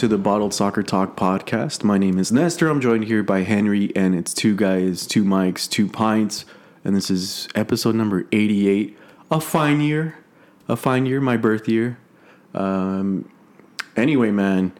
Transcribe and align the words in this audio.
To 0.00 0.08
the 0.08 0.16
Bottled 0.16 0.54
Soccer 0.54 0.82
Talk 0.82 1.14
podcast. 1.14 1.84
My 1.84 1.98
name 1.98 2.18
is 2.18 2.32
Nestor. 2.32 2.68
I'm 2.68 2.80
joined 2.80 3.04
here 3.04 3.22
by 3.22 3.42
Henry, 3.42 3.94
and 3.94 4.14
it's 4.14 4.32
two 4.32 4.56
guys, 4.56 5.06
two 5.06 5.24
mics, 5.24 5.68
two 5.68 5.88
pints, 5.88 6.46
and 6.82 6.96
this 6.96 7.10
is 7.10 7.48
episode 7.54 7.94
number 7.94 8.26
88. 8.32 8.96
A 9.30 9.42
fine 9.42 9.82
year, 9.82 10.16
a 10.68 10.74
fine 10.74 11.04
year, 11.04 11.20
my 11.20 11.36
birth 11.36 11.68
year. 11.68 11.98
Um, 12.54 13.30
anyway, 13.94 14.30
man, 14.30 14.72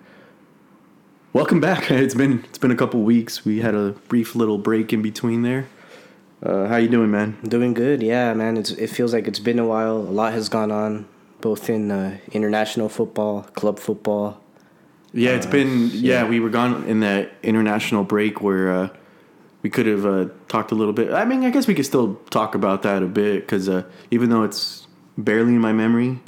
welcome 1.34 1.60
back. 1.60 1.90
It's 1.90 2.14
been 2.14 2.42
it's 2.44 2.56
been 2.56 2.70
a 2.70 2.76
couple 2.76 3.02
weeks. 3.02 3.44
We 3.44 3.60
had 3.60 3.74
a 3.74 3.90
brief 4.08 4.34
little 4.34 4.56
break 4.56 4.90
in 4.94 5.02
between 5.02 5.42
there. 5.42 5.68
Uh, 6.42 6.66
how 6.66 6.76
you 6.76 6.88
doing, 6.88 7.10
man? 7.10 7.36
Doing 7.46 7.74
good, 7.74 8.02
yeah, 8.02 8.32
man. 8.32 8.56
It's 8.56 8.70
it 8.70 8.86
feels 8.86 9.12
like 9.12 9.28
it's 9.28 9.38
been 9.38 9.58
a 9.58 9.66
while. 9.66 9.98
A 9.98 10.14
lot 10.16 10.32
has 10.32 10.48
gone 10.48 10.70
on, 10.70 11.06
both 11.42 11.68
in 11.68 11.90
uh, 11.90 12.16
international 12.32 12.88
football, 12.88 13.42
club 13.42 13.78
football. 13.78 14.40
Yeah, 15.12 15.30
it's 15.30 15.46
been 15.46 15.90
yeah, 15.92 16.28
We 16.28 16.40
were 16.40 16.50
gone 16.50 16.84
in 16.84 17.00
that 17.00 17.32
international 17.42 18.04
break 18.04 18.40
where 18.40 18.72
uh, 18.72 18.88
we 19.62 19.70
could 19.70 19.86
have 19.86 20.06
uh, 20.06 20.26
talked 20.48 20.70
a 20.72 20.74
little 20.74 20.92
bit. 20.92 21.12
I 21.12 21.24
mean, 21.24 21.44
I 21.44 21.50
guess 21.50 21.66
we 21.66 21.74
could 21.74 21.86
still 21.86 22.14
talk 22.30 22.54
about 22.54 22.82
that 22.82 23.02
a 23.02 23.06
bit 23.06 23.40
because 23.40 23.68
uh, 23.68 23.84
even 24.10 24.30
though 24.30 24.44
it's 24.44 24.86
barely 25.18 25.52
in 25.54 25.60
my 25.60 25.72
memory, 25.72 26.20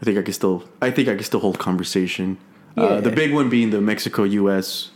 I 0.00 0.04
think 0.04 0.18
I 0.18 0.22
could 0.22 0.34
still. 0.34 0.64
I 0.80 0.90
think 0.90 1.08
I 1.08 1.14
could 1.16 1.26
still 1.26 1.40
hold 1.40 1.58
conversation. 1.58 2.38
Uh, 2.76 3.00
the 3.00 3.10
big 3.10 3.32
one 3.32 3.48
being 3.48 3.70
the 3.70 3.80
Mexico 3.80 4.24
U.S. 4.24 4.90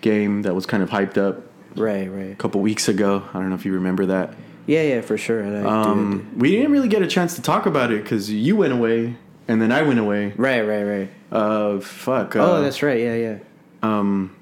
game 0.00 0.42
that 0.42 0.54
was 0.54 0.64
kind 0.64 0.82
of 0.82 0.88
hyped 0.88 1.18
up 1.18 1.42
Right, 1.74 2.10
right. 2.10 2.32
a 2.32 2.36
couple 2.36 2.62
weeks 2.62 2.88
ago. 2.88 3.22
I 3.34 3.38
don't 3.38 3.50
know 3.50 3.54
if 3.54 3.66
you 3.66 3.72
remember 3.74 4.06
that. 4.06 4.34
Yeah, 4.66 4.82
yeah, 4.82 5.00
for 5.02 5.18
sure. 5.18 5.66
Um, 5.66 6.32
we 6.36 6.50
didn't 6.50 6.72
really 6.72 6.88
get 6.88 7.02
a 7.02 7.06
chance 7.06 7.34
to 7.36 7.42
talk 7.42 7.66
about 7.66 7.92
it 7.92 8.02
because 8.02 8.30
you 8.32 8.56
went 8.56 8.72
away 8.72 9.16
and 9.48 9.60
then 9.60 9.72
I 9.72 9.82
went 9.82 9.98
away. 9.98 10.32
Right, 10.36 10.60
right, 10.62 10.82
right. 10.82 11.10
Uh, 11.30 11.80
fuck. 11.80 12.36
Uh, 12.36 12.40
oh, 12.40 12.62
that's 12.62 12.82
right. 12.82 13.00
Yeah, 13.00 13.14
yeah. 13.14 13.38
Um. 13.82 14.36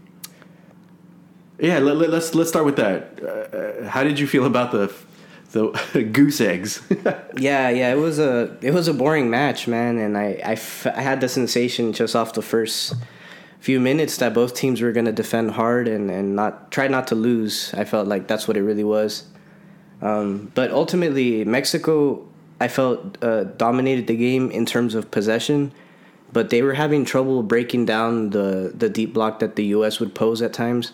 Yeah, 1.59 1.79
let, 1.79 1.97
let, 1.97 2.11
let's 2.11 2.35
let's 2.35 2.51
start 2.51 2.65
with 2.67 2.77
that. 2.77 3.21
Uh, 3.23 3.89
how 3.89 4.03
did 4.03 4.19
you 4.19 4.27
feel 4.27 4.45
about 4.45 4.73
the 4.73 4.93
the 5.53 6.03
goose 6.13 6.41
eggs? 6.41 6.83
Yeah, 7.37 7.69
yeah. 7.69 7.93
It 7.93 7.99
was 7.99 8.19
a 8.21 8.57
it 8.61 8.73
was 8.73 8.87
a 8.89 8.95
boring 8.95 9.29
match, 9.29 9.67
man, 9.67 9.99
and 9.99 10.17
I 10.17 10.41
I, 10.45 10.53
f- 10.53 10.87
I 10.87 11.01
had 11.01 11.21
the 11.21 11.29
sensation 11.29 11.93
just 11.93 12.15
off 12.15 12.33
the 12.33 12.43
first 12.43 12.95
few 13.59 13.81
minutes 13.81 14.19
that 14.19 14.33
both 14.35 14.55
teams 14.55 14.81
were 14.83 14.93
going 14.93 15.07
to 15.07 15.13
defend 15.13 15.51
hard 15.53 15.89
and 15.89 16.11
and 16.11 16.37
not 16.37 16.71
try 16.71 16.87
not 16.89 17.09
to 17.09 17.15
lose. 17.17 17.75
I 17.75 17.85
felt 17.85 18.07
like 18.07 18.29
that's 18.29 18.47
what 18.47 18.57
it 18.57 18.63
really 18.63 18.85
was. 18.85 19.25
Um, 20.01 20.53
but 20.55 20.71
ultimately, 20.71 21.45
Mexico, 21.45 22.27
I 22.65 22.69
felt 22.69 22.99
uh, 23.23 23.45
dominated 23.67 24.07
the 24.07 24.17
game 24.17 24.51
in 24.51 24.65
terms 24.65 24.95
of 24.95 25.11
possession, 25.11 25.73
but 26.33 26.49
they 26.49 26.63
were 26.63 26.73
having 26.85 27.05
trouble 27.05 27.43
breaking 27.43 27.85
down 27.85 28.31
the 28.31 28.73
the 28.83 28.89
deep 28.89 29.13
block 29.13 29.39
that 29.41 29.53
the 29.57 29.67
U.S. 29.77 30.01
would 30.01 30.15
pose 30.15 30.41
at 30.47 30.53
times. 30.55 30.93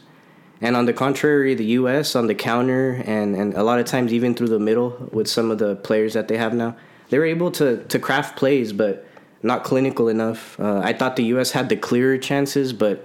And 0.61 0.77
on 0.77 0.85
the 0.87 0.93
contrary, 0.93 1.55
the 1.55 1.71
U.S. 1.81 2.17
on 2.17 2.27
the 2.27 2.35
counter 2.35 3.03
and, 3.07 3.35
and 3.41 3.55
a 3.55 3.63
lot 3.63 3.79
of 3.79 3.87
times 3.87 4.13
even 4.13 4.35
through 4.35 4.49
the 4.49 4.59
middle 4.59 4.91
with 5.13 5.29
some 5.37 5.51
of 5.53 5.59
the 5.59 5.77
players 5.77 6.13
that 6.15 6.27
they 6.29 6.37
have 6.37 6.53
now, 6.53 6.77
they 7.09 7.19
were 7.21 7.31
able 7.37 7.51
to 7.53 7.67
to 7.93 7.99
craft 7.99 8.37
plays, 8.37 8.73
but 8.73 9.07
not 9.43 9.63
clinical 9.63 10.09
enough. 10.09 10.59
Uh, 10.59 10.81
I 10.91 10.93
thought 10.93 11.15
the 11.15 11.29
U.S. 11.35 11.53
had 11.53 11.69
the 11.69 11.77
clearer 11.77 12.19
chances, 12.19 12.73
but 12.73 12.97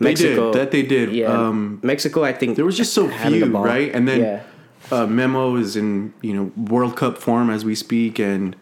They 0.00 0.14
did. 0.14 0.54
That 0.58 0.70
they 0.70 0.82
did. 0.82 1.12
Yeah, 1.12 1.32
Um, 1.32 1.78
Mexico, 1.82 2.24
I 2.24 2.32
think 2.32 2.56
there 2.56 2.64
was 2.64 2.76
just 2.76 2.92
so 2.92 3.08
few, 3.08 3.46
right? 3.74 3.94
And 3.94 4.08
then 4.08 4.20
yeah. 4.20 4.42
Uh, 4.90 5.06
Memo 5.06 5.56
is 5.56 5.76
in 5.76 6.12
you 6.22 6.34
know 6.34 6.52
World 6.56 6.96
Cup 6.96 7.18
form 7.18 7.50
as 7.50 7.64
we 7.64 7.74
speak, 7.74 8.18
and 8.18 8.56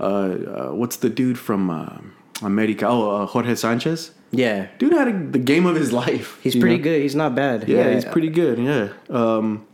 uh, 0.00 0.04
uh, 0.04 0.68
what's 0.70 0.96
the 0.96 1.08
dude 1.10 1.38
from 1.38 1.70
uh, 1.70 1.98
America? 2.42 2.86
Oh, 2.86 3.10
uh, 3.10 3.26
Jorge 3.26 3.54
Sanchez. 3.54 4.10
yeah, 4.30 4.68
Dude 4.78 4.92
had 4.92 5.08
a, 5.08 5.12
the 5.12 5.38
game 5.38 5.66
of 5.66 5.76
his 5.76 5.92
life. 5.92 6.38
he's 6.42 6.56
pretty 6.56 6.78
know? 6.78 6.84
good. 6.84 7.02
He's 7.02 7.14
not 7.14 7.34
bad. 7.34 7.68
Yeah, 7.68 7.94
he's 7.94 8.04
pretty 8.04 8.30
good. 8.30 8.58
Yeah. 8.58 8.88
Um, 9.10 9.66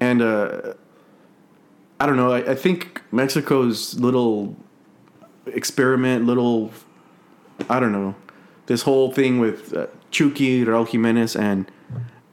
and 0.00 0.22
uh, 0.22 0.74
I 2.00 2.06
don't 2.06 2.16
know. 2.16 2.32
I, 2.32 2.52
I 2.52 2.54
think 2.54 3.02
Mexico's 3.12 3.98
little 4.00 4.56
experiment, 5.46 6.26
little, 6.26 6.70
I 7.70 7.80
don't 7.80 7.92
know, 7.92 8.14
this 8.66 8.82
whole 8.82 9.12
thing 9.12 9.38
with 9.38 9.74
uh, 9.74 9.86
Chucky, 10.10 10.64
Raul 10.64 10.88
Jimenez, 10.88 11.36
and 11.36 11.70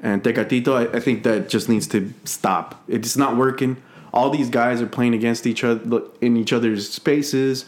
and 0.03 0.21
Tecatito. 0.23 0.93
I, 0.93 0.97
I 0.97 0.99
think 0.99 1.23
that 1.23 1.49
just 1.49 1.67
needs 1.67 1.87
to 1.87 2.13
stop. 2.25 2.83
It's 2.87 3.17
not 3.17 3.35
working. 3.35 3.81
All 4.13 4.29
these 4.29 4.49
guys 4.49 4.79
are 4.81 4.87
playing 4.87 5.15
against 5.15 5.47
each 5.47 5.63
other 5.63 6.03
in 6.21 6.37
each 6.37 6.53
other's 6.53 6.91
spaces. 6.91 7.65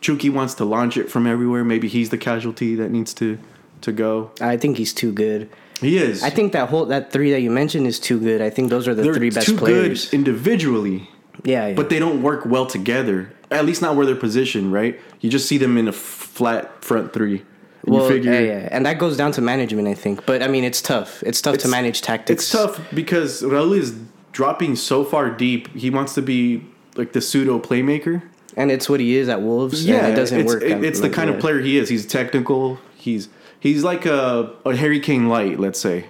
Chucky 0.00 0.30
wants 0.30 0.54
to 0.54 0.64
launch 0.64 0.96
it 0.96 1.10
from 1.10 1.26
everywhere. 1.26 1.64
Maybe 1.64 1.88
he's 1.88 2.10
the 2.10 2.18
casualty 2.18 2.76
that 2.76 2.90
needs 2.90 3.12
to 3.14 3.38
to 3.80 3.90
go. 3.90 4.30
I 4.40 4.56
think 4.56 4.76
he's 4.76 4.92
too 4.92 5.10
good. 5.10 5.50
He 5.80 5.98
is. 5.98 6.22
I 6.22 6.30
think 6.30 6.52
that 6.52 6.68
whole 6.68 6.86
that 6.86 7.10
three 7.10 7.32
that 7.32 7.40
you 7.40 7.50
mentioned 7.50 7.88
is 7.88 7.98
too 7.98 8.20
good. 8.20 8.40
I 8.40 8.50
think 8.50 8.70
those 8.70 8.86
are 8.86 8.94
the 8.94 9.02
they're 9.02 9.14
three 9.14 9.30
best 9.30 9.48
too 9.48 9.56
players. 9.56 10.10
good 10.10 10.14
individually, 10.14 11.08
yeah, 11.42 11.68
yeah. 11.68 11.74
but 11.74 11.88
they 11.90 11.98
don't 11.98 12.22
work 12.22 12.46
well 12.46 12.66
together. 12.66 13.32
At 13.50 13.66
least 13.66 13.82
not 13.82 13.96
where 13.96 14.06
they're 14.06 14.14
positioned, 14.14 14.72
right? 14.72 15.00
You 15.20 15.30
just 15.30 15.46
see 15.48 15.58
them 15.58 15.76
in 15.76 15.88
a 15.88 15.92
flat 15.92 16.84
front 16.84 17.12
three. 17.12 17.42
Well, 17.84 18.08
figure 18.08 18.32
yeah, 18.32 18.40
yeah, 18.40 18.68
and 18.70 18.86
that 18.86 18.98
goes 18.98 19.16
down 19.16 19.32
to 19.32 19.40
management, 19.40 19.88
I 19.88 19.94
think. 19.94 20.24
But 20.24 20.42
I 20.42 20.48
mean, 20.48 20.62
it's 20.64 20.80
tough. 20.80 21.22
It's 21.24 21.40
tough 21.40 21.58
to 21.58 21.68
manage 21.68 22.00
tactics. 22.00 22.42
it's 22.44 22.50
tough 22.52 22.80
because 22.94 23.42
Raul 23.42 23.76
is 23.76 23.98
dropping 24.32 24.76
so 24.76 25.04
far 25.04 25.30
deep. 25.30 25.68
He 25.74 25.90
wants 25.90 26.14
to 26.14 26.22
be 26.22 26.64
like 26.96 27.12
the 27.12 27.20
pseudo 27.20 27.58
playmaker. 27.58 28.22
and 28.56 28.70
it's 28.70 28.88
what 28.88 29.00
he 29.00 29.16
is 29.16 29.28
at 29.28 29.42
Wolves. 29.42 29.84
Yeah, 29.84 30.04
and 30.04 30.12
it 30.12 30.16
doesn't 30.16 30.40
it's, 30.40 30.52
work. 30.54 30.62
it- 30.62 30.84
it's 30.84 31.00
the 31.00 31.06
Like, 31.06 31.12
kind 31.14 31.28
of 31.30 31.40
player 31.40 31.58
he 31.60 31.76
is. 31.78 31.88
He's 31.88 32.06
technical. 32.06 32.78
He's 32.96 33.28
he's 33.60 33.82
like 33.82 34.06
a, 34.06 34.52
a 34.64 34.76
Harry 34.76 35.00
Kane 35.00 35.28
light, 35.28 35.58
let's 35.58 35.80
say, 35.80 36.06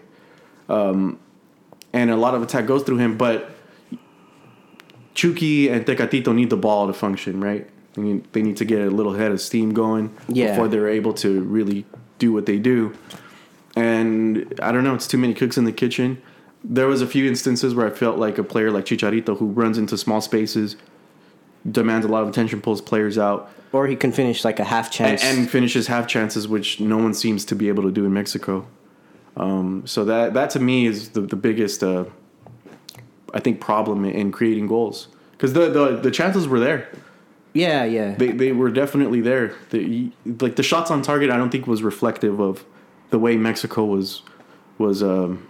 um, 0.68 1.18
and 1.94 2.10
a 2.10 2.16
lot 2.16 2.34
of 2.34 2.42
attack 2.42 2.66
goes 2.66 2.82
through 2.82 2.98
him. 2.98 3.16
But 3.16 3.50
Chucky 5.14 5.68
and 5.68 5.84
Tecatito 5.86 6.34
need 6.34 6.50
the 6.50 6.56
ball 6.56 6.86
to 6.86 6.92
function, 6.92 7.40
right? 7.40 7.68
They 7.94 8.02
need, 8.02 8.32
they 8.32 8.42
need 8.42 8.56
to 8.58 8.64
get 8.64 8.80
a 8.80 8.90
little 8.90 9.12
head 9.14 9.32
of 9.32 9.40
steam 9.40 9.72
going 9.74 10.14
Yeah. 10.28 10.50
before 10.50 10.68
they're 10.68 10.88
able 10.88 11.12
to 11.14 11.42
really 11.42 11.84
do 12.18 12.32
what 12.32 12.46
they 12.46 12.58
do. 12.58 12.94
And 13.76 14.54
I 14.62 14.72
don't 14.72 14.84
know, 14.84 14.94
it's 14.94 15.06
too 15.06 15.18
many 15.18 15.34
cooks 15.34 15.56
in 15.56 15.64
the 15.64 15.72
kitchen. 15.72 16.20
There 16.64 16.86
was 16.86 17.02
a 17.02 17.06
few 17.06 17.26
instances 17.26 17.74
where 17.74 17.86
I 17.86 17.90
felt 17.90 18.18
like 18.18 18.38
a 18.38 18.44
player 18.44 18.70
like 18.70 18.84
Chicharito 18.84 19.36
who 19.38 19.46
runs 19.46 19.78
into 19.78 19.98
small 19.98 20.20
spaces, 20.20 20.76
demands 21.70 22.04
a 22.06 22.08
lot 22.08 22.22
of 22.22 22.28
attention, 22.28 22.60
pulls 22.60 22.80
players 22.80 23.18
out, 23.18 23.50
Or 23.72 23.86
he 23.86 23.96
can 23.96 24.12
finish 24.12 24.44
like 24.44 24.60
a 24.60 24.64
half 24.64 24.86
and, 24.86 24.92
chance. 25.18 25.24
and 25.24 25.50
finishes 25.50 25.86
half 25.86 26.06
chances, 26.06 26.46
which 26.46 26.80
no 26.80 26.98
one 26.98 27.14
seems 27.14 27.44
to 27.46 27.54
be 27.56 27.68
able 27.68 27.82
to 27.84 27.90
do 27.90 28.04
in 28.04 28.12
Mexico. 28.12 28.66
Um, 29.36 29.82
so 29.86 30.04
that 30.04 30.34
that 30.34 30.50
to 30.50 30.60
me 30.60 30.86
is 30.86 31.10
the 31.10 31.22
the 31.22 31.36
biggest, 31.36 31.82
uh, 31.82 32.04
I 33.32 33.40
think, 33.40 33.60
problem 33.60 34.04
in 34.04 34.30
creating 34.30 34.66
goals 34.66 35.08
because 35.32 35.54
the, 35.54 35.70
the 35.70 35.96
the 35.96 36.10
chances 36.10 36.46
were 36.46 36.60
there. 36.60 36.88
Yeah, 37.54 37.84
yeah. 37.84 38.14
They 38.14 38.32
they 38.32 38.52
were 38.52 38.70
definitely 38.70 39.20
there. 39.20 39.54
The, 39.70 40.10
like 40.40 40.56
the 40.56 40.62
shots 40.62 40.90
on 40.90 41.02
target, 41.02 41.30
I 41.30 41.36
don't 41.36 41.50
think 41.50 41.66
was 41.66 41.82
reflective 41.82 42.40
of 42.40 42.64
the 43.10 43.18
way 43.18 43.36
Mexico 43.36 43.84
was 43.84 44.22
was 44.78 45.02
um, 45.02 45.46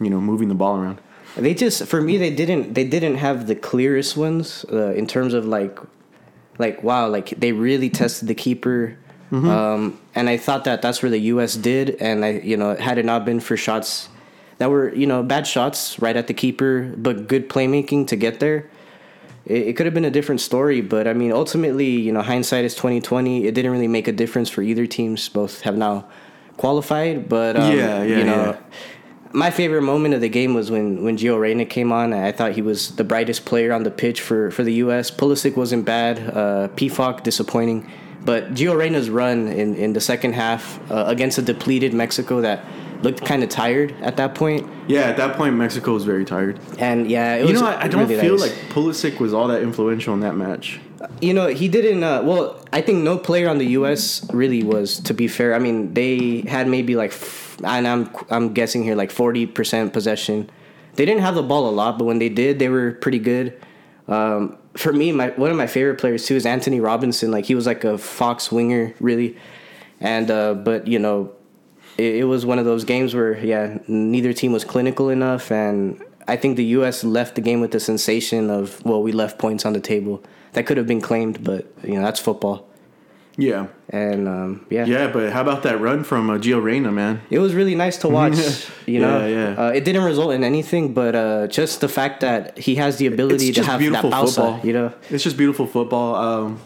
you 0.00 0.10
know 0.10 0.20
moving 0.20 0.48
the 0.48 0.54
ball 0.54 0.76
around. 0.76 1.00
They 1.36 1.54
just 1.54 1.86
for 1.86 2.00
me 2.00 2.16
they 2.16 2.34
didn't 2.34 2.74
they 2.74 2.84
didn't 2.84 3.16
have 3.16 3.46
the 3.46 3.54
clearest 3.54 4.16
ones 4.16 4.64
uh, 4.72 4.92
in 4.92 5.06
terms 5.06 5.34
of 5.34 5.46
like 5.46 5.78
like 6.58 6.82
wow 6.82 7.08
like 7.08 7.30
they 7.30 7.52
really 7.52 7.90
tested 7.90 8.28
the 8.28 8.34
keeper 8.34 8.98
um, 9.30 10.00
and 10.14 10.28
I 10.28 10.38
thought 10.38 10.64
that 10.64 10.80
that's 10.80 11.02
where 11.02 11.10
the 11.10 11.18
U.S. 11.32 11.54
did 11.54 11.96
and 12.00 12.24
I 12.24 12.40
you 12.40 12.56
know 12.56 12.74
had 12.76 12.98
it 12.98 13.04
not 13.04 13.24
been 13.24 13.40
for 13.40 13.56
shots 13.56 14.08
that 14.56 14.70
were 14.70 14.92
you 14.94 15.06
know 15.06 15.22
bad 15.22 15.46
shots 15.46 15.98
right 16.00 16.16
at 16.16 16.26
the 16.26 16.34
keeper 16.34 16.94
but 16.96 17.28
good 17.28 17.48
playmaking 17.48 18.06
to 18.08 18.16
get 18.16 18.40
there 18.40 18.68
it, 19.48 19.68
it 19.68 19.76
could 19.76 19.86
have 19.86 19.94
been 19.94 20.04
a 20.04 20.10
different 20.10 20.40
story 20.40 20.80
but 20.80 21.08
I 21.08 21.12
mean 21.14 21.32
ultimately 21.32 21.90
you 21.90 22.12
know 22.12 22.22
hindsight 22.22 22.64
is 22.64 22.74
twenty 22.74 23.00
twenty 23.00 23.46
it 23.46 23.54
didn't 23.54 23.72
really 23.72 23.88
make 23.88 24.06
a 24.08 24.12
difference 24.12 24.48
for 24.50 24.62
either 24.62 24.86
teams 24.86 25.28
both 25.28 25.62
have 25.62 25.76
now 25.76 26.06
qualified 26.56 27.28
but 27.28 27.56
um, 27.56 27.76
Yeah, 27.76 28.02
yeah, 28.02 28.18
you 28.18 28.24
know 28.24 28.44
yeah. 28.52 28.76
my 29.32 29.50
favorite 29.50 29.82
moment 29.82 30.14
of 30.14 30.20
the 30.20 30.28
game 30.28 30.54
was 30.54 30.70
when 30.70 31.02
when 31.04 31.16
Gio 31.16 31.38
Reyna 31.38 31.64
came 31.64 31.92
on. 31.92 32.12
I 32.12 32.32
thought 32.32 32.52
he 32.52 32.62
was 32.62 32.96
the 32.96 33.04
brightest 33.04 33.44
player 33.44 33.72
on 33.72 33.82
the 33.82 33.90
pitch 33.90 34.20
for, 34.20 34.50
for 34.50 34.62
the 34.64 34.74
U.S. 34.84 35.10
Pulisic 35.10 35.56
wasn't 35.56 35.84
bad. 35.84 36.18
Uh, 36.18 36.68
Pefok 36.76 37.22
disappointing, 37.22 37.90
but 38.24 38.54
Gio 38.54 38.76
Reyna's 38.76 39.10
run 39.10 39.48
in, 39.48 39.74
in 39.76 39.92
the 39.92 40.00
second 40.00 40.32
half 40.32 40.78
uh, 40.90 41.04
against 41.06 41.38
a 41.38 41.42
depleted 41.42 41.92
Mexico 41.94 42.40
that 42.40 42.64
looked 43.02 43.24
kind 43.24 43.42
of 43.42 43.48
tired 43.48 43.94
at 44.00 44.16
that 44.16 44.34
point. 44.34 44.68
Yeah, 44.88 45.02
at 45.02 45.16
that 45.18 45.36
point, 45.36 45.54
Mexico 45.56 45.92
was 45.94 46.04
very 46.04 46.24
tired. 46.24 46.58
And 46.78 47.10
yeah, 47.10 47.36
it 47.36 47.46
You 47.46 47.54
know, 47.54 47.66
I, 47.66 47.82
I 47.84 47.88
don't 47.88 48.08
really 48.08 48.20
feel 48.20 48.38
nice. 48.38 48.50
like 48.50 48.68
Pulisic 48.70 49.20
was 49.20 49.32
all 49.34 49.48
that 49.48 49.62
influential 49.62 50.14
in 50.14 50.20
that 50.20 50.36
match. 50.36 50.80
You 51.20 51.32
know, 51.34 51.46
he 51.46 51.68
didn't. 51.68 52.02
Uh, 52.02 52.22
well, 52.22 52.64
I 52.72 52.80
think 52.80 53.04
no 53.04 53.18
player 53.18 53.48
on 53.48 53.58
the 53.58 53.66
U.S. 53.78 54.28
really 54.32 54.62
was. 54.62 54.98
To 55.00 55.14
be 55.14 55.28
fair, 55.28 55.54
I 55.54 55.58
mean, 55.58 55.94
they 55.94 56.40
had 56.42 56.66
maybe 56.68 56.96
like, 56.96 57.10
f- 57.12 57.58
and 57.62 57.86
I'm 57.86 58.10
I'm 58.30 58.52
guessing 58.52 58.82
here 58.82 58.96
like 58.96 59.10
forty 59.12 59.46
percent 59.46 59.92
possession. 59.92 60.50
They 60.94 61.04
didn't 61.04 61.22
have 61.22 61.36
the 61.36 61.42
ball 61.44 61.68
a 61.68 61.70
lot, 61.70 61.98
but 61.98 62.04
when 62.06 62.18
they 62.18 62.28
did, 62.28 62.58
they 62.58 62.68
were 62.68 62.92
pretty 62.92 63.20
good. 63.20 63.60
Um, 64.08 64.58
for 64.74 64.92
me, 64.92 65.12
my 65.12 65.28
one 65.30 65.50
of 65.50 65.56
my 65.56 65.66
favorite 65.68 65.98
players 65.98 66.26
too 66.26 66.34
is 66.34 66.44
Antonee 66.46 66.80
Robinson. 66.80 67.30
Like 67.30 67.44
he 67.44 67.54
was 67.54 67.66
like 67.66 67.84
a 67.84 67.96
fox 67.98 68.50
winger, 68.50 68.92
really. 68.98 69.36
and 70.00 70.30
uh, 70.30 70.54
but 70.54 70.88
you 70.88 70.98
know, 70.98 71.30
it, 71.98 72.16
it 72.16 72.24
was 72.24 72.46
one 72.46 72.58
of 72.58 72.64
those 72.64 72.84
games 72.84 73.14
where 73.14 73.36
yeah, 73.44 73.78
neither 73.86 74.32
team 74.32 74.52
was 74.52 74.64
clinical 74.64 75.10
enough, 75.10 75.50
and 75.50 76.02
I 76.26 76.36
think 76.36 76.56
the 76.56 76.64
U.S. 76.78 77.04
left 77.04 77.34
the 77.34 77.40
game 77.42 77.60
with 77.60 77.72
the 77.72 77.80
sensation 77.80 78.48
of 78.50 78.82
well, 78.84 79.02
we 79.02 79.12
left 79.12 79.38
points 79.38 79.66
on 79.66 79.72
the 79.74 79.80
table 79.80 80.22
that 80.52 80.66
could 80.66 80.76
have 80.76 80.86
been 80.86 81.00
claimed, 81.00 81.44
but 81.44 81.70
you 81.82 81.94
know 81.94 82.02
that's 82.02 82.20
football. 82.20 82.66
Yeah. 83.38 83.68
And 83.88 84.26
um, 84.26 84.66
yeah, 84.68 84.84
Yeah, 84.84 85.06
but 85.12 85.32
how 85.32 85.42
about 85.42 85.62
that 85.62 85.80
run 85.80 86.02
from 86.02 86.28
uh, 86.28 86.38
Gio 86.38 86.60
Reyna, 86.60 86.90
man? 86.90 87.22
it 87.30 87.38
was 87.38 87.54
really 87.54 87.76
nice 87.76 87.96
to 87.98 88.08
watch. 88.08 88.34
you 88.86 88.98
know, 88.98 89.20
Yeah, 89.20 89.54
yeah. 89.54 89.66
Uh, 89.66 89.70
it 89.70 89.84
didn't 89.84 90.02
result 90.02 90.32
in 90.32 90.42
anything, 90.42 90.92
but 90.92 91.14
uh, 91.14 91.46
just 91.46 91.80
the 91.80 91.88
fact 91.88 92.20
that 92.20 92.58
he 92.58 92.74
has 92.74 92.96
the 92.96 93.06
ability 93.06 93.52
to 93.52 93.62
have 93.62 93.78
beautiful 93.78 94.10
that 94.10 94.16
pausa, 94.16 94.34
football. 94.34 94.66
you 94.66 94.72
know. 94.72 94.92
It's 95.08 95.22
just 95.22 95.36
beautiful 95.36 95.68
football. 95.68 96.16
Um, 96.16 96.60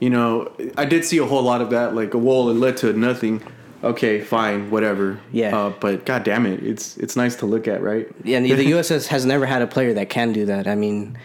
you 0.00 0.10
know, 0.10 0.52
I 0.76 0.84
did 0.84 1.04
see 1.06 1.16
a 1.16 1.24
whole 1.24 1.42
lot 1.42 1.62
of 1.62 1.70
that. 1.70 1.94
Like, 1.94 2.12
a 2.12 2.18
wall, 2.18 2.50
it 2.50 2.54
led 2.54 2.76
to 2.78 2.92
nothing. 2.92 3.42
Okay, 3.84 4.20
fine, 4.20 4.70
whatever. 4.70 5.20
Yeah. 5.32 5.56
Uh, 5.56 5.70
but 5.70 6.04
god 6.04 6.24
damn 6.24 6.46
it, 6.46 6.62
it's 6.62 6.96
it's 6.96 7.14
nice 7.16 7.36
to 7.36 7.46
look 7.46 7.68
at, 7.68 7.82
right? 7.82 8.08
Yeah, 8.24 8.38
and 8.38 8.46
the, 8.46 8.54
the 8.54 8.70
USS 8.72 9.06
has 9.08 9.24
never 9.24 9.46
had 9.46 9.62
a 9.62 9.66
player 9.66 9.94
that 9.94 10.08
can 10.10 10.32
do 10.32 10.46
that. 10.46 10.66
I 10.66 10.74
mean, 10.74 11.16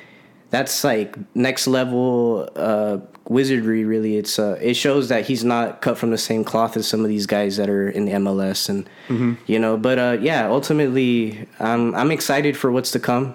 that's 0.51 0.83
like 0.83 1.15
next 1.35 1.65
level 1.65 2.47
uh, 2.55 2.97
wizardry. 3.27 3.85
Really, 3.85 4.17
it's 4.17 4.37
uh, 4.37 4.57
it 4.61 4.75
shows 4.75 5.09
that 5.09 5.25
he's 5.25 5.43
not 5.43 5.81
cut 5.81 5.97
from 5.97 6.11
the 6.11 6.17
same 6.17 6.43
cloth 6.43 6.77
as 6.77 6.87
some 6.87 7.01
of 7.01 7.07
these 7.07 7.25
guys 7.25 7.57
that 7.57 7.69
are 7.69 7.89
in 7.89 8.05
the 8.05 8.11
MLS, 8.13 8.69
and 8.69 8.87
Mm-hmm. 9.07 9.33
you 9.47 9.57
know. 9.57 9.75
But 9.77 9.97
uh, 9.97 10.17
yeah, 10.21 10.47
ultimately, 10.47 11.47
I'm 11.59 11.95
I'm 11.95 12.11
excited 12.11 12.55
for 12.55 12.71
what's 12.71 12.91
to 12.91 12.99
come 12.99 13.33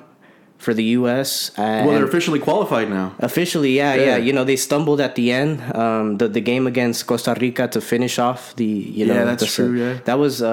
for 0.59 0.75
the 0.75 0.85
US. 0.99 1.51
And 1.57 1.87
Well, 1.87 1.95
they're 1.97 2.05
officially 2.09 2.41
qualified 2.41 2.91
now. 2.91 3.15
Officially, 3.21 3.77
yeah, 3.77 3.95
yeah, 3.95 4.05
Yeah. 4.05 4.17
You 4.27 4.33
know, 4.33 4.45
they 4.45 4.57
stumbled 4.57 5.01
at 5.01 5.15
the 5.15 5.31
end. 5.33 5.63
Um, 5.75 6.19
the 6.19 6.27
the 6.29 6.41
game 6.41 6.67
against 6.67 7.07
Costa 7.07 7.35
Rica 7.41 7.69
to 7.69 7.81
finish 7.81 8.19
off 8.19 8.55
the 8.57 8.65
you 8.67 9.07
know 9.07 9.15
Yeah, 9.15 9.25
that's 9.25 9.45
the- 9.45 9.55
true, 9.57 9.73
yeah. 9.79 9.95
that 10.05 10.19
was 10.19 10.43
uh, 10.43 10.49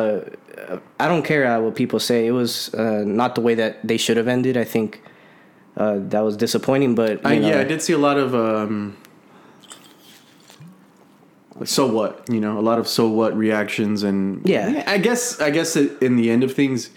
uh, 0.69 0.77
I 1.03 1.07
don't 1.07 1.25
care 1.25 1.43
what 1.61 1.75
people 1.75 1.99
say. 1.99 2.27
It 2.27 2.31
was 2.33 2.73
uh, 2.75 3.03
not 3.05 3.33
the 3.35 3.41
way 3.41 3.55
that 3.55 3.73
they 3.83 3.97
should 3.97 4.17
have 4.17 4.27
ended. 4.37 4.55
I 4.57 4.63
think 4.63 5.01
uh, 5.77 5.97
that 6.11 6.21
was 6.23 6.35
disappointing. 6.37 6.95
But 6.95 7.11
you 7.23 7.29
I, 7.29 7.33
yeah, 7.33 7.59
I 7.59 7.65
did 7.65 7.81
see 7.81 7.93
a 7.93 7.97
lot 8.09 8.17
of 8.17 8.33
um, 8.33 8.95
so 11.63 11.87
what, 11.87 12.23
you 12.29 12.39
know, 12.41 12.57
a 12.59 12.61
lot 12.69 12.79
of 12.79 12.87
so 12.87 13.07
what 13.07 13.35
reactions 13.37 14.03
and 14.03 14.41
Yeah. 14.47 14.83
I 14.87 14.97
guess 14.97 15.39
I 15.39 15.49
guess 15.51 15.75
in 15.75 16.15
the 16.17 16.29
end 16.29 16.43
of 16.43 16.53
things, 16.53 16.89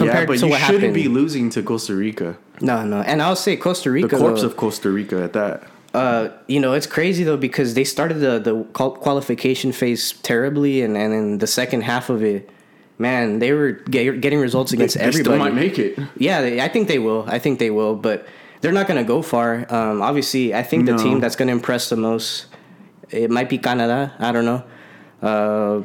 yeah, 0.00 0.24
but 0.26 0.38
to 0.38 0.46
you 0.46 0.50
what 0.52 0.60
shouldn't 0.60 0.82
happened. 0.84 0.94
be 0.94 1.08
losing 1.08 1.50
to 1.50 1.62
Costa 1.62 1.94
Rica, 1.94 2.36
no, 2.60 2.84
no. 2.84 3.00
And 3.02 3.20
I'll 3.22 3.36
say 3.36 3.56
Costa 3.56 3.90
Rica. 3.90 4.08
the 4.08 4.18
corpse 4.18 4.40
though, 4.40 4.48
of 4.48 4.56
Costa 4.56 4.90
Rica 4.90 5.22
at 5.22 5.32
that. 5.34 5.64
uh, 5.94 6.28
you 6.46 6.60
know, 6.60 6.72
it's 6.74 6.86
crazy 6.86 7.24
though 7.24 7.36
because 7.36 7.74
they 7.74 7.84
started 7.84 8.18
the 8.20 8.38
the 8.38 8.64
qualification 8.74 9.72
phase 9.72 10.12
terribly, 10.22 10.82
and 10.82 10.96
and 10.96 11.14
in 11.14 11.38
the 11.38 11.46
second 11.46 11.82
half 11.82 12.10
of 12.10 12.22
it, 12.22 12.50
man, 12.98 13.38
they 13.38 13.52
were 13.52 13.72
get, 13.72 14.20
getting 14.20 14.38
results 14.40 14.72
against 14.72 14.96
they 14.96 15.04
everybody. 15.04 15.36
still 15.36 15.38
might 15.38 15.54
make 15.54 15.78
it. 15.78 15.98
Yeah, 16.18 16.42
they, 16.42 16.60
I 16.60 16.68
think 16.68 16.88
they 16.88 16.98
will. 16.98 17.24
I 17.26 17.38
think 17.38 17.58
they 17.58 17.70
will, 17.70 17.94
but 17.94 18.26
they're 18.60 18.72
not 18.72 18.86
going 18.88 18.98
to 19.02 19.06
go 19.06 19.22
far. 19.22 19.66
Um, 19.72 20.02
obviously, 20.02 20.54
I 20.54 20.62
think 20.62 20.86
the 20.86 20.96
team 20.96 21.20
that's 21.20 21.36
going 21.36 21.48
to 21.48 21.52
impress 21.52 21.88
the 21.88 21.96
most, 21.96 22.46
it 23.10 23.30
might 23.30 23.48
be 23.48 23.58
Canada. 23.58 24.14
I 24.18 24.32
don't 24.32 24.44
know. 24.44 24.64
Uh, 25.22 25.82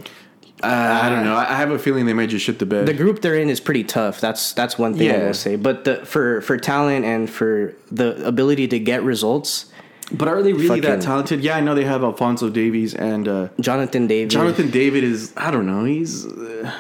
Uh, 0.64 1.00
I 1.04 1.10
don't 1.10 1.24
know. 1.26 1.36
I 1.36 1.44
I 1.54 1.56
have 1.56 1.72
a 1.72 1.80
feeling 1.80 2.06
they 2.06 2.14
might 2.14 2.30
just 2.30 2.46
shit 2.46 2.60
the 2.60 2.66
bed. 2.66 2.86
the 2.86 2.94
group 2.94 3.22
they're 3.22 3.36
in 3.38 3.50
is 3.50 3.60
pretty 3.60 3.84
tough. 3.84 4.22
That's 4.22 4.54
that's 4.54 4.78
one 4.78 4.94
thing 4.96 5.10
I 5.10 5.18
Yeah. 5.18 5.26
will 5.28 5.34
say. 5.34 5.56
But 5.56 5.86
the, 5.86 6.06
for 6.06 6.42
for 6.42 6.58
talent 6.58 7.06
and 7.06 7.30
for 7.30 7.74
the 7.92 8.26
ability 8.28 8.68
to 8.70 8.80
get 8.80 9.04
results, 9.04 9.66
but 10.12 10.28
are 10.28 10.42
they 10.44 10.54
really 10.54 10.80
that 10.82 11.02
talented? 11.02 11.42
Yeah, 11.42 11.58
I 11.58 11.62
know 11.62 11.74
they 11.76 11.86
have 11.86 12.04
Alfonso 12.04 12.50
Davies 12.50 12.94
and 12.94 13.28
uh, 13.28 13.48
Jonathan 13.60 14.08
David, 14.08 14.30
Jonathan 14.30 14.70
David 14.70 15.04
is. 15.04 15.34
I 15.38 15.52
don't 15.52 15.66
know. 15.66 15.84
He's 15.86 16.26
uh, 16.26 16.72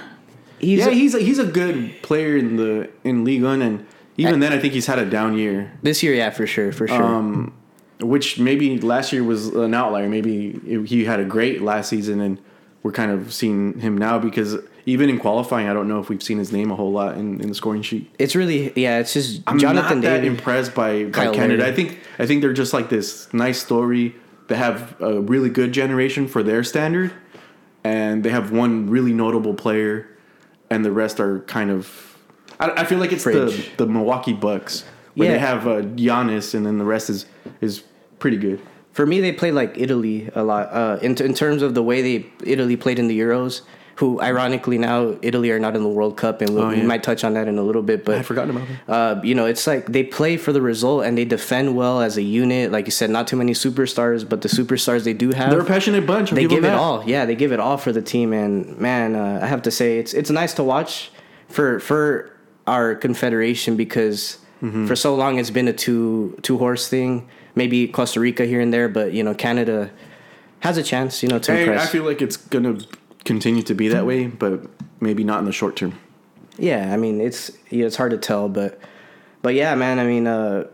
he's 0.59 0.79
yeah, 0.79 0.87
a- 0.87 0.91
he's 0.91 1.15
a, 1.15 1.19
he's 1.19 1.39
a 1.39 1.45
good 1.45 2.01
player 2.03 2.37
in 2.37 2.57
the 2.57 2.89
in 3.03 3.23
League 3.23 3.43
One, 3.43 3.61
and 3.61 3.85
even 4.17 4.39
then, 4.41 4.53
I 4.53 4.59
think 4.59 4.73
he's 4.73 4.85
had 4.87 4.99
a 4.99 5.09
down 5.09 5.37
year. 5.37 5.71
this 5.81 6.03
year, 6.03 6.13
yeah, 6.13 6.29
for 6.29 6.45
sure, 6.45 6.71
for 6.71 6.87
sure. 6.87 7.01
Um, 7.03 7.53
which 7.99 8.37
maybe 8.39 8.79
last 8.79 9.11
year 9.13 9.23
was 9.23 9.47
an 9.47 9.73
outlier. 9.73 10.09
Maybe 10.09 10.59
he 10.85 11.05
had 11.05 11.19
a 11.19 11.25
great 11.25 11.61
last 11.61 11.89
season, 11.89 12.19
and 12.19 12.37
we're 12.83 12.91
kind 12.91 13.11
of 13.11 13.33
seeing 13.33 13.79
him 13.79 13.97
now 13.97 14.17
because 14.19 14.57
even 14.85 15.09
in 15.09 15.19
qualifying, 15.19 15.67
I 15.67 15.73
don't 15.73 15.87
know 15.87 15.99
if 15.99 16.09
we've 16.09 16.23
seen 16.23 16.39
his 16.39 16.51
name 16.51 16.71
a 16.71 16.75
whole 16.75 16.91
lot 16.91 17.15
in, 17.17 17.39
in 17.39 17.49
the 17.49 17.55
scoring 17.55 17.83
sheet. 17.83 18.09
it's 18.17 18.35
really 18.35 18.73
yeah, 18.75 18.97
it's 18.99 19.13
just 19.13 19.41
I'm 19.47 19.59
Jonathan 19.59 19.97
not 19.99 20.03
that 20.09 20.17
David. 20.21 20.27
impressed 20.31 20.73
by, 20.73 21.05
by 21.05 21.25
Cyle 21.25 21.33
Canada. 21.33 21.61
Larin. 21.63 21.73
I 21.73 21.75
think 21.75 21.99
I 22.17 22.25
think 22.25 22.41
they're 22.41 22.53
just 22.53 22.73
like 22.73 22.89
this 22.89 23.31
nice 23.33 23.61
story. 23.61 24.15
They 24.47 24.55
have 24.55 24.99
a 25.01 25.21
really 25.21 25.49
good 25.49 25.71
generation 25.71 26.27
for 26.27 26.41
their 26.43 26.63
standard, 26.63 27.13
and 27.83 28.23
they 28.23 28.31
have 28.31 28.51
one 28.51 28.89
really 28.89 29.13
notable 29.13 29.53
player, 29.53 30.07
and 30.69 30.83
the 30.83 30.91
rest 30.91 31.19
are 31.19 31.41
kind 31.41 31.69
of. 31.71 32.17
I, 32.59 32.71
I 32.81 32.83
feel 32.85 32.97
like 32.99 33.11
it's 33.13 33.23
the, 33.23 33.65
the 33.77 33.85
Milwaukee 33.87 34.33
Bucks 34.33 34.83
where 35.15 35.27
Yeah. 35.27 35.33
they 35.33 35.39
have 35.39 35.67
uh, 35.67 35.81
Giannis, 35.81 36.53
and 36.53 36.65
then 36.65 36.79
the 36.79 36.85
rest 36.85 37.09
is 37.09 37.27
is 37.61 37.83
pretty 38.19 38.37
good. 38.37 38.59
For 38.93 39.05
me, 39.05 39.21
they 39.21 39.31
play 39.31 39.51
like 39.51 39.77
Italy 39.77 40.29
a 40.35 40.43
lot. 40.43 40.67
Uh, 40.71 40.97
in 41.01 41.15
in 41.21 41.33
terms 41.33 41.61
of 41.61 41.73
the 41.73 41.83
way 41.83 42.01
they 42.01 42.25
Italy 42.43 42.75
played 42.75 42.99
in 42.99 43.07
the 43.07 43.17
Euros, 43.19 43.61
who 43.95 44.19
ironically 44.21 44.77
now 44.77 45.15
Italy 45.21 45.49
are 45.51 45.59
not 45.59 45.75
in 45.77 45.83
the 45.83 45.89
World 45.89 46.17
Cup, 46.17 46.41
and 46.41 46.53
we'll, 46.53 46.63
Oh, 46.65 46.69
we 46.69 46.81
might 46.81 47.01
touch 47.03 47.23
on 47.23 47.33
that 47.35 47.47
in 47.47 47.57
a 47.57 47.63
little 47.63 47.83
bit. 47.83 48.03
But 48.03 48.17
I 48.17 48.21
forgot 48.23 48.49
about 48.49 48.67
them. 48.67 48.77
Uh, 48.87 49.21
you 49.23 49.33
know, 49.35 49.45
it's 49.45 49.65
like 49.65 49.85
they 49.87 50.03
play 50.03 50.35
for 50.37 50.51
the 50.51 50.61
result 50.61 51.05
and 51.05 51.17
they 51.17 51.23
defend 51.23 51.75
well 51.75 52.01
as 52.01 52.17
a 52.17 52.21
unit. 52.21 52.71
Like 52.71 52.85
you 52.85 52.91
said, 52.91 53.09
not 53.09 53.27
too 53.27 53.37
many 53.37 53.53
superstars, 53.53 54.27
but 54.27 54.41
the 54.41 54.49
superstars 54.49 55.03
they 55.05 55.13
do 55.13 55.31
have, 55.31 55.51
They're 55.51 55.61
a 55.61 55.65
passionate 55.65 56.05
bunch. 56.05 56.31
I'll 56.31 56.35
they 56.35 56.41
give 56.41 56.49
give 56.51 56.63
it 56.65 56.67
that. 56.75 56.77
all. 56.79 57.03
Yeah, 57.07 57.25
they 57.25 57.35
give 57.35 57.51
it 57.53 57.59
all 57.61 57.77
for 57.77 57.91
the 57.93 58.01
team. 58.01 58.33
And 58.33 58.77
man, 58.77 59.15
uh, 59.15 59.39
I 59.41 59.45
have 59.47 59.61
to 59.63 59.71
say, 59.71 59.99
it's 59.99 60.13
it's 60.13 60.29
nice 60.29 60.53
to 60.55 60.63
watch 60.63 61.11
for 61.47 61.79
for 61.79 62.29
our 62.67 62.95
confederation 62.95 63.77
because 63.77 64.37
Mm-hmm. 64.61 64.85
for 64.85 64.95
so 64.95 65.15
long 65.15 65.39
it's 65.39 65.49
been 65.49 65.67
a 65.67 65.73
two 65.73 66.37
two 66.43 66.59
horse 66.59 66.87
thing. 66.87 67.27
Maybe 67.55 67.87
Costa 67.87 68.19
Rica 68.19 68.45
here 68.45 68.61
and 68.61 68.73
there, 68.73 68.87
but 68.89 69.13
you 69.13 69.23
know, 69.23 69.33
Canada 69.33 69.91
has 70.61 70.77
a 70.77 70.83
chance. 70.83 71.21
You 71.23 71.29
know, 71.29 71.39
to 71.39 71.51
I, 71.53 71.83
I 71.83 71.85
feel 71.85 72.03
like 72.03 72.21
it's 72.21 72.37
gonna 72.37 72.77
continue 73.25 73.61
to 73.63 73.73
be 73.73 73.87
that 73.89 74.05
way, 74.05 74.27
but 74.27 74.65
maybe 74.99 75.23
not 75.23 75.39
in 75.39 75.45
the 75.45 75.51
short 75.51 75.75
term. 75.75 75.97
Yeah, 76.57 76.93
I 76.93 76.97
mean 76.97 77.19
it's 77.21 77.51
yeah, 77.69 77.85
it's 77.85 77.95
hard 77.97 78.11
to 78.11 78.17
tell, 78.17 78.47
but 78.49 78.79
but 79.41 79.53
yeah, 79.55 79.75
man. 79.75 79.99
I 79.99 80.05
mean, 80.05 80.27
uh, 80.27 80.67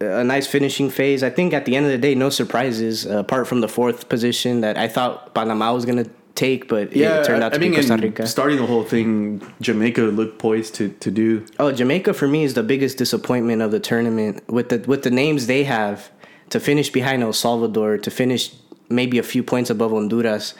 a 0.00 0.24
nice 0.24 0.46
finishing 0.46 0.90
phase. 0.90 1.22
I 1.22 1.30
think 1.30 1.52
at 1.54 1.64
the 1.66 1.76
end 1.76 1.86
of 1.86 1.92
the 1.92 1.98
day, 1.98 2.14
no 2.14 2.30
surprises 2.30 3.06
uh, 3.06 3.18
apart 3.18 3.46
from 3.46 3.60
the 3.60 3.68
fourth 3.68 4.08
position 4.08 4.60
that 4.62 4.76
I 4.76 4.88
thought 4.88 5.34
Panama 5.34 5.72
was 5.72 5.84
gonna 5.84 6.06
take, 6.34 6.66
but 6.68 6.94
Yeah, 6.96 7.20
it 7.20 7.24
turned 7.26 7.44
out 7.44 7.52
I 7.52 7.56
to 7.56 7.60
mean, 7.60 7.70
be 7.70 7.76
Costa 7.76 7.96
Rica. 7.96 8.26
starting 8.26 8.56
the 8.58 8.66
whole 8.66 8.82
thing, 8.82 9.40
Jamaica 9.60 10.02
looked 10.02 10.38
poised 10.40 10.74
to 10.76 10.88
to 10.88 11.10
do. 11.10 11.44
oh, 11.60 11.70
Jamaica 11.70 12.12
for 12.14 12.26
me 12.26 12.42
is 12.44 12.54
the 12.54 12.62
biggest 12.64 12.98
disappointment 12.98 13.62
of 13.62 13.70
the 13.70 13.78
tournament 13.80 14.42
with 14.48 14.68
the 14.70 14.78
with 14.88 15.02
the 15.04 15.10
names 15.10 15.46
they 15.46 15.62
have 15.64 16.10
to 16.50 16.60
finish 16.60 16.90
behind 16.90 17.22
El 17.22 17.32
Salvador, 17.32 17.98
to 17.98 18.10
finish 18.10 18.52
maybe 18.88 19.18
a 19.18 19.22
few 19.22 19.42
points 19.42 19.70
above 19.70 19.90
Honduras. 19.92 20.54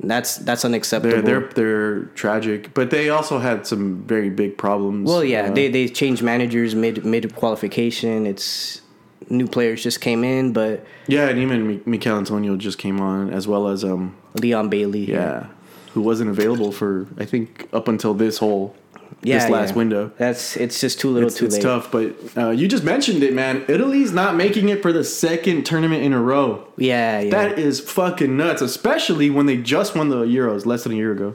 That's 0.00 0.36
that's 0.36 0.64
unacceptable. 0.64 1.22
They're 1.22 1.40
they're 1.40 1.48
they're 1.54 2.00
tragic, 2.14 2.72
but 2.72 2.90
they 2.90 3.08
also 3.08 3.38
had 3.40 3.66
some 3.66 4.02
very 4.06 4.30
big 4.30 4.56
problems. 4.56 5.08
Well, 5.08 5.24
yeah, 5.24 5.46
Uh, 5.48 5.52
they 5.54 5.68
they 5.68 5.88
changed 5.88 6.22
managers 6.22 6.74
mid 6.74 7.04
mid 7.04 7.34
qualification. 7.34 8.24
It's 8.24 8.80
new 9.28 9.48
players 9.48 9.82
just 9.82 10.00
came 10.00 10.22
in, 10.22 10.52
but 10.52 10.86
yeah, 11.08 11.28
and 11.28 11.38
even 11.40 11.66
Mi- 11.66 11.80
Michail 11.84 12.16
Antonio 12.16 12.56
just 12.56 12.78
came 12.78 13.00
on, 13.00 13.30
as 13.30 13.48
well 13.48 13.66
as 13.66 13.82
um 13.82 14.14
Leon 14.34 14.68
Bailey, 14.68 15.10
yeah, 15.10 15.46
who 15.94 16.00
wasn't 16.00 16.30
available 16.30 16.70
for 16.70 17.08
I 17.18 17.24
think 17.24 17.68
up 17.72 17.88
until 17.88 18.14
this 18.14 18.38
whole 18.38 18.76
yeah, 19.22 19.38
this 19.38 19.50
last 19.50 19.70
yeah. 19.70 19.76
window. 19.76 20.12
That's 20.16 20.56
it's 20.56 20.80
just 20.80 21.00
too 21.00 21.10
little, 21.10 21.28
It's, 21.28 21.38
too 21.38 21.46
it's 21.46 21.56
late. 21.56 21.62
tough, 21.62 21.90
but 21.90 22.14
uh, 22.36 22.50
you 22.50 22.68
just 22.68 22.84
mentioned 22.84 23.22
it, 23.22 23.34
man. 23.34 23.64
Italy's 23.68 24.12
not 24.12 24.36
making 24.36 24.68
it 24.68 24.82
for 24.82 24.92
the 24.92 25.04
second 25.04 25.64
tournament 25.64 26.02
in 26.02 26.12
a 26.12 26.22
row. 26.22 26.66
Yeah, 26.76 27.20
yeah. 27.20 27.30
That 27.30 27.58
is 27.58 27.80
fucking 27.80 28.36
nuts, 28.36 28.62
especially 28.62 29.30
when 29.30 29.46
they 29.46 29.56
just 29.56 29.96
won 29.96 30.08
the 30.08 30.24
Euros 30.24 30.66
less 30.66 30.84
than 30.84 30.92
a 30.92 30.96
year 30.96 31.12
ago. 31.12 31.34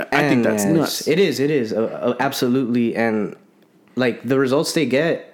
I 0.00 0.28
think 0.28 0.42
that's 0.42 0.64
nuts. 0.64 1.06
It 1.06 1.20
is. 1.20 1.38
It 1.38 1.50
is 1.50 1.72
uh, 1.72 1.84
uh, 1.84 2.16
absolutely, 2.18 2.96
and 2.96 3.36
like 3.94 4.22
the 4.22 4.38
results 4.38 4.72
they 4.72 4.86
get 4.86 5.27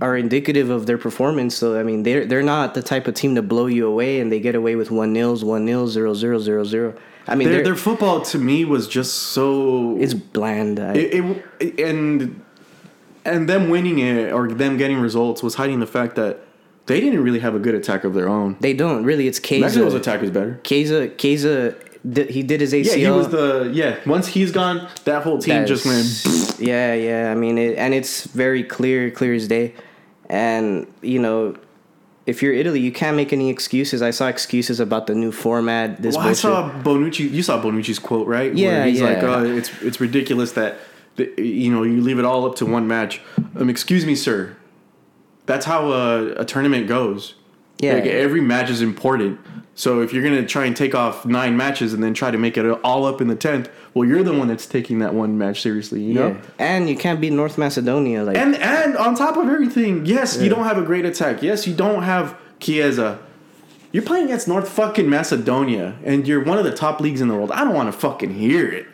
are 0.00 0.16
indicative 0.16 0.70
of 0.70 0.86
their 0.86 0.98
performance. 0.98 1.56
So 1.56 1.78
I 1.78 1.82
mean, 1.82 2.02
they're 2.02 2.24
they're 2.24 2.42
not 2.42 2.74
the 2.74 2.82
type 2.82 3.06
of 3.06 3.14
team 3.14 3.34
to 3.34 3.42
blow 3.42 3.66
you 3.66 3.86
away, 3.86 4.20
and 4.20 4.32
they 4.32 4.40
get 4.40 4.54
away 4.54 4.76
with 4.76 4.90
one 4.90 5.12
nils, 5.12 5.44
one 5.44 5.64
nil, 5.64 5.86
zero 5.86 6.14
zero 6.14 6.38
zero 6.38 6.64
zero. 6.64 6.94
I 7.26 7.36
mean, 7.36 7.50
their, 7.50 7.62
their 7.62 7.76
football 7.76 8.22
to 8.22 8.38
me 8.38 8.64
was 8.64 8.88
just 8.88 9.14
so 9.14 9.96
it's 9.98 10.14
bland. 10.14 10.80
I, 10.80 10.94
it, 10.94 11.44
it 11.60 11.80
and 11.80 12.42
and 13.24 13.48
them 13.48 13.68
winning 13.70 13.98
it 13.98 14.32
or 14.32 14.48
them 14.48 14.76
getting 14.76 14.98
results 14.98 15.42
was 15.42 15.54
hiding 15.54 15.80
the 15.80 15.86
fact 15.86 16.16
that 16.16 16.40
they 16.86 17.00
didn't 17.00 17.22
really 17.22 17.38
have 17.38 17.54
a 17.54 17.60
good 17.60 17.74
attack 17.74 18.04
of 18.04 18.14
their 18.14 18.28
own. 18.28 18.56
they 18.60 18.74
don't 18.74 19.04
really. 19.04 19.28
It's 19.28 19.38
Mexico's 19.38 19.92
Chiesa. 19.92 19.96
attack 19.96 20.22
is 20.22 20.30
better. 20.30 20.60
Chiesa. 20.64 21.08
Chiesa. 21.10 21.74
Did, 22.08 22.30
he 22.30 22.42
did 22.42 22.60
his 22.60 22.72
ACL. 22.72 22.84
Yeah, 22.84 22.96
he 22.96 23.10
was 23.10 23.28
the 23.28 23.70
yeah. 23.72 23.98
Once 24.06 24.26
he's 24.26 24.50
gone, 24.50 24.88
that 25.04 25.22
whole 25.22 25.38
team 25.38 25.66
just 25.66 25.86
went. 25.86 26.58
Yeah, 26.62 26.94
yeah. 26.94 27.32
I 27.32 27.34
mean, 27.34 27.58
it, 27.58 27.76
and 27.76 27.92
it's 27.92 28.24
very 28.24 28.62
clear, 28.62 29.10
clear 29.10 29.34
as 29.34 29.48
day. 29.48 29.74
And 30.28 30.86
you 31.02 31.18
know, 31.18 31.56
if 32.26 32.42
you're 32.42 32.52
Italy, 32.52 32.80
you 32.80 32.92
can't 32.92 33.16
make 33.16 33.32
any 33.32 33.50
excuses. 33.50 34.00
I 34.00 34.10
saw 34.10 34.28
excuses 34.28 34.78
about 34.78 35.06
the 35.06 35.14
new 35.14 35.32
format. 35.32 36.00
This 36.00 36.16
Well, 36.16 36.28
I 36.28 36.32
saw 36.34 36.70
Bonucci. 36.82 37.30
You 37.30 37.42
saw 37.42 37.60
Bonucci's 37.60 37.98
quote, 37.98 38.26
right? 38.28 38.54
Yeah, 38.54 38.68
Where 38.68 38.86
he's 38.86 39.00
yeah. 39.00 39.06
like, 39.06 39.22
oh, 39.22 39.44
it's 39.44 39.70
it's 39.82 40.00
ridiculous 40.00 40.52
that, 40.52 40.78
that 41.16 41.38
you 41.38 41.72
know 41.72 41.82
you 41.82 42.00
leave 42.00 42.18
it 42.18 42.24
all 42.24 42.46
up 42.46 42.54
to 42.56 42.66
one 42.66 42.86
match. 42.86 43.20
Um, 43.56 43.68
excuse 43.68 44.06
me, 44.06 44.14
sir. 44.14 44.56
That's 45.46 45.66
how 45.66 45.92
a, 45.92 46.32
a 46.34 46.44
tournament 46.44 46.86
goes. 46.86 47.34
Yeah. 47.80 47.94
Like, 47.94 48.04
every 48.04 48.40
match 48.40 48.70
is 48.70 48.80
important. 48.80 49.40
So 49.74 50.02
if 50.02 50.12
you're 50.12 50.22
gonna 50.22 50.46
try 50.46 50.66
and 50.66 50.76
take 50.76 50.94
off 50.94 51.24
nine 51.24 51.56
matches 51.56 51.94
and 51.94 52.02
then 52.02 52.12
try 52.12 52.30
to 52.30 52.38
make 52.38 52.58
it 52.58 52.66
all 52.84 53.06
up 53.06 53.20
in 53.20 53.28
the 53.28 53.34
tenth, 53.34 53.70
well, 53.94 54.06
you're 54.06 54.22
the 54.22 54.34
one 54.34 54.48
that's 54.48 54.66
taking 54.66 54.98
that 54.98 55.14
one 55.14 55.38
match 55.38 55.62
seriously. 55.62 56.02
You 56.02 56.14
know. 56.14 56.28
yeah, 56.28 56.40
and 56.58 56.88
you 56.88 56.96
can't 56.96 57.20
beat 57.20 57.32
North 57.32 57.56
Macedonia. 57.56 58.22
Like, 58.22 58.36
And 58.36 58.54
and 58.56 58.96
on 58.96 59.14
top 59.14 59.36
of 59.36 59.48
everything, 59.48 60.04
yes, 60.04 60.38
you 60.38 60.50
don't 60.50 60.64
have 60.64 60.78
a 60.78 60.82
great 60.82 61.04
attack. 61.04 61.42
Yes, 61.42 61.66
you 61.66 61.74
don't 61.74 62.02
have 62.02 62.36
Chiesa. 62.60 63.18
You're 63.92 64.02
playing 64.02 64.26
against 64.26 64.48
North 64.48 64.68
fucking 64.70 65.08
Macedonia, 65.08 65.96
and 66.04 66.26
you're 66.26 66.42
one 66.42 66.58
of 66.58 66.64
the 66.64 66.74
top 66.74 67.00
leagues 67.00 67.20
in 67.20 67.28
the 67.28 67.34
world. 67.34 67.50
I 67.50 67.64
don't 67.64 67.74
want 67.74 67.92
to 67.92 67.98
fucking 67.98 68.32
hear 68.32 68.66
it. 68.68 68.86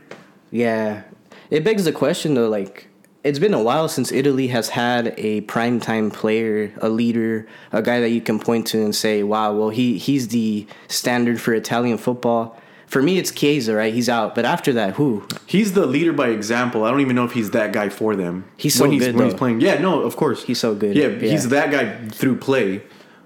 Yeah. 0.51 1.03
It 1.51 1.65
begs 1.65 1.85
the 1.85 1.93
question 1.93 2.35
though, 2.35 2.49
like 2.49 2.89
it's 3.25 3.39
been 3.39 3.55
a 3.55 3.63
while 3.63 3.89
since 3.89 4.13
Italy 4.13 4.49
has 4.49 4.71
had 4.71 5.15
a 5.19 5.41
primetime 5.43 6.13
player, 6.13 6.73
a 6.81 6.89
leader, 6.89 7.47
a 7.73 7.83
guy 7.83 8.01
that 8.01 8.11
you 8.11 8.21
can 8.21 8.39
point 8.39 8.67
to 8.69 8.79
and 8.83 8.95
say, 8.95 9.23
"Wow, 9.23 9.53
well 9.55 9.71
he 9.71 9.99
he's 9.99 10.29
the 10.29 10.67
standard 10.89 11.41
for 11.41 11.53
Italian 11.55 11.99
football." 11.99 12.59
For 12.87 13.03
me, 13.03 13.19
it's 13.19 13.31
Chiesa, 13.31 13.75
right? 13.75 13.93
He's 13.93 14.09
out, 14.09 14.35
but 14.35 14.47
after 14.47 14.73
that, 14.73 14.95
who? 14.95 15.27
He's 15.45 15.75
the 15.75 15.85
leader 15.85 16.13
by 16.15 16.29
example. 16.29 16.85
I 16.85 16.91
don't 16.91 17.01
even 17.01 17.17
know 17.17 17.25
if 17.27 17.33
he's 17.33 17.51
that 17.51 17.71
guy 17.71 17.91
for 17.91 18.17
them. 18.17 18.45
He's 18.57 18.75
so 18.75 18.85
when 18.85 18.93
he's, 18.93 19.05
good, 19.05 19.15
when 19.15 19.27
he's 19.27 19.35
playing. 19.35 19.61
Yeah, 19.61 19.79
no, 19.79 20.01
of 20.01 20.17
course 20.17 20.45
He's 20.45 20.59
so 20.59 20.75
good. 20.75 20.97
Yeah, 20.97 21.09
Yeah. 21.09 21.31
he's 21.31 21.49
that 21.51 21.71
guy 21.71 22.09
through 22.09 22.37
play. 22.37 22.81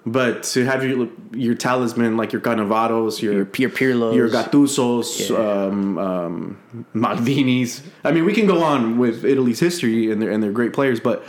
But 0.04 0.42
to 0.54 0.64
have 0.64 0.85
your 0.85 1.09
your 1.32 1.54
talisman 1.54 2.16
like 2.16 2.32
your 2.32 2.42
Cannavaros, 2.42 3.23
your 3.23 3.35
Your 3.35 3.44
Pier 3.44 3.68
Pirlos. 3.68 4.16
your 4.16 4.28
Gattusos, 4.28 5.30
Yeah. 5.30 5.37
um, 5.37 5.97
um, 5.99 6.56
Maldinis. 6.94 7.82
I 8.04 8.11
mean, 8.12 8.25
we 8.25 8.32
can 8.32 8.47
go 8.47 8.62
on 8.62 8.99
with 8.99 9.25
Italy's 9.25 9.61
history 9.61 10.11
and 10.11 10.21
their 10.21 10.30
and 10.30 10.42
their 10.42 10.50
great 10.52 10.73
players, 10.73 10.99
but 11.00 11.25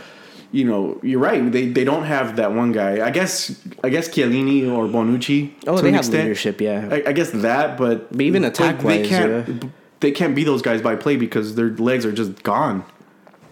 you 0.52 0.64
know, 0.66 1.00
you're 1.04 1.20
right. 1.20 1.52
They 1.52 1.68
they 1.68 1.84
don't 1.84 2.06
have 2.06 2.36
that 2.38 2.54
one 2.54 2.72
guy. 2.72 3.06
I 3.06 3.12
guess 3.12 3.60
I 3.84 3.90
guess 3.90 4.08
Chiellini 4.10 4.68
or 4.72 4.88
Bonucci. 4.88 5.52
Oh, 5.68 5.78
they 5.78 5.92
have 5.92 6.00
extent. 6.00 6.24
leadership, 6.24 6.60
yeah. 6.62 6.88
I, 6.92 7.04
I 7.08 7.12
guess 7.14 7.30
that, 7.32 7.78
but 7.78 8.12
But 8.12 8.22
even 8.22 8.44
attack-wise, 8.44 9.02
they 9.04 9.08
can't. 9.08 9.72
They 10.00 10.12
can't 10.12 10.36
be 10.36 10.44
those 10.44 10.62
guys 10.62 10.82
by 10.82 10.96
play 10.98 11.16
because 11.16 11.56
their 11.56 11.70
legs 11.70 12.06
are 12.06 12.12
just 12.12 12.44
gone. 12.44 12.84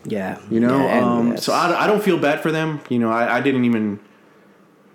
yeah. 0.03 0.37
You 0.49 0.59
know, 0.59 0.79
Yeah, 0.83 0.99
um, 1.07 1.37
so 1.37 1.53
I, 1.53 1.83
I 1.83 1.87
don't 1.87 2.03
feel 2.03 2.17
bad 2.17 2.41
for 2.41 2.51
them. 2.51 2.81
You 2.89 2.99
know, 2.99 3.09
I, 3.09 3.37
I 3.37 3.41
didn't 3.41 3.63
even 3.65 3.99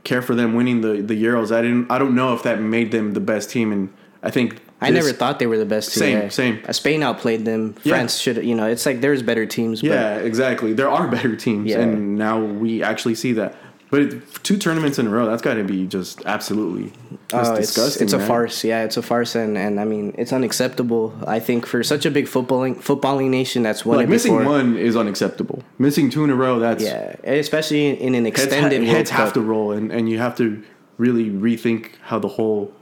care 0.06 0.22
for 0.22 0.34
them 0.34 0.54
winning 0.54 0.80
the, 0.80 1.02
the 1.02 1.22
Euros. 1.22 1.54
I 1.54 1.60
didn't. 1.60 1.90
I 1.90 1.98
don't 1.98 2.14
know 2.14 2.32
if 2.32 2.44
that 2.44 2.60
made 2.60 2.92
them 2.92 3.12
the 3.12 3.20
best 3.20 3.50
team, 3.50 3.72
and 3.72 3.92
I 4.22 4.30
think 4.30 4.60
I 4.80 4.90
never 4.90 5.12
thought 5.12 5.38
they 5.38 5.46
were 5.46 5.58
the 5.58 5.66
best 5.66 5.92
team. 5.92 6.00
Same, 6.00 6.18
yeah. 6.18 6.28
same. 6.28 6.62
Uh, 6.66 6.72
Spain 6.72 7.02
outplayed 7.02 7.44
them. 7.44 7.74
Yeah. 7.82 7.94
France 7.94 8.18
should, 8.18 8.44
you 8.44 8.54
know, 8.54 8.66
it's 8.66 8.86
like 8.86 9.00
there's 9.00 9.22
better 9.22 9.46
teams. 9.46 9.80
But 9.80 9.90
Yeah, 9.90 10.16
exactly. 10.16 10.72
There 10.72 10.88
are 10.88 11.08
better 11.08 11.34
teams, 11.36 11.70
Yeah. 11.70 11.80
and 11.80 12.16
now 12.16 12.42
we 12.42 12.82
actually 12.82 13.14
see 13.14 13.32
that. 13.34 13.54
But 13.88 14.00
it, 14.02 14.34
two 14.42 14.56
tournaments 14.56 14.98
in 14.98 15.06
a 15.06 15.10
row, 15.10 15.26
that's 15.26 15.42
got 15.42 15.54
to 15.54 15.64
be 15.64 15.86
just 15.86 16.24
absolutely 16.26 16.92
Oh, 17.32 17.54
it's, 17.54 17.68
disgusting. 17.72 18.04
it's 18.04 18.12
a 18.12 18.18
farce. 18.18 18.64
Yeah, 18.64 18.82
it's 18.82 18.96
a 18.96 19.02
farce, 19.02 19.36
and, 19.36 19.56
and 19.56 19.78
I 19.78 19.84
mean, 19.84 20.12
it's 20.18 20.32
unacceptable. 20.32 21.14
I 21.26 21.38
think 21.38 21.66
for 21.66 21.82
such 21.84 22.04
a 22.04 22.10
big 22.10 22.26
footballing 22.26 22.76
footballing 22.76 23.30
nation 23.30 23.62
that's 23.62 23.84
won 23.84 23.98
Like 23.98 24.08
missing 24.08 24.36
before. 24.36 24.50
one 24.50 24.76
is 24.76 24.96
unacceptable. 24.96 25.62
Missing 25.78 26.10
two 26.10 26.24
in 26.24 26.30
a 26.30 26.34
row, 26.34 26.58
that's 26.58 26.82
Yeah, 26.82 27.14
especially 27.24 27.90
in 28.00 28.14
an 28.16 28.24
heads, 28.24 28.42
extended 28.42 28.80
World 28.82 28.90
heads 28.96 29.10
have 29.10 29.32
to 29.34 29.40
roll, 29.40 29.70
and, 29.72 29.92
and 29.92 30.08
you 30.08 30.18
have 30.18 30.36
to 30.38 30.62
really 30.98 31.30
rethink 31.30 31.90
how 32.02 32.18
the 32.18 32.28
whole 32.28 32.72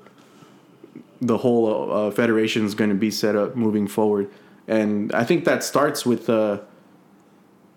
the 1.20 1.38
whole 1.38 1.92
uh, 1.92 2.10
federation 2.10 2.64
is 2.66 2.74
going 2.74 2.90
to 2.90 2.96
be 2.96 3.10
set 3.10 3.34
up 3.36 3.56
moving 3.56 3.86
forward. 3.86 4.30
And 4.68 5.12
I 5.12 5.24
think 5.24 5.44
that 5.44 5.62
starts 5.64 6.04
with 6.06 6.28
uh, 6.28 6.60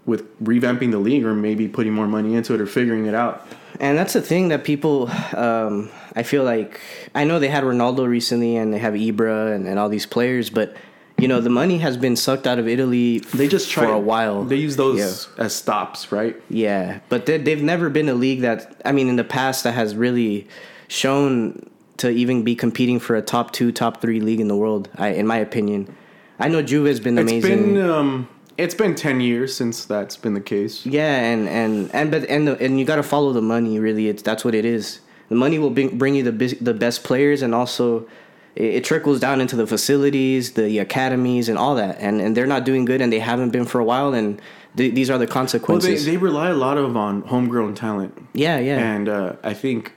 with 0.07 0.23
revamping 0.43 0.89
the 0.91 0.97
league, 0.99 1.23
or 1.25 1.35
maybe 1.35 1.67
putting 1.67 1.93
more 1.93 2.07
money 2.07 2.33
into 2.33 2.55
it, 2.55 2.61
or 2.61 2.65
figuring 2.65 3.05
it 3.05 3.13
out. 3.13 3.45
And 3.79 3.95
that's 3.97 4.13
the 4.13 4.21
thing 4.21 4.47
that 4.47 4.63
people, 4.63 5.07
um, 5.35 5.89
I 6.15 6.23
feel 6.23 6.43
like, 6.43 6.79
I 7.13 7.25
know 7.25 7.37
they 7.37 7.49
had 7.49 7.63
Ronaldo 7.63 8.07
recently 8.07 8.55
and 8.55 8.73
they 8.73 8.79
have 8.79 8.95
Ibra 8.95 9.53
and, 9.53 9.67
and 9.67 9.77
all 9.77 9.89
these 9.89 10.07
players, 10.07 10.49
but, 10.49 10.75
you 11.19 11.27
know, 11.27 11.41
the 11.41 11.49
money 11.51 11.77
has 11.79 11.95
been 11.97 12.15
sucked 12.15 12.47
out 12.47 12.57
of 12.57 12.67
Italy 12.67 13.19
They 13.35 13.47
just 13.47 13.69
try 13.69 13.85
for 13.85 13.91
a 13.91 13.99
while. 13.99 14.43
They 14.45 14.55
use 14.55 14.77
those 14.77 14.97
Yeah. 15.37 15.43
as 15.45 15.53
stops, 15.53 16.11
right? 16.11 16.35
Yeah, 16.49 16.99
but 17.09 17.27
they, 17.27 17.37
they've 17.37 17.61
never 17.61 17.89
been 17.89 18.09
a 18.09 18.15
league 18.15 18.41
that 18.41 18.81
I 18.85 18.91
mean 18.93 19.09
in 19.09 19.15
the 19.17 19.23
past 19.23 19.63
that 19.65 19.73
has 19.73 19.95
really 19.95 20.47
shown 20.87 21.69
to 21.97 22.09
even 22.09 22.43
be 22.43 22.55
competing 22.55 22.99
for 22.99 23.15
a 23.15 23.21
top 23.21 23.51
two, 23.51 23.71
top 23.71 24.01
three 24.01 24.19
league 24.21 24.39
in 24.39 24.47
the 24.47 24.55
world. 24.55 24.89
I, 24.95 25.09
in 25.09 25.27
my 25.27 25.37
opinion, 25.37 25.93
I 26.39 26.47
know 26.47 26.61
Juve 26.61 26.85
has 26.87 26.99
been 26.99 27.17
It's 27.17 27.29
amazing. 27.29 27.73
been 27.75 27.89
um, 27.89 28.29
it's 28.57 28.75
been 28.75 28.95
ten 28.95 29.21
years 29.21 29.55
since 29.55 29.85
that's 29.85 30.17
been 30.17 30.33
the 30.33 30.41
case. 30.41 30.85
yeah, 30.85 31.15
and 31.19 31.47
and 31.47 31.89
and 31.93 32.11
but 32.11 32.23
and 32.29 32.47
the, 32.47 32.57
and 32.59 32.79
you 32.79 32.85
got 32.85 32.95
to 32.97 33.03
follow 33.03 33.31
the 33.33 33.41
money. 33.41 33.79
Really, 33.79 34.07
it's 34.09 34.21
that's 34.23 34.43
what 34.45 34.55
it 34.55 34.65
is. 34.65 34.99
The 35.29 35.35
money 35.35 35.59
will 35.59 35.69
bring, 35.71 35.97
bring 35.97 36.15
you 36.15 36.23
the 36.23 36.31
bis- 36.31 36.55
the 36.59 36.73
best 36.73 37.03
players, 37.03 37.41
and 37.41 37.53
also 37.53 38.07
it, 38.55 38.75
it 38.75 38.83
trickles 38.83 39.19
down 39.19 39.41
into 39.41 39.55
the 39.55 39.67
facilities, 39.67 40.53
the 40.53 40.79
academies, 40.79 41.49
and 41.49 41.57
all 41.57 41.75
that. 41.75 41.97
And 41.99 42.21
and 42.21 42.35
they're 42.35 42.47
not 42.47 42.65
doing 42.65 42.85
good, 42.85 43.01
and 43.01 43.11
they 43.11 43.19
haven't 43.19 43.49
been 43.51 43.65
for 43.65 43.79
a 43.79 43.85
while. 43.85 44.13
And 44.13 44.41
th- 44.77 44.93
these 44.95 45.09
are 45.09 45.17
the 45.17 45.25
Well, 45.25 45.27
they, 45.27 45.33
consequences. 45.33 46.05
they 46.05 46.17
rely 46.17 46.49
a 46.49 46.55
lot 46.55 46.77
of 46.77 46.95
on 46.97 47.21
homegrown 47.23 47.75
talent. 47.75 48.17
yeah, 48.33 48.57
yeah. 48.59 48.79
And 48.79 49.09
uh, 49.09 49.33
I 49.43 49.53
think 49.53 49.93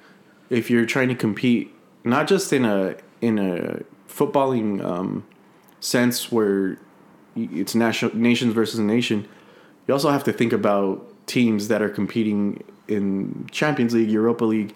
if 0.50 0.68
you're 0.70 0.86
trying 0.86 1.08
to 1.08 1.14
compete, 1.14 1.72
not 2.04 2.26
just 2.28 2.52
in 2.52 2.64
a 2.64 2.96
in 3.22 3.38
a 3.38 3.82
footballing 4.08 4.84
um, 4.84 5.24
sense 5.78 6.32
where 6.32 6.78
it's 7.52 7.74
national 7.74 8.14
nations 8.16 8.52
versus 8.52 8.78
a 8.78 8.82
nation, 8.82 9.26
you 9.86 9.94
also 9.94 10.10
have 10.10 10.24
to 10.24 10.32
think 10.32 10.52
about 10.52 11.06
teams 11.26 11.68
that 11.68 11.80
are 11.82 11.88
competing 11.88 12.62
in 12.88 13.46
Champions 13.50 13.94
League, 13.94 14.10
Europa 14.10 14.44
League. 14.44 14.74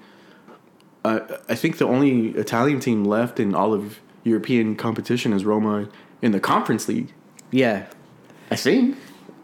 Uh, 1.05 1.21
I 1.49 1.55
think 1.55 1.79
the 1.79 1.87
only 1.87 2.29
Italian 2.31 2.81
team 2.81 3.05
left 3.05 3.39
in 3.39 3.55
all 3.55 3.75
of 3.75 4.01
European 4.23 4.77
competition 4.77 5.33
is 5.33 5.45
Roma 5.45 5.89
in 6.23 6.33
the 6.33 6.41
Conference 6.41 6.89
League. 6.89 7.13
yeah, 7.51 7.87
I 8.51 8.57
think. 8.57 8.97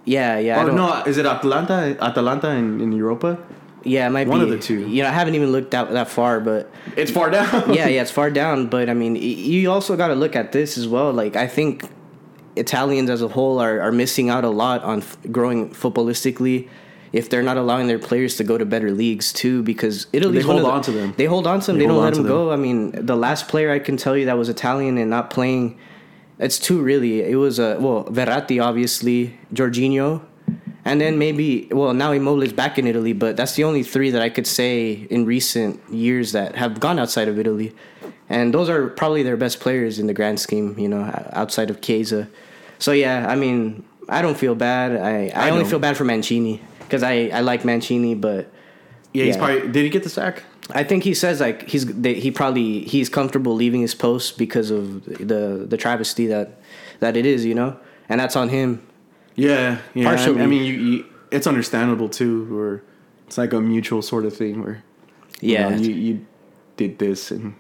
yeah, 0.05 0.39
yeah. 0.39 0.59
I 0.61 0.65
Or 0.65 0.73
no, 0.73 1.03
is 1.05 1.19
it 1.19 1.27
Atalanta? 1.27 1.97
Atalanta 2.01 2.51
in, 2.51 2.81
in 2.81 2.93
Europa? 2.93 3.39
Yeah, 3.85 4.07
it 4.07 4.11
might 4.11 4.29
One 4.29 4.41
be 4.41 4.45
one 4.45 4.53
of 4.53 4.59
the 4.59 4.59
two. 4.59 4.87
You 4.89 5.03
know, 5.03 5.09
I 5.09 5.13
haven't 5.13 5.35
even 5.35 5.53
looked 5.53 5.75
out 5.75 5.91
that 5.93 6.09
far, 6.09 6.41
but 6.41 6.71
It's 6.97 7.11
far 7.11 7.31
down. 7.31 7.73
yeah, 7.75 7.89
yeah, 7.89 8.03
it's 8.03 8.11
far 8.11 8.31
down. 8.31 8.67
But 8.69 8.89
I 8.91 8.95
mean, 8.95 9.17
you 9.17 9.71
also 9.71 9.97
got 9.97 10.09
to 10.09 10.15
look 10.15 10.37
at 10.37 10.53
this 10.53 10.77
as 10.77 10.87
well. 10.87 11.13
Like, 11.13 11.37
I 11.37 11.47
think 11.47 11.85
Italians 12.57 13.11
as 13.11 13.23
a 13.23 13.29
whole 13.29 13.61
are, 13.61 13.81
are 13.81 13.93
missing 13.93 14.29
out 14.31 14.45
a 14.45 14.51
lot 14.51 14.83
on 14.83 14.99
f- 14.99 15.17
growing 15.31 15.71
footballistically 15.71 16.69
if 17.13 17.29
they're 17.29 17.43
not 17.43 17.57
allowing 17.57 17.89
their 17.89 17.99
players 17.99 18.37
to 18.37 18.45
go 18.45 18.57
to 18.57 18.65
better 18.65 18.91
leagues 18.93 19.33
too. 19.33 19.63
Because 19.63 20.07
Italy 20.13 20.39
They 20.39 20.45
hold 20.45 20.65
on 20.65 20.83
to 20.83 20.91
them. 20.93 21.15
They 21.17 21.25
hold 21.25 21.47
on 21.47 21.61
to 21.61 21.67
them. 21.67 21.79
They 21.79 21.85
They, 21.85 21.89
don't 21.89 22.03
let 22.03 22.15
them 22.15 22.25
to 22.25 22.29
go. 22.29 22.53
I 22.53 22.57
mean, 22.57 22.93
the 22.93 23.17
last 23.17 23.49
player 23.49 23.71
I 23.71 23.79
can 23.79 23.97
tell 23.97 24.17
you 24.17 24.27
that 24.27 24.39
was 24.39 24.49
Italian 24.49 24.99
and 24.99 25.11
not 25.11 25.31
playing. 25.31 25.79
It's 26.39 26.59
two 26.59 26.81
really. 26.81 27.23
It 27.23 27.37
was 27.37 27.59
uh, 27.61 27.77
well 27.81 28.05
Verratti 28.05 28.63
obviously, 28.63 29.39
Jorginho, 29.53 30.23
and 30.85 31.01
then 31.01 31.19
maybe 31.19 31.69
well 31.71 31.93
now 31.93 32.13
Immobile 32.13 32.43
is 32.43 32.53
back 32.53 32.79
in 32.79 32.87
Italy, 32.87 33.13
but 33.13 33.37
that's 33.37 33.55
the 33.57 33.65
only 33.65 33.83
three 33.83 34.11
that 34.11 34.23
I 34.23 34.31
could 34.31 34.47
say 34.47 35.07
in 35.11 35.27
recent 35.27 35.81
years 35.93 36.33
that 36.33 36.55
have 36.57 36.81
gone 36.81 36.99
outside 36.99 37.29
of 37.29 37.39
Italy, 37.39 37.75
and 38.29 38.53
those 38.55 38.69
are 38.69 38.89
probably 38.89 39.23
their 39.23 39.37
best 39.37 39.61
players 39.61 39.99
in 39.99 40.07
the 40.07 40.15
grand 40.15 40.39
scheme, 40.41 40.79
you 40.79 40.89
know, 40.89 41.03
outside 41.33 41.71
of 41.71 41.81
Chiesa. 41.81 42.29
So 42.79 42.93
yeah, 42.93 43.27
I 43.29 43.37
mean, 43.37 43.85
I 44.09 44.23
don't 44.23 44.37
feel 44.39 44.55
bad. 44.55 44.93
I 44.97 45.29
I, 45.35 45.47
I 45.47 45.51
only 45.51 45.63
don't. 45.63 45.71
feel 45.71 45.79
bad 45.79 45.97
for 45.97 46.05
Mancini 46.05 46.61
because 46.81 47.03
I 47.03 47.29
I 47.33 47.41
like 47.41 47.65
Mancini, 47.65 48.15
but 48.15 48.51
Yeah, 49.13 49.25
he's 49.25 49.37
probably. 49.37 49.69
Did 49.71 49.85
he 49.85 49.91
get 49.91 50.03
the 50.03 50.09
sack? 50.11 50.43
I 50.73 50.85
think 50.85 51.03
he 51.05 51.15
says 51.15 51.41
like 51.41 51.69
he's 51.69 51.85
that 52.03 52.17
he 52.19 52.31
probably 52.31 52.85
he's 52.85 53.09
comfortable 53.09 53.55
leaving 53.55 53.81
his 53.81 53.95
post 53.95 54.39
because 54.39 54.71
of 54.71 55.05
the 55.05 55.67
the 55.69 55.77
travesty 55.77 56.27
that 56.29 56.61
that 57.01 57.17
it 57.17 57.27
is, 57.27 57.45
you 57.45 57.55
know, 57.55 57.77
and 58.09 58.21
that's 58.21 58.37
on 58.37 58.49
him. 58.51 58.81
Yeah, 59.35 59.79
yeah. 59.95 60.11
I- 60.11 60.43
I, 60.43 60.47
mean, 60.47 60.65
you, 60.65 60.75
you, 60.75 61.05
it's 61.31 61.47
understandable 61.47 62.09
too, 62.09 62.57
or 62.57 62.83
it's 63.27 63.39
like 63.39 63.53
a 63.53 63.61
mutual 63.61 64.03
sort 64.03 64.25
of 64.27 64.37
thing 64.37 64.63
where 64.63 64.83
you 65.41 65.55
Yeah, 65.55 65.71
know, 65.71 65.77
you, 65.77 65.95
you 65.95 66.27
did 66.77 66.99
this 66.99 67.31
and 67.31 67.55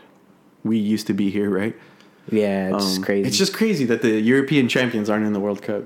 we 0.64 0.76
used 0.78 1.06
to 1.08 1.14
be 1.14 1.30
here, 1.30 1.50
right? 1.50 1.74
yeah, 2.30 2.74
it's 2.76 2.96
Um, 2.98 3.02
crazy. 3.02 3.26
It's 3.28 3.38
just 3.38 3.52
crazy 3.54 3.84
that 3.86 4.02
the 4.02 4.20
European 4.20 4.68
champions 4.68 5.08
aren't 5.10 5.26
in 5.26 5.32
the 5.32 5.40
World 5.40 5.62
Cup. 5.62 5.84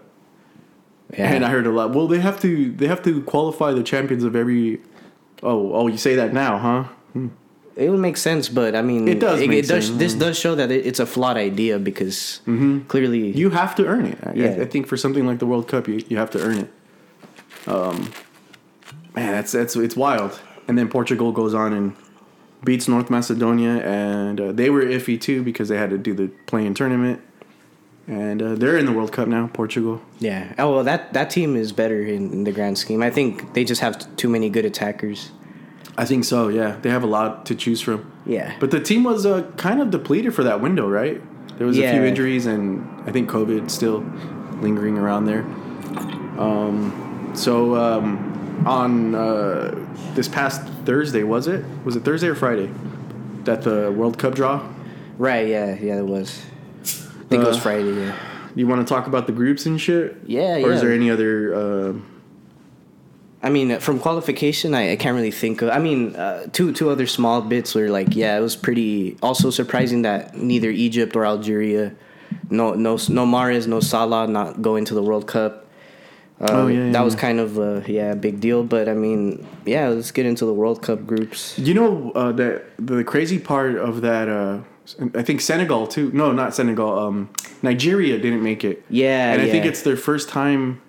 yeah. 1.16 1.32
And 1.32 1.44
I 1.44 1.48
heard 1.50 1.66
a 1.66 1.70
lot. 1.70 1.94
Well, 1.94 2.06
they 2.08 2.20
have 2.20 2.40
to 2.40 2.70
they 2.72 2.86
have 2.86 3.02
to 3.04 3.22
qualify 3.22 3.72
the 3.72 3.82
champions 3.82 4.24
of 4.24 4.34
every. 4.36 4.80
Oh, 5.42 5.72
oh, 5.72 5.86
you 5.88 5.96
say 5.98 6.14
that 6.16 6.32
now, 6.32 6.58
huh? 6.58 6.84
it 7.76 7.90
would 7.90 8.00
make 8.00 8.16
sense, 8.16 8.48
but 8.48 8.74
I 8.76 8.82
mean, 8.82 9.08
It 9.08 9.18
does 9.20 9.40
It, 9.40 9.48
make 9.48 9.66
does. 9.66 9.86
sense. 9.86 9.98
This 9.98 10.14
does 10.14 10.38
show 10.38 10.54
that 10.54 10.70
it, 10.70 10.86
it's 10.86 11.00
a 11.00 11.06
flawed 11.06 11.36
idea 11.36 11.78
because 11.78 12.40
clearly, 12.88 13.30
You 13.32 13.50
have 13.50 13.74
to 13.76 13.84
earn 13.86 14.06
it. 14.06 14.18
I, 14.22 14.32
Yeah. 14.34 14.62
I 14.62 14.66
think 14.66 14.86
for 14.86 14.96
something 14.96 15.26
like 15.26 15.38
the 15.40 15.46
World 15.46 15.66
Cup, 15.68 15.88
you, 15.88 16.00
you 16.08 16.16
have 16.18 16.30
to 16.30 16.40
earn 16.40 16.58
it. 16.64 16.70
Um, 17.66 18.10
man, 19.16 19.32
that's 19.32 19.52
that's 19.52 19.74
it's 19.76 19.96
wild. 19.96 20.40
and 20.68 20.78
then 20.78 20.88
Portugal 20.88 21.32
goes 21.32 21.52
on 21.54 21.72
and 21.72 21.92
beats 22.64 22.88
North 22.88 23.10
Macedonia, 23.10 23.80
and 23.84 24.40
uh, 24.40 24.52
they 24.52 24.70
were 24.70 24.82
iffy 24.82 25.20
too 25.20 25.42
because 25.42 25.68
they 25.68 25.76
had 25.76 25.90
to 25.90 25.98
do 25.98 26.14
the 26.14 26.28
playing 26.46 26.74
tournament, 26.74 27.20
and 28.06 28.42
uh, 28.42 28.54
they're 28.54 28.76
in 28.76 28.86
the 28.86 28.92
World 28.92 29.12
Cup 29.12 29.28
now. 29.28 29.48
Portugal. 29.52 30.00
Yeah. 30.18 30.54
Oh 30.58 30.74
well, 30.74 30.84
that 30.84 31.12
that 31.12 31.30
team 31.30 31.56
is 31.56 31.72
better 31.72 32.02
in, 32.02 32.32
in 32.32 32.44
the 32.44 32.52
grand 32.52 32.78
scheme. 32.78 33.02
I 33.02 33.10
think 33.10 33.54
they 33.54 33.64
just 33.64 33.80
have 33.80 34.16
too 34.16 34.28
many 34.28 34.48
good 34.50 34.64
attackers. 34.64 35.30
I 35.96 36.04
think 36.04 36.24
so. 36.24 36.48
Yeah, 36.48 36.76
they 36.82 36.90
have 36.90 37.04
a 37.04 37.06
lot 37.06 37.46
to 37.46 37.54
choose 37.54 37.80
from. 37.80 38.10
Yeah. 38.26 38.56
But 38.58 38.70
the 38.72 38.80
team 38.80 39.04
was 39.04 39.24
uh, 39.26 39.42
kind 39.56 39.80
of 39.80 39.90
depleted 39.90 40.34
for 40.34 40.42
that 40.42 40.60
window, 40.60 40.88
right? 40.88 41.22
There 41.56 41.66
was 41.66 41.78
a 41.78 41.88
few 41.92 42.02
injuries, 42.02 42.46
and 42.46 42.84
I 43.08 43.12
think 43.12 43.30
COVID 43.30 43.70
still 43.70 44.04
lingering 44.60 44.98
around 44.98 45.26
there. 45.26 45.42
Um, 46.36 47.30
so 47.34 47.76
um, 47.76 48.33
on 48.66 49.14
uh, 49.14 49.74
this 50.14 50.28
past 50.28 50.62
Thursday, 50.84 51.22
was 51.22 51.46
it? 51.46 51.64
Was 51.84 51.96
it 51.96 52.04
Thursday 52.04 52.28
or 52.28 52.34
Friday? 52.34 52.70
That 53.44 53.62
the 53.62 53.92
World 53.92 54.18
Cup 54.18 54.34
draw. 54.34 54.66
Right. 55.18 55.48
Yeah. 55.48 55.74
Yeah. 55.78 55.98
It 55.98 56.06
was. 56.06 56.42
I 56.82 57.26
think 57.28 57.42
it 57.42 57.46
was 57.46 57.56
Uh, 57.58 57.60
Friday. 57.60 57.94
Yeah. 57.94 58.16
You 58.54 58.66
want 58.68 58.86
to 58.86 58.94
talk 58.94 59.06
about 59.06 59.26
the 59.26 59.32
groups 59.32 59.66
and 59.66 59.80
shit? 59.80 60.16
Yeah, 60.26 60.56
yeah. 60.56 60.66
Or 60.66 60.70
is 60.72 60.76
yeah. 60.76 60.84
there 60.86 60.92
any 60.94 61.10
other? 61.10 61.54
Uh, 61.54 61.92
I 63.42 63.50
mean, 63.50 63.78
from 63.80 63.98
qualification, 63.98 64.74
I, 64.74 64.92
I 64.92 64.96
can't 64.96 65.14
really 65.16 65.32
think 65.32 65.60
of. 65.60 65.68
I 65.70 65.78
mean, 65.78 66.14
uh, 66.16 66.46
two 66.52 66.72
two 66.72 66.88
other 66.88 67.06
small 67.06 67.42
bits 67.42 67.74
were 67.74 67.88
like, 67.88 68.14
yeah, 68.14 68.38
it 68.38 68.40
was 68.40 68.56
pretty. 68.56 69.16
Also 69.22 69.50
surprising 69.50 70.02
that 70.02 70.36
neither 70.36 70.70
Egypt 70.70 71.16
or 71.16 71.26
Algeria, 71.26 71.94
no 72.48 72.74
no 72.74 72.92
no 73.08 73.26
Mahrez, 73.26 73.66
no 73.66 73.80
Salah, 73.80 74.28
not 74.28 74.62
going 74.62 74.84
to 74.86 74.94
the 74.94 75.02
World 75.02 75.26
Cup. 75.26 75.63
Uh, 76.40 76.46
Oh, 76.50 76.66
yeah, 76.66 76.86
yeah, 76.86 76.92
that 76.92 77.04
was 77.04 77.14
kind 77.14 77.38
of 77.40 77.58
a 77.58 77.84
yeah 77.86 78.14
big 78.14 78.40
deal. 78.40 78.64
But 78.64 78.88
I 78.88 78.94
mean, 78.94 79.46
yeah, 79.64 79.88
let's 79.88 80.10
get 80.10 80.26
into 80.26 80.44
the 80.44 80.52
World 80.54 80.82
Cup 80.82 81.06
groups. 81.06 81.58
you 81.58 81.74
know 81.74 82.10
uh, 82.14 82.32
that 82.32 82.64
the 82.78 83.04
crazy 83.04 83.38
part 83.38 83.76
of 83.76 84.00
that. 84.02 84.28
Uh, 84.28 84.58
I 85.14 85.22
think 85.22 85.40
Senegal 85.40 85.86
too. 85.86 86.10
No, 86.12 86.32
not 86.32 86.54
Senegal. 86.54 86.98
Um, 86.98 87.30
Nigeria 87.62 88.18
didn't 88.18 88.42
make 88.42 88.64
it. 88.64 88.84
Yeah, 88.90 89.32
and 89.32 89.40
I 89.42 89.48
think 89.48 89.64
it's 89.64 89.82
their 89.82 89.96
first 89.96 90.28
time 90.28 90.80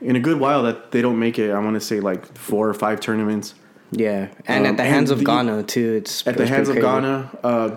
in 0.00 0.16
a 0.16 0.20
good 0.20 0.40
while 0.40 0.62
that 0.64 0.90
they 0.92 1.02
don't 1.02 1.18
make 1.18 1.38
it. 1.38 1.50
I 1.50 1.58
want 1.60 1.74
to 1.74 1.80
say 1.80 2.00
like 2.00 2.36
four 2.36 2.68
or 2.68 2.74
five 2.74 3.00
tournaments 3.00 3.54
Yeah, 3.92 4.28
and 4.46 4.64
Um, 4.66 4.70
at 4.72 4.76
the 4.78 4.84
hands 4.84 5.10
of 5.10 5.18
the- 5.18 5.24
Ghana 5.26 5.62
too. 5.64 5.92
It's 5.94 6.26
at 6.26 6.36
the 6.38 6.46
hands 6.46 6.68
of. 6.70 6.76
Ghana. 6.76 7.30
Uh, 7.44 7.70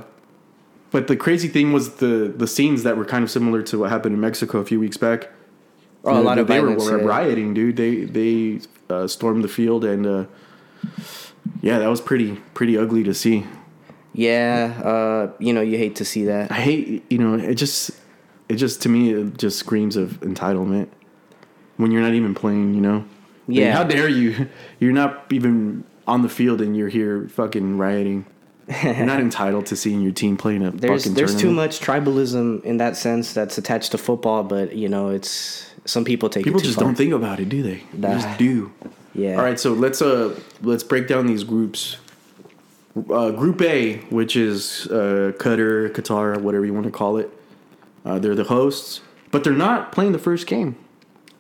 but 0.90 1.08
the 1.08 1.16
crazy 1.18 1.50
thing 1.50 1.74
was 1.74 1.96
the 1.96 2.34
the 2.36 2.48
scenes 2.48 2.84
that 2.84 2.96
were 2.98 3.06
kind 3.06 3.24
of 3.26 3.30
similar 3.30 3.62
to 3.64 3.80
what 3.80 3.90
happened 3.90 4.16
in 4.16 4.22
Mexico 4.22 4.60
a 4.60 4.66
few 4.66 4.80
weeks 4.80 4.96
back. 4.98 5.30
Oh, 6.06 6.20
a 6.20 6.22
lot 6.22 6.38
of 6.38 6.48
they 6.48 6.60
violence. 6.60 6.84
were 6.86 6.98
rioting, 6.98 7.54
dude. 7.54 7.78
They 7.78 8.04
they 8.04 8.60
uh, 8.90 9.08
stormed 9.08 9.44
the 9.44 9.48
field 9.48 9.86
and 9.86 10.06
uh, 10.06 10.26
yeah, 11.62 11.80
that 11.80 11.88
was 11.88 12.02
pretty 12.02 12.36
pretty 12.54 12.78
ugly 12.78 13.04
to 13.04 13.14
see. 13.14 13.46
Yeah, 14.14 14.82
uh, 14.84 15.32
you 15.40 15.54
know, 15.54 15.62
you 15.62 15.78
hate 15.78 15.96
to 15.98 16.06
see 16.06 16.26
that. 16.26 16.52
I 16.52 16.56
hate 16.56 17.04
you 17.10 17.18
know 17.18 17.36
it 17.36 17.56
just 17.56 17.92
it 18.50 18.56
just 18.56 18.82
to 18.84 18.90
me 18.90 19.12
it 19.14 19.38
just 19.38 19.58
screams 19.60 19.96
of 19.96 20.20
entitlement 20.22 20.90
when 21.78 21.92
you're 21.92 22.02
not 22.02 22.14
even 22.14 22.36
playing. 22.36 22.74
You 22.76 22.82
know, 22.82 22.98
Like, 23.48 23.58
Yeah. 23.58 23.74
how 23.74 23.84
dare 23.84 24.08
you? 24.10 24.50
You're 24.80 24.94
not 24.94 25.26
even 25.32 25.84
on 26.06 26.22
the 26.22 26.30
field 26.30 26.60
and 26.62 26.76
you're 26.76 26.90
here 26.90 27.30
fucking 27.30 27.78
rioting. 27.78 28.26
You're 28.84 29.06
not 29.06 29.22
entitled 29.30 29.66
to 29.68 29.76
seeing 29.78 30.02
your 30.02 30.12
team 30.12 30.36
playing 30.36 30.62
a 30.66 30.72
There's 30.72 31.04
fucking 31.04 31.16
there's 31.16 31.36
too 31.36 31.52
much 31.52 31.80
tribalism 31.80 32.62
in 32.66 32.78
that 32.78 32.98
sense 32.98 33.34
that's 33.34 33.58
attached 33.58 33.92
to 33.94 33.98
football, 33.98 34.44
but 34.44 34.76
you 34.76 34.90
know, 34.90 35.08
it's 35.10 35.73
some 35.86 36.04
people 36.06 36.30
take 36.30 36.44
People 36.44 36.60
just 36.62 36.76
far. 36.76 36.86
don't 36.86 36.96
think 36.96 37.14
about 37.14 37.40
it, 37.40 37.50
do 37.50 37.62
they? 37.64 37.84
They 37.94 38.08
just 38.14 38.38
do. 38.38 38.72
Yeah. 39.14 39.38
All 39.38 39.44
right, 39.44 39.60
so 39.60 39.74
let's 39.74 40.02
uh 40.02 40.40
let's 40.62 40.84
break 40.84 41.08
down 41.08 41.28
these 41.28 41.44
groups. 41.44 41.98
Uh, 43.10 43.32
group 43.32 43.60
A, 43.64 43.98
which 44.12 44.36
is 44.36 44.86
uh, 44.92 45.32
Qatar, 45.40 45.90
Qatar, 45.90 46.40
whatever 46.40 46.64
you 46.66 46.74
want 46.76 46.86
to 46.86 46.92
call 46.92 47.18
it. 47.18 47.30
Uh, 48.06 48.20
they're 48.20 48.36
the 48.36 48.44
hosts, 48.44 49.02
but 49.32 49.44
they're 49.44 49.54
not 49.54 49.92
playing 49.92 50.12
the 50.12 50.20
first 50.20 50.46
game. 50.46 50.76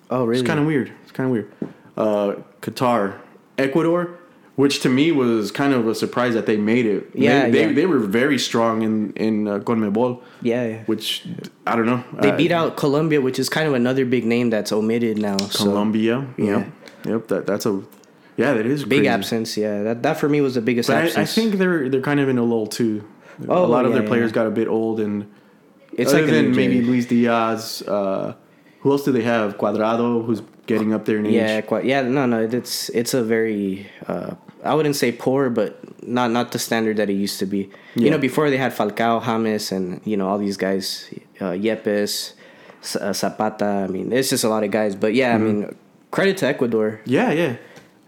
Oh, 0.10 0.25
really? 0.25 0.39
It's 0.41 0.47
kind 0.47 0.60
of 0.60 0.65
weird. 0.65 0.91
It's 1.03 1.12
kind 1.12 1.27
of 1.27 1.32
weird. 1.32 1.51
Uh, 1.95 2.41
Qatar, 2.62 3.19
Ecuador, 3.60 4.17
which 4.56 4.82
to 4.82 4.89
me 4.89 5.12
was 5.12 5.52
kind 5.52 5.74
of 5.74 5.88
a 5.88 5.96
surprise 5.96 6.34
that 6.36 6.46
they 6.46 6.58
made 6.58 6.86
it. 6.86 7.10
Yeah, 7.13 7.46
they, 7.46 7.52
they, 7.52 7.66
yeah. 7.68 7.74
they 7.74 7.86
were 7.86 8.00
very 8.00 8.38
strong 8.38 8.82
in 8.84 9.13
in 9.13 9.48
uh, 9.48 9.60
Conmebol, 9.60 10.22
yeah, 10.42 10.66
yeah. 10.68 10.84
which 10.86 11.26
I 11.66 11.76
don't 11.76 11.86
know. 11.86 12.04
They 12.22 12.32
Uh, 12.32 12.38
beat 12.38 12.52
out 12.52 12.78
Colombia, 12.78 13.20
which 13.22 13.39
is 13.39 13.50
kind 13.50 13.68
of 13.68 13.74
another 13.74 14.06
big 14.06 14.26
name 14.26 14.50
that's 14.50 14.72
omitted 14.72 15.18
now. 15.18 15.38
So 15.38 15.63
Colombia. 15.66 16.26
yeah. 16.38 16.66
Yep. 17.06 17.28
That 17.28 17.46
that's 17.48 17.66
a 17.66 17.82
yeah. 18.38 18.54
That 18.54 18.66
is 18.66 18.84
big 18.84 19.00
crazy. 19.00 19.08
absence. 19.10 19.58
Yeah, 19.58 19.84
that 19.84 20.04
that 20.04 20.18
for 20.18 20.30
me 20.30 20.39
was 20.42 20.54
the 20.56 20.62
biggest 20.62 20.88
But 20.89 20.98
I, 20.98 21.02
absence. 21.08 21.18
I 21.18 21.26
think 21.34 21.56
they're 21.56 21.89
they're 21.89 22.02
kind 22.02 22.20
of 22.20 22.30
in 22.30 22.38
a 22.38 22.44
lull 22.44 22.68
too. 22.68 23.04
Oh, 23.50 23.66
a 23.66 23.68
lot 23.68 23.86
of 23.86 23.92
yeah, 23.92 24.00
their 24.00 24.08
players 24.08 24.30
yeah. 24.32 24.36
got 24.36 24.48
a 24.48 24.52
bit 24.52 24.68
old, 24.68 25.00
and 25.00 25.26
it's 25.98 26.13
other 26.13 26.22
like 26.22 26.32
than 26.32 26.56
maybe 26.56 26.82
Luis 26.82 27.08
Diaz. 27.08 27.82
Uh, 27.88 28.36
who 28.82 28.92
else 28.92 29.04
do 29.04 29.12
they 29.12 29.24
have? 29.24 29.58
Cuadrado, 29.58 30.24
who's 30.26 30.42
getting 30.68 30.94
up 30.94 31.06
there 31.06 31.18
in 31.18 31.26
age. 31.26 31.34
Yeah, 31.34 31.62
quite. 31.62 31.84
Yeah, 31.86 32.02
no, 32.04 32.26
no. 32.26 32.42
It's 32.42 32.89
it's 32.89 33.13
a 33.13 33.24
very. 33.24 33.88
Uh, 34.08 34.36
I 34.63 34.73
wouldn't 34.76 34.95
say 34.95 35.12
poor, 35.12 35.49
but 35.49 35.78
not 36.08 36.32
not 36.32 36.52
the 36.52 36.60
standard 36.60 36.97
that 36.97 37.10
it 37.10 37.13
used 37.19 37.39
to 37.39 37.45
be. 37.45 37.69
You 37.95 38.10
know, 38.10 38.17
before 38.17 38.49
they 38.49 38.58
had 38.58 38.71
Falcao, 38.73 39.21
James, 39.23 39.71
and 39.71 40.02
you 40.06 40.17
know 40.17 40.28
all 40.28 40.38
these 40.38 40.58
guys, 40.58 41.10
uh, 41.39 41.52
Yepes, 41.56 42.34
uh, 42.99 43.13
Zapata. 43.13 43.86
I 43.86 43.88
mean, 43.88 44.12
it's 44.12 44.30
just 44.30 44.43
a 44.43 44.49
lot 44.49 44.63
of 44.63 44.71
guys. 44.71 44.95
But 44.95 45.13
yeah, 45.13 45.36
Mm-hmm. 45.38 45.43
I 45.47 45.52
mean, 45.67 45.76
credit 46.12 46.38
to 46.38 46.47
Ecuador. 46.47 47.02
yeah, 47.06 47.32
yeah. 47.32 47.56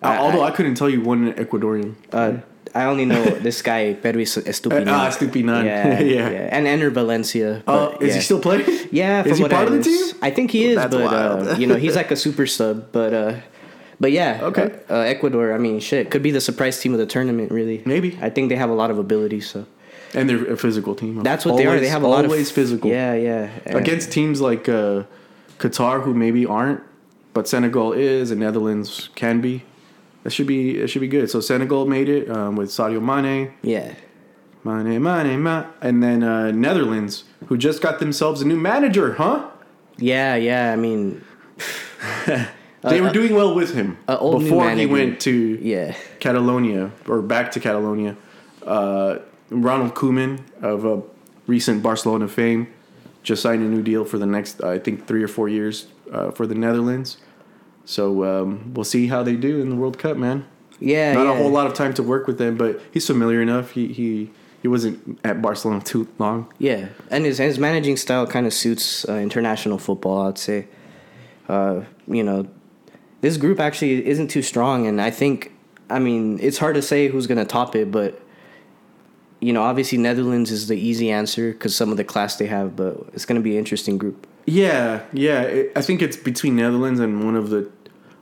I- 0.02 0.18
Although 0.18 0.42
I- 0.44 0.50
I, 0.50 0.52
couldn't 0.52 0.76
tell 0.76 0.90
you 0.90 1.02
one 1.02 1.34
Ecuadorian. 1.34 1.96
Uh, 2.14 2.38
I 2.76 2.86
only 2.86 3.06
know 3.06 3.24
this 3.48 3.62
guy 3.62 3.96
Pervis 3.96 4.38
Estupinan. 4.44 4.88
Uh, 4.88 4.92
ah, 4.94 5.08
Estupinan. 5.10 5.64
Yeah, 5.66 6.00
Yeah. 6.16 6.30
yeah, 6.30 6.50
and 6.56 6.68
Enner 6.68 6.92
Valencia. 6.92 7.64
Oh, 7.68 7.92
but, 7.94 8.04
is 8.04 8.10
yeah. 8.10 8.16
he 8.16 8.22
still 8.22 8.40
playing? 8.42 8.68
Yeah, 8.92 9.24
is 9.30 9.38
he 9.40 9.44
part 9.48 9.54
I 9.54 9.72
of 9.72 9.72
the 9.72 9.84
team? 9.84 10.06
I 10.22 10.30
think 10.30 10.52
he 10.52 10.66
is, 10.70 10.76
That's 10.76 10.94
but 10.94 11.08
uh, 11.14 11.56
you 11.58 11.66
know 11.68 11.76
he's 11.76 11.96
like 11.96 12.12
a 12.12 12.16
super 12.20 12.46
sub. 12.46 12.92
But 12.92 13.14
uh, 13.14 13.34
but 14.00 14.12
yeah, 14.12 14.40
Okay. 14.44 14.72
uh, 14.90 14.94
uh, 14.94 15.00
Ecuador. 15.00 15.54
I 15.54 15.58
mean, 15.58 15.80
shit, 15.80 16.10
could 16.12 16.22
be 16.24 16.32
the 16.32 16.42
surprise 16.42 16.80
team 16.80 16.94
of 16.94 17.00
the 17.00 17.06
tournament. 17.06 17.52
Really, 17.52 17.82
Maybe. 17.86 18.18
I 18.22 18.30
think 18.30 18.50
they 18.50 18.56
have 18.56 18.70
a 18.70 18.74
lot 18.76 18.92
of 18.92 18.98
ability. 19.00 19.42
So 19.42 19.66
And 20.14 20.30
they're 20.30 20.54
a 20.54 20.58
physical 20.58 20.96
team. 20.96 21.24
that's 21.24 21.46
what 21.46 21.58
they 21.58 21.66
are. 21.66 21.80
They 21.80 21.90
have 21.90 22.04
a 22.04 22.08
lot 22.08 22.26
of 22.26 22.32
always 22.32 22.52
physical. 22.52 22.90
Yeah, 22.90 23.14
yeah. 23.16 23.50
And- 23.66 23.78
Against 23.78 24.12
teams 24.12 24.40
like 24.42 24.68
uh, 24.70 25.04
Qatar, 25.60 26.04
who 26.04 26.14
maybe 26.14 26.46
aren't, 26.46 26.82
but 27.34 27.48
Senegal 27.48 27.94
is, 27.94 28.32
and 28.32 28.40
Netherlands 28.40 29.10
can 29.16 29.42
be. 29.42 29.64
That 30.24 30.32
should 30.32 30.48
be 30.48 30.80
it. 30.80 30.88
Should 30.90 31.02
be 31.02 31.08
good. 31.08 31.30
So 31.30 31.40
Senegal 31.40 31.86
made 31.86 32.10
it 32.10 32.30
um, 32.32 32.56
with 32.56 32.70
Sadio 32.70 33.00
Mane, 33.02 33.52
yeah, 33.62 33.94
Mane, 34.64 35.00
Mane, 35.02 35.38
Mane, 35.44 35.66
and 35.82 36.02
then 36.02 36.24
uh, 36.24 36.50
Netherlands, 36.52 37.26
who 37.48 37.58
just 37.58 37.80
got 37.82 38.00
themselves 38.00 38.42
a 38.42 38.46
new 38.48 38.56
manager, 38.58 39.14
huh? 39.14 39.46
yeah, 39.98 40.36
yeah. 40.36 40.74
I 40.74 40.78
mean, 40.78 41.22
They 42.90 43.02
were 43.02 43.12
doing 43.12 43.36
well 43.36 43.54
with 43.56 43.74
him 43.74 43.98
a 44.08 44.18
old 44.18 44.44
before 44.44 44.70
he 44.70 44.86
went 44.86 45.20
to 45.22 45.60
yeah, 45.62 45.96
Catalonia 46.20 46.92
or 47.08 47.22
back 47.22 47.52
to 47.52 47.60
Catalonia. 47.60 48.16
Uh, 48.66 49.20
Ronald 49.50 49.94
Koeman 49.94 50.42
of 50.62 50.86
uh, 50.86 51.02
recent 51.48 51.84
Barcelona 51.84 52.28
fame 52.28 52.68
just 53.24 53.42
signed 53.42 53.62
a 53.62 53.66
new 53.66 53.82
deal 53.82 54.06
for 54.06 54.18
the 54.18 54.26
next, 54.26 54.64
I 54.64 54.80
think, 54.80 55.08
three 55.08 55.24
or 55.24 55.28
four 55.28 55.50
years 55.50 55.88
uh, 56.12 56.32
for 56.32 56.48
the 56.48 56.56
Netherlands. 56.56 57.18
So 57.86 58.24
um, 58.24 58.74
we'll 58.74 58.84
see 58.84 59.08
how 59.08 59.24
they 59.24 59.36
do 59.36 59.62
in 59.62 59.70
the 59.70 59.76
World 59.76 59.98
Cup, 59.98 60.18
man. 60.18 60.46
yeah. 60.80 61.14
Not 61.14 61.26
yeah. 61.26 61.34
a 61.34 61.38
whole 61.38 61.52
lot 61.52 61.68
of 61.68 61.74
time 61.74 61.94
to 61.96 62.04
work 62.04 62.28
with 62.28 62.38
them, 62.38 62.58
but 62.58 62.82
he's 62.92 63.06
familiar 63.06 63.42
enough. 63.42 63.72
He 63.72 63.88
he 63.94 64.32
he 64.62 64.68
wasn't 64.68 65.20
at 65.24 65.42
Barcelona 65.42 65.82
too 65.82 66.08
long. 66.18 66.52
Yeah, 66.58 66.88
and 67.12 67.26
his 67.26 67.38
his 67.38 67.60
managing 67.60 67.98
style 67.98 68.26
kind 68.26 68.48
of 68.48 68.54
suits 68.54 69.08
uh, 69.08 69.14
international 69.14 69.78
football. 69.78 70.28
I'd 70.28 70.40
say, 70.40 70.68
uh, 71.48 71.82
you 72.08 72.24
know, 72.24 72.48
this 73.26 73.38
group 73.38 73.60
actually 73.60 74.06
isn't 74.06 74.28
too 74.28 74.44
strong, 74.44 74.86
and 74.86 75.02
I 75.02 75.10
think, 75.10 75.52
I 75.90 75.98
mean, 75.98 76.38
it's 76.40 76.60
hard 76.60 76.76
to 76.76 76.82
say 76.84 77.08
who's 77.08 77.26
gonna 77.26 77.44
top 77.44 77.76
it, 77.76 77.90
but 77.90 78.22
you 79.40 79.52
know, 79.52 79.64
obviously 79.64 79.98
Netherlands 79.98 80.52
is 80.52 80.68
the 80.68 80.76
easy 80.76 81.10
answer 81.10 81.52
because 81.52 81.76
some 81.76 81.90
of 81.90 81.98
the 81.98 82.04
class 82.04 82.36
they 82.36 82.46
have, 82.46 82.76
but 82.76 83.04
it's 83.14 83.26
gonna 83.26 83.40
be 83.40 83.54
an 83.54 83.58
interesting 83.58 83.98
group. 83.98 84.28
Yeah, 84.46 85.02
yeah. 85.12 85.42
It, 85.42 85.72
I 85.76 85.82
think 85.82 86.04
it's 86.04 86.16
between 86.16 86.56
Netherlands 86.56 87.00
and 87.00 87.26
one 87.26 87.36
of 87.36 87.50
the 87.50 87.68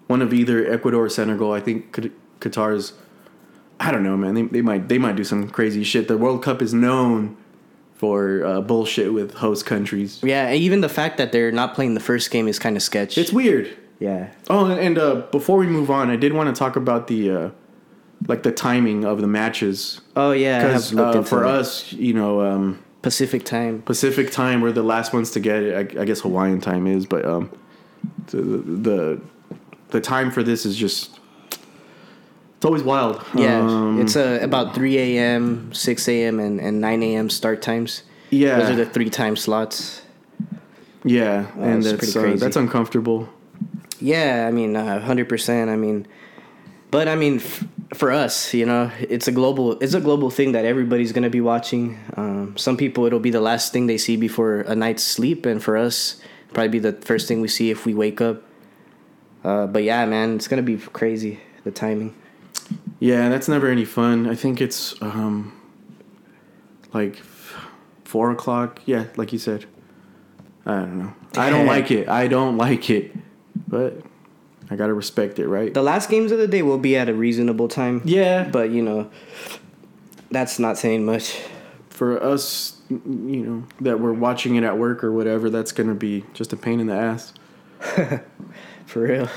one 0.08 0.22
of 0.22 0.34
either 0.34 0.72
Ecuador 0.72 1.04
or 1.04 1.10
Senegal. 1.10 1.52
I 1.52 1.60
think 1.60 1.92
Qatar's. 2.39 2.94
I 3.82 3.92
don't 3.92 4.04
know, 4.04 4.16
man. 4.16 4.36
They, 4.36 4.44
they 4.44 4.62
might 4.62 4.88
they 4.88 5.00
might 5.00 5.18
do 5.18 5.26
some 5.26 5.50
crazy 5.50 5.84
shit. 5.84 6.08
The 6.08 6.18
World 6.18 6.42
Cup 6.42 6.62
is 6.62 6.74
known 6.74 7.36
for 7.94 8.46
uh, 8.46 8.62
bullshit 8.62 9.12
with 9.12 9.34
host 9.34 9.66
countries. 9.66 10.22
Yeah, 10.24 10.48
and 10.48 10.56
even 10.56 10.80
the 10.80 10.88
fact 10.88 11.18
that 11.18 11.34
they're 11.34 11.52
not 11.52 11.74
playing 11.74 11.94
the 11.94 12.00
first 12.00 12.32
game 12.32 12.48
is 12.48 12.58
kind 12.58 12.78
of 12.78 12.84
sketch. 12.84 13.18
It's 13.18 13.34
weird. 13.34 13.78
Yeah, 14.04 14.24
Oh, 14.50 14.66
and, 14.72 14.80
and 14.88 14.98
uh, 14.98 15.16
before 15.32 15.58
we 15.63 15.68
move 15.78 15.89
on, 15.89 16.10
I 16.10 16.18
did 16.24 16.32
want 16.34 16.48
to 16.54 16.58
talk 16.63 16.76
about 16.84 17.08
the 17.08 17.22
uh, 17.39 17.50
like 18.28 18.42
the 18.44 18.52
timing 18.52 19.06
of 19.12 19.16
the 19.22 19.28
matches 19.28 20.02
oh 20.16 20.32
yeah, 20.46 20.60
because 20.66 20.94
uh, 20.96 21.22
for 21.24 21.42
that. 21.42 21.60
us, 21.60 21.94
you 21.94 22.13
know. 22.13 22.42
Um, 22.42 22.68
Pacific 23.02 23.44
time. 23.44 23.82
Pacific 23.82 24.32
time, 24.32 24.62
we're 24.62 24.72
the 24.72 24.82
last 24.96 25.12
ones 25.13 25.32
to 25.32 25.39
get 25.42 25.60
it. 25.63 25.74
I, 25.76 26.02
I 26.02 26.06
guess 26.06 26.22
Hawaiian 26.22 26.62
time 26.62 26.88
is, 26.88 27.06
but 27.06 27.26
um, 27.26 27.50
the, 28.28 28.42
the 28.88 29.22
the 29.89 30.00
time 30.00 30.32
for 30.32 30.42
this 30.42 30.66
is 30.66 30.76
just 30.78 31.20
It's 32.58 32.66
always 32.66 32.82
wild. 32.84 33.16
Yeah, 33.36 33.60
Um, 33.60 34.00
it's 34.02 34.16
uh, 34.16 34.39
about 34.42 34.74
3 34.74 34.98
a.m., 34.98 35.74
6 35.74 36.08
a.m., 36.08 36.39
and, 36.39 36.62
and 36.62 36.80
9 36.80 37.04
a.m. 37.04 37.30
start 37.30 37.62
times. 37.62 38.04
yeah, 38.32 38.56
Those 38.60 38.70
are 38.72 38.76
the 38.86 38.86
three 38.96 39.10
time 39.10 39.36
slots. 39.36 40.02
yeah, 41.04 41.48
and 41.60 41.84
that's 41.84 42.16
uh, 42.16 42.36
that's 42.39 42.56
uncomfortable. 42.56 43.28
Yeah, 44.04 44.46
I 44.48 44.52
mean, 44.52 44.76
uh, 44.76 45.00
hundred 45.00 45.30
percent. 45.30 45.70
I 45.70 45.78
mean, 45.78 46.06
but 46.92 47.08
I 47.08 47.16
mean, 47.16 47.38
f- 47.38 47.63
for 47.94 48.12
us, 48.12 48.54
you 48.54 48.66
know, 48.66 48.92
it's 49.00 49.30
a 49.30 49.32
global, 49.32 49.80
it's 49.80 49.94
a 49.94 50.02
global 50.02 50.30
thing 50.30 50.52
that 50.52 50.66
everybody's 50.66 51.13
gonna 51.13 51.30
be 51.30 51.39
watching. 51.39 51.98
Um, 52.18 52.58
some 52.58 52.76
people, 52.76 53.06
it'll 53.06 53.20
be 53.24 53.30
the 53.32 53.39
last 53.39 53.72
thing 53.72 53.88
they 53.88 53.98
see 53.98 54.18
before 54.18 54.62
a 54.68 54.76
night's 54.76 55.04
sleep, 55.04 55.46
and 55.46 55.63
for 55.63 55.78
us, 55.78 56.20
probably 56.54 56.68
be 56.68 56.80
the 56.80 56.92
first 56.92 57.30
thing 57.30 57.39
we 57.39 57.48
see 57.48 57.70
if 57.72 57.86
we 57.86 57.94
wake 57.94 58.20
up. 58.20 58.44
Uh, 59.44 59.68
but 59.68 59.84
yeah, 59.84 60.06
man, 60.06 60.36
it's 60.36 60.50
gonna 60.50 60.62
be 60.62 60.78
crazy 60.78 61.39
the 61.63 61.72
timing. 61.72 62.13
Yeah, 63.00 63.30
that's 63.30 63.48
never 63.48 63.68
any 63.70 63.86
fun. 63.86 64.28
I 64.28 64.36
think 64.36 64.60
it's 64.60 65.02
um 65.02 65.54
like 66.94 67.20
f- 67.20 67.56
four 68.04 68.32
o'clock. 68.32 68.82
Yeah, 68.86 69.06
like 69.16 69.32
you 69.32 69.39
said. 69.39 69.66
I 70.66 70.76
don't 70.80 70.98
know. 71.00 71.13
I 71.38 71.50
don't 71.50 71.66
like 71.76 71.89
it. 71.89 72.10
I 72.10 72.28
don't 72.28 72.58
like 72.58 72.89
it, 72.89 73.12
but 73.74 73.98
I 74.70 74.76
gotta 74.76 74.94
respect 74.94 75.40
it, 75.40 75.48
right? 75.48 75.74
The 75.74 75.82
last 75.82 76.10
games 76.10 76.32
of 76.32 76.38
the 76.38 76.48
day 76.48 76.62
will 76.62 76.78
be 76.78 76.96
at 76.96 77.10
a 77.10 77.14
reasonable 77.14 77.68
time. 77.68 78.02
Yeah, 78.06 78.48
but 78.48 78.70
you 78.70 78.84
know, 78.84 79.10
that's 80.32 80.60
not 80.60 80.78
saying 80.78 81.06
much. 81.06 81.42
for 81.90 82.22
us, 82.24 82.80
you 82.90 82.98
know, 83.46 83.64
that 83.82 84.00
we're 84.00 84.14
watching 84.14 84.56
it 84.56 84.64
at 84.64 84.78
work 84.78 85.04
or 85.04 85.12
whatever, 85.12 85.50
that's 85.50 85.72
gonna 85.72 85.96
be 85.96 86.24
just 86.34 86.54
a 86.54 86.58
pain 86.58 86.80
in 86.80 86.88
the 86.88 86.96
ass. 86.96 87.34
For 88.86 89.02
real. 89.02 89.28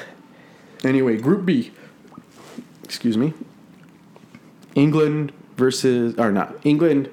Anyway, 0.84 1.16
Group 1.16 1.44
B. 1.46 1.72
Excuse 2.84 3.16
me. 3.16 3.32
England 4.74 5.32
versus 5.56 6.14
or 6.18 6.30
not 6.30 6.54
England 6.64 7.08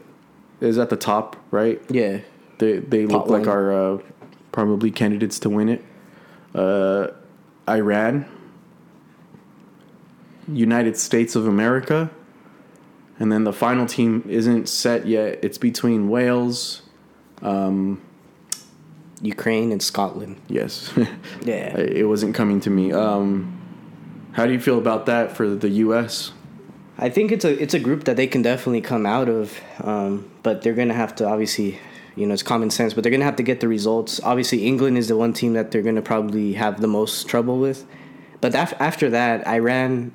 is 0.59 0.77
at 0.77 0.89
the 0.89 0.97
top, 0.97 1.37
right? 1.51 1.81
Yeah. 1.89 2.19
They 2.59 2.79
they 2.79 3.05
look 3.05 3.27
like 3.27 3.47
our 3.47 3.71
uh, 3.73 3.97
probably 4.51 4.91
candidates 4.91 5.39
to 5.39 5.49
win 5.49 5.69
it. 5.69 5.83
Uh, 6.53 7.07
Iran, 7.67 8.25
United 10.51 10.97
States 10.97 11.35
of 11.35 11.47
America, 11.47 12.09
and 13.19 13.31
then 13.31 13.43
the 13.43 13.53
final 13.53 13.85
team 13.85 14.23
isn't 14.27 14.67
set 14.67 15.07
yet. 15.07 15.39
It's 15.43 15.57
between 15.57 16.09
Wales. 16.09 16.81
Ukraine 19.21 19.71
and 19.71 19.81
Scotland. 19.81 20.35
Yes, 20.49 20.91
Yeah. 21.45 21.77
it 21.77 22.07
wasn't 22.07 22.35
coming 22.35 22.59
to 22.61 22.69
me. 22.69 22.91
Um, 22.91 23.57
how 24.33 24.45
do 24.45 24.51
you 24.51 24.59
feel 24.59 24.77
about 24.77 25.05
that 25.05 25.31
for 25.35 25.47
the 25.47 25.69
U.S.? 25.69 26.31
I 26.97 27.09
think 27.09 27.31
it's 27.31 27.45
a 27.45 27.61
it's 27.61 27.73
a 27.73 27.79
group 27.79 28.03
that 28.03 28.17
they 28.17 28.27
can 28.27 28.41
definitely 28.41 28.81
come 28.81 29.05
out 29.05 29.29
of, 29.29 29.59
um, 29.81 30.29
but 30.43 30.61
they're 30.61 30.73
gonna 30.73 30.93
have 30.93 31.15
to 31.15 31.25
obviously, 31.27 31.79
you 32.15 32.25
know, 32.25 32.33
it's 32.33 32.43
common 32.43 32.69
sense, 32.69 32.93
but 32.93 33.03
they're 33.03 33.11
gonna 33.11 33.25
have 33.25 33.35
to 33.37 33.43
get 33.43 33.59
the 33.59 33.67
results. 33.67 34.19
Obviously, 34.23 34.65
England 34.65 34.97
is 34.97 35.07
the 35.07 35.17
one 35.17 35.33
team 35.33 35.53
that 35.53 35.71
they're 35.71 35.81
gonna 35.81 36.01
probably 36.01 36.53
have 36.53 36.81
the 36.81 36.87
most 36.87 37.27
trouble 37.27 37.59
with, 37.59 37.85
but 38.41 38.53
af- 38.55 38.73
after 38.79 39.09
that, 39.09 39.47
Iran 39.47 40.11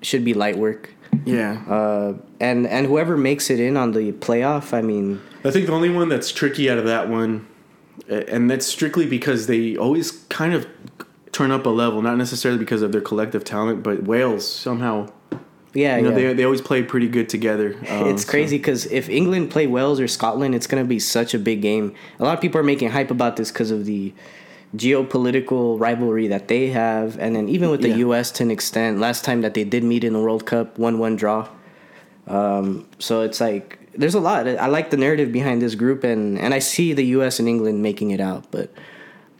should 0.00 0.24
be 0.24 0.34
light 0.34 0.58
work, 0.58 0.90
Yeah, 1.24 1.62
uh, 1.68 2.14
and 2.40 2.66
and 2.66 2.86
whoever 2.86 3.16
makes 3.16 3.50
it 3.50 3.60
in 3.60 3.76
on 3.76 3.92
the 3.92 4.12
playoff, 4.12 4.72
I 4.72 4.82
mean, 4.82 5.20
I 5.44 5.50
think 5.50 5.66
the 5.66 5.72
only 5.72 5.90
one 5.90 6.08
that's 6.08 6.32
tricky 6.32 6.68
out 6.70 6.78
of 6.78 6.84
that 6.86 7.08
one, 7.08 7.46
and 8.08 8.50
that's 8.50 8.66
strictly 8.66 9.06
because 9.06 9.46
they 9.46 9.76
always 9.76 10.10
kind 10.28 10.54
of 10.54 10.66
turn 11.32 11.50
up 11.50 11.64
a 11.66 11.70
level, 11.70 12.02
not 12.02 12.16
necessarily 12.18 12.58
because 12.58 12.82
of 12.82 12.92
their 12.92 13.00
collective 13.00 13.42
talent, 13.44 13.82
but 13.82 14.02
Wales 14.04 14.46
somehow, 14.48 15.08
yeah, 15.74 15.96
you 15.96 16.02
know, 16.02 16.10
yeah. 16.10 16.28
they 16.28 16.32
they 16.34 16.44
always 16.44 16.60
play 16.60 16.82
pretty 16.82 17.08
good 17.08 17.28
together. 17.28 17.74
Um, 17.92 18.08
it's 18.08 18.24
crazy 18.24 18.58
because 18.58 18.86
if 18.86 19.08
England 19.08 19.50
play 19.50 19.66
Wales 19.66 20.00
or 20.00 20.08
Scotland, 20.08 20.54
it's 20.54 20.66
gonna 20.66 20.84
be 20.84 20.98
such 20.98 21.34
a 21.34 21.38
big 21.38 21.62
game. 21.62 21.94
A 22.18 22.24
lot 22.24 22.34
of 22.34 22.40
people 22.40 22.60
are 22.60 22.64
making 22.64 22.90
hype 22.90 23.10
about 23.10 23.36
this 23.36 23.50
because 23.50 23.70
of 23.70 23.84
the 23.84 24.12
geopolitical 24.76 25.78
rivalry 25.78 26.28
that 26.28 26.48
they 26.48 26.68
have, 26.68 27.18
and 27.18 27.36
then 27.36 27.48
even 27.48 27.70
with 27.70 27.82
the 27.82 27.90
Yeah. 27.90 28.06
U.S. 28.06 28.30
to 28.32 28.42
an 28.42 28.50
extent. 28.50 28.98
Last 28.98 29.24
time 29.24 29.42
that 29.42 29.54
they 29.54 29.64
did 29.64 29.84
meet 29.84 30.04
in 30.04 30.12
the 30.12 30.20
World 30.20 30.46
Cup, 30.46 30.78
one-one 30.78 31.16
draw. 31.16 31.48
Um, 32.26 32.86
so 32.98 33.20
it's 33.22 33.40
like 33.40 33.78
there's 33.94 34.14
a 34.14 34.20
lot. 34.20 34.48
I 34.48 34.68
like 34.68 34.90
the 34.90 34.96
narrative 34.96 35.32
behind 35.32 35.60
this 35.60 35.74
group, 35.74 36.04
and 36.04 36.38
and 36.38 36.54
I 36.54 36.58
see 36.60 36.92
the 36.92 37.04
U.S. 37.16 37.38
and 37.38 37.48
England 37.48 37.82
making 37.82 38.10
it 38.10 38.20
out, 38.20 38.44
but. 38.50 38.70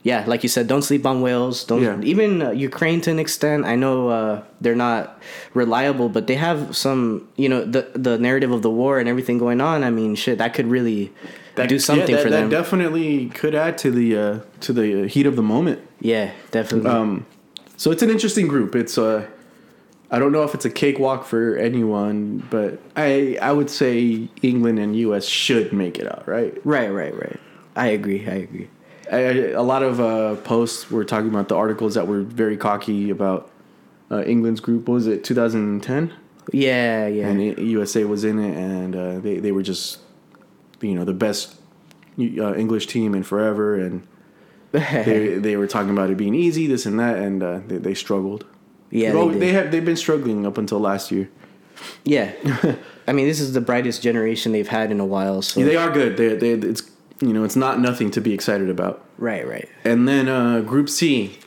Yeah, 0.05 0.25
like 0.27 0.43
you 0.43 0.49
said, 0.49 0.67
don't 0.67 0.83
sleep 0.83 1.07
on 1.07 1.21
Wales. 1.23 1.65
Don't 1.65 1.83
Yeah. 1.83 2.01
even 2.03 2.43
uh, 2.43 2.51
Ukraine 2.51 3.01
to 3.03 3.11
an 3.11 3.21
extent. 3.21 3.65
I 3.65 3.77
know 3.77 4.09
uh, 4.09 4.43
they're 4.61 4.75
not 4.89 5.21
reliable, 5.55 6.09
but 6.09 6.27
they 6.27 6.35
have 6.35 6.77
some. 6.77 7.29
You 7.37 7.49
know, 7.49 7.65
the 7.65 7.83
the 7.95 8.19
narrative 8.19 8.51
of 8.51 8.63
the 8.63 8.71
war 8.71 8.99
and 8.99 9.09
everything 9.09 9.39
going 9.39 9.61
on. 9.61 9.85
I 9.85 9.91
mean, 9.91 10.17
shit, 10.17 10.39
that 10.39 10.55
could 10.55 10.67
really 10.67 11.13
that, 11.55 11.69
do 11.69 11.79
something 11.79 12.09
yeah, 12.09 12.17
that, 12.17 12.23
for 12.25 12.31
that 12.31 12.41
them. 12.41 12.49
definitely 12.51 13.29
could 13.29 13.55
add 13.55 13.79
to 13.79 13.91
the 13.93 14.09
uh, 14.25 14.39
to 14.67 14.73
the 14.73 15.07
heat 15.07 15.27
of 15.27 15.37
the 15.37 15.43
moment. 15.55 15.79
yeah, 16.01 16.33
definitely. 16.51 16.91
Um, 16.91 17.27
so 17.77 17.91
it's 17.93 18.03
an 18.03 18.11
interesting 18.11 18.49
group. 18.49 18.75
It's 18.75 18.99
uh, 18.99 19.27
I 20.11 20.19
don't 20.19 20.33
know 20.33 20.43
if 20.43 20.53
it's 20.55 20.65
a 20.65 20.71
cakewalk 20.71 21.25
for 21.25 21.57
anyone, 21.57 22.43
but 22.51 22.81
I 22.97 23.39
I 23.41 23.53
would 23.53 23.71
say 23.71 24.29
England 24.43 24.79
and 24.81 24.97
U.S. 25.07 25.27
should 25.27 25.73
make 25.73 25.99
it 26.03 26.07
out, 26.11 26.27
right? 26.27 26.55
right, 26.65 26.91
right, 26.91 27.15
right. 27.15 27.39
I 27.77 27.87
agree. 27.99 28.27
I 28.27 28.35
agree. 28.47 28.69
I, 29.11 29.19
a 29.51 29.63
lot 29.63 29.83
of 29.83 30.01
uh, 30.01 30.37
posts 30.43 30.91
were 30.91 31.05
talking 31.05 31.29
about 31.29 31.49
the 31.49 31.57
articles 31.57 31.95
that 31.95 32.07
were 32.07 32.23
very 32.23 32.57
cocky 32.57 33.11
about 33.11 33.51
uh, 34.11 34.23
England's 34.25 34.61
group. 34.61 34.89
What 34.89 34.95
was 34.95 35.07
it 35.07 35.25
2010? 35.25 36.13
Yeah, 36.53 37.07
yeah. 37.07 37.29
And 37.29 37.41
it, 37.41 37.59
USA 37.59 38.05
was 38.05 38.25
in 38.25 38.39
it, 38.39 38.57
and 38.57 38.97
uh, 38.97 39.19
they 39.21 39.39
they 39.39 39.53
were 39.53 39.63
just 39.63 40.01
you 40.81 40.95
know 40.95 41.05
the 41.05 41.15
best 41.15 41.57
uh, 42.19 42.55
English 42.55 42.87
team 42.87 43.15
in 43.15 43.23
forever, 43.23 43.77
and 43.77 44.07
they 44.73 45.39
they 45.39 45.57
were 45.57 45.67
talking 45.67 45.91
about 45.91 46.11
it 46.11 46.17
being 46.17 46.35
easy, 46.35 46.67
this 46.67 46.87
and 46.87 46.99
that, 46.99 47.17
and 47.19 47.43
uh, 47.43 47.61
they, 47.67 47.79
they 47.79 47.95
struggled. 47.95 48.45
yeah, 48.91 49.13
well, 49.13 49.29
they, 49.29 49.39
they, 49.39 49.53
have 49.53 49.71
they've 49.71 49.85
been 49.85 49.97
struggling 49.97 50.47
up 50.47 50.59
until 50.59 50.81
last 50.81 51.11
year. 51.11 51.31
yeah. 52.05 52.33
I 53.09 53.13
mean, 53.13 53.27
this 53.27 53.41
is 53.41 53.53
the 53.53 53.61
brightest 53.61 54.01
generation 54.03 54.53
they've 54.53 54.69
had 54.69 54.93
in 54.93 55.01
a 55.01 55.07
while. 55.07 55.43
So 55.43 55.65
They 55.65 55.77
are 55.77 55.91
good. 55.91 56.17
They 56.17 56.37
they 56.37 56.51
it's 56.69 56.83
you 57.23 57.33
know 57.33 57.45
it's 57.45 57.57
not 57.57 57.81
nothing 57.81 58.11
to 58.11 58.21
be 58.21 58.35
excited 58.35 58.69
about. 58.69 59.05
right, 59.17 59.47
right. 59.47 59.69
And 59.85 60.07
then 60.07 60.29
uh, 60.29 60.61
Group 60.61 60.89
C. 60.89 61.39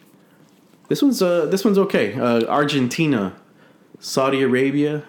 This 0.88 1.02
one's 1.02 1.22
uh, 1.22 1.46
this 1.48 1.66
one's 1.66 1.78
okay. 1.78 2.14
Uh, 2.14 2.46
Argentina, 2.46 3.36
Saudi 4.00 4.42
Arabia, 4.42 5.04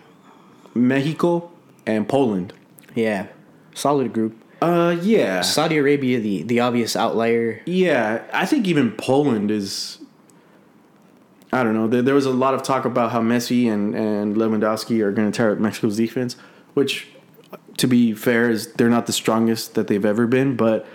Mexico, 0.75 1.51
and 1.87 2.09
Poland. 2.09 2.53
Yeah, 2.95 3.29
solid 3.75 4.13
group. 4.13 4.43
Uh, 4.63 4.97
yeah, 5.03 5.43
Saudi 5.43 5.77
Arabia, 5.77 6.19
the 6.19 6.43
the 6.43 6.61
obvious 6.61 6.97
outlier. 6.97 7.61
yeah. 7.67 8.23
I 8.33 8.47
think 8.47 8.67
even 8.67 8.93
Poland 8.93 9.51
is. 9.51 9.99
I 11.53 11.63
don't 11.63 11.75
know. 11.75 11.87
There, 11.87 12.03
there 12.03 12.15
was 12.15 12.27
a 12.27 12.31
lot 12.31 12.55
of 12.55 12.63
talk 12.63 12.85
about 12.85 13.13
how 13.13 13.21
Messi 13.21 13.71
and 13.71 13.95
and 13.95 14.35
Lewandowski 14.37 15.01
are 15.01 15.13
going 15.13 15.31
to 15.31 15.37
tear 15.37 15.53
up 15.53 15.59
Mexico's 15.59 15.97
defense, 15.97 16.37
which, 16.75 17.09
to 17.79 17.87
be 17.87 18.13
fair, 18.15 18.51
is 18.51 18.73
they're 18.75 18.91
not 18.91 19.07
the 19.07 19.13
strongest 19.13 19.75
that 19.75 19.87
they've 19.89 20.05
ever 20.05 20.27
been. 20.27 20.57
But 20.57 20.87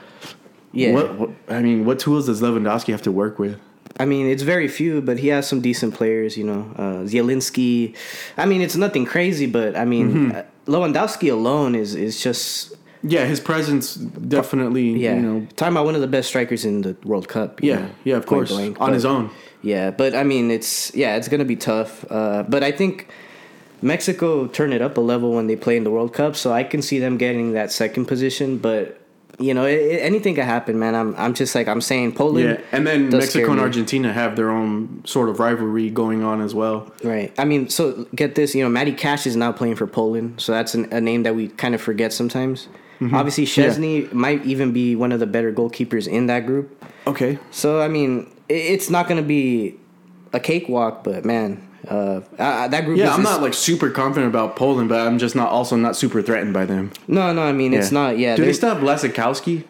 Yeah, 0.74 0.94
what, 0.94 1.16
what 1.20 1.30
I 1.50 1.62
mean, 1.62 1.86
what 1.86 2.00
tools 2.00 2.26
does 2.28 2.42
Lewandowski 2.42 2.92
have 2.92 3.02
to 3.04 3.12
work 3.12 3.38
with? 3.40 3.58
I 4.00 4.06
mean, 4.06 4.26
it's 4.28 4.44
very 4.44 4.68
few, 4.70 5.02
but 5.02 5.20
he 5.20 5.28
has 5.28 5.48
some 5.48 5.62
decent 5.62 5.94
players. 5.94 6.38
You 6.38 6.46
know, 6.46 6.62
uh, 6.78 7.04
Zielinski. 7.06 7.96
I 8.38 8.46
mean, 8.46 8.62
it's 8.62 8.76
nothing 8.78 9.06
crazy, 9.06 9.46
but 9.48 9.76
I 9.76 9.86
mean, 9.86 10.08
Mm-hmm. 10.12 10.32
uh, 10.38 10.42
Lewandowski 10.68 11.30
alone 11.32 11.76
is 11.76 11.94
is 11.96 12.24
just 12.24 12.74
Yeah, 13.04 13.26
his 13.26 13.40
presence 13.40 13.96
definitely. 13.96 14.90
yeah. 15.04 15.16
You 15.16 15.22
know, 15.22 15.48
Talking 15.56 15.74
about 15.76 15.86
one 15.86 15.96
of 15.96 16.02
the 16.02 16.08
best 16.18 16.28
strikers 16.30 16.64
in 16.66 16.82
the 16.82 16.96
World 17.04 17.28
Cup. 17.28 17.62
you 17.64 17.70
yeah, 17.72 17.80
know, 17.80 17.90
yeah, 18.06 18.18
of 18.18 18.26
course, 18.26 18.50
blank, 18.52 18.80
on 18.80 18.88
but- 18.88 18.94
his 18.94 19.06
own. 19.06 19.30
Yeah, 19.64 19.92
but 19.92 20.16
I 20.16 20.24
mean, 20.24 20.50
it's 20.52 20.92
yeah, 20.96 21.18
it's 21.18 21.28
gonna 21.28 21.46
be 21.46 21.56
tough. 21.56 22.06
Uh, 22.10 22.42
but 22.54 22.64
I 22.64 22.72
think 22.72 23.08
Mexico 23.82 24.48
turn 24.48 24.74
it 24.74 24.82
up 24.82 24.98
a 24.98 25.02
level 25.02 25.32
when 25.34 25.48
they 25.48 25.56
play 25.56 25.78
in 25.78 25.84
the 25.84 25.92
World 25.92 26.14
Cup, 26.14 26.36
so 26.36 26.52
I 26.54 26.64
can 26.64 26.82
see 26.82 27.00
them 27.00 27.18
getting 27.18 27.54
that 27.54 27.72
second 27.72 28.06
position. 28.06 28.58
But 28.58 28.98
you 29.40 29.54
know, 29.56 29.66
it, 29.66 29.74
it- 29.80 30.02
anything 30.02 30.36
can 30.36 30.46
happen, 30.46 30.78
man. 30.78 30.94
I'm 30.94 31.16
I'm 31.16 31.34
just 31.34 31.56
like 31.56 31.68
I'm 31.68 31.82
saying, 31.82 32.14
Poland. 32.14 32.60
Yeah, 32.60 32.66
and 32.72 32.86
then 32.86 33.10
Mexico 33.10 33.52
and. 33.52 33.60
Argentina 33.60 34.14
have 34.14 34.36
their 34.36 34.52
own 34.52 35.02
sort 35.06 35.30
of 35.30 35.40
rivalry 35.40 35.90
going 35.90 36.24
on 36.24 36.42
as 36.42 36.54
well. 36.54 36.92
Right. 37.04 37.34
I 37.40 37.46
mean, 37.46 37.70
so 37.70 38.06
get 38.14 38.36
this. 38.36 38.54
You 38.54 38.64
know, 38.64 38.70
Matty 38.70 38.94
Cash 38.94 39.26
is 39.26 39.36
now 39.36 39.52
playing 39.52 39.76
for 39.78 39.88
Poland, 39.88 40.40
so 40.42 40.52
that's 40.52 40.76
an, 40.76 40.86
a 40.94 41.02
name 41.02 41.24
that 41.24 41.36
we 41.36 41.48
kind 41.48 41.74
of 41.74 41.82
forget 41.82 42.14
sometimes. 42.14 42.68
Mm-hmm. 43.00 43.16
Obviously, 43.16 43.46
Szczesny 43.46 44.14
might 44.14 44.46
even 44.46 44.74
be 44.74 44.96
one 44.96 45.12
of 45.12 45.20
the 45.20 45.26
better 45.26 45.52
goalkeepers 45.52 46.08
in 46.08 46.28
that 46.28 46.46
group. 46.46 46.84
Okay. 47.08 47.40
So 47.50 47.82
I 47.82 47.88
mean, 47.88 48.32
it, 48.48 48.54
it's 48.54 48.92
not 48.92 49.08
going 49.08 49.20
to 49.20 49.28
be 49.28 49.76
a 50.34 50.40
cakewalk, 50.40 51.04
but 51.04 51.26
man, 51.26 51.68
uh, 51.88 52.22
uh, 52.38 52.68
that 52.68 52.86
group. 52.86 52.98
Yeah, 52.98 53.14
I'm 53.14 53.22
just- 53.22 53.32
not 53.34 53.42
like 53.42 53.54
super 53.54 53.90
confident 53.90 54.30
about 54.34 54.56
Poland, 54.56 54.90
but 54.90 55.00
I'm 55.08 55.18
just 55.18 55.36
not 55.36 55.50
also 55.50 55.76
not 55.76 55.96
super 55.96 56.22
threatened 56.22 56.54
by 56.54 56.66
them. 56.66 56.92
No, 57.08 57.34
no. 57.34 57.42
I 57.42 57.52
mean, 57.52 57.74
it's 57.74 57.92
not. 57.92 58.18
Yeah, 58.18 58.36
Do 58.36 58.46
they 58.46 58.54
still 58.54 58.74
have 58.74 58.84
Blaszczykowski? 58.84 59.64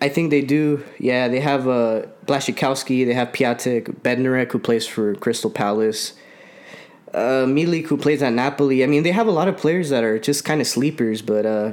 I 0.00 0.08
think 0.08 0.30
they 0.30 0.40
do. 0.42 0.82
Yeah, 0.98 1.28
they 1.28 1.40
have 1.40 1.68
uh, 1.68 2.02
Blaszczykowski. 2.26 3.06
They 3.06 3.14
have 3.14 3.28
Piatek 3.32 4.00
Bednarek, 4.02 4.50
who 4.52 4.58
plays 4.58 4.86
for 4.86 5.14
Crystal 5.14 5.50
Palace. 5.50 6.14
uh, 7.14 7.44
Milik, 7.46 7.86
who 7.86 7.96
plays 7.96 8.22
at 8.22 8.32
Napoli. 8.32 8.82
I 8.82 8.86
mean, 8.86 9.02
they 9.02 9.12
have 9.12 9.26
a 9.28 9.30
lot 9.30 9.46
of 9.46 9.56
players 9.56 9.90
that 9.90 10.02
are 10.02 10.18
just 10.18 10.44
kind 10.44 10.60
of 10.60 10.66
sleepers, 10.66 11.22
but 11.22 11.44
uh, 11.46 11.72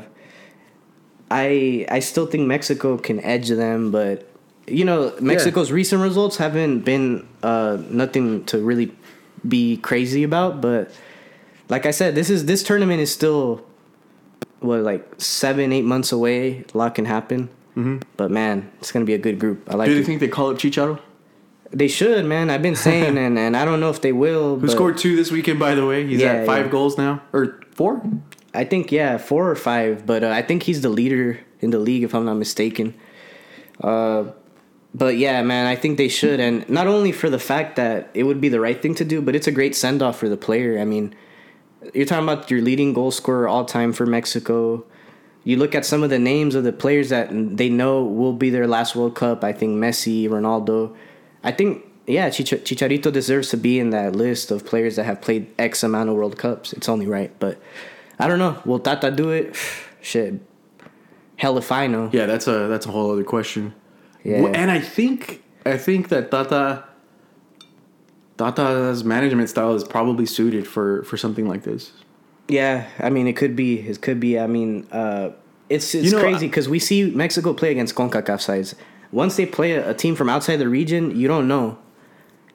I 1.32 1.86
I 1.90 2.00
still 2.00 2.26
think 2.26 2.48
Mexico 2.48 2.98
can 2.98 3.20
edge 3.22 3.50
them. 3.50 3.92
But 3.92 4.28
you 4.68 4.86
know, 4.86 5.14
Mexico's 5.20 5.72
recent 5.72 6.02
results 6.02 6.38
haven't 6.38 6.82
been 6.82 7.26
uh, 7.44 7.78
nothing 7.90 8.44
to 8.46 8.60
really 8.60 8.92
be 9.48 9.78
crazy 9.78 10.24
about. 10.24 10.62
But 10.62 10.92
like 11.70 11.86
I 11.86 11.92
said, 11.92 12.16
this 12.16 12.30
is 12.30 12.46
this 12.46 12.64
tournament 12.64 13.00
is 13.02 13.12
still 13.12 13.66
what 14.60 14.82
like 14.82 15.08
seven 15.18 15.72
eight 15.72 15.86
months 15.86 16.12
away. 16.12 16.66
A 16.74 16.78
lot 16.78 16.96
can 16.96 17.06
happen. 17.06 17.50
Mm-hmm. 17.76 18.00
But 18.18 18.32
man, 18.32 18.72
it's 18.80 18.92
gonna 18.92 19.06
be 19.06 19.14
a 19.14 19.18
good 19.20 19.40
group. 19.40 19.68
I 19.70 19.76
like. 19.76 19.88
Do 19.88 19.94
you 19.96 20.02
it. 20.02 20.06
think 20.06 20.20
they 20.20 20.28
call 20.28 20.50
up 20.50 20.58
Chicharo? 20.58 21.00
They 21.72 21.88
should, 21.88 22.26
man. 22.26 22.50
I've 22.50 22.64
been 22.64 22.76
saying, 22.76 23.18
and, 23.24 23.38
and 23.38 23.56
I 23.56 23.64
don't 23.64 23.80
know 23.80 23.90
if 23.90 24.02
they 24.02 24.12
will. 24.12 24.56
Who 24.56 24.62
but 24.62 24.72
scored 24.72 24.98
two 24.98 25.16
this 25.16 25.32
weekend, 25.32 25.60
by 25.60 25.76
the 25.76 25.86
way? 25.86 26.06
He's 26.06 26.20
Yeah, 26.20 26.34
at 26.34 26.46
five 26.46 26.66
yeah. 26.66 26.72
goals 26.72 26.98
now. 26.98 27.22
Or 27.32 27.62
four? 27.72 28.02
I 28.54 28.64
think 28.66 28.92
yeah, 28.92 29.18
four 29.18 29.50
or 29.50 29.56
five. 29.56 30.06
But 30.06 30.24
uh, 30.24 30.30
I 30.32 30.42
think 30.42 30.64
he's 30.64 30.82
the 30.82 30.90
leader 30.90 31.40
in 31.62 31.70
the 31.70 31.78
league, 31.80 32.04
if 32.04 32.16
I'm 32.16 32.26
not 32.26 32.36
mistaken. 32.36 32.96
Uh, 33.82 34.32
but 34.94 35.18
yeah, 35.18 35.42
man, 35.44 35.68
I 35.68 35.76
think 35.76 35.98
they 35.98 36.08
should, 36.08 36.40
and 36.40 36.68
not 36.70 36.88
only 36.88 37.12
for 37.12 37.30
the 37.30 37.40
fact 37.40 37.76
that 37.76 38.10
it 38.14 38.24
would 38.24 38.42
be 38.42 38.50
the 38.50 38.60
right 38.60 38.82
thing 38.82 38.96
to 38.96 39.06
do, 39.06 39.22
but 39.22 39.36
it's 39.36 39.48
a 39.48 39.52
great 39.52 39.76
send 39.76 40.02
off 40.02 40.18
for 40.18 40.28
the 40.28 40.38
player. 40.38 40.80
I 40.80 40.86
mean, 40.86 41.16
you're 41.94 42.06
talking 42.06 42.24
about 42.24 42.50
your 42.50 42.62
leading 42.62 42.94
goal 42.94 43.12
scorer 43.12 43.48
all 43.48 43.66
time 43.66 43.94
for 43.94 44.06
Mexico. 44.06 44.84
You 45.44 45.58
look 45.58 45.76
at 45.76 45.86
some 45.86 46.04
of 46.04 46.10
the 46.10 46.20
names 46.20 46.56
of 46.56 46.64
the 46.64 46.74
players 46.74 47.10
that 47.10 47.30
they 47.32 47.70
know 47.70 48.04
will 48.04 48.34
be 48.34 48.50
their 48.50 48.68
last 48.68 48.96
World 48.96 49.16
Cup. 49.16 49.44
I 49.44 49.54
think 49.54 49.78
Messi, 49.78 50.28
Ronaldo. 50.28 50.96
I 51.44 51.52
think 51.52 51.86
yeah, 52.10 52.30
Chich- 52.30 52.64
Chicharito 52.64 53.14
deserves 53.14 53.50
to 53.50 53.58
be 53.58 53.80
in 53.80 53.92
that 53.92 54.16
list 54.16 54.50
of 54.50 54.66
players 54.66 54.96
that 54.96 55.04
have 55.04 55.22
played 55.22 55.48
X 55.60 55.84
amount 55.84 56.10
of 56.10 56.16
World 56.16 56.38
Cups. 56.38 56.74
It's 56.74 56.90
only 56.90 57.06
right, 57.06 57.32
but 57.40 57.62
I 58.18 58.28
don't 58.28 58.40
know. 58.40 58.60
Will 58.66 58.80
Tata 58.80 59.12
do 59.12 59.30
it? 59.30 59.56
Shit, 60.02 60.42
hell 61.36 61.58
if 61.58 61.72
I 61.72 61.86
know. 61.86 62.10
Yeah, 62.12 62.26
that's 62.26 62.48
a 62.48 62.68
that's 62.68 62.86
a 62.86 62.92
whole 62.92 63.12
other 63.12 63.24
question. 63.24 63.76
Yeah. 64.24 64.46
And 64.54 64.70
I 64.72 64.80
think 64.80 65.42
I 65.66 65.78
think 65.78 66.10
that 66.10 66.30
Tata 66.32 66.84
Tata's 68.38 69.04
management 69.04 69.50
style 69.50 69.74
is 69.76 69.84
probably 69.84 70.26
suited 70.26 70.68
for 70.68 71.04
for 71.04 71.18
something 71.18 71.48
like 71.48 71.64
this. 71.64 71.92
Yeah, 72.48 72.88
I 73.00 73.10
mean, 73.10 73.28
it 73.28 73.34
could 73.36 73.56
be. 73.56 73.80
It 73.80 74.02
could 74.02 74.20
be. 74.20 74.40
I 74.40 74.48
mean, 74.48 74.88
uh, 74.92 75.32
it's 75.70 75.94
it's 75.94 76.06
You 76.06 76.12
know, 76.14 76.20
crazy 76.22 76.48
because 76.48 76.68
we 76.68 76.80
see 76.80 77.12
Mexico 77.12 77.54
play 77.54 77.72
against 77.72 77.96
Concacaf 77.96 78.42
sides. 78.42 78.76
Once 79.12 79.36
they 79.36 79.46
play 79.46 79.74
a, 79.74 79.90
a 79.92 79.94
team 79.94 80.16
from 80.16 80.30
outside 80.30 80.58
the 80.58 80.70
region, 80.70 81.16
you 81.18 81.28
don't 81.28 81.48
know. 81.48 81.78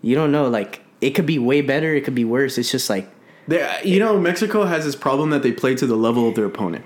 You 0.03 0.14
don't 0.16 0.33
know. 0.33 0.48
Like 0.48 0.81
it 1.00 1.11
could 1.11 1.27
be 1.27 1.38
way 1.38 1.61
better. 1.61 1.94
It 1.94 2.05
could 2.05 2.14
be 2.14 2.24
worse. 2.24 2.59
It's 2.59 2.70
just 2.70 2.88
like 2.90 3.09
They, 3.46 3.61
you 3.85 4.00
know, 4.00 4.18
Mexico 4.18 4.64
has 4.64 4.85
this 4.85 4.96
problem 4.96 5.31
that 5.31 5.42
they 5.42 5.53
play 5.53 5.74
to 5.77 5.87
the 5.87 5.96
level 5.96 6.29
of 6.29 6.35
their 6.35 6.46
opponent. 6.46 6.85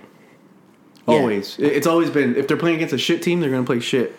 Always, 1.07 1.57
It- 1.59 1.73
it's 1.73 1.87
always 1.87 2.11
been. 2.11 2.37
If 2.37 2.49
they're 2.49 2.57
playing 2.59 2.77
against 2.77 2.93
a 2.93 2.99
shit 2.99 3.23
team, 3.23 3.41
they're 3.41 3.51
gonna 3.51 3.65
play 3.65 3.81
shit. 3.81 4.18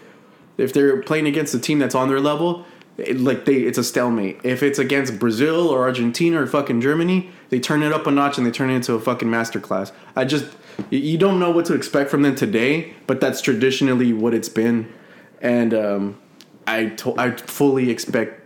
If 0.59 0.73
they're 0.73 1.01
playing 1.01 1.27
against 1.27 1.53
a 1.53 1.59
team 1.59 1.79
that's 1.79 1.95
on 1.95 2.07
their 2.07 2.19
level, 2.19 2.65
it, 2.97 3.19
like 3.19 3.45
they, 3.45 3.55
it's 3.55 3.77
a 3.77 3.83
stalemate. 3.83 4.39
If 4.43 4.61
it's 4.63 4.79
against 4.79 5.19
Brazil 5.19 5.67
or 5.69 5.83
Argentina 5.83 6.41
or 6.41 6.47
fucking 6.47 6.81
Germany, 6.81 7.29
they 7.49 7.59
turn 7.59 7.81
it 7.83 7.91
up 7.93 8.07
a 8.07 8.11
notch 8.11 8.37
and 8.37 8.45
they 8.45 8.51
turn 8.51 8.69
it 8.69 8.75
into 8.75 8.93
a 8.93 8.99
fucking 8.99 9.27
masterclass. 9.27 9.91
I 10.15 10.25
just, 10.25 10.45
you- 10.89 11.17
don't 11.17 11.39
know 11.39 11.51
what 11.51 11.65
to 11.65 11.73
expect 11.73 12.09
from 12.09 12.21
them 12.21 12.35
today, 12.35 12.93
but 13.07 13.19
that's 13.21 13.41
traditionally 13.41 14.13
what 14.13 14.33
it's 14.33 14.49
been, 14.49 14.91
and 15.41 15.73
um, 15.73 16.19
I, 16.67 16.87
to, 16.87 17.17
I 17.17 17.31
fully 17.31 17.89
expect 17.89 18.41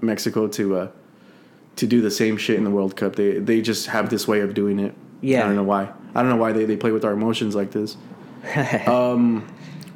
Mexico 0.00 0.48
to. 0.48 0.76
Uh, 0.76 0.88
to 1.76 1.86
do 1.86 2.00
the 2.00 2.10
same 2.10 2.36
shit 2.36 2.56
in 2.56 2.64
the 2.64 2.70
World 2.70 2.96
Cup. 2.96 3.14
They 3.14 3.38
they 3.38 3.62
just 3.62 3.86
have 3.86 4.10
this 4.10 4.26
way 4.26 4.40
of 4.40 4.52
doing 4.52 4.80
it. 4.80 4.96
Yeah. 5.20 5.42
I 5.42 5.46
don't 5.46 5.54
know 5.54 5.62
why. 5.62 5.92
I 6.12 6.22
don't 6.22 6.28
know 6.28 6.36
why 6.36 6.50
they, 6.50 6.64
they 6.64 6.76
play 6.76 6.90
with 6.90 7.04
our 7.04 7.12
emotions 7.12 7.54
like 7.54 7.70
this. 7.70 7.96
um, 8.88 9.46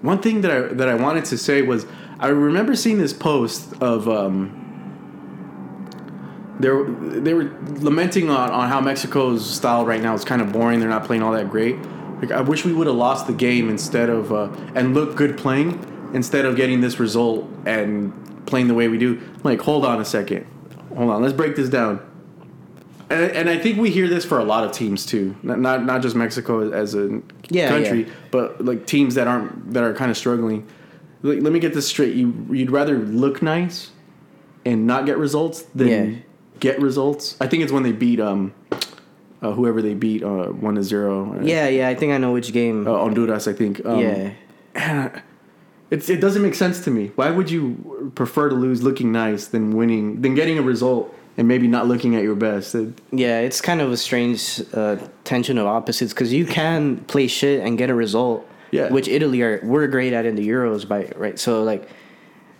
one 0.02 0.20
thing 0.20 0.42
that 0.42 0.50
I 0.50 0.60
that 0.74 0.88
I 0.88 0.94
wanted 0.94 1.24
to 1.26 1.38
say 1.38 1.62
was 1.62 1.86
I 2.18 2.28
remember 2.28 2.76
seeing 2.76 2.98
this 2.98 3.12
post 3.12 3.72
of 3.80 4.08
um, 4.08 4.58
they 6.60 6.68
they 7.20 7.34
were 7.34 7.50
lamenting 7.80 8.28
on, 8.28 8.50
on 8.50 8.68
how 8.68 8.80
Mexico's 8.80 9.48
style 9.48 9.86
right 9.86 10.02
now 10.02 10.14
is 10.14 10.24
kind 10.24 10.42
of 10.42 10.52
boring. 10.52 10.80
They're 10.80 10.88
not 10.88 11.04
playing 11.04 11.22
all 11.22 11.32
that 11.32 11.50
great. 11.50 11.76
Like 12.20 12.30
I 12.30 12.40
wish 12.40 12.64
we 12.64 12.72
would 12.72 12.86
have 12.86 12.96
lost 12.96 13.26
the 13.26 13.32
game 13.32 13.68
instead 13.68 14.08
of 14.08 14.32
uh, 14.32 14.48
and 14.74 14.94
look 14.94 15.16
good 15.16 15.38
playing 15.38 16.10
instead 16.14 16.44
of 16.44 16.56
getting 16.56 16.80
this 16.80 17.00
result 17.00 17.48
and 17.64 18.12
playing 18.46 18.68
the 18.68 18.74
way 18.74 18.88
we 18.88 18.98
do. 18.98 19.20
Like 19.42 19.60
hold 19.60 19.84
on 19.84 20.00
a 20.00 20.04
second, 20.04 20.46
hold 20.96 21.10
on. 21.10 21.22
Let's 21.22 21.34
break 21.34 21.56
this 21.56 21.68
down. 21.68 22.11
And, 23.12 23.30
and 23.32 23.50
I 23.50 23.58
think 23.58 23.78
we 23.78 23.90
hear 23.90 24.08
this 24.08 24.24
for 24.24 24.38
a 24.38 24.44
lot 24.44 24.64
of 24.64 24.72
teams 24.72 25.04
too, 25.06 25.36
not 25.42 25.58
not, 25.60 25.84
not 25.84 26.02
just 26.02 26.16
Mexico 26.16 26.70
as 26.72 26.94
a 26.94 27.20
Yeah, 27.50 27.68
country, 27.68 28.04
yeah. 28.04 28.12
but 28.30 28.64
like 28.64 28.86
teams 28.86 29.14
that 29.16 29.26
aren't 29.28 29.72
that 29.74 29.82
are 29.84 29.94
kind 29.94 30.10
of 30.10 30.16
struggling. 30.16 30.66
Like, 31.22 31.40
let 31.42 31.52
me 31.52 31.60
get 31.60 31.74
this 31.74 31.86
straight: 31.86 32.14
you 32.16 32.46
you'd 32.50 32.70
rather 32.70 32.98
look 32.98 33.42
nice 33.42 33.90
and 34.64 34.86
not 34.86 35.06
get 35.06 35.18
results 35.18 35.62
than 35.74 35.88
Yeah. 35.88 36.18
get 36.60 36.80
results. 36.80 37.36
I 37.40 37.46
think 37.48 37.62
it's 37.62 37.72
when 37.72 37.82
they 37.82 37.92
beat 37.92 38.18
um 38.20 38.52
uh, 39.42 39.52
whoever 39.52 39.82
they 39.82 39.94
beat 39.94 40.22
uh, 40.22 40.46
one 40.46 40.76
to 40.76 40.82
zero. 40.82 41.34
Uh, 41.38 41.42
yeah, 41.42 41.68
yeah. 41.68 41.88
I 41.88 41.94
think 41.94 42.12
I 42.12 42.18
know 42.18 42.32
which 42.32 42.52
game. 42.52 42.86
uh, 42.86 42.92
Honduras. 42.92 43.46
I 43.48 43.52
think. 43.52 43.84
Um, 43.84 43.98
yeah, 44.74 45.20
It's, 45.90 46.08
it 46.08 46.22
doesn't 46.22 46.40
make 46.40 46.54
sense 46.54 46.80
to 46.84 46.90
me. 46.90 47.10
Why 47.16 47.30
would 47.30 47.50
you 47.50 48.10
prefer 48.14 48.48
to 48.48 48.54
lose 48.54 48.82
looking 48.82 49.12
nice 49.12 49.48
than 49.48 49.76
winning, 49.76 50.22
than 50.22 50.34
getting 50.34 50.56
a 50.56 50.62
result 50.62 51.14
and 51.36 51.48
maybe 51.48 51.66
not 51.68 51.86
looking 51.88 52.14
at 52.16 52.22
your 52.22 52.34
best? 52.34 52.74
It- 52.74 53.00
yeah. 53.10 53.40
It's 53.40 53.60
kind 53.60 53.80
of 53.80 53.90
a 53.92 53.96
strange 53.96 54.62
uh, 54.74 54.96
tension 55.24 55.58
of 55.58 55.66
opposites 55.66 56.12
because 56.12 56.32
you 56.32 56.46
can 56.46 56.98
play 57.06 57.26
shit 57.26 57.60
and 57.64 57.76
get 57.78 57.90
a 57.90 57.94
result. 57.94 58.48
Yeah. 58.70 58.88
Which 58.90 59.06
Italy 59.08 59.42
are 59.42 59.60
we're 59.62 59.86
great 59.86 60.12
at 60.14 60.24
in 60.24 60.34
the 60.34 60.48
Euros, 60.48 60.86
by 60.88 61.10
right? 61.16 61.38
So 61.38 61.62
like. 61.62 61.88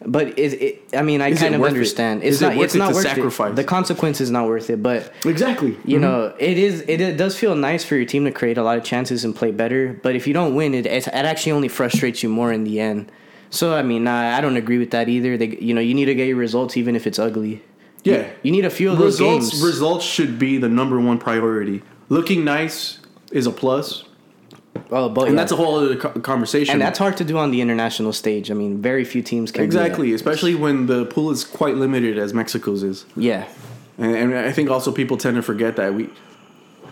But 0.04 0.36
it, 0.36 0.52
it, 0.60 0.82
I 0.96 1.02
mean, 1.02 1.20
I 1.22 1.28
Is 1.28 1.38
kind 1.38 1.54
of 1.54 1.60
it? 1.60 1.64
understand. 1.64 2.24
Is 2.24 2.34
It's 2.34 2.42
it 2.42 2.44
not. 2.46 2.56
worth 2.56 2.64
It's 2.64 2.74
it 2.74 2.78
not 2.78 2.92
worth 2.92 3.02
sacrifice? 3.04 3.52
it. 3.52 3.54
The 3.54 3.62
consequence 3.62 4.20
is 4.20 4.32
not 4.32 4.48
worth 4.48 4.68
it. 4.68 4.82
But 4.82 5.12
exactly. 5.24 5.78
you 5.84 6.00
know, 6.00 6.34
it 6.40 6.58
is. 6.58 6.80
It, 6.88 7.00
it 7.00 7.16
does 7.16 7.38
feel 7.38 7.54
nice 7.54 7.84
for 7.84 7.94
your 7.94 8.04
team 8.04 8.24
to 8.24 8.32
create 8.32 8.58
a 8.58 8.64
lot 8.64 8.76
of 8.76 8.82
chances 8.82 9.24
and 9.24 9.32
play 9.34 9.52
better. 9.52 9.98
But 10.02 10.16
if 10.16 10.26
you 10.26 10.34
don't 10.34 10.56
win, 10.56 10.74
it 10.74 10.86
it 10.86 11.06
actually 11.06 11.52
only 11.52 11.68
frustrates 11.68 12.20
you 12.20 12.28
more 12.28 12.52
in 12.52 12.64
the 12.64 12.80
end. 12.80 13.12
So 13.50 13.76
I 13.76 13.82
mean, 13.84 14.08
I, 14.08 14.38
I 14.38 14.40
don't 14.40 14.56
agree 14.56 14.78
with 14.78 14.90
that 14.90 15.08
either. 15.08 15.36
They, 15.36 15.56
you 15.58 15.72
know, 15.72 15.80
you 15.80 15.94
need 15.94 16.06
to 16.06 16.16
get 16.16 16.26
your 16.26 16.36
results 16.36 16.76
even 16.76 16.96
if 16.96 17.06
it's 17.06 17.20
ugly. 17.20 17.62
Yeah. 18.04 18.30
You 18.42 18.52
need 18.52 18.64
a 18.64 18.70
few 18.70 18.90
of 18.90 18.98
those 18.98 19.20
results 19.20 19.50
games. 19.50 19.62
results 19.62 20.04
should 20.04 20.38
be 20.38 20.58
the 20.58 20.68
number 20.68 21.00
one 21.00 21.18
priority. 21.18 21.82
Looking 22.08 22.44
nice 22.44 22.98
is 23.30 23.46
a 23.46 23.50
plus, 23.50 24.04
oh, 24.90 25.08
but 25.08 25.22
and 25.22 25.32
yeah. 25.32 25.36
that's 25.36 25.52
a 25.52 25.56
whole 25.56 25.76
other 25.76 25.96
conversation. 25.96 26.72
and 26.74 26.82
that's 26.82 26.98
hard 26.98 27.16
to 27.18 27.24
do 27.24 27.38
on 27.38 27.50
the 27.50 27.60
international 27.60 28.12
stage. 28.12 28.50
I 28.50 28.54
mean, 28.54 28.82
very 28.82 29.04
few 29.04 29.22
teams 29.22 29.50
can 29.50 29.62
do 29.62 29.64
exactly, 29.64 30.12
especially 30.12 30.54
when 30.54 30.86
the 30.86 31.06
pool 31.06 31.30
is 31.30 31.44
quite 31.44 31.76
limited 31.76 32.18
as 32.18 32.34
Mexico's 32.34 32.82
is. 32.82 33.06
Yeah, 33.16 33.46
And, 33.98 34.14
and 34.14 34.34
I 34.34 34.52
think 34.52 34.68
also 34.68 34.92
people 34.92 35.16
tend 35.16 35.36
to 35.36 35.42
forget 35.42 35.76
that 35.76 35.94
we. 35.94 36.10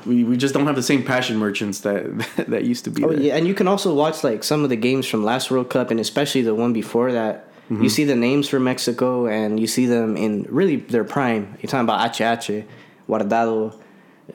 We, 0.06 0.24
we 0.24 0.38
just 0.38 0.54
don't 0.54 0.66
have 0.66 0.76
the 0.76 0.82
same 0.82 1.04
passion 1.04 1.36
merchants 1.36 1.80
that 1.80 2.06
that 2.48 2.64
used 2.64 2.84
to 2.84 2.90
be. 2.90 3.04
Oh 3.04 3.10
there. 3.10 3.20
yeah, 3.20 3.36
and 3.36 3.46
you 3.46 3.52
can 3.52 3.68
also 3.68 3.94
watch 3.94 4.24
like 4.24 4.42
some 4.42 4.64
of 4.64 4.70
the 4.70 4.76
games 4.76 5.06
from 5.06 5.22
last 5.22 5.50
World 5.50 5.68
Cup, 5.68 5.90
and 5.90 6.00
especially 6.00 6.40
the 6.40 6.54
one 6.54 6.72
before 6.72 7.12
that. 7.12 7.49
Mm-hmm. 7.70 7.82
You 7.84 7.88
see 7.88 8.04
the 8.04 8.16
names 8.16 8.48
for 8.48 8.58
Mexico, 8.58 9.26
and 9.26 9.60
you 9.60 9.68
see 9.68 9.86
them 9.86 10.16
in 10.16 10.44
really 10.48 10.76
their 10.76 11.04
prime. 11.04 11.56
You're 11.60 11.70
talking 11.70 11.88
about 11.88 12.16
HH, 12.16 12.66
Guardado, 13.08 13.80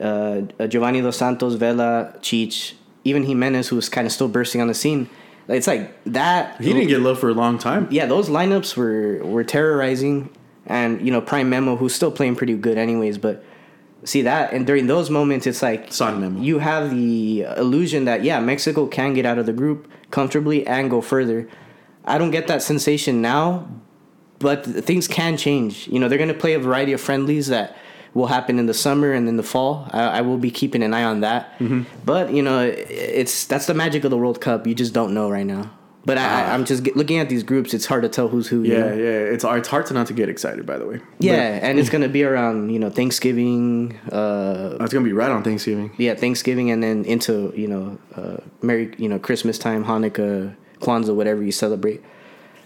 uh, 0.00 0.66
Giovanni 0.66 1.02
dos 1.02 1.18
Santos, 1.18 1.54
Vela, 1.54 2.14
Cheech, 2.20 2.74
even 3.04 3.24
Jimenez, 3.24 3.68
who 3.68 3.76
was 3.76 3.88
kind 3.90 4.06
of 4.06 4.12
still 4.12 4.28
bursting 4.28 4.60
on 4.62 4.68
the 4.68 4.74
scene. 4.74 5.08
It's 5.48 5.66
like 5.66 6.02
that. 6.04 6.60
He 6.60 6.72
didn't 6.72 6.88
get 6.88 7.00
love 7.00 7.20
for 7.20 7.28
a 7.28 7.34
long 7.34 7.58
time. 7.58 7.86
yeah, 7.90 8.06
those 8.06 8.28
lineups 8.28 8.76
were 8.76 9.24
were 9.24 9.44
terrorizing, 9.44 10.30
and 10.66 11.00
you 11.04 11.12
know 11.12 11.20
Prime 11.20 11.50
Memo, 11.50 11.76
who's 11.76 11.94
still 11.94 12.10
playing 12.10 12.36
pretty 12.36 12.56
good 12.56 12.78
anyways. 12.78 13.18
But 13.18 13.44
see 14.04 14.22
that, 14.22 14.52
and 14.52 14.66
during 14.66 14.86
those 14.86 15.10
moments, 15.10 15.46
it's 15.46 15.62
like 15.62 15.92
Son 15.92 16.20
Memo. 16.20 16.40
you 16.40 16.58
have 16.58 16.90
the 16.90 17.42
illusion 17.56 18.06
that 18.06 18.24
yeah, 18.24 18.40
Mexico 18.40 18.86
can 18.86 19.14
get 19.14 19.26
out 19.26 19.38
of 19.38 19.46
the 19.46 19.52
group 19.52 19.88
comfortably 20.10 20.66
and 20.66 20.90
go 20.90 21.00
further. 21.00 21.48
I 22.06 22.18
don't 22.18 22.30
get 22.30 22.46
that 22.48 22.62
sensation 22.62 23.20
now, 23.20 23.68
but 24.38 24.64
things 24.64 25.08
can 25.08 25.36
change. 25.36 25.88
You 25.88 25.98
know, 25.98 26.08
they're 26.08 26.18
going 26.18 26.28
to 26.28 26.34
play 26.34 26.54
a 26.54 26.58
variety 26.58 26.92
of 26.92 27.00
friendlies 27.00 27.48
that 27.48 27.76
will 28.14 28.28
happen 28.28 28.58
in 28.58 28.66
the 28.66 28.74
summer 28.74 29.12
and 29.12 29.28
in 29.28 29.36
the 29.36 29.42
fall. 29.42 29.88
I, 29.92 30.18
I 30.18 30.20
will 30.22 30.38
be 30.38 30.50
keeping 30.50 30.82
an 30.82 30.94
eye 30.94 31.04
on 31.04 31.20
that. 31.20 31.58
Mm-hmm. 31.58 31.82
But 32.04 32.32
you 32.32 32.42
know, 32.42 32.60
it's 32.64 33.44
that's 33.46 33.66
the 33.66 33.74
magic 33.74 34.04
of 34.04 34.10
the 34.10 34.16
World 34.18 34.40
Cup. 34.40 34.66
You 34.66 34.74
just 34.74 34.92
don't 34.94 35.12
know 35.14 35.28
right 35.30 35.46
now. 35.46 35.70
But 36.06 36.18
I, 36.18 36.24
I, 36.44 36.54
I'm 36.54 36.64
just 36.64 36.84
get, 36.84 36.96
looking 36.96 37.18
at 37.18 37.28
these 37.28 37.42
groups. 37.42 37.74
It's 37.74 37.84
hard 37.86 38.04
to 38.04 38.08
tell 38.08 38.28
who's 38.28 38.46
who. 38.46 38.62
you 38.62 38.72
Yeah, 38.74 38.78
know? 38.80 38.94
yeah. 38.94 39.34
It's 39.34 39.44
it's 39.44 39.68
hard 39.68 39.86
to 39.86 39.94
not 39.94 40.06
to 40.06 40.12
get 40.14 40.28
excited. 40.28 40.64
By 40.64 40.78
the 40.78 40.86
way. 40.86 41.00
yeah, 41.18 41.58
and 41.60 41.80
it's 41.80 41.90
gonna 41.90 42.08
be 42.08 42.22
around 42.22 42.70
you 42.70 42.78
know 42.78 42.90
Thanksgiving, 42.90 43.98
uh, 44.12 44.76
it's 44.80 44.92
gonna 44.92 45.04
be 45.04 45.12
right 45.12 45.30
on 45.30 45.42
Thanksgiving. 45.42 45.90
yeah, 45.98 46.14
Thanksgiving, 46.14 46.70
and 46.70 46.80
then 46.80 47.04
into 47.04 47.52
you 47.56 47.66
know, 47.66 47.98
uh, 48.14 48.36
Merry 48.62 48.94
you 48.98 49.08
know 49.08 49.18
Christmas 49.18 49.58
time, 49.58 49.84
Hanukkah, 49.84 50.54
Kwanzaa, 50.80 51.14
whatever 51.14 51.42
you 51.42 51.52
celebrate. 51.52 52.02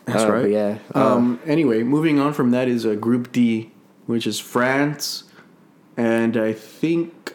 That's 0.06 0.24
Uh, 0.24 0.32
right. 0.32 0.50
yeah. 0.50 0.78
Uh, 0.94 1.16
Um. 1.16 1.38
Anyway, 1.46 1.82
moving 1.82 2.18
on 2.18 2.32
from 2.32 2.50
that 2.50 2.68
is 2.68 2.84
a 2.84 2.96
Group 2.96 3.32
D, 3.32 3.70
which 4.06 4.26
is 4.26 4.40
France, 4.40 5.24
and 5.96 6.36
I 6.36 6.52
think 6.52 7.34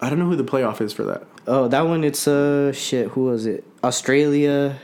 I 0.00 0.08
don't 0.10 0.18
know 0.18 0.28
who 0.28 0.36
the 0.36 0.44
playoff 0.44 0.80
is 0.80 0.92
for 0.92 1.04
that. 1.04 1.22
Oh, 1.46 1.68
that 1.68 1.86
one. 1.86 2.04
It's 2.04 2.26
uh 2.28 2.72
shit. 2.72 3.08
Who 3.14 3.24
was 3.24 3.46
it? 3.46 3.64
Australia. 3.82 4.76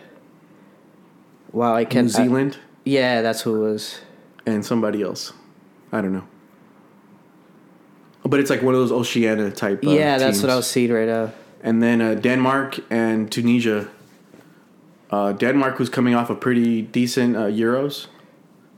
Wow, 1.53 1.75
I 1.75 1.85
can't. 1.85 2.07
New 2.07 2.11
Zealand 2.13 2.57
I- 2.57 2.67
yeah, 2.85 3.23
that's 3.23 3.43
who 3.43 3.57
it 3.57 3.71
was. 3.71 4.01
and 4.47 4.65
somebody 4.65 5.03
else. 5.03 5.33
I 5.93 6.01
don't 6.01 6.13
know. 6.13 6.25
But 8.25 8.41
it's 8.41 8.51
like 8.51 8.63
one 8.63 8.75
of 8.75 8.81
those 8.81 8.93
Oceania 8.93 9.51
type. 9.51 9.85
Uh, 9.85 9.91
yeah, 9.91 10.19
that's 10.19 10.39
teams. 10.39 10.43
what 10.43 10.51
I 10.53 10.57
was 10.57 10.67
seeing 10.67 10.93
right 10.93 11.07
now. 11.09 11.33
And 11.63 11.83
then 11.83 12.01
uh, 12.01 12.15
Denmark 12.15 12.81
and 12.91 13.31
Tunisia. 13.31 13.89
Uh, 15.11 15.33
Denmark 15.33 15.77
who's 15.77 15.89
coming 15.91 16.15
off 16.15 16.31
a 16.31 16.35
pretty 16.35 16.83
decent 16.83 17.37
uh, 17.37 17.41
Euros. 17.47 18.07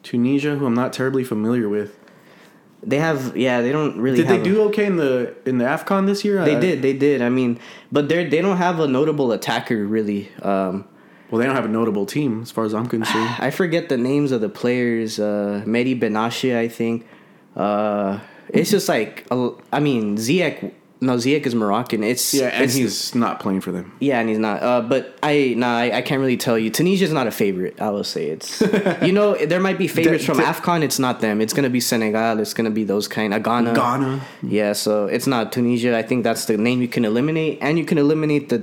Tunisia, 0.03 0.57
who 0.57 0.66
I'm 0.66 0.75
not 0.75 0.92
terribly 0.92 1.25
familiar 1.25 1.68
with. 1.68 1.99
They 2.85 2.99
have, 2.99 3.37
yeah, 3.37 3.61
they 3.61 3.71
don't 3.71 4.01
really. 4.01 4.16
Did 4.16 4.27
they 4.29 4.38
have 4.38 4.47
a- 4.47 4.51
do 4.51 4.62
okay 4.64 4.87
in 4.87 4.97
the 4.97 5.35
in 5.47 5.59
the 5.59 5.64
Afcon 5.64 6.07
this 6.07 6.25
year? 6.25 6.45
They 6.45 6.57
Uh, 6.57 6.61
did, 6.61 6.83
they 6.83 6.92
did. 6.95 7.23
I 7.23 7.29
mean, 7.29 7.61
but 7.92 8.09
they 8.09 8.25
they 8.29 8.40
don't 8.42 8.57
have 8.57 8.81
a 8.81 8.88
notable 8.88 9.31
attacker 9.33 9.87
really. 9.87 10.29
Um, 10.42 10.85
Well, 11.31 11.38
they 11.40 11.47
don't 11.47 11.55
have 11.57 11.64
a 11.64 11.73
notable 11.81 12.05
team 12.07 12.42
as 12.42 12.51
far 12.51 12.64
as 12.64 12.75
I'm 12.75 12.87
concerned. 12.88 13.31
I 13.49 13.51
forget 13.51 13.88
the 13.88 13.97
names 13.97 14.33
of 14.33 14.40
the 14.40 14.49
players. 14.51 15.18
Uh, 15.18 15.62
Mehdi 15.64 15.95
Benatia, 15.99 16.57
I 16.59 16.68
think. 16.68 17.07
Uh, 17.57 18.18
it's 18.49 18.71
just 18.71 18.88
like 18.88 19.25
I 19.73 19.81
mean, 19.81 20.16
Ziyech. 20.16 20.73
No, 21.02 21.16
Ziyech 21.16 21.44
is 21.46 21.54
Moroccan. 21.54 22.02
It's 22.04 22.32
yeah, 22.32 22.46
and 22.46 22.62
it's- 22.64 22.74
he's 22.76 23.14
not 23.14 23.40
playing 23.40 23.60
for 23.60 23.72
them. 23.72 23.86
yeah, 24.00 24.20
and 24.20 24.28
he's 24.30 24.38
not. 24.38 24.62
Uh, 24.62 24.80
but 24.92 25.02
I 25.22 25.54
nah, 25.56 25.76
I, 25.84 25.98
I 25.98 26.02
can't 26.02 26.20
really 26.20 26.36
tell 26.36 26.56
you. 26.56 26.70
Tunisia's 26.70 27.12
not 27.12 27.26
a 27.26 27.30
favorite. 27.30 27.74
I 27.80 27.90
will 27.90 28.04
say 28.04 28.22
it's. 28.34 28.60
you 29.08 29.12
know, 29.12 29.34
there 29.52 29.60
might 29.60 29.78
be 29.78 29.88
favorites 29.88 30.24
from 30.24 30.38
Afcon. 30.38 30.82
It's 30.82 30.98
not 30.98 31.20
them. 31.20 31.40
It's 31.40 31.52
gonna 31.52 31.70
be 31.70 31.80
Senegal. 31.80 32.38
It's 32.38 32.54
gonna 32.54 32.70
be 32.80 32.84
those 32.84 33.08
kind 33.08 33.34
of 33.34 33.42
Ghana. 33.42 33.74
Ghana. 33.74 34.20
Yeah, 34.58 34.72
so 34.74 35.06
it's 35.06 35.26
not 35.26 35.52
Tunisia. 35.52 35.98
I 35.98 36.02
think 36.02 36.24
that's 36.24 36.44
the 36.46 36.56
name 36.56 36.80
you 36.80 36.88
can 36.88 37.04
eliminate, 37.04 37.58
and 37.60 37.78
you 37.78 37.84
can 37.84 37.98
eliminate 37.98 38.48
the 38.48 38.62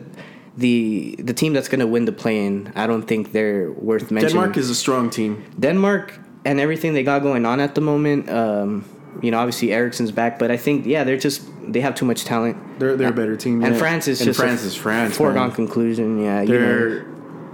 the 0.57 1.15
the 1.19 1.33
team 1.33 1.53
that's 1.53 1.67
gonna 1.69 1.87
win 1.87 2.05
the 2.05 2.11
play-in. 2.23 2.71
I 2.75 2.87
don't 2.87 3.03
think 3.03 3.31
they're 3.31 3.71
worth 3.71 4.11
mentioning. 4.11 4.35
Denmark 4.35 4.57
is 4.57 4.69
a 4.69 4.75
strong 4.75 5.09
team. 5.09 5.43
Denmark 5.59 6.17
and 6.45 6.59
everything 6.59 6.93
they 6.93 7.03
got 7.03 7.21
going 7.21 7.45
on 7.45 7.59
at 7.59 7.75
the 7.75 7.81
moment. 7.81 8.29
Um, 8.29 8.85
you 9.21 9.31
know, 9.31 9.39
obviously 9.39 9.73
Eriksen's 9.73 10.11
back, 10.11 10.39
but 10.39 10.51
I 10.51 10.57
think 10.57 10.85
yeah, 10.85 11.03
they're 11.03 11.17
just 11.17 11.47
they 11.61 11.81
have 11.81 11.95
too 11.95 12.05
much 12.05 12.25
talent. 12.25 12.79
They're 12.79 12.95
they're 12.95 13.09
a 13.09 13.13
better 13.13 13.35
team. 13.35 13.63
And 13.63 13.73
yeah. 13.73 13.79
France 13.79 14.07
is 14.07 14.21
and 14.21 14.27
just 14.27 14.39
France 14.39 14.63
is 14.63 14.75
France. 14.75 15.17
foregone 15.17 15.47
man. 15.47 15.55
conclusion. 15.55 16.21
Yeah. 16.21 16.45
They're 16.45 16.99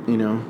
you 0.07 0.17
know. 0.17 0.43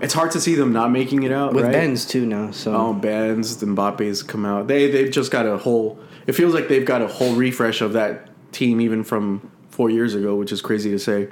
It's 0.00 0.14
hard 0.14 0.30
to 0.32 0.40
see 0.40 0.54
them 0.54 0.72
not 0.72 0.92
making 0.92 1.24
it 1.24 1.32
out 1.32 1.54
with 1.54 1.64
right? 1.64 1.72
Benz 1.72 2.06
too 2.06 2.24
now. 2.24 2.52
So 2.52 2.72
Oh, 2.74 2.94
Benz, 2.94 3.56
Mbappe's 3.56 4.22
come 4.22 4.44
out. 4.44 4.68
They 4.68 4.90
they've 4.90 5.10
just 5.10 5.30
got 5.30 5.46
a 5.46 5.56
whole. 5.56 5.98
It 6.26 6.32
feels 6.32 6.54
like 6.54 6.68
they've 6.68 6.84
got 6.84 7.02
a 7.02 7.08
whole 7.08 7.34
refresh 7.34 7.80
of 7.80 7.94
that 7.94 8.28
team, 8.52 8.80
even 8.80 9.02
from 9.02 9.50
four 9.70 9.90
years 9.90 10.14
ago, 10.14 10.36
which 10.36 10.52
is 10.52 10.60
crazy 10.60 10.90
to 10.90 10.98
say. 10.98 11.28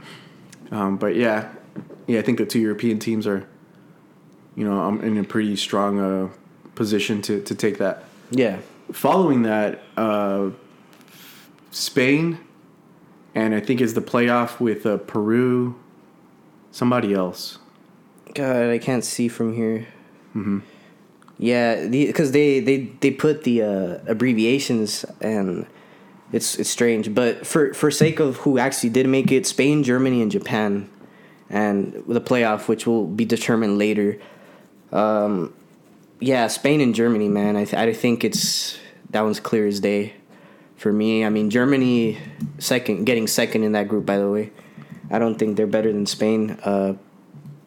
Um, 0.70 0.96
but 0.96 1.14
yeah, 1.14 1.52
yeah, 2.06 2.18
I 2.18 2.22
think 2.22 2.38
the 2.38 2.46
two 2.46 2.58
European 2.58 2.98
teams 2.98 3.26
are, 3.26 3.46
you 4.56 4.64
know, 4.64 4.80
um, 4.80 5.00
in 5.02 5.16
a 5.18 5.24
pretty 5.24 5.54
strong 5.56 6.00
uh, 6.00 6.28
position 6.76 7.20
to 7.22 7.40
to 7.42 7.54
take 7.54 7.78
that. 7.78 8.04
yeah, 8.30 8.58
Following 8.92 9.42
that, 9.42 9.82
uh, 9.96 10.50
Spain, 11.72 12.38
and 13.34 13.52
I 13.54 13.60
think 13.60 13.80
is 13.80 13.94
the 13.94 14.00
playoff 14.00 14.60
with 14.60 14.86
uh, 14.86 14.98
Peru. 14.98 15.74
Somebody 16.70 17.14
else. 17.14 17.58
God, 18.34 18.70
I 18.70 18.78
can't 18.78 19.04
see 19.04 19.28
from 19.28 19.54
here. 19.54 19.88
Mm-hmm. 20.36 20.58
Yeah, 21.38 21.86
because 21.88 22.32
they, 22.32 22.60
they 22.60 22.92
they 23.00 23.10
put 23.10 23.44
the 23.44 23.62
uh, 23.62 23.98
abbreviations 24.06 25.04
and 25.20 25.66
it's 26.32 26.56
it's 26.56 26.70
strange. 26.70 27.14
But 27.14 27.46
for 27.46 27.74
for 27.74 27.90
sake 27.90 28.20
of 28.20 28.36
who 28.38 28.58
actually 28.58 28.90
did 28.90 29.06
make 29.06 29.32
it, 29.32 29.46
Spain, 29.46 29.82
Germany, 29.82 30.22
and 30.22 30.30
Japan, 30.30 30.88
and 31.50 32.02
the 32.06 32.20
playoff, 32.20 32.68
which 32.68 32.86
will 32.86 33.06
be 33.06 33.24
determined 33.24 33.78
later. 33.78 34.18
Um, 34.92 35.52
yeah, 36.20 36.46
Spain 36.48 36.80
and 36.80 36.94
Germany, 36.94 37.28
man. 37.28 37.56
I 37.56 37.64
th- 37.64 37.74
I 37.74 37.92
think 37.92 38.24
it's 38.24 38.78
that 39.10 39.22
one's 39.22 39.40
clear 39.40 39.66
as 39.66 39.80
day 39.80 40.14
for 40.76 40.92
me. 40.92 41.24
I 41.24 41.28
mean, 41.30 41.50
Germany 41.50 42.18
second, 42.58 43.04
getting 43.04 43.26
second 43.26 43.64
in 43.64 43.72
that 43.72 43.88
group. 43.88 44.06
By 44.06 44.18
the 44.18 44.30
way, 44.30 44.52
I 45.10 45.18
don't 45.18 45.38
think 45.38 45.56
they're 45.56 45.66
better 45.66 45.92
than 45.92 46.06
Spain. 46.06 46.52
Uh, 46.64 46.94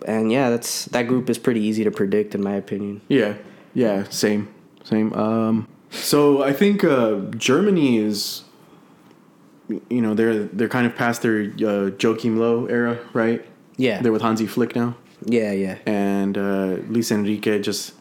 and 0.07 0.31
yeah, 0.31 0.49
that's 0.49 0.85
that 0.85 1.07
group 1.07 1.29
is 1.29 1.37
pretty 1.37 1.61
easy 1.61 1.83
to 1.83 1.91
predict 1.91 2.33
in 2.35 2.41
my 2.43 2.53
opinion. 2.55 3.01
Yeah, 3.07 3.35
yeah, 3.73 4.03
same, 4.09 4.47
same. 4.83 5.13
Um, 5.13 5.67
so 5.91 6.43
I 6.43 6.53
think 6.53 6.83
uh, 6.83 7.21
Germany 7.37 7.97
is, 7.97 8.43
you 9.67 10.01
know, 10.01 10.13
they're 10.13 10.43
they're 10.45 10.69
kind 10.69 10.87
of 10.87 10.95
past 10.95 11.21
their 11.21 11.51
uh, 11.65 11.91
Joachim 11.99 12.39
Low 12.39 12.65
era, 12.65 12.99
right? 13.13 13.45
Yeah, 13.77 14.01
They're 14.01 14.11
with 14.11 14.21
Hansi 14.21 14.45
Flick 14.45 14.75
now, 14.75 14.97
yeah, 15.23 15.53
yeah, 15.53 15.77
and 15.85 16.37
uh, 16.37 16.77
Luis 16.89 17.11
Enrique 17.11 17.59
just 17.61 17.93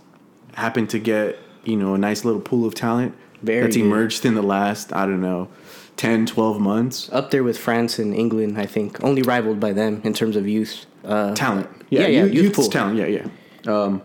happened 0.59 0.91
to 0.91 0.99
get 0.99 1.39
you 1.65 1.77
know 1.77 1.95
a 1.95 1.99
nice 1.99 2.25
little 2.25 2.41
pool 2.41 2.67
of 2.67 2.75
talent 2.75 3.15
Very 3.43 3.63
that's 3.63 3.77
good. 3.77 3.85
emerged 3.85 4.25
in 4.25 4.35
the 4.35 4.43
last 4.43 4.93
I 4.93 5.07
don't 5.07 5.21
know 5.23 5.49
10, 5.97 6.27
12 6.27 6.61
months. 6.61 7.09
up 7.13 7.31
there 7.33 7.43
with 7.43 7.59
France 7.59 7.99
and 7.99 8.15
England. 8.15 8.57
I 8.59 8.67
think 8.67 9.03
only 9.03 9.23
rivaled 9.23 9.59
by 9.59 9.73
them 9.73 10.01
in 10.05 10.13
terms 10.15 10.37
of 10.37 10.47
youth. 10.47 10.87
Uh, 11.05 11.35
talent. 11.35 11.69
Yeah, 11.91 12.03
Yeah, 12.03 12.07
yeah, 12.07 12.25
youth, 12.25 12.35
youth 12.35 12.57
youth's 12.59 12.69
talent. 12.69 12.97
Yeah, 12.99 13.07
yeah. 13.07 13.27
Um, 13.75 14.03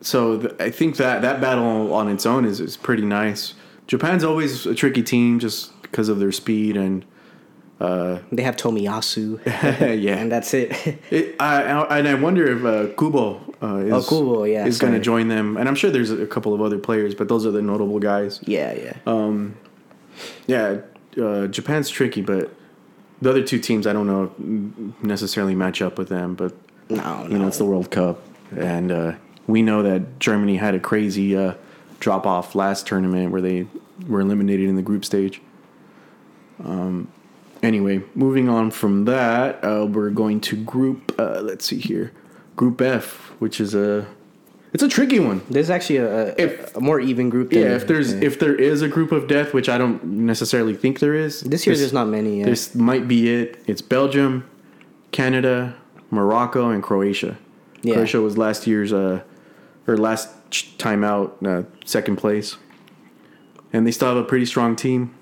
so 0.00 0.38
th- 0.38 0.54
I 0.60 0.70
think 0.70 0.96
that 0.96 1.22
that 1.22 1.40
battle 1.40 1.92
on 1.94 2.08
its 2.08 2.26
own 2.26 2.44
is, 2.44 2.60
is 2.60 2.76
pretty 2.76 3.04
nice. 3.04 3.54
Japan's 3.86 4.22
always 4.22 4.66
a 4.66 4.74
tricky 4.74 5.02
team 5.02 5.38
just 5.38 5.80
because 5.82 6.08
of 6.10 6.18
their 6.18 6.32
speed 6.32 6.76
and 6.76 7.04
they 7.80 8.42
have 8.42 8.56
Tomiyasu, 8.56 9.40
yeah. 9.46 10.16
and 10.16 10.30
that's 10.32 10.52
it. 10.54 10.72
It, 11.10 11.36
I, 11.40 11.62
I, 11.62 11.98
and 11.98 12.08
I 12.08 12.14
wonder 12.14 12.46
if 12.56 12.64
uh, 12.64 12.92
Kubo 12.94 13.40
uh, 13.62 13.76
is, 13.76 13.92
Oh, 13.92 14.02
Kubo, 14.08 14.44
yeah, 14.44 14.66
is 14.66 14.78
going 14.78 14.92
to 14.94 15.00
join 15.00 15.28
them. 15.28 15.56
And 15.56 15.68
I'm 15.68 15.74
sure 15.74 15.90
there's 15.90 16.10
a 16.10 16.26
couple 16.26 16.52
of 16.54 16.60
other 16.60 16.78
players, 16.78 17.14
but 17.14 17.28
those 17.28 17.46
are 17.46 17.50
the 17.50 17.62
notable 17.62 17.98
guys. 17.98 18.40
yeah, 18.44 18.72
yeah. 18.74 18.96
Oh, 19.06 19.50
Yeah, 20.46 20.80
uh, 21.20 21.46
Japan's 21.46 21.88
tricky, 21.88 22.20
but 22.22 22.52
the 23.22 23.30
other 23.30 23.42
two 23.42 23.58
teams 23.58 23.86
I 23.86 23.92
don't 23.92 24.06
know 24.06 24.92
necessarily 25.02 25.54
match 25.54 25.80
up 25.82 25.98
with 25.98 26.08
them. 26.08 26.34
But 26.34 26.54
no, 26.88 27.26
you 27.28 27.38
know, 27.38 27.46
it's 27.48 27.58
the 27.58 27.64
World 27.64 27.90
Cup, 27.90 28.20
and 28.56 28.90
uh, 28.92 29.12
we 29.46 29.62
know 29.62 29.82
that 29.82 30.18
Germany 30.18 30.56
had 30.56 30.74
a 30.74 30.80
crazy 30.80 31.36
uh, 31.36 31.54
drop 32.00 32.26
off 32.26 32.54
last 32.54 32.86
tournament 32.86 33.30
where 33.30 33.40
they 33.40 33.66
were 34.06 34.20
eliminated 34.20 34.68
in 34.68 34.76
the 34.76 34.82
group 34.82 35.04
stage. 35.04 35.40
Um, 36.64 37.08
anyway, 37.62 38.02
moving 38.14 38.48
on 38.48 38.70
from 38.70 39.04
that, 39.06 39.62
uh, 39.64 39.86
we're 39.86 40.10
going 40.10 40.40
to 40.42 40.56
group. 40.56 41.14
Uh, 41.18 41.40
let's 41.42 41.64
see 41.66 41.78
here, 41.78 42.12
Group 42.56 42.80
F, 42.80 43.32
which 43.38 43.60
is 43.60 43.74
a 43.74 44.06
it's 44.72 44.82
a 44.82 44.88
tricky 44.88 45.18
one. 45.18 45.40
There's 45.48 45.70
actually 45.70 45.96
a, 45.98 46.28
a, 46.28 46.34
If- 46.36 46.76
a 46.76 46.80
more 46.80 47.00
even 47.00 47.30
group. 47.30 47.50
Than, 47.50 47.60
Yeah, 47.62 47.76
if 47.76 47.86
there's 47.86 48.12
yeah. 48.14 48.20
if 48.22 48.38
there 48.38 48.54
is 48.54 48.82
a 48.82 48.88
group 48.88 49.12
of 49.12 49.26
death, 49.26 49.54
which 49.54 49.68
I 49.68 49.78
don't 49.78 50.02
necessarily 50.04 50.74
think 50.74 50.98
there 51.00 51.14
is. 51.14 51.40
this 51.40 51.66
year 51.66 51.72
this- 51.74 51.80
there's 51.80 51.92
not 51.92 52.08
many. 52.08 52.40
Yeah. 52.40 52.46
This 52.46 52.74
might 52.74 53.08
be 53.08 53.28
it. 53.32 53.62
It's 53.66 53.80
Belgium, 53.82 54.48
Canada, 55.10 55.74
Morocco, 56.10 56.70
and 56.70 56.82
Croatia. 56.82 57.38
Yeah. 57.82 57.94
Croatia 57.94 58.20
was 58.20 58.36
last 58.36 58.66
year's 58.66 58.92
uh, 58.92 59.22
or 59.86 59.96
last 59.96 60.28
time 60.78 61.02
out, 61.04 61.36
uh, 61.46 61.62
second 61.86 62.16
place, 62.16 62.56
and 63.72 63.86
they 63.86 63.90
still 63.90 64.08
have 64.08 64.16
a 64.16 64.24
pretty 64.24 64.44
strong 64.46 64.76
team. 64.76 65.14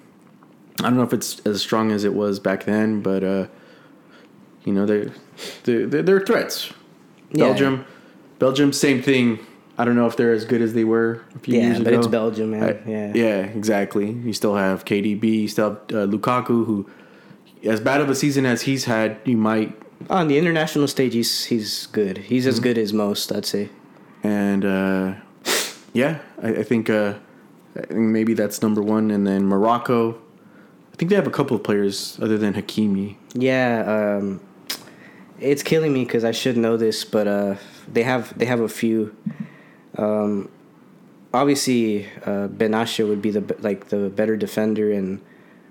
I 0.81 0.83
don't 0.85 0.97
know 0.97 1.03
if 1.03 1.13
it's 1.13 1.41
as 1.41 1.61
strong 1.63 1.91
as 1.91 2.05
it 2.05 2.15
was 2.15 2.39
back 2.39 2.65
then, 2.65 3.01
but 3.01 3.25
uh, 3.25 3.47
you 4.65 4.73
know 4.73 4.87
they 4.87 5.11
they 5.65 5.85
they're 6.03 6.21
threats. 6.21 6.73
Yeah. 7.33 7.47
Belgium, 7.47 7.85
Belgium, 8.39 8.73
same 8.73 9.03
thing. 9.03 9.39
I 9.79 9.85
don't 9.85 9.95
know 9.97 10.07
if 10.07 10.17
they're 10.17 10.33
as 10.33 10.45
good 10.47 10.63
as 10.63 10.73
they 10.73 10.85
were 10.85 11.23
a 11.35 11.39
few 11.39 11.55
yeah, 11.59 11.67
years 11.67 11.81
but 11.81 11.93
it's 11.93 12.07
Belgium, 12.07 12.53
man. 12.53 12.63
I- 12.63 12.91
yeah, 12.91 13.13
yeah, 13.15 13.39
exactly. 13.41 14.11
You 14.11 14.33
still 14.33 14.55
have 14.57 14.85
KDB, 14.87 15.25
you 15.43 15.49
still 15.49 15.71
have 15.71 15.77
uh, 15.93 16.07
Lukaku, 16.11 16.65
who, 16.65 16.89
as 17.63 17.81
bad 17.81 18.01
of 18.01 18.09
a 18.09 18.15
season 18.15 18.47
as 18.47 18.63
he's 18.63 18.85
had, 18.87 19.19
you 19.25 19.37
might. 19.37 19.77
On 20.09 20.29
the 20.29 20.39
international 20.39 20.89
stage, 20.89 21.15
he's 21.15 21.45
he's 21.47 21.87
good. 21.87 22.19
He's 22.19 22.43
Mm-hmm. 22.45 22.49
as 22.51 22.61
good 22.61 22.79
as 22.79 22.93
most, 22.93 23.33
I'd 23.33 23.45
say. 23.47 23.69
And 24.23 24.65
uh, 24.65 25.15
yeah, 25.93 26.19
I, 26.43 26.49
I 26.49 26.63
think 26.63 26.89
uh, 26.91 27.15
I 27.77 27.81
think 27.81 28.01
maybe 28.01 28.35
that's 28.35 28.63
number 28.63 28.83
one. 28.83 29.11
And 29.11 29.27
then 29.27 29.45
Morocco, 29.47 30.19
I 30.97 30.99
think 30.99 31.11
they 31.11 31.17
have 31.17 31.27
a 31.27 31.31
couple 31.31 31.55
of 31.55 31.63
players 31.63 32.19
other 32.23 32.39
than 32.39 32.55
Hakimi. 32.55 33.17
Yeah, 33.35 34.17
um, 34.19 34.41
it's 35.39 35.63
killing 35.63 35.93
me 35.93 36.05
because 36.05 36.25
I 36.25 36.33
should 36.33 36.57
know 36.57 36.79
this, 36.79 37.05
but 37.05 37.29
uh, 37.29 37.57
they 37.93 38.03
have 38.03 38.37
they 38.39 38.47
have 38.47 38.61
a 38.61 38.69
few. 38.69 39.15
Um, 39.99 40.49
obviously, 41.35 42.07
uh, 42.25 42.49
Benatia 42.49 43.07
would 43.07 43.21
be 43.21 43.31
the 43.31 43.57
like 43.61 43.89
the 43.91 44.09
better 44.09 44.39
defender, 44.39 44.91
and 44.91 45.21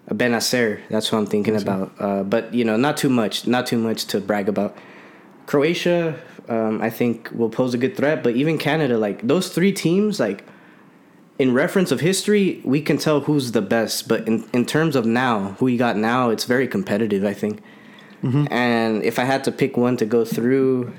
uh, 0.08 0.14
Bennacer. 0.14 0.82
That's 0.92 1.12
what 1.12 1.18
I'm 1.18 1.26
thinking 1.26 1.56
about. 1.56 1.92
Uh, 1.98 2.22
but 2.22 2.54
you 2.54 2.64
know, 2.64 2.78
not 2.78 2.96
too 2.96 3.10
much, 3.10 3.48
not 3.48 3.66
too 3.66 3.80
much 3.80 4.06
to 4.06 4.22
brag 4.22 4.48
about. 4.48 4.78
Croatia, 5.48 6.20
um, 6.50 6.84
I 6.84 6.92
think, 6.92 7.32
will 7.34 7.50
pose 7.50 7.74
a 7.74 7.80
good 7.80 7.98
threat, 7.98 8.22
but 8.22 8.36
even 8.36 8.60
Canada, 8.60 9.00
like 9.00 9.28
those 9.28 9.50
three 9.50 9.72
teams, 9.72 10.20
like 10.20 10.46
in 11.38 11.54
reference 11.54 11.92
of 11.92 12.00
history, 12.00 12.62
we 12.64 12.82
can 12.82 12.98
tell 12.98 13.22
who's 13.22 13.52
the 13.52 13.62
best. 13.62 14.08
But 14.08 14.28
in 14.28 14.44
in 14.54 14.66
terms 14.66 14.96
of 14.96 15.06
now, 15.06 15.56
who 15.60 15.68
you 15.68 15.78
got 15.78 15.98
now, 15.98 16.30
it's 16.30 16.46
very 16.46 16.68
competitive. 16.68 17.24
I 17.26 17.34
think. 17.34 17.62
And 18.50 19.04
if 19.04 19.20
I 19.20 19.24
had 19.24 19.44
to 19.44 19.52
pick 19.52 19.78
one 19.78 19.98
to 19.98 20.06
go 20.06 20.26
through, 20.26 20.92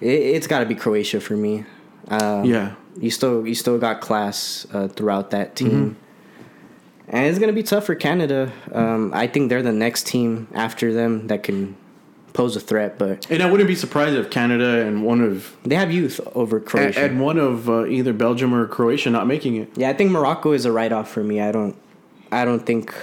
it, 0.00 0.06
it's 0.08 0.48
got 0.48 0.58
to 0.58 0.66
be 0.66 0.74
Croatia 0.74 1.20
for 1.20 1.36
me. 1.36 1.64
Um, 2.08 2.44
Yeah. 2.44 2.72
you 3.00 3.10
still 3.10 3.46
you 3.46 3.54
still 3.54 3.78
got 3.78 4.00
class 4.00 4.66
uh, 4.72 4.88
throughout 4.88 5.30
that 5.30 5.54
team, 5.54 5.96
and 7.06 7.26
it's 7.28 7.38
gonna 7.38 7.52
be 7.52 7.62
tough 7.62 7.84
for 7.84 7.94
Canada. 7.94 8.50
Um, 8.72 9.12
I 9.14 9.28
think 9.28 9.48
they're 9.48 9.62
the 9.62 9.72
next 9.72 10.06
team 10.08 10.48
after 10.54 10.92
them 10.92 11.28
that 11.28 11.44
can 11.44 11.76
pose 12.32 12.56
a 12.56 12.60
threat, 12.60 12.98
but 12.98 13.30
And 13.30 13.42
I 13.42 13.50
wouldn't 13.50 13.68
be 13.68 13.74
surprised 13.74 14.16
if 14.16 14.30
Canada 14.30 14.86
and 14.86 15.04
one 15.04 15.20
of 15.20 15.56
they 15.64 15.74
have 15.74 15.92
youth 15.92 16.20
over 16.34 16.60
Croatia. 16.60 17.00
and 17.04 17.20
one 17.20 17.38
of 17.38 17.68
uh, 17.68 17.86
either 17.86 18.12
Belgium 18.12 18.54
or 18.54 18.66
Croatia 18.66 19.10
not 19.10 19.26
making 19.26 19.56
it. 19.56 19.70
yeah, 19.76 19.90
I 19.90 19.92
think 19.92 20.10
Morocco 20.10 20.52
is 20.52 20.64
a 20.64 20.72
write 20.72 20.92
off 20.92 21.10
for 21.10 21.22
me. 21.22 21.40
I 21.40 21.52
don't, 21.52 21.76
I 22.30 22.44
don't 22.44 22.64
think 22.64 22.94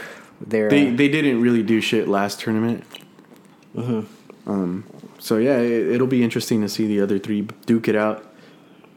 they're. 0.41 0.69
They 0.69 0.89
uh, 0.89 0.95
they 0.95 1.07
didn't 1.07 1.41
really 1.41 1.63
do 1.63 1.81
shit 1.81 2.07
last 2.07 2.39
tournament. 2.39 2.83
Um. 4.47 4.85
So 5.19 5.37
yeah, 5.37 5.57
it, 5.59 5.87
it'll 5.91 6.07
be 6.07 6.23
interesting 6.23 6.61
to 6.61 6.69
see 6.69 6.87
the 6.87 7.01
other 7.01 7.19
three 7.19 7.41
duke 7.65 7.87
it 7.87 7.95
out, 7.95 8.25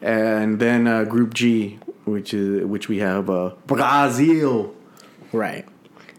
and 0.01 0.59
then 0.61 0.87
uh, 0.87 1.05
Group 1.05 1.35
G, 1.35 1.79
which 2.05 2.33
is 2.33 2.65
which 2.65 2.89
we 2.89 2.99
have 2.99 3.29
uh, 3.29 3.51
Brazil, 3.67 4.75
right. 5.33 5.67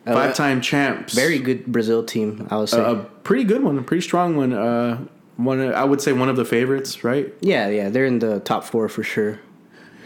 Uh, 0.06 0.14
five 0.14 0.36
time 0.36 0.60
champs, 0.62 1.14
very 1.14 1.40
good 1.40 1.66
Brazil 1.68 2.04
team. 2.04 2.48
I 2.52 2.58
would 2.58 2.70
say. 2.70 2.80
a, 2.80 2.92
a 2.92 3.04
pretty 3.24 3.44
good 3.46 3.64
one, 3.64 3.78
a 3.78 3.82
pretty 3.84 4.02
strong 4.02 4.36
one. 4.36 4.52
Uh, 4.54 5.06
one 5.38 5.62
I 5.74 5.84
would 5.84 6.02
say 6.02 6.12
one 6.14 6.30
of 6.30 6.36
the 6.36 6.46
favorites, 6.46 7.04
right? 7.04 7.34
yeah, 7.42 7.70
yeah, 7.70 7.90
they're 7.90 8.06
in 8.06 8.20
the 8.20 8.40
top 8.42 8.64
four 8.66 8.90
for 8.90 9.04
sure. 9.04 9.40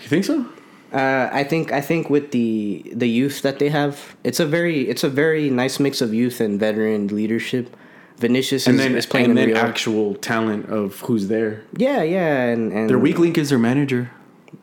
You 0.03 0.07
think 0.07 0.25
so? 0.25 0.45
Uh, 0.93 1.29
I 1.33 1.43
think 1.43 1.71
I 1.71 1.81
think 1.81 2.09
with 2.09 2.31
the 2.31 2.83
the 2.95 3.09
youth 3.09 3.41
that 3.41 3.59
they 3.59 3.69
have, 3.69 4.15
it's 4.23 4.39
a 4.39 4.45
very 4.45 4.87
it's 4.87 5.03
a 5.03 5.09
very 5.09 5.49
nice 5.49 5.79
mix 5.79 5.99
of 6.01 6.13
youth 6.13 6.39
and 6.39 6.59
veteran 6.59 7.07
leadership. 7.07 7.75
Vinicius 8.19 8.65
And 8.65 8.77
is, 8.79 8.81
then 8.83 8.95
is 8.95 9.05
playing 9.05 9.29
and 9.29 9.37
then 9.37 9.55
actual 9.55 10.15
talent 10.15 10.69
of 10.69 10.99
who's 11.01 11.27
there. 11.27 11.61
yeah, 11.77 12.01
yeah, 12.03 12.45
and 12.45 12.71
and 12.73 12.89
Their 12.89 12.97
weak 12.97 13.19
link 13.19 13.37
is 13.37 13.49
their 13.49 13.59
manager. 13.59 14.09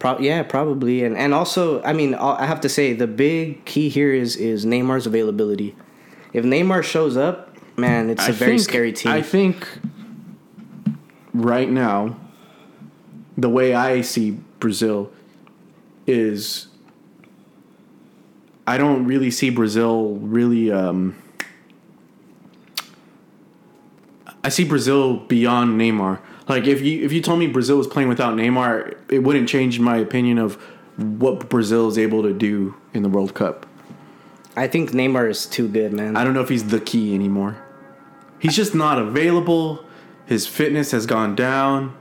Pro- 0.04 0.18
yeah, 0.18 0.42
probably, 0.42 1.02
and 1.02 1.16
and 1.16 1.32
also, 1.32 1.82
I 1.82 1.94
mean, 1.94 2.14
I 2.14 2.44
have 2.44 2.60
to 2.60 2.68
say 2.68 2.92
the 2.92 3.06
big 3.06 3.64
key 3.64 3.88
here 3.88 4.12
is 4.12 4.36
is 4.36 4.66
Neymar's 4.66 5.06
availability. 5.06 5.74
If 6.34 6.44
Neymar 6.44 6.82
shows 6.82 7.16
up, 7.16 7.56
man, 7.78 8.10
it's 8.10 8.22
a 8.26 8.28
I 8.28 8.32
very 8.32 8.50
think- 8.58 8.60
scary 8.60 8.92
team. 8.92 9.12
I 9.12 9.22
think 9.22 9.66
right 11.32 11.70
now, 11.70 12.18
the 13.38 13.48
way 13.48 13.72
I 13.74 14.02
see 14.02 14.32
Brazil 14.60 15.10
is 16.06 16.66
I 18.66 18.76
don't 18.76 19.06
really 19.06 19.30
see 19.30 19.48
Brazil 19.48 20.16
really. 20.16 20.70
Um, 20.70 21.16
I 24.44 24.50
see 24.50 24.64
Brazil 24.64 25.16
beyond 25.16 25.80
Neymar. 25.80 26.18
Like 26.48 26.66
if 26.66 26.80
you 26.82 27.02
if 27.04 27.12
you 27.12 27.20
told 27.22 27.38
me 27.38 27.46
Brazil 27.46 27.78
was 27.78 27.86
playing 27.86 28.08
without 28.08 28.34
Neymar, 28.36 28.96
it 29.08 29.20
wouldn't 29.20 29.48
change 29.48 29.80
my 29.80 29.96
opinion 29.96 30.38
of 30.38 30.56
what 30.96 31.48
Brazil 31.48 31.88
is 31.88 31.98
able 31.98 32.22
to 32.22 32.32
do 32.32 32.74
in 32.92 33.02
the 33.02 33.08
World 33.08 33.34
Cup. 33.34 33.66
I 34.56 34.68
think 34.68 34.90
Neymar 34.92 35.28
is 35.30 35.46
too 35.46 35.66
good, 35.68 35.92
man. 35.92 36.16
I 36.16 36.22
don't 36.22 36.34
know 36.34 36.42
if 36.42 36.48
he's 36.48 36.68
the 36.68 36.78
key 36.80 37.14
anymore. 37.14 37.56
He's 38.38 38.54
just 38.54 38.74
not 38.74 38.98
available. 38.98 39.84
His 40.26 40.46
fitness 40.46 40.90
has 40.92 41.06
gone 41.06 41.34
down. 41.34 41.96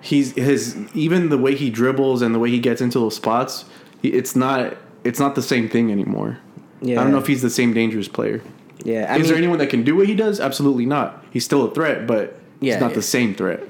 He's 0.00 0.32
his 0.34 0.76
even 0.94 1.28
the 1.30 1.38
way 1.38 1.56
he 1.56 1.70
dribbles 1.70 2.22
and 2.22 2.34
the 2.34 2.38
way 2.38 2.50
he 2.50 2.60
gets 2.60 2.80
into 2.80 2.98
those 3.00 3.16
spots. 3.16 3.64
It's 4.02 4.36
not 4.36 4.76
it's 5.02 5.18
not 5.18 5.34
the 5.34 5.42
same 5.42 5.68
thing 5.68 5.90
anymore. 5.90 6.38
yeah, 6.82 7.00
I 7.00 7.02
don't 7.02 7.12
know 7.12 7.18
if 7.18 7.26
he's 7.26 7.42
the 7.42 7.50
same 7.50 7.72
dangerous 7.72 8.06
player. 8.06 8.42
yeah. 8.84 9.06
I 9.10 9.14
Is 9.16 9.22
mean, 9.22 9.28
there 9.28 9.36
anyone 9.38 9.58
that 9.58 9.70
can 9.70 9.82
do 9.82 9.96
what 9.96 10.06
he 10.06 10.14
does? 10.14 10.38
Absolutely 10.40 10.86
not. 10.86 11.24
He's 11.30 11.44
still 11.44 11.64
a 11.64 11.74
threat, 11.74 12.06
but 12.06 12.38
Yeah, 12.60 12.74
he's 12.74 12.80
not 12.80 12.90
yeah. 12.90 12.96
the 12.96 13.02
same 13.02 13.34
threat. 13.34 13.60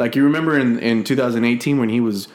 Like 0.00 0.16
you 0.16 0.24
remember 0.24 0.58
in 0.58 0.78
in 0.78 1.04
2018 1.04 1.78
when 1.78 1.90
he 1.90 2.00
was 2.00 2.28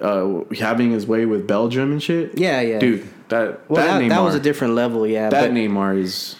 uh, 0.00 0.44
having 0.58 0.92
his 0.92 1.06
way 1.06 1.26
with 1.26 1.46
Belgium 1.46 1.92
and 1.92 2.02
shit. 2.02 2.38
Yeah, 2.38 2.60
yeah. 2.60 2.78
dude. 2.78 3.06
That 3.28 3.68
well, 3.68 3.84
that, 3.84 3.98
that, 3.98 4.02
Neymar, 4.02 4.08
that 4.08 4.20
was 4.20 4.34
a 4.34 4.40
different 4.40 4.74
level, 4.74 5.06
yeah. 5.06 5.28
that 5.28 5.40
but 5.40 5.50
Neymar 5.50 5.98
is 5.98 6.36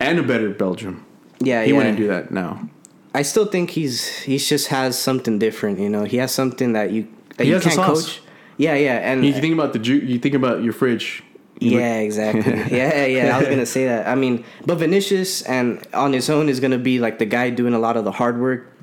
and 0.00 0.18
a 0.18 0.22
better 0.22 0.50
Belgium. 0.50 1.04
yeah, 1.40 1.62
He 1.62 1.70
yeah. 1.70 1.76
wouldn't 1.76 1.96
do 1.96 2.08
that 2.08 2.30
now. 2.30 2.68
I 3.14 3.22
still 3.22 3.46
think 3.46 3.70
he's 3.70 4.18
he's 4.22 4.48
just 4.48 4.68
has 4.68 4.98
something 4.98 5.38
different. 5.38 5.78
You 5.78 5.88
know, 5.88 6.04
he 6.04 6.16
has 6.16 6.32
something 6.32 6.72
that 6.72 6.90
you 6.90 7.06
that 7.36 7.44
He 7.44 7.50
you 7.50 7.54
has 7.54 7.64
can't 7.64 7.76
coach. 7.76 8.20
Yeah, 8.56 8.74
yeah, 8.74 8.96
and 8.98 9.24
You 9.24 9.32
think 9.32 9.54
about 9.54 9.72
the 9.72 9.78
ju- 9.78 10.04
you 10.04 10.18
think 10.18 10.34
about 10.34 10.62
your 10.62 10.72
fridge. 10.72 11.22
You 11.60 11.78
Yeah, 11.78 11.98
exactly. 11.98 12.42
yeah, 12.76 13.04
yeah. 13.06 13.36
I 13.36 13.38
was 13.38 13.48
gonna 13.48 13.66
say 13.66 13.86
that. 13.86 14.08
I 14.08 14.14
mean, 14.14 14.44
but 14.66 14.78
Vinicius 14.78 15.42
and 15.42 15.86
on 15.92 16.12
his 16.12 16.28
own 16.28 16.48
is 16.48 16.60
gonna 16.60 16.78
be 16.78 16.98
like 16.98 17.18
the 17.18 17.26
guy 17.26 17.50
doing 17.50 17.74
a 17.74 17.78
lot 17.78 17.96
of 17.96 18.04
the 18.04 18.12
hard 18.12 18.40
work. 18.40 18.73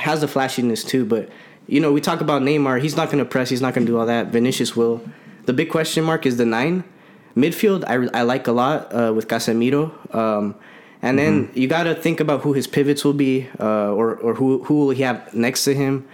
Has 0.00 0.20
the 0.20 0.28
flashiness 0.28 0.84
too, 0.84 1.04
but 1.04 1.28
you 1.66 1.80
know 1.80 1.92
we 1.92 2.00
talk 2.00 2.20
about 2.20 2.42
Neymar. 2.42 2.80
He's 2.80 2.96
not 2.96 3.10
gonna 3.10 3.24
press. 3.24 3.48
He's 3.50 3.60
not 3.62 3.74
gonna 3.74 3.86
do 3.86 3.98
all 3.98 4.06
that. 4.06 4.28
Vinicius 4.28 4.74
will. 4.76 5.02
The 5.46 5.52
big 5.52 5.70
question 5.70 6.04
mark 6.04 6.26
is 6.26 6.36
the 6.36 6.44
nine 6.46 6.84
midfield. 7.36 7.84
I, 7.86 7.94
I 8.18 8.22
like 8.22 8.46
a 8.46 8.52
lot 8.52 8.92
uh, 8.94 9.12
with 9.14 9.28
Casemiro. 9.28 9.92
Um, 10.14 10.54
and 11.00 11.18
then 11.18 11.46
Mm-hmm. 11.46 11.58
you 11.58 11.68
got 11.68 11.84
to 11.84 11.94
think 11.94 12.18
about 12.20 12.40
who 12.42 12.52
his 12.54 12.66
pivots 12.66 13.04
will 13.04 13.12
be, 13.14 13.48
uh, 13.60 13.92
or 13.94 14.16
or 14.16 14.34
who 14.34 14.64
who 14.64 14.74
will 14.86 14.90
he 14.90 15.02
have 15.02 15.32
next 15.32 15.64
to 15.64 15.74
him, 15.74 16.06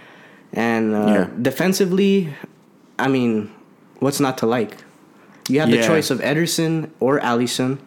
and 0.53 0.93
uh, 0.95 1.07
Yeah. 1.07 1.29
defensively, 1.41 2.33
I 2.99 3.07
mean, 3.07 3.49
what's 3.99 4.19
not 4.19 4.37
to 4.39 4.45
like? 4.45 4.77
You 5.49 5.59
have 5.61 5.69
the 5.69 5.81
choice 5.81 6.09
of 6.11 6.19
Ederson 6.21 6.89
or 6.99 7.19
Alisson. 7.19 7.77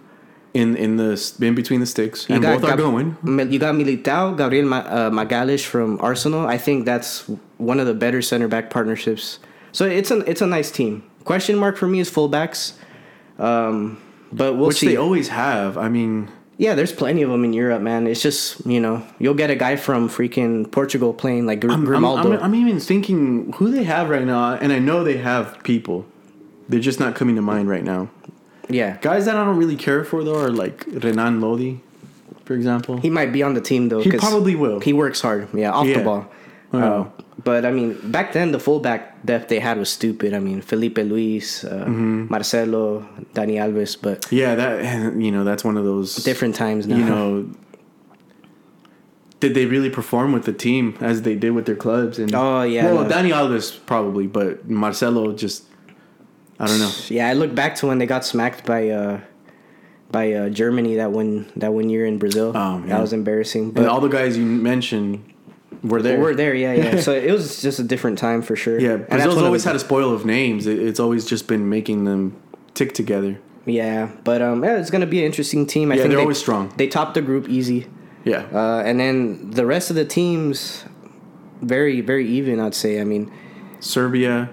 In 0.55 0.77
in 0.77 0.97
the 0.97 1.35
in 1.41 1.55
between 1.55 1.81
the 1.81 1.87
sticks, 1.87 2.29
You 2.29 2.37
and 2.37 2.45
both 2.45 2.65
are 2.65 2.77
going. 2.77 3.17
You 3.25 3.59
got 3.59 3.75
Militao, 3.75 4.37
Gabriel 4.37 4.73
uh, 4.73 5.11
Magalhaes 5.11 5.65
from 5.65 5.99
Arsenal. 6.01 6.47
I 6.47 6.59
think 6.59 6.85
that's 6.85 7.29
one 7.59 7.81
of 7.81 7.87
the 7.87 7.95
better 7.95 8.23
center 8.23 8.49
back 8.49 8.71
partnerships. 8.71 9.39
So 9.73 9.85
it's 9.85 10.11
a 10.11 10.19
it's 10.21 10.41
a 10.41 10.47
nice 10.47 10.71
team. 10.71 11.03
Question 11.25 11.57
mark 11.57 11.77
for 11.77 11.87
me 11.87 12.01
is 12.01 12.11
fullbacks, 12.11 12.73
um, 13.39 14.01
but 14.33 14.57
we'll 14.57 14.69
which 14.69 14.79
see. 14.79 14.89
they 14.89 14.97
always 14.97 15.29
have. 15.29 15.77
I 15.77 15.89
mean, 15.89 16.31
yeah, 16.57 16.75
there's 16.75 16.93
plenty 16.93 17.23
of 17.23 17.31
them 17.31 17.45
in 17.45 17.53
Europe, 17.53 17.83
man. 17.83 18.07
It's 18.07 18.23
just 18.23 18.65
you 18.65 18.81
know 18.81 19.07
you'll 19.19 19.35
get 19.35 19.51
a 19.51 19.57
guy 19.57 19.77
from 19.77 20.09
freaking 20.09 20.71
Portugal 20.71 21.13
playing 21.13 21.47
like 21.47 21.61
Gr- 21.61 21.71
I'm, 21.71 21.81
I'm, 21.81 21.85
Grimaldo. 21.85 22.33
I'm, 22.33 22.43
I'm 22.43 22.55
even 22.55 22.81
thinking 22.81 23.53
who 23.55 23.71
they 23.71 23.85
have 23.85 24.09
right 24.09 24.25
now, 24.25 24.55
and 24.55 24.73
I 24.73 24.79
know 24.79 25.05
they 25.05 25.19
have 25.19 25.63
people. 25.63 26.07
They're 26.69 26.81
just 26.81 27.01
not 27.01 27.15
coming 27.15 27.37
to 27.37 27.43
mind 27.43 27.69
right 27.69 27.85
now. 27.85 28.11
Yeah, 28.69 28.99
Guys 29.01 29.25
that 29.27 29.37
I 29.37 29.45
don't 29.45 29.57
really 29.57 29.77
care 29.77 30.05
for 30.05 30.23
though 30.25 30.39
are 30.39 30.51
like 30.51 30.85
Renan 30.89 31.41
Lodi, 31.41 31.81
for 32.45 32.55
example. 32.55 32.99
he 32.99 33.11
might 33.11 33.33
be 33.33 33.43
on 33.43 33.55
the 33.55 33.61
team 33.61 33.89
though. 33.89 34.01
He 34.01 34.11
probably 34.13 34.55
will. 34.55 34.81
He 34.81 34.93
works 34.93 35.21
hard. 35.21 35.49
Yeah, 35.55 35.73
off 35.73 35.87
the 35.87 36.03
ball. 36.05 36.27
Know. 36.73 37.13
Uh, 37.19 37.23
but 37.45 37.65
I 37.65 37.71
mean, 37.71 37.97
back 38.11 38.33
then 38.35 38.53
the 38.53 38.59
fullback 38.61 39.25
depth 39.25 39.49
they 39.49 39.59
had 39.61 39.79
was 39.79 39.89
stupid. 39.89 40.35
I 40.35 40.39
mean, 40.41 40.61
Felipe 40.61 40.99
Luis, 40.99 41.65
uh, 41.65 41.85
Mm-hmm. 41.87 42.27
Marcelo, 42.29 43.07
Dani 43.33 43.55
Alves, 43.57 43.97
but 44.01 44.27
yeah, 44.31 44.55
that 44.55 45.15
you 45.25 45.31
know 45.33 45.45
that's 45.45 45.65
one 45.65 45.77
of 45.79 45.85
those 45.85 46.17
different 46.17 46.55
times 46.57 46.87
now. 46.87 46.97
You 46.97 47.05
know, 47.05 47.51
did 49.41 49.55
they 49.55 49.67
really 49.67 49.89
perform 49.89 50.33
with 50.33 50.45
the 50.45 50.53
team 50.53 50.97
as 51.01 51.23
they 51.23 51.37
did 51.37 51.51
with 51.53 51.65
their 51.67 51.77
clubs? 51.77 52.19
And 52.19 52.35
Oh, 52.35 52.63
yeah, 52.63 52.93
well, 52.93 53.05
no. 53.05 53.09
Dani 53.11 53.31
Alves 53.33 53.79
probably, 53.87 54.27
but 54.27 54.69
Marcelo 54.69 55.33
just 55.33 55.65
I 56.61 56.67
don't 56.67 56.79
know. 56.81 56.91
yeah, 57.09 57.29
I 57.29 57.35
look 57.35 57.55
back 57.55 57.77
to 57.77 57.87
when 57.87 57.99
they 57.99 58.07
got 58.07 58.25
smacked 58.25 58.65
by 58.67 58.89
uh, 58.91 59.21
by 60.11 60.33
uh, 60.33 60.49
Germany 60.49 60.97
that 60.97 61.13
one 61.13 61.51
that 61.57 61.73
one 61.73 61.89
year 61.89 62.05
in 62.07 62.19
Brazil. 62.19 62.53
Oh, 62.55 62.79
man. 62.79 62.89
that 62.89 63.01
was 63.01 63.13
embarrassing. 63.13 63.71
But 63.73 63.83
And 63.83 63.91
all 63.91 64.01
the 64.01 64.09
guys 64.09 64.37
you 64.37 64.45
mentioned 64.45 65.23
were 65.83 66.03
there. 66.03 66.19
we're 66.19 66.35
there, 66.35 66.55
yeah, 66.55 66.73
yeah. 66.73 67.01
so 67.07 67.13
it 67.13 67.31
was 67.31 67.63
just 67.63 67.79
a 67.79 67.85
different 67.85 68.19
time 68.19 68.43
for 68.43 68.57
sure. 68.57 68.81
Yeah, 68.81 68.97
Brazil's 68.97 69.43
always 69.43 69.65
had 69.65 69.77
a 69.77 69.79
spoil 69.79 70.13
of 70.13 70.25
names. 70.25 70.67
It, 70.67 70.79
it's 70.81 70.99
always 70.99 71.25
just 71.27 71.47
been 71.47 71.69
making 71.69 72.05
them 72.05 72.35
tick 72.75 72.93
together. 72.95 73.39
Yeah, 73.65 74.11
but 74.25 74.41
um, 74.43 74.65
yeah, 74.65 74.79
it's 74.79 74.91
gonna 74.91 75.07
be 75.07 75.21
an 75.21 75.27
interesting 75.27 75.67
team. 75.67 75.93
I 75.93 75.95
Yeah, 75.97 76.03
think 76.03 76.11
they're 76.11 76.17
they, 76.19 76.23
always 76.23 76.39
strong. 76.39 76.73
They 76.77 76.89
topped 76.89 77.15
the 77.15 77.23
group 77.23 77.49
easy, 77.49 77.87
Yeah, 78.25 78.47
uh, 78.53 78.83
and 78.85 78.99
then 78.99 79.51
the 79.51 79.67
rest 79.67 79.91
of 79.91 79.97
the 79.97 80.07
teams, 80.07 80.85
very 81.63 82.01
very 82.01 82.27
even. 82.27 82.59
I'd 82.61 82.75
say. 82.75 82.99
I 83.01 83.05
mean, 83.05 83.31
Serbia. 83.81 84.49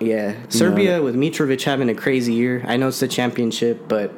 Yeah, 0.00 0.34
Serbia 0.48 1.02
with 1.02 1.14
Mitrovic 1.14 1.62
having 1.62 1.88
a 1.88 1.94
crazy 1.94 2.32
year. 2.32 2.64
I 2.66 2.76
know 2.76 2.88
it's 2.88 3.00
the 3.00 3.08
championship, 3.08 3.86
but 3.86 4.12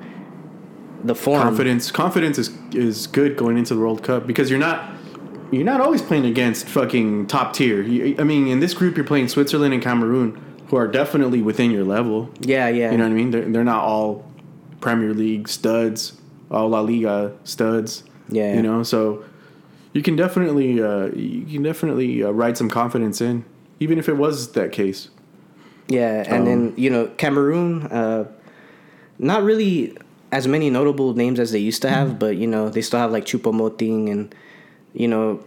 the 1.03 1.14
form. 1.14 1.43
Confidence. 1.43 1.91
Confidence 1.91 2.39
is 2.39 2.51
is 2.72 3.07
good 3.09 3.37
going 3.37 3.59
into 3.59 3.74
the 3.74 3.80
World 3.80 4.03
Cup 4.03 4.26
because 4.26 4.49
you're 4.49 4.61
not 4.61 4.95
you're 5.51 5.64
not 5.64 5.80
always 5.80 6.01
playing 6.01 6.24
against 6.24 6.68
fucking 6.68 7.26
top 7.26 7.53
tier. 7.53 7.83
You, 7.83 8.16
I 8.18 8.24
mean, 8.24 8.47
in 8.47 8.61
this 8.61 8.74
group, 8.74 8.97
you're 8.97 9.05
playing 9.05 9.28
Switzerland 9.28 9.74
and 9.74 9.83
Cameroon, 9.83 10.41
who 10.68 10.76
are 10.76 10.89
definitely 10.89 11.43
within 11.43 11.70
your 11.70 11.85
level. 11.85 12.30
Yeah, 12.41 12.68
yeah. 12.68 12.91
You 12.91 12.99
know 12.99 13.05
what 13.05 13.11
I 13.11 13.14
mean? 13.14 13.30
They're 13.30 13.49
they're 13.51 13.64
not 13.64 13.85
all 13.85 14.30
Premier 14.80 15.12
League 15.12 15.49
studs, 15.49 16.20
all 16.51 16.68
La 16.68 16.80
Liga 16.80 17.37
studs. 17.45 18.05
Yeah, 18.28 18.45
yeah. 18.45 18.55
You 18.55 18.62
know, 18.62 18.83
so 18.83 19.24
you 19.93 20.03
can 20.03 20.16
definitely 20.16 20.80
uh, 20.80 21.07
you 21.07 21.45
can 21.45 21.62
definitely 21.62 22.22
uh, 22.22 22.30
ride 22.30 22.57
some 22.57 22.70
confidence 22.70 23.20
in, 23.20 23.45
even 23.80 23.99
if 23.99 24.09
it 24.09 24.16
was 24.16 24.53
that 24.53 24.72
case. 24.72 25.11
Yeah, 25.89 26.24
and 26.26 26.41
Um, 26.41 26.45
then 26.45 26.72
you 26.76 26.91
know 26.91 27.07
Cameroon, 27.16 27.83
uh, 27.85 28.24
not 29.18 29.43
really 29.43 29.97
as 30.30 30.49
many 30.49 30.70
notable 30.70 31.14
names 31.14 31.39
as 31.39 31.53
they 31.53 31.59
used 31.59 31.83
to 31.83 31.91
have, 31.91 32.18
but 32.18 32.37
you 32.37 32.47
know 32.47 32.68
they 32.70 32.80
still 32.80 32.99
have 33.01 33.12
like 33.12 33.24
Choupo-Moting 33.26 34.09
and 34.09 34.35
you 34.95 35.09
know 35.09 35.41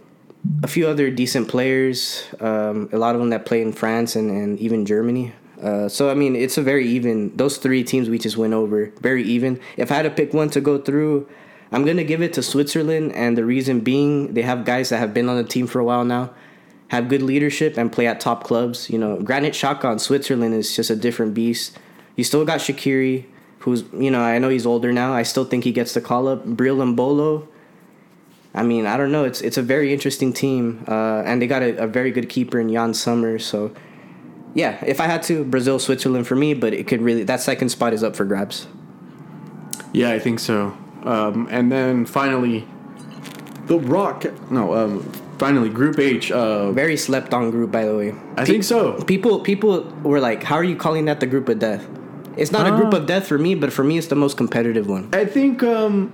a 0.62 0.68
few 0.68 0.86
other 0.86 1.10
decent 1.10 1.48
players. 1.48 2.24
Um, 2.40 2.88
a 2.92 2.98
lot 2.98 3.14
of 3.14 3.20
them 3.20 3.30
that 3.30 3.46
play 3.46 3.60
in 3.62 3.72
France 3.72 4.14
and, 4.14 4.30
and 4.30 4.58
even 4.60 4.86
Germany. 4.86 5.32
Uh, 5.60 5.88
so 5.88 6.10
I 6.10 6.14
mean, 6.14 6.36
it's 6.36 6.58
a 6.58 6.62
very 6.62 6.86
even. 6.86 7.36
Those 7.36 7.56
three 7.56 7.82
teams 7.82 8.08
we 8.08 8.18
just 8.18 8.36
went 8.36 8.52
over, 8.54 8.92
very 9.00 9.24
even. 9.24 9.58
If 9.76 9.90
I 9.90 9.96
had 9.96 10.02
to 10.02 10.10
pick 10.10 10.34
one 10.34 10.50
to 10.50 10.60
go 10.60 10.78
through, 10.78 11.26
I'm 11.72 11.84
gonna 11.84 12.04
give 12.04 12.22
it 12.22 12.32
to 12.34 12.42
Switzerland, 12.42 13.12
and 13.14 13.36
the 13.36 13.44
reason 13.44 13.80
being 13.80 14.34
they 14.34 14.42
have 14.42 14.64
guys 14.64 14.90
that 14.90 14.98
have 14.98 15.14
been 15.14 15.28
on 15.28 15.36
the 15.36 15.44
team 15.44 15.66
for 15.66 15.80
a 15.80 15.84
while 15.84 16.04
now, 16.04 16.30
have 16.88 17.08
good 17.08 17.22
leadership, 17.22 17.76
and 17.76 17.90
play 17.90 18.06
at 18.06 18.20
top 18.20 18.44
clubs. 18.44 18.90
You 18.90 18.98
know, 18.98 19.20
Granit 19.20 19.62
in 19.62 19.98
Switzerland 19.98 20.54
is 20.54 20.74
just 20.74 20.90
a 20.90 20.96
different 20.96 21.34
beast. 21.34 21.78
You 22.16 22.24
still 22.24 22.44
got 22.44 22.60
Shaqiri, 22.60 23.26
who's 23.60 23.84
you 23.92 24.10
know 24.10 24.20
I 24.20 24.38
know 24.38 24.48
he's 24.48 24.66
older 24.66 24.92
now. 24.92 25.12
I 25.12 25.22
still 25.22 25.44
think 25.44 25.64
he 25.64 25.72
gets 25.72 25.94
the 25.94 26.00
call 26.00 26.28
up. 26.28 26.46
Breel 26.46 26.78
Embolo. 26.78 27.48
I 28.54 28.62
mean, 28.62 28.86
I 28.86 28.96
don't 28.96 29.12
know. 29.12 29.24
It's 29.24 29.42
it's 29.42 29.58
a 29.58 29.62
very 29.62 29.92
interesting 29.92 30.32
team, 30.32 30.84
uh, 30.88 31.22
and 31.26 31.42
they 31.42 31.46
got 31.46 31.62
a, 31.62 31.84
a 31.84 31.86
very 31.86 32.10
good 32.10 32.28
keeper 32.28 32.58
in 32.58 32.70
Yann 32.70 32.94
Sommer. 32.94 33.38
So, 33.38 33.74
yeah, 34.54 34.82
if 34.86 34.98
I 34.98 35.06
had 35.06 35.22
to, 35.24 35.44
Brazil, 35.44 35.78
Switzerland 35.78 36.26
for 36.26 36.36
me, 36.36 36.54
but 36.54 36.72
it 36.72 36.86
could 36.86 37.02
really 37.02 37.22
that 37.24 37.40
second 37.40 37.68
spot 37.68 37.92
is 37.92 38.02
up 38.02 38.16
for 38.16 38.24
grabs. 38.24 38.66
Yeah, 39.92 40.10
I 40.10 40.18
think 40.18 40.40
so. 40.40 40.76
Um, 41.02 41.48
and 41.50 41.70
then 41.70 42.06
finally, 42.06 42.66
the 43.66 43.78
Rock. 43.78 44.24
No, 44.50 44.74
um, 44.74 45.12
finally, 45.38 45.68
Group 45.68 45.98
H. 45.98 46.30
Uh, 46.30 46.72
Very 46.72 46.96
slept 46.96 47.32
on 47.34 47.50
group, 47.50 47.70
by 47.72 47.84
the 47.84 47.96
way. 47.96 48.14
I 48.36 48.44
think 48.44 48.64
so. 48.64 49.02
People 49.04 49.40
people 49.40 49.84
were 50.02 50.20
like, 50.20 50.42
"How 50.42 50.56
are 50.56 50.64
you 50.64 50.76
calling 50.76 51.04
that 51.06 51.20
the 51.20 51.26
group 51.26 51.48
of 51.48 51.58
death?" 51.58 51.86
It's 52.36 52.52
not 52.52 52.66
a 52.66 52.76
group 52.76 52.92
Ah. 52.92 52.98
of 52.98 53.06
death 53.06 53.26
for 53.26 53.38
me, 53.38 53.54
but 53.54 53.72
for 53.72 53.82
me, 53.84 53.96
it's 53.96 54.08
the 54.08 54.16
most 54.16 54.36
competitive 54.36 54.86
one. 54.88 55.08
I 55.12 55.24
think. 55.24 55.62
Um, 55.62 56.12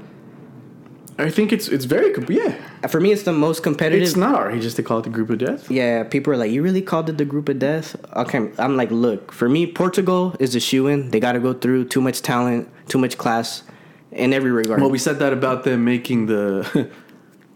I 1.19 1.31
think 1.31 1.53
it's 1.53 1.69
it's 1.69 1.85
very 1.85 2.11
comp- 2.13 2.31
yeah. 2.31 2.55
For 2.89 2.99
me, 3.01 3.13
it's 3.13 3.23
the 3.25 3.33
most 3.33 3.63
competitive. 3.63 4.03
It's 4.03 4.17
not 4.17 4.35
outrageous 4.35 4.75
to 4.75 4.83
call 4.83 4.99
it 5.01 5.03
the 5.05 5.11
Group 5.11 5.31
of 5.31 5.39
Death. 5.39 5.71
Yeah, 5.71 6.05
people 6.05 6.33
are 6.33 6.37
like, 6.37 6.51
"You 6.51 6.63
really 6.63 6.81
called 6.83 7.09
it 7.11 7.19
the 7.19 7.25
group 7.27 7.49
of 7.49 7.59
death?" 7.59 7.97
Okay, 8.17 8.49
I'm 8.59 8.77
like, 8.77 8.91
look, 8.91 9.31
for 9.31 9.49
me, 9.49 9.67
Portugal 9.67 10.35
is 10.41 10.55
a 10.55 10.61
shoe 10.61 10.87
in. 10.89 11.11
They 11.11 11.21
got 11.21 11.33
to 11.33 11.41
go 11.41 11.53
through 11.53 11.85
too 11.87 12.01
much 12.01 12.23
talent, 12.23 12.69
too 12.89 12.99
much 12.99 13.19
class, 13.19 13.63
in 14.11 14.33
every 14.33 14.51
regard. 14.51 14.81
Well, 14.81 14.91
we 14.91 14.99
said 14.99 15.19
that 15.19 15.33
about 15.33 15.65
them 15.65 15.85
making 15.85 16.27
the 16.27 16.89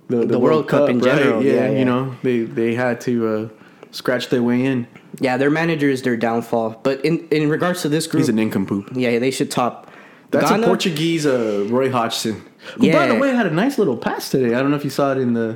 the, 0.09 0.39
World 0.39 0.69
Cup 0.69 0.89
in 0.89 1.01
general, 1.01 1.43
Yeah, 1.43 1.53
yeah, 1.53 1.71
yeah. 1.71 1.79
you 1.79 1.85
know 1.85 2.15
they 2.23 2.41
they 2.43 2.75
had 2.75 3.01
to 3.03 3.27
uh, 3.29 3.49
scratch 3.91 4.29
their 4.29 4.43
way 4.43 4.65
in. 4.65 4.87
yeah, 5.21 5.37
their 5.37 5.51
manager 5.51 5.89
is 5.89 6.03
their 6.03 6.17
downfall. 6.17 6.81
But 6.83 7.05
in 7.05 7.27
in 7.31 7.49
regards 7.49 7.83
to 7.83 7.89
this 7.89 8.07
group, 8.07 8.21
He's 8.23 8.29
a 8.29 8.33
nincompoop. 8.33 8.91
yeah, 8.95 9.19
they 9.19 9.31
should 9.31 9.51
top. 9.51 9.91
That's 10.31 10.51
Ghana, 10.51 10.63
a 10.65 10.67
Portuguese 10.67 11.25
uh, 11.27 11.67
Roy 11.71 11.91
Hodgson. 11.91 12.43
Who, 12.75 12.91
by 12.93 13.07
the 13.07 13.15
Yeah. 13.15 13.21
way, 13.21 13.35
had 13.35 13.47
a 13.47 13.51
nice 13.51 13.79
little 13.79 13.97
pass 13.97 14.29
today. 14.31 14.55
I 14.55 14.61
don't 14.61 14.71
know 14.71 14.77
if 14.77 14.85
you 14.85 14.91
saw 14.91 15.13
it 15.13 15.19
in 15.19 15.35
the, 15.35 15.51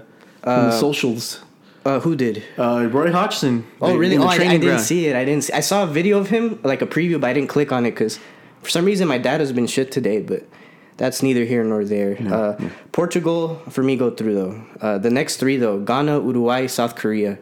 in 0.47 0.53
the 0.71 0.71
socials. 0.79 1.43
Uh, 1.85 1.99
who 1.99 2.15
did? 2.15 2.45
Uh, 2.57 2.89
Roy 2.93 3.11
Hodgson. 3.11 3.65
Oh, 3.81 3.97
really? 3.97 4.17
Oh, 4.17 4.23
I, 4.25 4.35
I 4.35 4.39
didn't 4.39 4.61
ground. 4.61 4.81
see 4.83 5.07
it. 5.09 5.17
I 5.17 5.25
didn't. 5.25 5.45
See, 5.45 5.53
I 5.53 5.61
saw 5.61 5.83
a 5.83 5.87
video 5.87 6.19
of 6.19 6.29
him, 6.29 6.61
like 6.63 6.83
a 6.83 6.87
preview, 6.87 7.21
but 7.21 7.29
I 7.31 7.33
didn't 7.33 7.49
click 7.49 7.73
on 7.73 7.85
it 7.85 7.91
because 7.93 8.21
for 8.63 8.69
some 8.71 8.85
reason 8.85 9.09
my 9.09 9.19
dad 9.19 9.41
has 9.41 9.51
been 9.53 9.67
shit 9.67 9.91
today. 9.91 10.21
But 10.21 10.45
that's 11.01 11.23
neither 11.23 11.45
here 11.47 11.65
nor 11.65 11.83
there. 11.85 12.13
uh, 12.31 12.61
Portugal 12.93 13.61
for 13.71 13.83
me 13.83 13.97
go 13.97 14.11
through 14.11 14.35
though. 14.35 14.55
Uh, 14.81 14.99
the 14.99 15.11
next 15.11 15.39
three 15.39 15.57
though: 15.57 15.81
Ghana, 15.81 16.21
Uruguay, 16.21 16.67
South 16.67 16.95
Korea. 16.95 17.39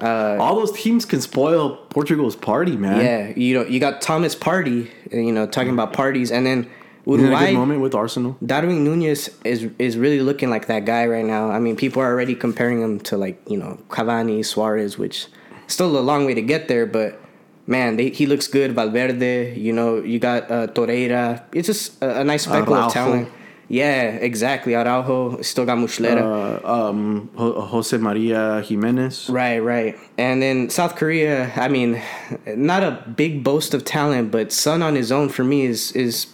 All 0.00 0.56
those 0.56 0.72
teams 0.72 1.04
can 1.04 1.20
spoil 1.20 1.76
Portugal's 1.90 2.34
party, 2.34 2.76
man. 2.76 2.98
Yeah, 3.04 3.32
you 3.36 3.54
know, 3.54 3.64
you 3.64 3.78
got 3.78 4.00
Thomas 4.00 4.34
Partey, 4.34 4.90
uh, 5.12 5.18
you 5.18 5.30
know, 5.30 5.46
talking 5.46 5.74
about 5.74 5.92
parties, 5.92 6.32
and 6.32 6.44
then 6.44 6.68
a 7.06 7.10
good 7.10 7.54
moment 7.54 7.80
with 7.82 7.94
Arsenal. 7.94 8.36
Darwin 8.44 8.82
Nunez 8.84 9.30
is 9.44 9.68
is 9.78 9.96
really 9.98 10.20
looking 10.20 10.50
like 10.50 10.66
that 10.66 10.84
guy 10.84 11.06
right 11.06 11.24
now. 11.24 11.50
I 11.50 11.58
mean, 11.60 11.76
people 11.76 12.00
are 12.02 12.10
already 12.10 12.34
comparing 12.34 12.80
him 12.80 12.98
to 13.00 13.16
like 13.16 13.40
you 13.46 13.58
know 13.58 13.78
Cavani, 13.90 14.44
Suarez, 14.44 14.98
which 14.98 15.26
still 15.66 15.96
a 15.98 16.00
long 16.00 16.24
way 16.24 16.34
to 16.34 16.42
get 16.42 16.68
there, 16.68 16.86
but 16.86 17.20
man, 17.66 17.96
they, 17.96 18.10
he 18.10 18.26
looks 18.26 18.46
good. 18.46 18.72
Valverde, 18.72 19.54
you 19.58 19.72
know, 19.72 20.02
you 20.02 20.18
got 20.18 20.50
uh, 20.50 20.66
Torreira. 20.68 21.42
It's 21.52 21.66
just 21.66 22.02
a, 22.02 22.20
a 22.20 22.24
nice 22.24 22.44
speckle 22.44 22.74
Araujo. 22.74 22.86
of 22.86 22.92
talent. 22.92 23.28
Yeah, 23.68 24.16
exactly. 24.16 24.74
Araujo 24.74 25.40
still 25.40 25.64
got 25.64 25.78
Muslera. 25.78 26.62
Uh, 26.62 26.88
um, 26.88 27.30
Jose 27.36 27.96
Maria 27.96 28.60
Gimenez. 28.62 29.30
Right, 29.30 29.60
right. 29.60 29.96
And 30.18 30.42
then 30.42 30.68
South 30.68 30.96
Korea, 30.96 31.50
I 31.56 31.68
mean, 31.68 32.02
not 32.46 32.82
a 32.82 33.02
big 33.16 33.42
boast 33.42 33.72
of 33.72 33.84
talent, 33.84 34.30
but 34.30 34.52
Son 34.52 34.82
on 34.82 34.94
his 34.94 35.10
own 35.10 35.30
for 35.30 35.44
me 35.44 35.64
is 35.64 35.92
is 35.92 36.26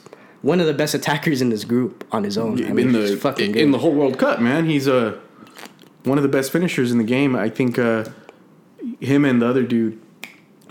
one 0.43 0.59
of 0.59 0.67
the 0.67 0.75
best 0.75 0.95
attackers 0.95 1.41
in 1.41 1.51
this 1.51 1.65
group 1.65 2.05
on 2.11 2.25
his 2.25 2.37
own. 2.37 2.65
I 2.65 2.73
mean, 2.73 2.89
in 2.89 2.93
the 2.93 3.17
fucking 3.17 3.53
good. 3.53 3.63
in 3.63 3.71
the 3.71 3.79
whole 3.79 3.95
World 3.95 4.19
Cup, 4.19 4.41
man. 4.41 4.67
He's 4.67 4.89
uh, 4.89 5.17
one 6.03 6.19
of 6.19 6.23
the 6.23 6.29
best 6.29 6.51
finishers 6.51 6.91
in 6.91 6.99
the 6.99 7.05
game. 7.05 7.37
I 7.37 7.49
think 7.51 7.79
uh, 7.79 8.05
him 8.99 9.25
and 9.25 9.43
the 9.43 9.47
other 9.47 9.63
dude 9.63 10.01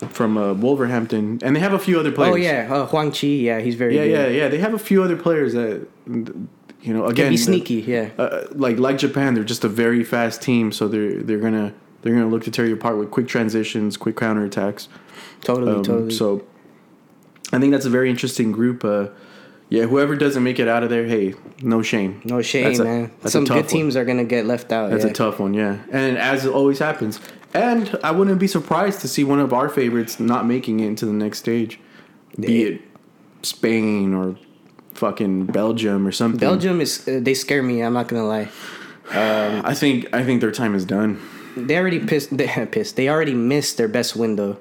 from 0.09 0.37
uh, 0.37 0.53
Wolverhampton, 0.53 1.39
and 1.43 1.55
they 1.55 1.59
have 1.59 1.73
a 1.73 1.79
few 1.79 1.99
other 1.99 2.11
players. 2.11 2.33
Oh 2.33 2.35
yeah, 2.37 2.67
uh, 2.73 2.85
Huang 2.87 3.11
Chi. 3.11 3.27
Yeah, 3.27 3.59
he's 3.59 3.75
very 3.75 3.95
yeah, 3.95 4.03
good. 4.05 4.11
yeah, 4.11 4.43
yeah. 4.43 4.47
They 4.49 4.57
have 4.59 4.73
a 4.73 4.79
few 4.79 5.03
other 5.03 5.15
players 5.15 5.53
that 5.53 5.87
you 6.07 6.93
know. 6.93 7.05
Again, 7.05 7.25
Can 7.25 7.29
be 7.33 7.37
the- 7.37 7.43
sneaky. 7.43 7.75
Yeah, 7.75 8.09
uh, 8.17 8.45
like 8.51 8.77
like 8.79 8.97
Japan, 8.97 9.33
they're 9.33 9.43
just 9.43 9.63
a 9.63 9.69
very 9.69 10.03
fast 10.03 10.41
team, 10.41 10.71
so 10.71 10.87
they're 10.87 11.21
they're 11.23 11.39
gonna 11.39 11.73
they're 12.01 12.13
gonna 12.13 12.27
look 12.29 12.43
to 12.43 12.51
tear 12.51 12.65
you 12.65 12.73
apart 12.75 12.97
with 12.97 13.11
quick 13.11 13.27
transitions, 13.27 13.97
quick 13.97 14.15
counterattacks. 14.15 14.87
totally, 15.41 15.71
Um, 15.73 15.83
totally. 15.83 16.11
So 16.13 16.43
I 17.51 17.59
think 17.59 17.71
that's 17.71 17.85
a 17.85 17.89
very 17.89 18.09
interesting 18.09 18.51
group. 18.51 18.83
Uh, 18.85 19.07
yeah, 19.69 19.83
whoever 19.83 20.15
doesn't 20.15 20.43
make 20.43 20.59
it 20.59 20.67
out 20.69 20.83
of 20.83 20.89
there, 20.89 21.05
hey, 21.07 21.33
no 21.61 21.81
shame. 21.81 22.21
no 22.23 22.41
shame, 22.41 22.63
That's 22.63 22.79
a- 22.79 22.83
man. 22.85 23.11
Some 23.25 23.43
good 23.43 23.53
one. 23.55 23.65
teams 23.65 23.95
are 23.97 24.05
gonna 24.05 24.23
get 24.23 24.45
left 24.45 24.71
out. 24.71 24.91
That's 24.91 25.03
yeah. 25.03 25.11
a 25.11 25.13
tough 25.13 25.39
one, 25.39 25.53
yeah. 25.53 25.79
And 25.91 26.17
as 26.17 26.45
always 26.47 26.79
happens, 26.79 27.19
and 27.53 27.97
I 28.03 28.11
wouldn't 28.11 28.39
be 28.39 28.47
surprised 28.47 29.01
to 29.01 29.07
see 29.07 29.23
one 29.23 29.39
of 29.39 29.53
our 29.53 29.69
favorites 29.69 30.19
not 30.19 30.45
making 30.45 30.79
it 30.79 30.87
into 30.87 31.05
the 31.05 31.13
next 31.13 31.39
stage, 31.39 31.79
be 32.39 32.63
it 32.63 32.81
Spain 33.41 34.13
or 34.13 34.37
fucking 34.93 35.45
Belgium 35.45 36.05
or 36.05 36.11
something. 36.11 36.39
Belgium 36.39 36.81
is 36.81 37.07
uh, 37.07 37.19
they 37.21 37.33
scare 37.33 37.63
me. 37.63 37.81
I'm 37.81 37.93
not 37.93 38.07
gonna 38.07 38.25
lie. 38.25 38.49
I 39.11 39.73
think 39.73 40.13
I 40.13 40.23
think 40.23 40.41
their 40.41 40.51
time 40.51 40.75
is 40.75 40.85
done. 40.85 41.21
They 41.55 41.77
already 41.77 41.99
pissed. 41.99 42.35
They 42.35 42.47
pissed. 42.71 42.95
They 42.95 43.09
already 43.09 43.33
missed 43.33 43.77
their 43.77 43.87
best 43.87 44.15
window. 44.15 44.59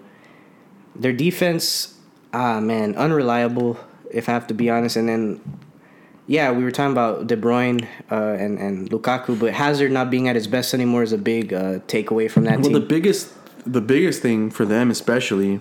Their 0.94 1.12
defense, 1.12 1.94
ah 2.32 2.60
man, 2.60 2.94
unreliable. 2.96 3.78
If 4.10 4.28
I 4.28 4.32
have 4.32 4.46
to 4.48 4.54
be 4.54 4.70
honest, 4.70 4.96
and 4.96 5.08
then. 5.08 5.40
Yeah, 6.28 6.50
we 6.52 6.64
were 6.64 6.72
talking 6.72 6.92
about 6.92 7.26
De 7.28 7.36
Bruyne 7.36 7.86
uh, 8.10 8.14
and 8.42 8.58
and 8.58 8.90
Lukaku, 8.90 9.38
but 9.38 9.52
Hazard 9.52 9.92
not 9.92 10.10
being 10.10 10.28
at 10.28 10.34
his 10.34 10.46
best 10.48 10.74
anymore 10.74 11.02
is 11.02 11.12
a 11.12 11.18
big 11.18 11.52
uh, 11.52 11.78
takeaway 11.86 12.28
from 12.30 12.44
that 12.44 12.60
Well, 12.60 12.70
the 12.72 12.80
biggest 12.80 13.32
the 13.64 13.80
biggest 13.80 14.22
thing 14.22 14.50
for 14.50 14.64
them, 14.64 14.90
especially, 14.90 15.60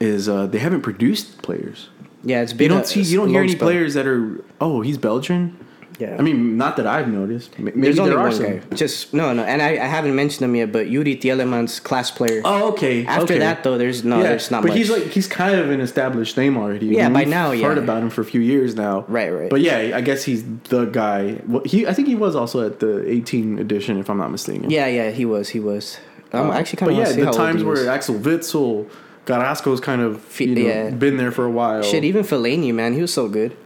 is 0.00 0.28
uh, 0.28 0.46
they 0.46 0.58
haven't 0.58 0.82
produced 0.82 1.42
players. 1.42 1.88
yeah, 2.24 2.42
it's 2.42 2.52
You 2.52 2.58
been. 2.58 2.68
don't 2.70 2.82
a- 2.82 2.86
see 2.86 3.02
you 3.02 3.16
don't 3.18 3.28
hear 3.30 3.42
any 3.42 3.52
spell. 3.52 3.68
players 3.68 3.94
that 3.94 4.06
are 4.06 4.44
oh 4.60 4.80
he's 4.80 4.98
Belgian. 4.98 5.56
Yeah. 5.98 6.16
I 6.18 6.22
mean 6.22 6.56
not 6.56 6.76
that 6.76 6.86
I've 6.86 7.08
noticed. 7.08 7.58
Maybe 7.58 7.80
There's 7.80 7.98
only 7.98 8.10
there 8.10 8.18
are 8.18 8.28
one 8.28 8.32
some. 8.32 8.58
guy. 8.58 8.76
Just 8.76 9.14
no, 9.14 9.32
no, 9.32 9.44
and 9.44 9.62
I, 9.62 9.70
I 9.72 9.86
haven't 9.86 10.14
mentioned 10.14 10.44
him 10.44 10.54
yet, 10.56 10.72
but 10.72 10.86
Youri 10.88 11.20
Tielemans, 11.20 11.82
class 11.82 12.10
player. 12.10 12.42
Oh 12.44 12.72
okay. 12.72 13.06
After 13.06 13.24
okay. 13.24 13.38
that 13.38 13.62
though, 13.62 13.78
there's 13.78 14.04
no, 14.04 14.18
yeah, 14.18 14.24
there's 14.24 14.50
not 14.50 14.62
but 14.62 14.68
much. 14.70 14.78
he's 14.78 14.90
like 14.90 15.04
he's 15.04 15.26
kind 15.28 15.54
of 15.54 15.70
an 15.70 15.80
established 15.80 16.36
name 16.36 16.56
already. 16.56 16.86
Yeah, 16.86 17.02
I 17.02 17.04
mean, 17.04 17.12
by 17.12 17.20
we've 17.20 17.28
now, 17.28 17.50
heard 17.50 17.76
yeah. 17.78 17.84
about 17.84 18.02
him 18.02 18.10
for 18.10 18.22
a 18.22 18.24
few 18.24 18.40
years 18.40 18.74
now. 18.74 19.04
Right, 19.08 19.30
right. 19.30 19.50
But 19.50 19.60
yeah, 19.60 19.96
I 19.96 20.00
guess 20.00 20.24
he's 20.24 20.44
the 20.64 20.86
guy. 20.86 21.40
Well, 21.46 21.62
he 21.64 21.86
I 21.86 21.92
think 21.92 22.08
he 22.08 22.16
was 22.16 22.34
also 22.34 22.66
at 22.66 22.80
the 22.80 23.08
18 23.08 23.58
edition, 23.58 23.98
if 23.98 24.10
I'm 24.10 24.18
not 24.18 24.30
mistaken. 24.30 24.70
yeah, 24.70 24.86
yeah, 24.86 25.10
he 25.10 25.24
was, 25.24 25.50
he 25.50 25.60
was. 25.60 25.98
I'm 26.32 26.50
Uh, 26.50 26.54
actually 26.54 26.78
kind 26.78 26.92
of 26.92 26.98
But 26.98 27.16
yeah, 27.16 27.24
the 27.24 27.30
times 27.30 27.62
where 27.62 27.74
where 27.74 27.82
is. 27.82 27.88
Axel 27.88 28.16
Witsel, 28.16 28.90
Carrasco's 29.26 29.80
kind 29.80 30.02
of 30.02 30.40
you 30.40 30.54
know, 30.54 30.60
yeah. 30.60 30.90
been 30.90 31.16
there 31.16 31.30
for 31.30 31.44
a 31.44 31.50
while. 31.50 31.82
Shit, 31.82 32.02
even 32.04 32.24
Fellaini, 32.24 32.74
man, 32.74 32.94
he 32.94 33.00
was 33.00 33.12
so 33.12 33.28
good. 33.28 33.56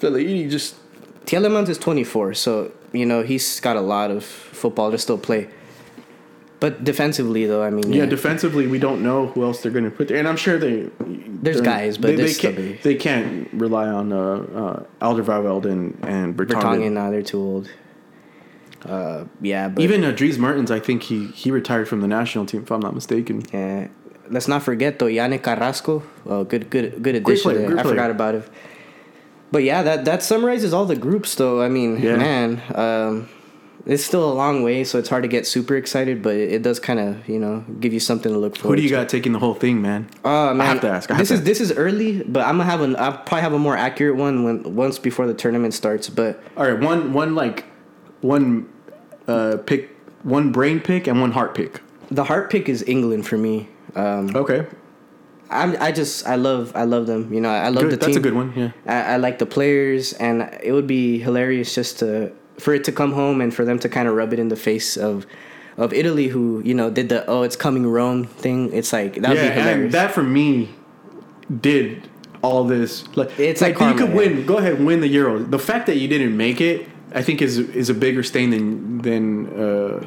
Fellaini 0.00 0.48
just 0.50 0.76
Tielemans 1.26 1.68
is 1.68 1.78
24, 1.78 2.34
so 2.34 2.72
you 2.92 3.04
know 3.04 3.22
he's 3.22 3.60
got 3.60 3.76
a 3.76 3.80
lot 3.80 4.10
of 4.10 4.24
football 4.24 4.90
to 4.90 4.98
still 4.98 5.18
play. 5.18 5.48
But 6.58 6.84
defensively, 6.84 7.44
though, 7.46 7.62
I 7.62 7.68
mean, 7.70 7.92
Yeah, 7.92 8.04
yeah, 8.04 8.06
defensively, 8.08 8.66
we 8.66 8.78
don't 8.78 9.02
know 9.02 9.26
who 9.26 9.44
else 9.44 9.60
they're 9.62 9.72
going 9.72 9.84
to 9.84 9.90
put 9.90 10.08
there, 10.08 10.16
and 10.16 10.26
I'm 10.26 10.38
sure 10.38 10.56
they. 10.58 10.88
There's 11.44 11.60
guys, 11.60 11.98
but 11.98 12.16
they, 12.16 12.24
they 12.24 12.34
can't. 12.34 12.56
be- 12.56 12.78
They 12.82 12.94
can't 12.94 13.52
rely 13.52 13.86
on 13.88 14.10
uh, 14.12 14.18
uh, 14.20 14.82
Alderweireld 15.06 15.66
and 15.66 15.98
and 16.02 16.34
Bertangen. 16.36 16.62
Vertonghen, 16.62 16.92
now 16.92 17.10
they're 17.10 17.22
too 17.22 17.38
old. 17.40 17.68
Uh, 18.84 19.24
yeah, 19.42 19.68
but 19.68 19.82
Even 19.82 20.04
uh, 20.04 20.12
Dries 20.12 20.38
Mertens, 20.38 20.70
I 20.70 20.80
think 20.80 21.02
he 21.02 21.26
he 21.28 21.50
retired 21.50 21.88
from 21.88 22.00
the 22.00 22.08
national 22.08 22.46
team, 22.46 22.62
if 22.62 22.70
I'm 22.70 22.80
not 22.80 22.94
mistaken. 22.94 23.42
Yeah. 23.52 23.88
Let's 24.28 24.48
not 24.48 24.62
forget 24.62 24.98
though, 24.98 25.06
Yannick 25.06 25.42
Carrasco. 25.42 26.02
Oh, 26.24 26.42
good, 26.44 26.68
good, 26.70 27.00
good 27.02 27.14
addition. 27.16 27.42
player, 27.50 27.68
good 27.68 27.78
I 27.78 27.82
player. 27.82 27.94
forgot 27.94 28.10
about 28.10 28.34
it. 28.36 28.48
But 29.52 29.62
yeah, 29.62 29.82
that 29.82 30.04
that 30.04 30.22
summarizes 30.22 30.72
all 30.74 30.84
the 30.86 30.96
groups, 30.96 31.34
though. 31.36 31.62
I 31.62 31.68
mean, 31.68 31.98
Yeah. 32.02 32.16
man, 32.16 32.62
um, 32.74 33.28
it's 33.86 34.02
still 34.04 34.28
a 34.30 34.34
long 34.34 34.64
way, 34.64 34.82
so 34.82 34.98
it's 34.98 35.08
hard 35.08 35.22
to 35.22 35.28
get 35.28 35.46
super 35.46 35.76
excited. 35.76 36.20
But 36.20 36.34
it, 36.34 36.52
it 36.54 36.62
does 36.62 36.80
kind 36.80 36.98
of 36.98 37.28
you 37.28 37.38
know 37.38 37.64
give 37.80 37.92
you 37.92 38.00
something 38.00 38.32
to 38.32 38.38
look 38.38 38.56
Who 38.56 38.62
forward. 38.62 38.76
do 38.76 38.82
you 38.82 38.90
got 38.90 39.08
taking 39.08 39.32
the 39.32 39.38
whole 39.38 39.54
thing, 39.54 39.80
man? 39.80 40.08
Uh, 40.24 40.52
man, 40.52 40.66
have 40.66 40.80
to 40.80 40.88
ask, 40.88 41.10
I 41.10 41.14
have 41.14 41.20
this 41.20 41.28
to 41.28 41.34
is 41.34 41.40
ask. 41.40 41.46
this 41.46 41.60
is 41.60 41.72
early, 41.72 42.22
but 42.24 42.40
I'm 42.44 42.58
gonna 42.58 42.64
have 42.70 42.80
an. 42.80 42.96
I'll 42.96 43.12
probably 43.18 43.42
have 43.42 43.52
a 43.52 43.58
more 43.58 43.76
accurate 43.76 44.16
one 44.16 44.42
when 44.42 44.74
once 44.74 44.98
before 44.98 45.26
the 45.28 45.34
tournament 45.34 45.74
starts. 45.74 46.08
But 46.08 46.42
All 46.56 46.64
right, 46.68 46.78
one 46.80 47.12
one 47.12 47.34
like 47.36 47.64
one 48.22 48.68
uh 49.28 49.58
pick, 49.64 49.90
one 50.24 50.50
brain 50.50 50.80
pick 50.80 51.06
and 51.06 51.20
one 51.20 51.30
heart 51.30 51.54
pick. 51.54 51.80
the 52.10 52.24
heart 52.24 52.50
pick 52.50 52.68
is 52.68 52.82
England 52.86 53.26
for 53.26 53.36
me. 53.38 53.68
Um, 53.94 54.34
Okay, 54.34 54.66
I'm, 55.50 55.76
I 55.80 55.92
just 55.92 56.26
I 56.26 56.36
love 56.36 56.72
I 56.74 56.84
love 56.84 57.06
them. 57.06 57.32
You 57.32 57.40
know 57.40 57.50
I 57.50 57.68
love 57.68 57.84
good. 57.84 57.92
the 57.92 57.96
team. 57.96 58.06
That's 58.08 58.16
a 58.16 58.20
good 58.20 58.34
one. 58.34 58.52
Yeah. 58.56 58.70
I, 58.86 59.14
I 59.14 59.16
like 59.16 59.38
the 59.38 59.46
players, 59.46 60.12
and 60.14 60.42
it 60.62 60.72
would 60.72 60.86
be 60.86 61.18
hilarious 61.18 61.74
just 61.74 61.98
to 62.00 62.32
for 62.58 62.74
it 62.74 62.84
to 62.84 62.92
come 62.92 63.12
home 63.12 63.40
and 63.40 63.54
for 63.54 63.64
them 63.64 63.78
to 63.80 63.88
kind 63.88 64.08
of 64.08 64.14
rub 64.14 64.32
it 64.32 64.38
in 64.38 64.48
the 64.48 64.56
face 64.56 64.96
of 64.96 65.26
of 65.76 65.92
Italy, 65.92 66.28
who 66.28 66.62
you 66.64 66.74
know 66.74 66.90
did 66.90 67.08
the 67.08 67.24
oh 67.26 67.42
it's 67.42 67.56
coming 67.56 67.86
Rome 67.86 68.24
thing. 68.24 68.72
It's 68.72 68.92
like 68.92 69.14
that 69.20 69.28
would 69.28 69.38
yeah, 69.38 69.48
be 69.48 69.60
hilarious. 69.60 69.84
and 69.84 69.92
that 69.92 70.12
for 70.12 70.22
me 70.22 70.70
did 71.60 72.08
all 72.42 72.64
this. 72.64 73.04
Like 73.16 73.38
It's 73.38 73.60
like 73.60 73.74
you 73.74 73.78
karma, 73.78 73.98
could 73.98 74.08
yeah. 74.10 74.14
win. 74.16 74.46
Go 74.46 74.58
ahead, 74.58 74.82
win 74.82 75.00
the 75.00 75.08
Euro. 75.08 75.38
The 75.38 75.58
fact 75.58 75.86
that 75.86 75.96
you 75.96 76.08
didn't 76.08 76.36
make 76.36 76.60
it, 76.60 76.88
I 77.14 77.22
think, 77.22 77.40
is 77.42 77.58
is 77.58 77.88
a 77.90 77.94
bigger 77.94 78.22
stain 78.22 78.50
than 78.50 78.98
than. 78.98 79.46
Uh, 79.60 80.00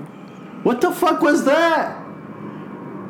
what 0.64 0.82
the 0.82 0.92
fuck 0.92 1.22
was 1.22 1.46
that? 1.46 1.98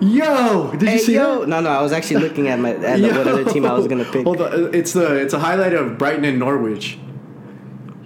Yo, 0.01 0.71
did 0.71 0.87
Hey, 0.87 0.93
you 0.95 0.99
see 0.99 1.13
yo, 1.15 1.39
that? 1.41 1.49
no, 1.49 1.59
no, 1.61 1.69
I 1.69 1.81
was 1.81 1.91
actually 1.91 2.21
looking 2.21 2.47
at 2.47 2.59
my 2.59 2.71
at 2.75 2.99
what 3.01 3.27
other 3.27 3.43
team 3.45 3.65
I 3.65 3.73
was 3.73 3.87
gonna 3.87 4.05
pick. 4.11 4.23
Hold 4.23 4.41
on, 4.41 4.73
it's 4.73 4.93
the 4.93 5.15
it's 5.15 5.33
a 5.33 5.39
highlight 5.39 5.73
of 5.73 5.97
Brighton 5.97 6.23
and 6.25 6.39
Norwich. 6.39 6.97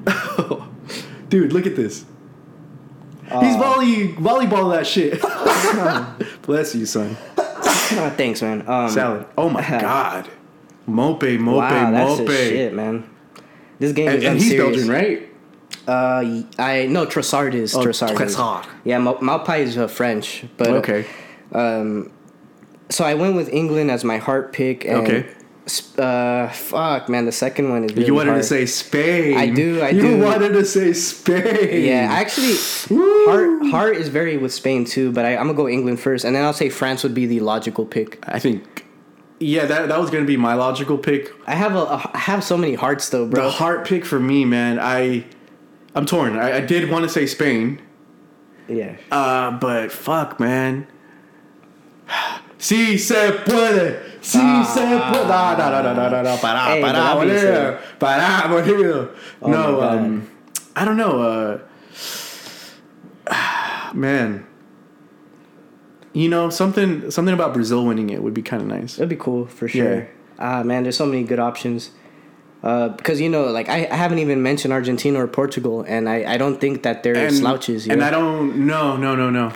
Dude, 1.29 1.53
look 1.53 1.65
at 1.65 1.75
this. 1.75 2.05
He's 3.41 3.55
volley 3.55 4.09
volleyball 4.13 4.71
that 4.75 4.85
shit. 4.85 5.21
Bless 6.43 6.75
you, 6.75 6.85
son. 6.85 7.17
Oh, 7.37 8.13
thanks, 8.17 8.41
man. 8.41 8.67
Um, 8.67 8.89
Salad. 8.89 9.25
Oh 9.37 9.49
my 9.49 9.61
god. 9.61 10.27
Mope, 10.85 11.23
mope, 11.23 11.57
wow, 11.57 11.89
mope. 11.91 12.25
the 12.27 12.33
shit, 12.35 12.73
man. 12.73 13.09
This 13.79 13.93
game 13.93 14.09
And, 14.09 14.17
is 14.17 14.23
and 14.23 14.31
I'm 14.33 14.37
he's 14.37 14.49
serious. 14.49 14.87
Belgian, 14.87 14.89
right? 14.91 15.29
Uh, 15.87 16.43
I 16.59 16.87
no 16.89 17.05
Trossard 17.05 17.53
is 17.53 17.75
Oh, 17.75 17.83
Trossard. 17.83 18.15
Trossard. 18.15 18.65
Yeah, 18.83 18.97
Mau- 18.99 19.17
Maupay 19.17 19.59
is 19.61 19.77
uh, 19.77 19.87
French, 19.87 20.45
but 20.57 20.67
Okay. 20.69 21.05
So 21.53 23.03
I 23.05 23.13
went 23.13 23.35
with 23.35 23.49
England 23.49 23.89
as 23.91 24.03
my 24.03 24.17
heart 24.17 24.53
pick. 24.53 24.85
And, 24.85 24.97
Okay. 24.97 25.25
Uh, 25.97 26.49
fuck, 26.49 27.07
man. 27.07 27.25
The 27.25 27.31
second 27.31 27.69
one 27.69 27.85
is 27.85 27.93
really 27.93 28.05
you 28.07 28.13
wanted 28.13 28.31
hard. 28.31 28.41
to 28.41 28.47
say 28.47 28.65
Spain. 28.65 29.37
I 29.37 29.47
do, 29.47 29.81
I 29.81 29.89
you 29.91 30.01
do. 30.01 30.09
You 30.09 30.21
wanted 30.21 30.49
to 30.49 30.65
say 30.65 30.91
Spain. 30.91 31.85
Yeah, 31.85 32.09
actually, 32.11 32.55
Woo. 32.89 33.25
heart 33.25 33.65
heart 33.71 33.95
is 33.95 34.09
very 34.09 34.35
with 34.35 34.53
Spain 34.53 34.83
too. 34.83 35.13
But 35.13 35.23
I, 35.23 35.37
I'm 35.37 35.45
gonna 35.47 35.53
go 35.53 35.69
England 35.69 36.01
first, 36.01 36.25
and 36.25 36.35
then 36.35 36.43
I'll 36.43 36.51
say 36.51 36.67
France 36.69 37.01
would 37.03 37.13
be 37.15 37.27
the 37.27 37.39
logical 37.39 37.85
pick. 37.85 38.19
I 38.27 38.39
think. 38.39 38.85
Yeah, 39.39 39.65
that 39.65 39.87
that 39.87 39.97
was 40.01 40.09
gonna 40.09 40.25
be 40.25 40.35
my 40.35 40.53
logical 40.53 40.97
pick. 40.97 41.31
I 41.47 41.55
have 41.55 41.75
a, 41.75 41.83
a 41.83 42.11
I 42.13 42.17
have 42.17 42.43
so 42.43 42.57
many 42.57 42.73
hearts 42.73 43.07
though, 43.07 43.25
bro. 43.25 43.45
The 43.45 43.49
heart 43.51 43.87
pick 43.87 44.03
for 44.03 44.19
me, 44.19 44.43
man. 44.43 44.79
I, 44.79 45.23
I'm 45.95 46.05
torn. 46.05 46.37
I, 46.37 46.57
I 46.57 46.59
did 46.59 46.89
want 46.91 47.03
to 47.03 47.09
say 47.09 47.25
Spain. 47.25 47.81
yeah. 48.67 48.97
Uh, 49.11 49.51
but 49.51 49.93
fuck, 49.93 50.41
man. 50.41 50.87
Si 52.57 52.97
se 52.97 53.31
puede. 53.45 53.99
Si 54.21 54.39
se 54.65 54.81
puede. 54.81 55.27
No, 55.27 55.57
no, 55.57 55.81
no, 55.81 55.93
no, 55.93 56.09
no, 56.09 56.21
no, 56.23 56.39
Ah. 56.41 56.67
Hey, 56.69 56.81
para, 56.81 57.15
boludo. 57.15 57.77
Para, 57.99 58.47
boludo. 58.47 59.09
Oh 59.41 59.51
no, 59.51 59.81
um, 59.81 60.27
I 60.75 60.85
don't 60.85 60.97
know. 60.97 61.59
Uh, 63.27 63.93
man. 63.93 64.45
You 66.13 66.29
know, 66.29 66.49
something 66.49 67.09
something 67.11 67.33
about 67.33 67.53
Brazil 67.53 67.85
winning 67.85 68.11
it 68.11 68.21
would 68.23 68.33
be 68.33 68.43
kind 68.43 68.61
of 68.61 68.67
nice. 68.67 68.97
It'd 68.97 69.09
be 69.09 69.15
cool 69.15 69.47
for 69.47 69.67
sure. 69.67 69.95
Yeah. 69.95 70.05
Ah, 70.39 70.63
man, 70.63 70.83
there's 70.83 70.95
so 70.95 71.05
many 71.05 71.23
good 71.23 71.39
options. 71.39 71.91
Uh, 72.63 72.89
because 72.89 73.19
you 73.19 73.27
know, 73.29 73.45
like 73.45 73.67
I, 73.67 73.87
I 73.91 73.95
haven't 73.95 74.19
even 74.19 74.41
mentioned 74.41 74.71
Argentina 74.73 75.19
or 75.19 75.27
Portugal, 75.27 75.83
and 75.85 76.07
I, 76.07 76.33
I 76.33 76.37
don't 76.37 76.61
think 76.61 76.83
that 76.83 77.03
they're 77.03 77.29
slouches. 77.29 77.87
You 77.87 77.91
and 77.91 77.99
know? 77.99 78.07
I 78.07 78.11
don't. 78.11 78.65
No, 78.65 78.95
no, 78.95 79.15
no, 79.15 79.29
no. 79.29 79.51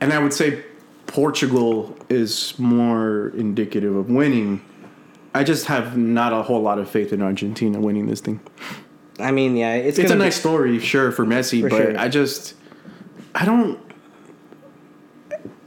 And 0.00 0.12
I 0.14 0.18
would 0.18 0.32
say 0.32 0.64
Portugal 1.12 1.94
is 2.08 2.58
more 2.58 3.28
indicative 3.36 3.94
of 3.94 4.08
winning. 4.08 4.62
I 5.34 5.44
just 5.44 5.66
have 5.66 5.94
not 5.94 6.32
a 6.32 6.42
whole 6.42 6.62
lot 6.62 6.78
of 6.78 6.88
faith 6.88 7.12
in 7.12 7.20
Argentina 7.20 7.78
winning 7.78 8.06
this 8.06 8.22
thing. 8.22 8.40
I 9.20 9.30
mean, 9.30 9.54
yeah, 9.54 9.74
it's 9.74 9.98
It's 9.98 10.10
a 10.10 10.16
nice 10.16 10.36
story, 10.36 10.78
sure, 10.78 11.12
for 11.12 11.26
Messi, 11.26 11.60
For 11.60 11.68
but 11.68 11.76
sure. 11.76 11.98
I 11.98 12.08
just, 12.08 12.54
I 13.34 13.44
don't, 13.44 13.78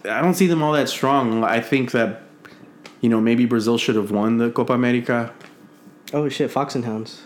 I 0.04 0.20
don't 0.22 0.34
see 0.34 0.48
them 0.48 0.64
all 0.64 0.74
that 0.74 0.90
strong. 0.90 1.44
I 1.44 1.62
think 1.62 1.92
that, 1.92 2.24
you 3.02 3.10
know, 3.10 3.22
maybe 3.22 3.46
Brazil 3.46 3.78
should 3.78 3.96
have 3.96 4.10
won 4.10 4.40
the 4.40 4.50
Copa 4.50 4.74
America. 4.74 5.32
Oh 6.12 6.28
shit, 6.28 6.50
Fox 6.50 6.74
and 6.74 6.86
Hounds. 6.86 7.22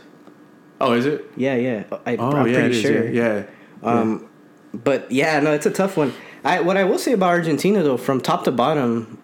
Oh, 0.81 0.91
is 0.91 1.05
it? 1.05 1.25
Yeah, 1.37 1.55
yeah. 1.55 1.83
I, 2.05 2.17
Oh, 2.17 2.31
I'm 2.31 2.47
yeah, 2.47 2.53
pretty 2.53 2.65
it 2.65 2.71
is, 2.71 2.81
sure. 2.81 3.09
Yeah, 3.09 3.45
yeah. 3.81 3.89
Um, 3.89 4.27
but 4.73 5.09
yeah, 5.09 5.39
no, 5.39 5.53
it's 5.53 5.65
a 5.65 5.71
tough 5.71 5.95
one. 5.95 6.13
I 6.43 6.61
what 6.61 6.77
I 6.77 6.83
will 6.83 6.99
say 6.99 7.13
about 7.13 7.29
Argentina 7.29 7.83
though, 7.83 7.97
from 7.97 8.21
top 8.21 8.43
to 8.45 8.51
bottom, 8.51 9.17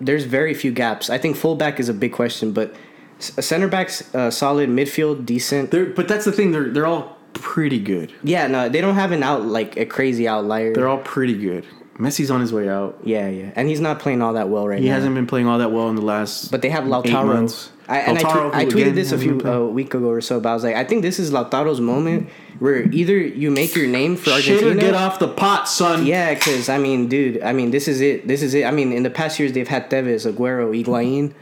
there's 0.00 0.24
very 0.24 0.54
few 0.54 0.72
gaps. 0.72 1.10
I 1.10 1.18
think 1.18 1.36
fullback 1.36 1.80
is 1.80 1.88
a 1.88 1.94
big 1.94 2.12
question, 2.12 2.52
but 2.52 2.74
center 3.18 3.68
backs 3.68 4.14
uh, 4.14 4.30
solid, 4.30 4.70
midfield 4.70 5.26
decent. 5.26 5.70
They're, 5.70 5.86
but 5.86 6.08
that's 6.08 6.24
the 6.24 6.32
thing. 6.32 6.52
They're 6.52 6.70
they're 6.70 6.86
all 6.86 7.16
pretty 7.32 7.78
good. 7.78 8.12
Yeah, 8.22 8.46
no, 8.46 8.68
they 8.68 8.80
don't 8.80 8.94
have 8.94 9.12
an 9.12 9.22
out 9.22 9.44
like 9.44 9.76
a 9.76 9.86
crazy 9.86 10.26
outlier. 10.28 10.74
They're 10.74 10.88
all 10.88 10.98
pretty 10.98 11.36
good. 11.36 11.66
Messi's 11.98 12.30
on 12.30 12.40
his 12.40 12.50
way 12.50 12.66
out. 12.66 12.98
yeah, 13.04 13.28
yeah, 13.28 13.52
and 13.56 13.68
he's 13.68 13.80
not 13.80 13.98
playing 13.98 14.22
all 14.22 14.32
that 14.32 14.48
well 14.48 14.66
right 14.66 14.78
He 14.78 14.86
now. 14.86 14.92
He 14.92 14.94
hasn't 14.94 15.14
been 15.14 15.26
playing 15.26 15.46
all 15.46 15.58
that 15.58 15.70
well 15.70 15.90
in 15.90 15.96
the 15.96 16.02
last. 16.02 16.50
But 16.50 16.62
they 16.62 16.70
have 16.70 16.84
Lautaro. 16.84 17.70
I, 17.90 17.98
and 17.98 18.18
I, 18.18 18.22
tweet, 18.22 18.54
I 18.54 18.64
tweeted 18.66 18.94
this 18.94 19.10
a 19.12 19.18
few 19.18 19.40
a 19.40 19.66
week 19.68 19.92
ago 19.94 20.06
or 20.08 20.20
so, 20.20 20.38
but 20.40 20.48
I 20.50 20.54
was 20.54 20.62
like, 20.62 20.76
I 20.76 20.84
think 20.84 21.02
this 21.02 21.18
is 21.18 21.32
Lautaro's 21.32 21.80
moment 21.80 22.28
where 22.60 22.82
either 22.92 23.18
you 23.18 23.50
make 23.50 23.74
your 23.74 23.88
name 23.88 24.16
for 24.16 24.30
Shit 24.30 24.62
or 24.62 24.66
Argentina. 24.68 24.80
get 24.80 24.94
off 24.94 25.18
the 25.18 25.26
pot, 25.28 25.68
son. 25.68 26.06
Yeah, 26.06 26.32
because 26.34 26.68
I 26.68 26.78
mean, 26.78 27.08
dude, 27.08 27.42
I 27.42 27.52
mean, 27.52 27.72
this 27.72 27.88
is 27.88 28.00
it. 28.00 28.28
This 28.28 28.42
is 28.42 28.54
it. 28.54 28.64
I 28.64 28.70
mean, 28.70 28.92
in 28.92 29.02
the 29.02 29.10
past 29.10 29.38
years, 29.40 29.52
they've 29.52 29.66
had 29.66 29.90
Tevez, 29.90 30.30
Aguero, 30.30 30.70
Higuain, 30.72 31.34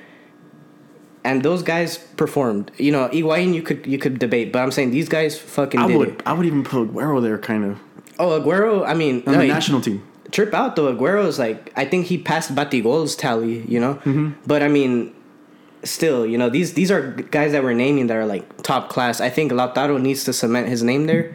and 1.24 1.42
those 1.42 1.62
guys 1.62 1.98
performed. 1.98 2.70
You 2.78 2.92
know, 2.92 3.08
Higuain, 3.10 3.52
you 3.54 3.62
could 3.62 3.86
you 3.86 3.98
could 3.98 4.18
debate, 4.18 4.52
but 4.52 4.60
I'm 4.62 4.70
saying 4.70 4.90
these 4.90 5.08
guys 5.08 5.38
fucking 5.38 5.80
I 5.80 5.86
did 5.88 5.96
would 5.96 6.08
it. 6.08 6.22
I 6.24 6.32
would 6.32 6.46
even 6.46 6.64
put 6.64 6.88
Aguero 6.88 7.20
there, 7.22 7.38
kind 7.38 7.64
of 7.64 7.78
Oh, 8.18 8.40
Aguero, 8.40 8.86
I 8.86 8.94
mean, 8.94 9.22
on 9.26 9.32
no, 9.34 9.38
the 9.38 9.44
he- 9.44 9.48
national 9.48 9.80
team. 9.80 10.02
trip 10.32 10.52
out 10.54 10.76
though. 10.76 10.92
Aguero 10.94 11.26
is 11.26 11.38
like, 11.38 11.72
I 11.76 11.84
think 11.84 12.06
he 12.06 12.18
passed 12.18 12.54
Batigol's 12.54 13.14
tally. 13.16 13.60
You 13.68 13.80
know, 13.80 13.94
Mm-hmm. 13.96 14.30
but 14.46 14.62
I 14.62 14.68
mean. 14.68 15.14
Still, 15.84 16.26
you 16.26 16.38
know 16.38 16.50
these 16.50 16.74
these 16.74 16.90
are 16.90 17.12
guys 17.30 17.52
that 17.52 17.62
we're 17.62 17.72
naming 17.72 18.08
that 18.08 18.16
are 18.16 18.26
like 18.26 18.62
top 18.62 18.88
class. 18.88 19.20
I 19.20 19.30
think 19.30 19.52
Lautaro 19.52 20.00
needs 20.00 20.24
to 20.24 20.32
cement 20.32 20.68
his 20.68 20.82
name 20.82 21.06
there, 21.06 21.32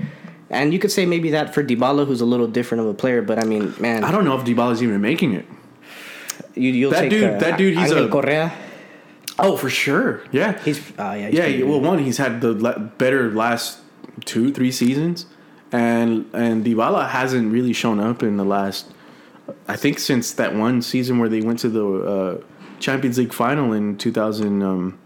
and 0.50 0.74
you 0.74 0.80
could 0.80 0.92
say 0.92 1.06
maybe 1.06 1.30
that 1.32 1.54
for 1.54 1.64
Dybala, 1.64 2.06
who's 2.06 2.20
a 2.22 2.26
little 2.26 2.48
different 2.48 2.82
of 2.84 2.88
a 2.90 2.94
player. 2.94 3.22
But 3.22 3.40
I 3.40 3.46
mean, 3.46 3.74
man, 3.80 4.04
I 4.04 4.12
don't 4.12 4.26
know 4.26 4.38
if 4.38 4.44
Dybala's 4.46 4.84
even 4.84 5.00
making 5.00 5.34
it. 5.34 5.46
You, 6.56 6.72
you'll 6.72 6.92
That 6.92 7.02
take, 7.02 7.10
dude- 7.12 7.24
uh, 7.36 7.38
that 7.40 7.58
dude, 7.58 7.74
he's 7.78 7.92
Angel 7.92 8.06
a- 8.08 8.10
Correa. 8.10 8.54
Oh, 9.40 9.58
for 9.58 9.70
sure. 9.70 10.22
Yeah. 10.32 10.60
He's 10.64 10.78
uh, 11.00 11.16
yeah. 11.18 11.28
He's 11.30 11.38
yeah. 11.40 11.44
pretty 11.46 11.64
Well, 11.64 11.80
one, 11.82 12.00
he's 12.00 12.18
had 12.18 12.42
the 12.42 12.52
la- 12.54 12.78
better 12.78 13.32
last 13.32 13.80
two, 14.26 14.52
three 14.52 14.72
seasons, 14.72 15.26
and 15.72 16.30
and 16.34 16.66
Dybala 16.66 17.10
hasn't 17.10 17.52
really 17.52 17.74
shown 17.74 18.00
up 18.00 18.22
in 18.24 18.36
the 18.38 18.46
last. 18.46 18.92
I 19.68 19.76
think 19.78 20.00
since 20.00 20.34
that 20.34 20.54
one 20.54 20.82
season 20.82 21.18
where 21.20 21.30
they 21.30 21.42
went 21.42 21.60
to 21.60 21.70
the 21.70 21.86
uh, 21.86 22.38
Champions 22.84 23.18
League 23.18 23.34
final 23.34 23.72
in 23.74 23.98
2000 23.98 24.62
um, 24.62 25.00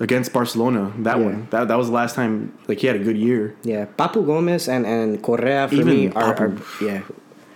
against 0.00 0.32
Barcelona. 0.32 0.92
That 1.06 1.18
Yeah. 1.18 1.24
one. 1.28 1.38
That 1.50 1.68
that 1.68 1.78
was 1.78 1.88
the 1.90 1.94
last 2.00 2.14
time. 2.20 2.32
Like 2.68 2.78
he 2.82 2.86
had 2.90 2.96
a 2.96 3.04
good 3.08 3.18
year. 3.18 3.42
yeah, 3.72 3.86
Papu 3.98 4.20
Gomez 4.30 4.68
and 4.74 4.84
and 4.86 5.08
Correa 5.26 5.68
for 5.68 5.74
Even 5.74 5.86
me 5.94 6.00
are, 6.14 6.34
are 6.42 6.52
yeah, 6.80 7.02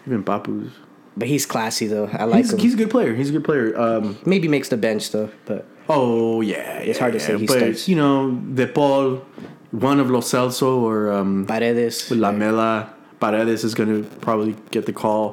Even 0.07 0.23
Papu's. 0.25 0.71
but 1.17 1.27
he's 1.33 1.47
classy 1.47 1.87
though. 1.95 2.09
I 2.13 2.25
like 2.25 2.43
He's, 2.45 2.53
him. 2.53 2.59
he's 2.65 2.75
a 2.75 2.81
good 2.83 2.91
player. 2.97 3.13
He's 3.21 3.31
a 3.31 3.35
good 3.37 3.45
player. 3.51 3.67
Um, 3.85 4.05
Maybe 4.33 4.47
makes 4.49 4.69
the 4.75 4.77
bench 4.77 5.05
though, 5.15 5.31
but 5.47 5.61
oh 5.89 6.41
yeah, 6.43 6.79
It's 6.79 6.99
yeah, 6.99 7.03
hard 7.03 7.13
to 7.15 7.21
say 7.21 7.33
yeah. 7.33 7.39
he 7.43 7.47
but 7.47 7.59
starts. 7.59 7.89
you 7.91 7.97
know, 8.03 8.17
De 8.59 8.67
Paul, 8.67 9.23
one 9.71 9.99
of 10.03 10.07
Lo 10.15 10.21
Celso 10.21 10.71
or 10.89 11.11
um, 11.19 11.45
Paredes. 11.47 12.11
Lamela 12.11 12.91
Paredes 13.21 13.63
is 13.65 13.75
going 13.75 13.91
to 13.95 14.01
probably 14.21 14.55
get 14.75 14.87
the 14.87 14.93
call. 14.93 15.25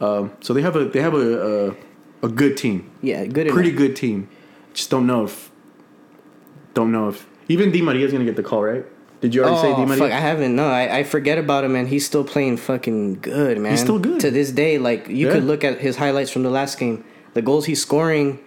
Um, 0.00 0.32
so 0.40 0.54
they 0.54 0.62
have 0.62 0.76
a 0.80 0.84
they 0.94 1.02
have 1.06 1.12
a 1.14 1.26
a, 1.50 1.52
a 2.22 2.28
good 2.28 2.56
team, 2.56 2.90
Yeah, 3.02 3.24
good. 3.26 3.48
pretty 3.48 3.70
enough. 3.70 3.78
good 3.78 3.96
team. 3.96 4.28
Just 4.74 4.90
don't 4.90 5.06
know 5.06 5.24
if 5.24 5.50
don't 6.74 6.92
know 6.92 7.08
if 7.08 7.26
even 7.48 7.72
Di 7.72 7.82
Maria's 7.82 8.12
going 8.12 8.24
to 8.24 8.30
get 8.30 8.36
the 8.36 8.42
call, 8.48 8.62
right? 8.62 8.84
Did 9.20 9.34
you 9.34 9.42
already 9.42 9.56
say 9.60 9.72
oh, 9.72 9.76
Di 9.76 9.82
Oh 9.82 9.86
Maria? 9.86 9.98
fuck! 9.98 10.12
I 10.12 10.20
haven't. 10.20 10.54
No, 10.56 10.68
I, 10.68 10.98
I 10.98 11.02
forget 11.02 11.36
about 11.38 11.64
him, 11.64 11.74
and 11.76 11.88
he's 11.88 12.06
still 12.06 12.24
playing 12.24 12.56
fucking 12.56 13.20
good, 13.20 13.58
man. 13.58 13.72
He's 13.72 13.80
still 13.82 13.98
good. 13.98 14.20
to 14.20 14.30
this 14.30 14.50
day. 14.50 14.78
Like 14.78 15.08
you 15.08 15.26
Yeah. 15.26 15.32
could 15.34 15.44
look 15.44 15.64
at 15.64 15.78
his 15.78 15.96
highlights 15.96 16.30
from 16.30 16.42
the 16.42 16.50
last 16.50 16.78
game, 16.78 17.04
the 17.34 17.42
goals 17.42 17.66
he's 17.66 17.82
scoring. 17.82 18.38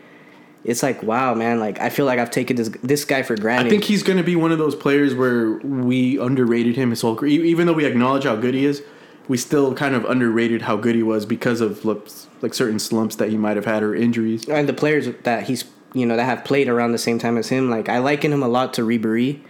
It's 0.63 0.81
like 0.81 1.03
wow, 1.03 1.33
man. 1.35 1.59
Like 1.59 1.79
I 1.81 1.89
feel 1.89 2.05
like 2.05 2.17
I've 2.19 2.31
taken 2.31 2.55
this 2.55 2.69
this 2.81 3.03
guy 3.05 3.21
for 3.21 3.35
granted. 3.35 3.67
I 3.67 3.69
think 3.69 3.83
he's 3.83 4.01
going 4.01 4.17
to 4.17 4.23
be 4.23 4.35
one 4.37 4.51
of 4.53 4.57
those 4.57 4.75
players 4.75 5.13
where 5.13 5.57
we 5.57 6.17
underrated 6.19 6.75
him 6.77 6.89
his 6.91 7.01
whole 7.01 7.15
career. 7.17 7.43
Even 7.43 7.67
though 7.67 7.73
we 7.73 7.85
acknowledge 7.85 8.23
how 8.23 8.35
good 8.37 8.53
he 8.53 8.65
is, 8.65 8.81
we 9.27 9.37
still 9.37 9.73
kind 9.73 9.95
of 9.95 10.05
underrated 10.05 10.63
how 10.63 10.75
good 10.75 10.95
he 10.95 11.03
was 11.03 11.25
because 11.25 11.61
of 11.61 11.85
like, 11.85 12.53
certain 12.53 12.79
slumps 12.79 13.15
that 13.17 13.29
he 13.29 13.37
might 13.37 13.55
have 13.55 13.65
had 13.65 13.81
or 13.83 13.95
injuries. 13.95 14.47
and 14.49 14.67
the 14.67 14.73
players 14.73 15.07
that 15.23 15.43
he's 15.43 15.63
you 15.93 16.05
know 16.05 16.17
that 16.17 16.25
have 16.25 16.43
played 16.43 16.67
around 16.67 16.91
the 16.91 16.97
same 16.97 17.19
time 17.19 17.37
as 17.37 17.49
him. 17.49 17.69
Like 17.69 17.87
I 17.89 17.99
liken 17.99 18.33
him 18.33 18.41
a 18.43 18.47
lot 18.47 18.73
to 18.75 18.81
Ribery, 18.81 19.41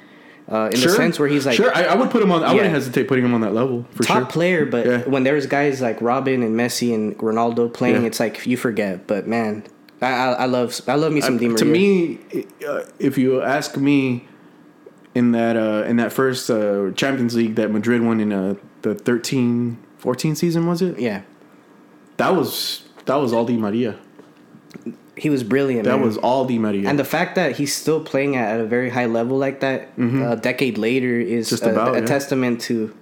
uh, 0.52 0.70
in 0.74 0.80
the 0.82 0.90
sense 0.90 1.18
where 1.18 1.28
he's 1.30 1.46
like 1.46 1.56
sure, 1.56 1.76
I, 1.76 1.84
I 1.86 1.96
would 1.96 2.12
put 2.12 2.22
him 2.22 2.32
on. 2.32 2.44
I 2.44 2.54
wouldn't 2.54 2.74
hesitate 2.74 3.08
putting 3.08 3.24
him 3.24 3.34
on 3.34 3.42
that 3.42 3.54
level 3.54 3.86
for 3.92 4.04
top 4.04 4.18
sure. 4.18 4.26
player, 4.26 4.66
but 4.66 4.86
Yeah. 4.86 4.98
when 5.10 5.24
there's 5.24 5.46
guys 5.48 5.82
like 5.82 6.00
Robben 6.00 6.46
and 6.46 6.56
Messi 6.56 6.94
and 6.94 7.18
Ronaldo 7.18 7.74
playing, 7.74 8.02
Yeah. 8.02 8.08
it's 8.08 8.20
like 8.20 8.46
you 8.46 8.58
forget. 8.58 9.08
But 9.08 9.26
man, 9.26 9.64
I, 10.02 10.08
I, 10.12 10.32
I 10.32 10.46
love 10.46 10.80
I 10.88 10.96
love 10.96 11.14
me 11.14 11.22
some 11.22 11.38
Di 11.38 11.48
to 11.56 11.66
me, 11.66 12.20
uh, 12.68 12.82
if 13.00 13.18
you 13.18 13.42
ask 13.42 13.78
me, 13.78 14.28
in 15.16 15.32
that 15.32 15.56
uh, 15.56 15.86
in 15.88 15.96
that 15.96 16.12
first 16.12 16.50
uh, 16.52 16.92
Champions 16.92 17.36
League 17.36 17.56
that 17.56 17.72
Madrid 17.72 18.02
won 18.02 18.20
in 18.20 18.34
uh, 18.34 18.56
the 18.84 18.94
13, 18.96 19.78
14 19.98 20.36
season, 20.36 20.68
was 20.68 20.82
it? 20.82 21.00
yeah, 21.00 21.22
That 22.18 22.36
was 22.36 22.84
that 23.06 23.16
was 23.16 23.34
all 23.34 23.46
Di 23.46 23.58
Maria. 23.58 23.98
he 25.18 25.30
was 25.30 25.44
brilliant. 25.44 25.84
That 25.86 25.98
man. 25.98 26.06
was 26.06 26.18
all 26.18 26.46
Di 26.46 26.58
Maria. 26.58 26.88
And 26.90 26.98
the 26.98 27.04
fact 27.04 27.36
that 27.36 27.58
he's 27.58 27.74
still 27.76 28.00
playing 28.04 28.36
at, 28.36 28.60
a 28.60 28.66
very 28.66 28.90
high 28.90 29.06
level 29.08 29.38
like 29.38 29.60
that 29.60 29.90
a 29.98 30.36
decade 30.36 30.78
later 30.78 31.20
is 31.20 31.48
Mm-hmm. 31.48 31.56
Just 31.56 31.64
a, 31.64 31.72
about, 31.72 31.96
a 31.96 32.00
yeah. 32.00 32.06
testament 32.06 32.62
to, 32.62 32.94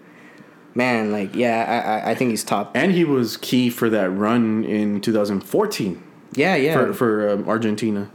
man, 0.75 1.11
like, 1.11 1.36
yeah, 1.36 1.57
I, 1.67 2.09
I, 2.09 2.11
I 2.11 2.15
think 2.15 2.32
he's 2.32 2.43
top. 2.43 2.71
and 2.75 2.91
he 2.91 3.03
was 3.05 3.38
key 3.38 3.69
for 3.69 3.89
that 3.89 4.09
run 4.09 4.63
in 4.65 5.01
2014 5.01 6.01
Yeah, 6.34 6.55
yeah. 6.55 6.73
for 6.73 6.93
for 6.93 7.29
um, 7.29 7.47
Argentina. 7.49 8.09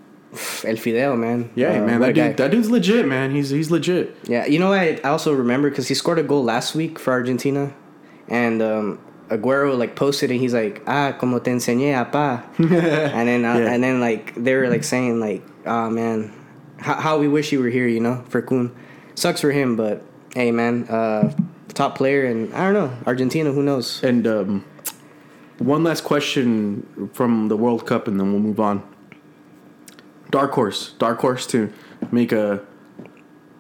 El 0.64 0.76
Fideo, 0.76 1.16
man. 1.18 1.50
Yeah, 1.54 1.80
Uh, 1.82 1.86
man, 1.86 2.00
that 2.00 2.14
guy. 2.14 2.28
dude, 2.28 2.36
that 2.38 2.50
dude's 2.50 2.70
legit, 2.70 3.06
man. 3.06 3.30
He's 3.34 3.50
he's 3.50 3.70
legit. 3.70 4.16
Yeah, 4.28 4.46
you 4.46 4.58
know? 4.58 4.72
I 4.72 5.00
I 5.04 5.08
also 5.08 5.32
remember 5.34 5.68
because 5.70 5.88
he 5.88 5.94
scored 5.94 6.18
a 6.18 6.22
goal 6.22 6.44
last 6.44 6.74
week 6.74 6.98
for 6.98 7.12
Argentina, 7.12 7.72
and 8.28 8.60
um, 8.62 8.98
Aguero 9.30 9.76
like 9.76 9.96
posted 9.96 10.30
and 10.30 10.38
he's 10.40 10.54
like, 10.54 10.82
"Ah, 10.86 11.12
como 11.18 11.38
te 11.40 11.50
enseñé, 11.50 11.94
apa," 11.94 12.44
and 12.58 13.28
then 13.28 13.44
uh, 13.44 13.58
Yeah. 13.58 13.72
and 13.74 13.82
then 13.82 14.00
like 14.00 14.34
they 14.36 14.54
were 14.54 14.68
like 14.68 14.84
saying 14.84 15.18
like, 15.20 15.42
"Ah, 15.66 15.88
man, 15.90 16.30
how, 16.78 16.94
how 16.94 17.18
we 17.18 17.26
wish 17.28 17.50
you 17.52 17.60
were 17.60 17.70
here," 17.70 17.88
you 17.88 18.00
know, 18.00 18.22
for 18.28 18.40
Kun. 18.42 18.70
Sucks 19.14 19.40
for 19.40 19.50
him, 19.50 19.76
but 19.76 20.02
hey, 20.34 20.52
man, 20.52 20.84
uh, 20.88 21.32
top 21.74 21.96
player, 21.96 22.26
and 22.26 22.52
I 22.54 22.64
don't 22.70 22.74
know 22.74 22.90
Argentina. 23.06 23.50
Who 23.50 23.62
knows? 23.62 24.02
And 24.04 24.26
um, 24.26 24.64
one 25.58 25.82
last 25.82 26.04
question 26.04 26.84
from 27.14 27.48
the 27.48 27.56
World 27.56 27.86
Cup, 27.86 28.06
and 28.08 28.20
then 28.20 28.30
we'll 28.32 28.42
move 28.42 28.60
on. 28.60 28.82
Dark 30.30 30.52
horse, 30.52 30.92
dark 30.98 31.20
horse 31.20 31.46
to 31.48 31.72
make 32.10 32.32
a 32.32 32.60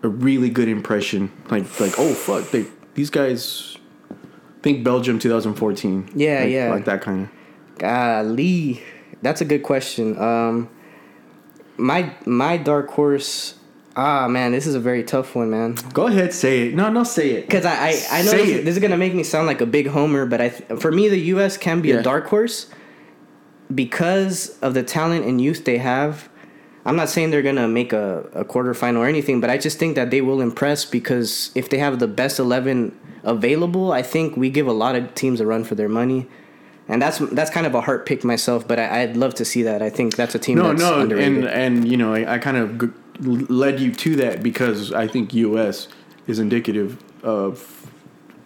a 0.02 0.08
really 0.08 0.50
good 0.50 0.68
impression. 0.68 1.30
Like 1.50 1.80
like 1.80 1.94
oh 1.98 2.12
fuck, 2.14 2.50
they 2.50 2.66
these 2.94 3.10
guys 3.10 3.76
think 4.62 4.82
Belgium 4.84 5.18
2014. 5.18 6.10
Yeah, 6.14 6.40
Like- 6.40 6.50
yeah. 6.50 6.70
like 6.70 6.84
that 6.86 7.02
kind 7.02 7.22
of. 7.24 7.28
Golly, 7.78 8.82
that's 9.22 9.40
a 9.40 9.44
good 9.44 9.62
question. 9.62 10.18
Um, 10.18 10.68
my 11.76 12.12
my 12.26 12.56
dark 12.56 12.90
horse. 12.90 13.54
Ah, 13.98 14.28
man, 14.28 14.52
this 14.52 14.66
is 14.66 14.74
a 14.74 14.80
very 14.80 15.02
tough 15.02 15.34
one, 15.34 15.48
man. 15.50 15.74
Go 15.94 16.06
ahead, 16.06 16.34
say 16.34 16.68
it. 16.68 16.74
No, 16.74 16.90
no, 16.90 17.02
say 17.02 17.30
it. 17.30 17.46
Because 17.46 17.64
I, 17.64 17.72
I, 17.72 18.02
I 18.10 18.22
know 18.22 18.30
this, 18.32 18.48
it. 18.50 18.64
this 18.66 18.76
is 18.76 18.78
gonna 18.82 18.98
make 18.98 19.14
me 19.14 19.22
sound 19.22 19.46
like 19.46 19.62
a 19.62 19.66
big 19.66 19.86
homer, 19.86 20.26
but 20.26 20.40
I 20.42 20.48
th- 20.50 20.80
for 20.80 20.92
me 20.92 21.08
the 21.08 21.18
U.S. 21.36 21.56
can 21.56 21.80
be 21.80 21.88
Yeah. 21.88 22.00
a 22.00 22.02
dark 22.02 22.26
horse 22.26 22.66
because 23.74 24.58
of 24.60 24.74
the 24.74 24.82
talent 24.82 25.24
and 25.24 25.40
youth 25.40 25.64
they 25.64 25.78
have. 25.78 26.28
I'm 26.86 26.96
not 26.96 27.08
saying 27.10 27.30
they're 27.32 27.42
gonna 27.42 27.68
make 27.68 27.92
a, 27.92 28.20
a 28.32 28.44
quarterfinal 28.44 28.98
or 28.98 29.06
anything, 29.06 29.40
but 29.40 29.50
I 29.50 29.58
just 29.58 29.78
think 29.78 29.96
that 29.96 30.10
they 30.10 30.20
will 30.20 30.40
impress 30.40 30.84
because 30.84 31.50
if 31.54 31.68
they 31.68 31.78
have 31.78 31.98
the 31.98 32.06
best 32.08 32.38
eleven 32.38 32.96
available, 33.24 33.92
I 33.92 34.02
think 34.02 34.36
we 34.36 34.48
give 34.50 34.66
a 34.68 34.72
lot 34.72 34.94
of 34.94 35.14
teams 35.14 35.40
a 35.40 35.46
run 35.46 35.64
for 35.64 35.74
their 35.74 35.88
money, 35.88 36.28
and 36.88 37.02
that's 37.02 37.18
that's 37.18 37.50
kind 37.50 37.66
of 37.66 37.74
a 37.74 37.80
heart 37.80 38.06
pick 38.06 38.22
myself. 38.24 38.66
But 38.68 38.78
I, 38.78 39.02
I'd 39.02 39.16
love 39.16 39.34
to 39.34 39.44
see 39.44 39.62
that. 39.64 39.82
I 39.82 39.90
think 39.90 40.14
that's 40.16 40.34
a 40.34 40.38
team. 40.38 40.58
No, 40.58 40.68
that's 40.68 40.80
no, 40.80 41.00
underrated. 41.00 41.44
and 41.44 41.44
and 41.48 41.88
you 41.88 41.96
know, 41.96 42.14
I, 42.14 42.34
I 42.34 42.38
kind 42.38 42.56
of 42.56 42.78
g- 42.80 42.92
led 43.20 43.80
you 43.80 43.92
to 43.92 44.16
that 44.16 44.42
because 44.42 44.92
I 44.92 45.08
think 45.08 45.34
U.S. 45.34 45.88
is 46.28 46.38
indicative 46.38 47.02
of 47.24 47.90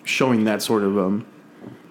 showing 0.04 0.44
that 0.44 0.62
sort 0.62 0.82
of 0.82 0.96
um, 0.98 1.26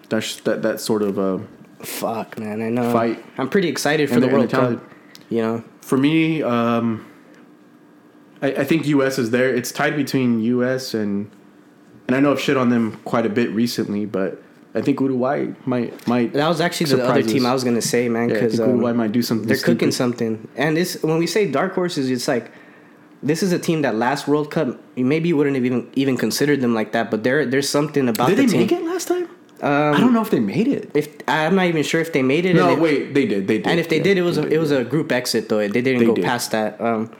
that 0.10 0.22
sh- 0.22 0.38
that 0.38 0.64
that 0.64 0.80
sort 0.82 1.04
of 1.04 1.20
uh, 1.20 1.38
fuck, 1.82 2.39
man, 2.39 2.62
I 2.64 2.70
know. 2.70 2.91
Fight. 2.91 3.24
I'm 3.38 3.50
pretty 3.50 3.68
excited 3.68 4.10
for 4.10 4.20
the- 4.20 4.28
World. 4.28 4.50
Cup. 4.50 4.82
You 5.30 5.41
know. 5.43 5.64
For 5.89 5.97
me. 5.97 6.43
Um, 6.43 7.05
I, 8.41 8.47
I 8.47 8.63
think 8.63 8.85
U.S. 8.87 9.17
is 9.17 9.31
there. 9.31 9.53
It's 9.53 9.71
tied 9.71 9.95
between 9.95 10.39
U.S. 10.41 10.93
and 10.93 11.29
and 12.07 12.15
I 12.15 12.19
know 12.19 12.31
I've 12.31 12.39
shit 12.39 12.57
on 12.57 12.69
them 12.69 12.97
quite 13.05 13.25
a 13.25 13.29
bit 13.29 13.49
recently, 13.51 14.05
but 14.05 14.41
I 14.73 14.81
think 14.81 14.99
Uruguay 14.99 15.47
might 15.65 16.07
might 16.07 16.33
That 16.33 16.47
was 16.47 16.61
actually 16.61 16.91
the 16.91 17.03
other 17.05 17.23
team 17.23 17.45
I 17.45 17.53
was 17.53 17.63
gonna 17.63 17.81
say, 17.81 18.07
man, 18.07 18.29
yeah, 18.29 18.35
because 18.35 18.57
think 18.57 18.67
Uruguay 18.67 18.93
might 18.93 19.11
do 19.11 19.21
something. 19.21 19.47
they're 19.47 19.57
cooking 19.57 19.91
something. 19.91 20.47
And 20.55 20.77
this, 20.77 21.01
when 21.01 21.17
we 21.17 21.27
say 21.27 21.49
dark 21.51 21.73
horses, 21.73 22.09
it's 22.09 22.27
like 22.27 22.51
this 23.21 23.43
is 23.43 23.51
a 23.51 23.59
team 23.59 23.81
that 23.81 23.95
last 23.95 24.27
World 24.27 24.49
Cup, 24.51 24.79
maybe 24.95 25.27
you 25.29 25.35
wouldn't 25.35 25.55
have 25.55 25.65
even 25.65 25.89
even 25.95 26.15
considered 26.17 26.61
them 26.61 26.73
like 26.73 26.91
that. 26.91 27.09
But 27.11 27.23
there, 27.23 27.45
there's 27.45 27.67
something 27.67 28.07
about 28.07 28.29
Did 28.29 28.37
the 28.37 28.43
they 28.43 28.47
team. 28.47 28.61
make 28.61 28.71
it 28.71 28.83
last 28.83 29.07
time? 29.07 29.27
I 29.62 29.99
don't 29.99 30.14
know 30.14 30.22
if 30.22 30.30
they 30.30 30.39
made 30.39 30.68
it. 30.68 30.89
If 30.93 31.10
I'm 31.28 31.55
not 31.55 31.66
even 31.66 31.84
sure 31.84 31.99
if 32.01 32.14
they 32.14 32.22
made 32.22 32.45
it. 32.45 32.55
No, 32.55 32.64
and 32.70 32.74
if, 32.74 32.80
wait, 32.80 33.14
they 33.14 33.26
did. 33.26 33.47
They 33.47 33.57
did. 33.57 33.68
And 33.68 33.80
if 33.80 33.89
they 33.89 33.97
Yeah, 33.97 34.03
did, 34.03 34.18
it 34.18 34.22
was 34.22 34.38
a, 34.38 34.43
did, 34.43 34.53
it 34.53 34.60
was 34.60 34.72
a 34.72 34.84
group 34.84 35.12
exit 35.12 35.49
though. 35.49 35.60
They 35.60 35.68
didn't 35.82 35.99
They 35.99 36.05
go 36.05 36.16
did. 36.16 36.26
past 36.26 36.51
that. 36.51 36.80
Um, 36.80 37.12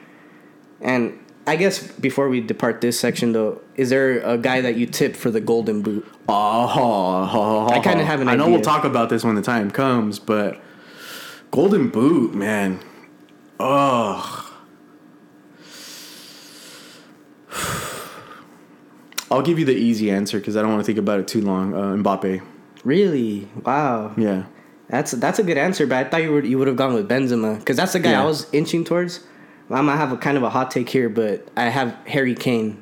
and 0.82 1.18
I 1.48 1.56
guess 1.56 1.86
before 1.86 2.30
we 2.30 2.40
depart 2.42 2.80
this 2.82 3.00
section 3.00 3.32
though, 3.34 3.62
is 3.76 3.90
there 3.90 4.20
a 4.22 4.38
guy 4.38 4.62
that 4.62 4.76
you 4.78 4.86
tip 4.86 5.16
for 5.16 5.32
the 5.32 5.42
Golden 5.42 5.82
Boot? 5.82 6.08
Oh, 6.30 7.68
I 7.72 7.80
kinda 7.80 8.06
have 8.06 8.22
an 8.22 8.28
idea. 8.30 8.42
I 8.44 8.46
know 8.46 8.52
we'll 8.52 8.62
talk 8.62 8.84
about 8.86 9.10
this 9.10 9.24
when 9.24 9.36
the 9.36 9.42
time 9.42 9.72
comes, 9.72 10.20
but 10.20 10.62
Golden 11.52 11.90
Boot, 11.90 12.34
man. 12.36 12.80
Ugh. 13.60 14.46
I'll 19.32 19.42
give 19.42 19.60
you 19.60 19.66
the 19.66 19.76
easy 19.76 20.10
answer 20.12 20.40
because 20.40 20.58
I 20.58 20.62
don't 20.62 20.72
want 20.72 20.82
to 20.82 20.86
think 20.86 20.98
about 21.00 21.20
it 21.20 21.28
too 21.28 21.42
long. 21.42 21.74
Uh, 21.74 21.96
Mbappe. 22.04 22.42
Really? 22.84 23.48
Wow. 23.66 24.14
Yeah. 24.18 24.46
That's 24.90 25.12
that's 25.12 25.38
a 25.38 25.44
good 25.44 25.58
answer, 25.58 25.86
but 25.86 25.98
I 25.98 26.10
thought 26.10 26.24
you 26.24 26.34
would 26.34 26.48
you 26.48 26.58
would 26.58 26.68
have 26.68 26.78
gone 26.78 26.94
with 26.96 27.08
Benzema 27.08 27.60
because 27.60 27.78
that's 27.78 27.94
the 27.94 28.00
guy 28.00 28.12
Yeah. 28.12 28.24
I 28.24 28.26
was 28.26 28.48
inching 28.52 28.84
towards. 28.84 29.20
I 29.70 29.82
might 29.82 29.98
have 29.98 30.12
a 30.12 30.18
kind 30.18 30.36
of 30.36 30.42
a 30.42 30.50
hot 30.50 30.72
take 30.72 30.90
here, 30.90 31.10
but 31.10 31.48
I 31.56 31.66
have 31.66 31.96
Harry 32.08 32.34
Kane. 32.34 32.82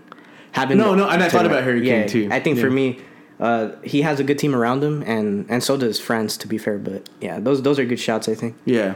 Having 0.53 0.77
No, 0.77 0.95
no, 0.95 1.09
and 1.09 1.21
I 1.21 1.27
thought 1.27 1.45
about 1.45 1.63
Harry 1.63 1.83
Kane, 1.85 2.07
too. 2.07 2.29
I 2.31 2.39
think 2.39 2.57
for 2.59 2.69
me, 2.69 3.01
uh, 3.39 3.71
he 3.83 4.01
has 4.03 4.21
a 4.21 4.23
good 4.23 4.39
team 4.39 4.55
around 4.55 4.81
him, 4.83 5.03
and 5.03 5.45
and 5.49 5.61
so 5.61 5.75
does 5.75 5.99
France. 5.99 6.37
To 6.37 6.47
be 6.47 6.57
fair, 6.57 6.77
but 6.77 7.09
yeah, 7.19 7.39
those 7.39 7.61
those 7.61 7.77
are 7.77 7.83
good 7.85 7.99
shots. 7.99 8.29
I 8.29 8.35
think. 8.35 8.55
Yeah. 8.63 8.95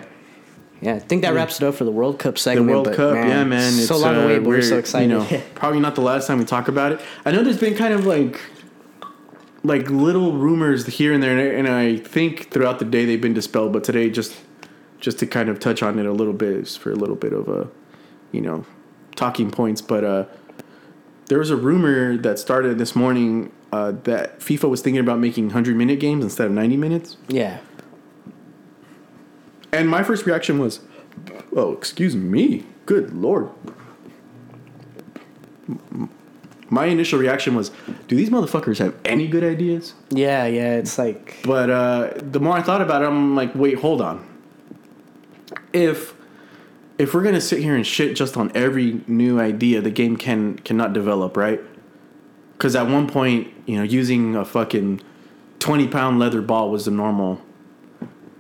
Yeah, 0.82 0.96
I 0.96 1.00
think 1.00 1.22
that 1.22 1.36
wraps 1.36 1.62
it 1.62 1.64
up 1.64 1.76
for 1.76 1.84
the 1.84 1.92
World 1.92 2.18
Cup 2.18 2.40
segment. 2.40 2.68
The. 2.68 2.74
World 2.74 2.94
Cup, 2.94 3.16
yeah, 3.16 3.44
man. 3.44 3.72
So 3.72 3.98
long 3.98 4.16
uh, 4.16 4.22
away, 4.22 4.40
but 4.40 4.48
we're, 4.48 4.62
so 4.64 4.80
excited. 4.80 5.12
You 5.12 5.18
know, 5.20 5.42
probably 5.56 5.80
not 5.80 5.94
the 5.94 6.02
last 6.02 6.26
time 6.26 6.40
we 6.40 6.46
talk 6.46 6.68
about 6.68 6.92
it. 6.92 7.02
I 7.24 7.32
know 7.32 7.44
there's 7.44 7.60
been 7.60 7.76
kind 7.76 7.94
of 7.94 8.06
like, 8.08 8.42
like 9.64 9.90
little 9.92 10.34
rumors 10.34 10.88
here 10.88 11.14
and 11.14 11.22
there, 11.22 11.56
and 11.56 11.68
I 11.68 11.98
think 11.98 12.50
throughout 12.50 12.80
the 12.80 12.86
day 12.86 13.06
they've 13.06 13.22
been 13.22 13.36
dispelled. 13.36 13.74
But 13.74 13.84
today, 13.84 14.10
just, 14.10 14.36
just 15.00 15.20
to 15.20 15.28
kind 15.28 15.50
of 15.50 15.60
touch 15.60 15.84
on 15.84 16.00
it 16.00 16.06
a 16.08 16.14
little 16.14 16.34
bit, 16.34 16.54
is 16.54 16.76
for 16.76 16.92
a 16.92 16.96
little 16.96 17.16
bit 17.16 17.34
of 17.34 17.48
a, 17.48 17.70
you 18.32 18.42
know, 18.42 18.66
talking 19.16 19.52
points. 19.52 19.82
But 19.82 20.04
uh, 20.04 20.26
there 21.28 21.38
was 21.38 21.52
a 21.52 21.56
rumor 21.56 22.18
that 22.18 22.40
started 22.40 22.80
this 22.80 22.96
morning 22.96 23.52
uh, 23.72 23.94
that 24.04 24.40
FIFA 24.40 24.70
was 24.70 24.82
thinking 24.82 25.00
about 25.00 25.20
making 25.20 25.52
hundred 25.52 25.76
minute 25.76 26.00
games 26.00 26.24
instead 26.24 26.48
of 26.48 26.54
ninety 26.54 26.76
minutes. 26.76 27.18
yeah, 27.28 27.60
And 29.72 29.90
my 29.90 30.04
first 30.04 30.26
reaction 30.26 30.60
was, 30.60 30.82
"Oh, 31.56 31.72
excuse 31.74 32.16
me, 32.16 32.66
good 32.86 33.14
lord." 33.14 33.50
My 36.70 36.86
initial 36.86 37.20
reaction 37.20 37.56
was, 37.56 37.72
"Do 38.08 38.16
these 38.16 38.30
motherfuckers 38.30 38.80
have 38.80 38.96
any 39.06 39.28
good 39.28 39.44
ideas?" 39.44 39.94
yeah, 40.10 40.46
yeah. 40.46 40.76
It's 40.76 40.98
like 40.98 41.38
But 41.44 41.70
uh, 41.70 42.12
the 42.18 42.40
more 42.40 42.56
I 42.56 42.62
thought 42.62 42.82
about 42.82 43.02
it, 43.02 43.06
I'm 43.06 43.36
like, 43.36 43.54
"Wait, 43.56 43.80
hold 43.80 44.02
on. 44.02 44.26
If 45.74 46.14
if 46.98 47.14
we're 47.14 47.24
gonna 47.24 47.42
sit 47.42 47.60
here 47.60 47.76
and 47.76 47.86
shit 47.86 48.16
just 48.16 48.38
on 48.38 48.52
every 48.54 49.02
new 49.08 49.40
idea, 49.40 49.82
the 49.82 49.90
game 49.90 50.16
can 50.18 50.58
cannot 50.60 50.94
develop, 50.94 51.36
right? 51.36 51.62
Because 52.54 52.76
at 52.76 52.88
one 52.88 53.08
point, 53.08 53.52
you 53.66 53.78
know, 53.78 53.84
using 53.84 54.36
a 54.36 54.46
fucking 54.46 55.02
twenty 55.60 55.88
pound 55.88 56.20
leather 56.20 56.42
ball 56.42 56.70
was 56.70 56.86
the 56.86 56.92
normal 56.92 57.42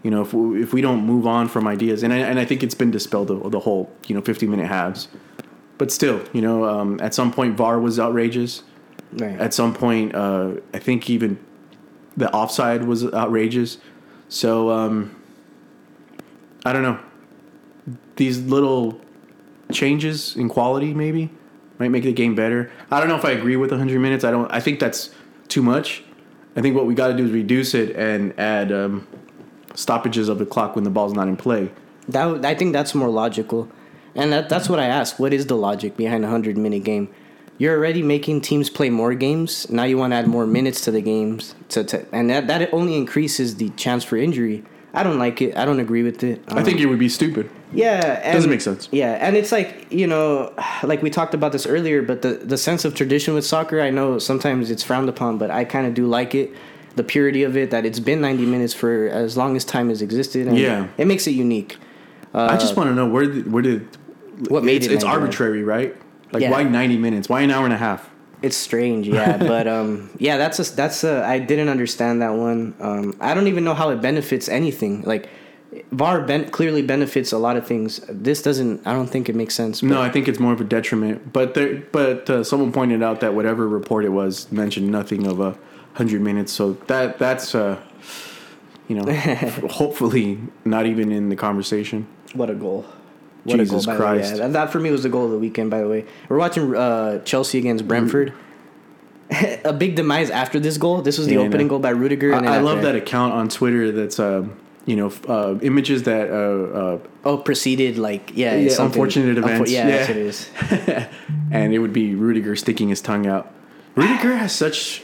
you 0.03 0.11
know, 0.11 0.21
if 0.21 0.33
we, 0.33 0.61
if 0.61 0.73
we 0.73 0.81
don't 0.81 1.05
move 1.05 1.27
on 1.27 1.47
from 1.47 1.67
ideas, 1.67 2.03
and 2.03 2.11
I, 2.11 2.17
and 2.17 2.39
I 2.39 2.45
think 2.45 2.63
it's 2.63 2.75
been 2.75 2.91
dispelled 2.91 3.27
the, 3.27 3.49
the 3.49 3.59
whole 3.59 3.91
you 4.07 4.15
know 4.15 4.21
50 4.21 4.47
minute 4.47 4.67
halves, 4.67 5.07
but 5.77 5.91
still, 5.91 6.23
you 6.33 6.41
know, 6.41 6.65
um, 6.65 6.99
at 7.01 7.13
some 7.13 7.31
point 7.31 7.55
VAR 7.57 7.79
was 7.79 7.99
outrageous. 7.99 8.63
right. 9.13 9.39
At 9.39 9.53
some 9.53 9.73
point, 9.73 10.15
uh, 10.15 10.53
I 10.73 10.79
think 10.79 11.09
even 11.09 11.39
the 12.17 12.31
offside 12.31 12.83
was 12.83 13.05
outrageous. 13.13 13.77
So 14.29 14.69
um, 14.71 15.15
I 16.65 16.73
don't 16.73 16.83
know. 16.83 16.99
These 18.15 18.41
little 18.41 19.01
changes 19.71 20.35
in 20.35 20.49
quality 20.49 20.93
maybe 20.93 21.29
might 21.79 21.89
make 21.89 22.03
the 22.03 22.13
game 22.13 22.35
better. 22.35 22.71
I 22.91 22.99
don't 22.99 23.09
know 23.09 23.15
if 23.15 23.25
I 23.25 23.31
agree 23.31 23.55
with 23.55 23.71
100 23.71 23.99
minutes. 23.99 24.23
I 24.23 24.31
don't. 24.31 24.51
I 24.51 24.59
think 24.59 24.79
that's 24.79 25.09
too 25.47 25.63
much. 25.63 26.03
I 26.55 26.61
think 26.61 26.75
what 26.75 26.85
we 26.85 26.93
got 26.93 27.07
to 27.07 27.13
do 27.15 27.25
is 27.25 27.31
reduce 27.31 27.73
it 27.73 27.95
and 27.95 28.37
add 28.39 28.71
um, 28.71 29.07
stoppages 29.73 30.29
of 30.29 30.37
the 30.39 30.45
clock 30.45 30.75
when 30.75 30.83
the 30.83 30.89
ball's 30.89 31.13
not 31.13 31.27
in 31.27 31.37
play. 31.37 31.71
That 32.07 32.45
I 32.45 32.55
think 32.55 32.73
that's 32.73 32.95
more 32.95 33.09
logical, 33.09 33.69
and 34.15 34.31
that, 34.33 34.49
that's 34.49 34.69
what 34.69 34.79
I 34.79 34.85
ask. 34.85 35.19
What 35.19 35.33
is 35.33 35.45
the 35.45 35.55
logic 35.55 35.95
behind 35.97 36.25
a 36.25 36.29
hundred 36.29 36.57
minute 36.57 36.83
game? 36.83 37.09
You're 37.57 37.77
already 37.77 38.01
making 38.01 38.41
teams 38.41 38.69
play 38.69 38.89
more 38.89 39.13
games. 39.13 39.69
Now 39.69 39.83
you 39.83 39.97
want 39.97 40.13
to 40.13 40.17
add 40.17 40.27
more 40.27 40.47
minutes 40.47 40.81
to 40.81 40.91
the 40.91 41.01
games, 41.01 41.53
to, 41.69 41.83
to 41.83 42.05
and 42.11 42.29
that 42.29 42.47
that 42.47 42.73
only 42.73 42.95
increases 42.95 43.57
the 43.57 43.69
chance 43.71 44.03
for 44.03 44.17
injury. 44.17 44.63
I 44.93 45.03
don't 45.03 45.19
like 45.19 45.41
it. 45.41 45.55
I 45.55 45.63
don't 45.65 45.79
agree 45.79 46.03
with 46.03 46.23
it. 46.23 46.43
I 46.49 46.63
think 46.63 46.77
um, 46.77 46.83
it 46.83 46.85
would 46.87 46.99
be 46.99 47.07
stupid. 47.07 47.49
Yeah, 47.73 48.19
and, 48.23 48.33
Doesn't 48.33 48.49
make 48.49 48.61
sense. 48.61 48.89
Yeah, 48.91 49.13
and 49.13 49.37
it's 49.37 49.51
like 49.51 49.87
you 49.91 50.07
know, 50.07 50.53
like 50.83 51.01
we 51.01 51.09
talked 51.09 51.33
about 51.33 51.51
this 51.51 51.65
earlier, 51.65 52.01
but 52.01 52.21
the 52.21 52.33
the 52.33 52.57
sense 52.57 52.83
of 52.83 52.95
tradition 52.95 53.33
with 53.33 53.45
soccer, 53.45 53.79
I 53.79 53.89
know 53.89 54.19
sometimes 54.19 54.69
it's 54.69 54.83
frowned 54.83 55.07
upon, 55.07 55.37
but 55.37 55.51
I 55.51 55.63
kind 55.63 55.87
of 55.87 55.93
do 55.93 56.07
like 56.07 56.35
it. 56.35 56.51
The 56.95 57.03
purity 57.03 57.43
of 57.43 57.55
it, 57.55 57.71
that 57.71 57.85
it's 57.85 57.99
been 57.99 58.21
ninety 58.21 58.45
minutes 58.45 58.73
for 58.73 59.07
as 59.07 59.37
long 59.37 59.55
as 59.55 59.63
time 59.63 59.89
has 59.89 60.01
existed, 60.01 60.47
and 60.47 60.57
Yeah. 60.57 60.87
it 60.97 61.07
makes 61.07 61.25
it 61.27 61.31
unique. 61.31 61.77
I 62.33 62.57
just 62.57 62.75
want 62.77 62.89
to 62.89 62.95
know 62.95 63.07
where 63.07 63.25
did, 63.25 63.51
where 63.51 63.61
did 63.61 63.87
What 64.49 64.63
made 64.63 64.77
it's, 64.77 64.87
it 64.87 64.93
It's 64.93 65.03
90 65.03 65.17
arbitrary, 65.19 65.63
right? 65.63 65.95
Like 66.31 66.41
Yeah. 66.43 66.51
why 66.51 66.63
ninety 66.63 66.97
minutes? 66.97 67.27
Why 67.29 67.41
an 67.41 67.51
hour 67.51 67.65
and 67.65 67.73
a 67.73 67.77
half? 67.77 68.09
It's 68.41 68.57
strange, 68.57 69.07
yeah, 69.07 69.37
but 69.53 69.67
um, 69.67 70.09
yeah, 70.17 70.37
that's 70.37 70.57
a 70.59 70.75
that's 70.75 71.03
a 71.03 71.23
I 71.25 71.39
didn't 71.39 71.69
understand 71.69 72.21
that 72.21 72.33
one. 72.33 72.73
Um, 72.79 73.15
I 73.21 73.33
don't 73.33 73.47
even 73.47 73.63
know 73.63 73.73
how 73.73 73.89
it 73.91 74.01
benefits 74.01 74.49
anything. 74.49 75.03
Like 75.05 75.29
VAR 75.91 76.21
ben- 76.21 76.49
clearly 76.49 76.81
benefits 76.81 77.31
a 77.31 77.37
lot 77.37 77.55
of 77.55 77.65
things. 77.67 78.01
This 78.09 78.41
doesn't. 78.41 78.85
I 78.87 78.93
don't 78.93 79.07
think 79.09 79.29
it 79.29 79.35
makes 79.35 79.53
sense. 79.55 79.81
but- 79.81 79.89
No, 79.89 80.01
I 80.01 80.09
think 80.09 80.27
it's 80.27 80.39
more 80.39 80.51
of 80.53 80.59
a 80.59 80.65
detriment. 80.65 81.31
But 81.31 81.53
there, 81.53 81.83
but 81.91 82.29
uh, 82.29 82.43
someone 82.43 82.71
pointed 82.71 83.01
out 83.03 83.19
that 83.21 83.33
whatever 83.35 83.67
report 83.67 84.03
it 84.05 84.09
was 84.09 84.51
mentioned 84.51 84.89
nothing 84.89 85.27
of 85.27 85.39
a 85.39 85.55
hundred 85.93 86.21
minutes. 86.21 86.51
So 86.51 86.73
that 86.87 87.17
that's 87.19 87.55
uh, 87.55 87.81
you 88.87 88.95
know, 88.95 89.11
hopefully 89.69 90.39
not 90.65 90.85
even 90.85 91.11
in 91.11 91.29
the 91.29 91.35
conversation. 91.35 92.07
What 92.33 92.49
a 92.49 92.55
goal! 92.55 92.85
What 93.43 93.57
Jesus 93.57 93.85
by 93.85 93.95
the 93.95 93.99
way. 94.01 94.05
Christ. 94.05 94.35
Yeah, 94.37 94.47
that, 94.47 94.71
for 94.71 94.79
me 94.79 94.91
was 94.91 95.03
the 95.03 95.09
goal 95.09 95.25
of 95.25 95.31
the 95.31 95.39
weekend. 95.39 95.71
By 95.71 95.81
the 95.81 95.87
way, 95.87 96.05
we're 96.29 96.37
watching 96.37 96.75
uh, 96.75 97.19
Chelsea 97.23 97.57
against 97.57 97.87
Brentford. 97.87 98.33
a 99.63 99.71
big 99.71 99.95
demise 99.95 100.29
after 100.29 100.59
this 100.59 100.77
goal. 100.77 101.01
This 101.01 101.17
was 101.17 101.27
the 101.27 101.35
Yeah, 101.35 101.39
opening 101.41 101.69
goal 101.69 101.79
by 101.79 101.91
Rudiger. 101.91 102.33
And 102.33 102.47
I, 102.47 102.55
I 102.55 102.59
love 102.59 102.81
that 102.81 102.95
account 102.95 103.33
on 103.33 103.47
Twitter. 103.47 103.91
That's 103.91 104.19
uh, 104.19 104.45
you 104.85 104.95
know, 104.97 105.11
uh, 105.27 105.57
images 105.61 106.03
that 106.03 106.29
uh, 106.29 106.77
uh, 106.77 106.99
Oh, 107.23 107.37
preceded 107.37 107.97
like 107.97 108.31
yeah, 108.35 108.55
Yeah, 108.55 108.81
unfortunate 108.81 109.37
unfor- 109.37 109.45
events. 109.45 109.71
yeah, 109.71 109.87
that's 109.87 110.09
Yeah. 110.09 110.15
what 110.15 110.89
it 110.89 110.97
is. 110.97 111.07
and 111.51 111.73
it 111.73 111.79
would 111.79 111.93
be 111.93 112.13
Rudiger 112.15 112.55
sticking 112.57 112.89
his 112.89 112.99
tongue 112.99 113.25
out. 113.25 113.53
Rudiger 113.95 114.35
has 114.35 114.51
such 114.53 115.01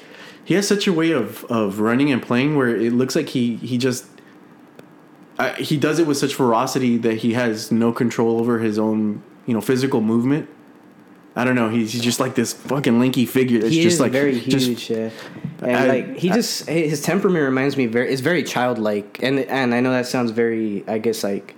he 0.48 0.54
has 0.54 0.66
such 0.66 0.88
a 0.88 0.94
way 0.94 1.12
of 1.12 1.44
of 1.46 1.80
running 1.82 2.10
and 2.10 2.22
playing 2.22 2.56
where 2.56 2.70
it 2.74 2.94
looks 2.94 3.16
like 3.18 3.28
he 3.30 3.58
he 3.58 3.78
just 3.78 4.06
uh, 5.38 5.54
he 5.56 5.76
does 5.78 6.00
it 6.00 6.08
with 6.08 6.18
such 6.18 6.34
ferocity 6.34 6.98
that 6.98 7.18
he 7.18 7.34
has 7.34 7.70
no 7.72 7.92
control 7.92 8.40
over 8.40 8.60
his 8.60 8.80
own 8.80 9.22
you 9.46 9.54
know 9.54 9.60
physical 9.62 10.00
movement. 10.02 10.48
I 11.36 11.44
don't 11.44 11.54
know. 11.54 11.70
He's, 11.70 11.92
he's 11.94 12.02
just 12.02 12.20
like 12.20 12.34
this 12.34 12.52
fucking 12.54 12.98
lanky 13.00 13.26
figure. 13.28 13.60
That's 13.60 13.72
he 13.74 13.84
just 13.84 13.96
is 13.96 14.00
like 14.00 14.12
very 14.14 14.40
just 14.40 14.66
huge, 14.68 14.90
yeah. 14.90 15.10
And 15.62 15.76
I- 15.78 15.88
like 15.88 16.18
he 16.18 16.32
I- 16.32 16.36
just 16.36 16.68
his 16.68 17.02
temperament 17.02 17.44
reminds 17.44 17.76
me 17.78 17.86
very. 17.86 18.12
It's 18.12 18.22
very 18.22 18.42
childlike, 18.42 19.20
and 19.22 19.40
and 19.42 19.76
I 19.76 19.82
know 19.82 19.92
that 19.92 20.08
sounds 20.08 20.32
very, 20.32 20.84
I 20.88 20.98
guess 20.98 21.24
like 21.24 21.56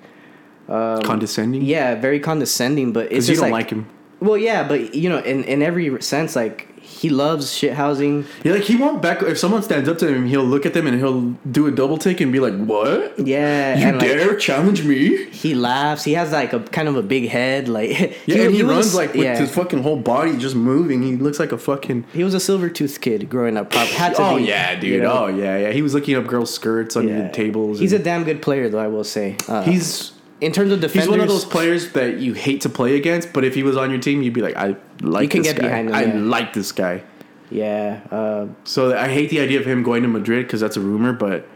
condescending. 0.68 1.62
yeah, 1.62 1.96
very 1.96 2.20
condescending, 2.20 2.92
but 2.92 3.06
it's 3.12 3.28
because 3.28 3.30
you 3.30 3.34
just 3.36 3.42
don't 3.44 3.52
like, 3.52 3.66
like 3.66 3.72
him. 3.72 3.88
Well, 4.20 4.38
yeah, 4.38 4.68
but 4.68 4.94
you 4.96 5.10
know, 5.10 5.20
in 5.20 5.44
in 5.46 5.62
every 5.62 6.02
sense, 6.02 6.36
like 6.36 6.66
he 6.82 7.10
loves 7.10 7.54
shit 7.54 7.74
housing. 7.74 8.26
Yeah, 8.44 8.54
like 8.54 8.64
he 8.64 8.76
won't 8.76 9.02
back. 9.02 9.22
If 9.22 9.38
someone 9.38 9.62
stands 9.64 9.88
up 9.88 9.98
to 10.00 10.08
him, 10.14 10.26
he'll 10.28 10.44
look 10.44 10.66
at 10.66 10.74
them 10.74 10.88
and 10.88 10.98
he'll 10.98 11.22
do 11.50 11.68
a 11.68 11.72
double 11.72 11.98
take 11.98 12.20
and 12.20 12.32
be 12.34 12.40
like, 12.42 12.54
"What? 12.58 13.18
Yeah, 13.20 13.78
You 13.78 13.86
and 13.88 13.98
like 14.00 14.08
dare 14.10 14.36
challenge 14.36 14.84
me?" 14.84 15.26
he 15.32 15.56
laughs. 15.56 16.04
He 16.04 16.14
has 16.14 16.32
like 16.34 16.52
a 16.52 16.60
kind 16.60 16.88
of 16.90 16.98
a 16.98 17.02
big 17.04 17.30
head. 17.30 17.70
Like 17.70 17.92
Yeah, 18.26 18.42
and 18.44 18.54
he, 18.54 18.64
was- 18.64 18.76
runs 18.76 18.96
like 18.96 19.14
with 19.14 19.24
yeah. 19.24 19.38
his 19.38 19.52
fucking 19.54 19.84
whole 19.84 19.96
body 19.98 20.36
just 20.38 20.56
moving. 20.56 21.02
He 21.02 21.16
looks 21.16 21.40
like 21.40 21.54
a 21.54 21.58
fucking. 21.58 22.06
He 22.12 22.24
was 22.26 22.34
a 22.34 22.40
silver 22.42 22.70
tooth 22.70 23.00
kid 23.00 23.30
growing 23.30 23.56
up. 23.56 23.70
Probably 23.70 23.94
had 23.94 24.16
to 24.16 24.22
Oh 24.24 24.36
be, 24.38 24.44
yeah, 24.46 24.76
dude. 24.76 24.90
you 24.90 25.02
know? 25.02 25.12
Oh 25.14 25.28
yeah, 25.28 25.58
yeah. 25.58 25.72
He 25.72 25.82
was 25.82 25.94
looking 25.94 26.16
up 26.16 26.28
girls' 26.28 26.54
skirts 26.54 26.98
under 26.98 27.14
Yeah. 27.14 27.28
the 27.28 27.30
tables. 27.34 27.80
He's 27.80 27.94
a 27.94 28.00
damn 28.00 28.26
good 28.26 28.42
player, 28.42 28.68
though. 28.68 28.80
I 28.80 28.88
will 28.88 29.06
say. 29.06 29.38
Uh, 29.48 29.62
he's 29.62 30.12
in 30.42 30.52
terms 30.52 30.72
of 30.72 30.80
defenders. 30.82 31.04
he's 31.06 31.10
one 31.10 31.20
of 31.20 31.28
those 31.28 31.46
players 31.46 31.92
that 31.94 32.20
you 32.20 32.34
hate 32.34 32.62
to 32.62 32.70
play 32.70 32.96
against, 32.96 33.34
but 33.34 33.44
if 33.44 33.56
he 33.56 33.64
was 33.64 33.76
on 33.78 33.90
your 33.90 34.00
team, 34.00 34.22
you'd 34.22 34.34
be 34.34 34.42
like, 34.42 34.56
I 34.56 34.76
like 35.02 35.24
You 35.24 35.30
can 35.30 35.42
this 35.44 35.54
get 35.54 35.62
guy. 35.62 35.68
behind 35.68 35.90
him, 35.90 35.96
I 35.96 36.04
yeah. 36.06 36.14
like 36.16 36.54
this 36.54 36.72
guy. 36.72 37.04
Yeah, 37.52 38.02
uh, 38.12 38.48
So 38.64 38.96
I 38.98 39.08
hate 39.08 39.30
the 39.32 39.40
idea 39.40 39.60
of 39.60 39.66
him 39.66 39.82
going 39.84 40.04
to 40.04 40.08
Madrid 40.08 40.46
because 40.46 40.62
that's 40.62 40.78
a 40.78 40.82
rumor. 40.82 41.14
But 41.14 41.48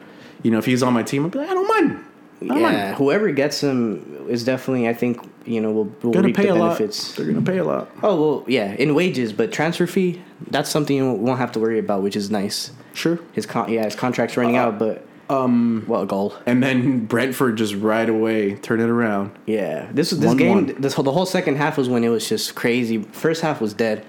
you 0.41 0.51
know, 0.51 0.57
if 0.57 0.65
he's 0.65 0.81
on 0.83 0.93
my 0.93 1.03
team, 1.03 1.25
I'd 1.25 1.31
be 1.31 1.39
like, 1.39 1.49
I 1.49 1.53
don't 1.53 1.67
mind. 1.67 2.03
I 2.41 2.45
don't 2.47 2.57
yeah. 2.59 2.83
mind. 2.85 2.95
Whoever 2.97 3.31
gets 3.31 3.61
him 3.61 4.27
is 4.27 4.43
definitely, 4.43 4.89
I 4.89 4.93
think, 4.93 5.19
you 5.45 5.61
know, 5.61 5.71
will, 5.71 5.83
will 6.01 6.11
Gonna 6.11 6.27
reap 6.27 6.35
pay 6.35 6.43
the 6.47 6.53
a 6.53 6.55
lot. 6.55 6.77
benefits. 6.77 7.15
They're 7.15 7.25
gonna 7.27 7.41
pay 7.41 7.59
a 7.59 7.63
lot. 7.63 7.89
Oh 8.01 8.19
well, 8.19 8.45
yeah, 8.47 8.73
in 8.73 8.95
wages, 8.95 9.31
but 9.33 9.51
transfer 9.51 9.87
fee 9.87 10.21
that's 10.49 10.69
something 10.69 10.95
you 10.97 11.13
won't 11.13 11.39
have 11.39 11.51
to 11.53 11.59
worry 11.59 11.79
about, 11.79 12.01
which 12.03 12.15
is 12.15 12.29
nice. 12.29 12.71
Sure. 12.93 13.19
His 13.31 13.45
con- 13.45 13.71
yeah, 13.71 13.85
his 13.85 13.95
contract's 13.95 14.35
running 14.35 14.57
out, 14.57 14.77
but 14.77 15.05
um, 15.29 15.83
what 15.87 16.01
a 16.01 16.05
goal! 16.05 16.35
And 16.45 16.61
then 16.61 17.05
Brentford 17.05 17.57
just 17.57 17.75
right 17.75 18.07
away 18.07 18.55
turn 18.55 18.79
it 18.79 18.89
around. 18.89 19.31
Yeah, 19.45 19.89
this 19.91 20.11
was 20.11 20.19
this 20.19 20.33
1-1. 20.33 20.37
game. 20.37 20.81
This 20.81 20.93
whole, 20.93 21.03
the 21.03 21.11
whole 21.11 21.25
second 21.25 21.55
half 21.55 21.77
was 21.77 21.89
when 21.89 22.03
it 22.03 22.09
was 22.09 22.27
just 22.27 22.55
crazy. 22.55 23.01
First 23.01 23.41
half 23.41 23.61
was 23.61 23.73
dead. 23.73 24.05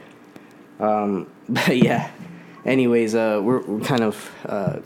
Um, 0.81 1.31
but 1.49 1.77
yeah. 1.77 2.11
Anyways, 2.65 3.15
uh, 3.15 3.41
we're, 3.45 3.61
we're 3.61 3.85
kind 3.85 4.03
of 4.03 4.33
uh, 4.47 4.79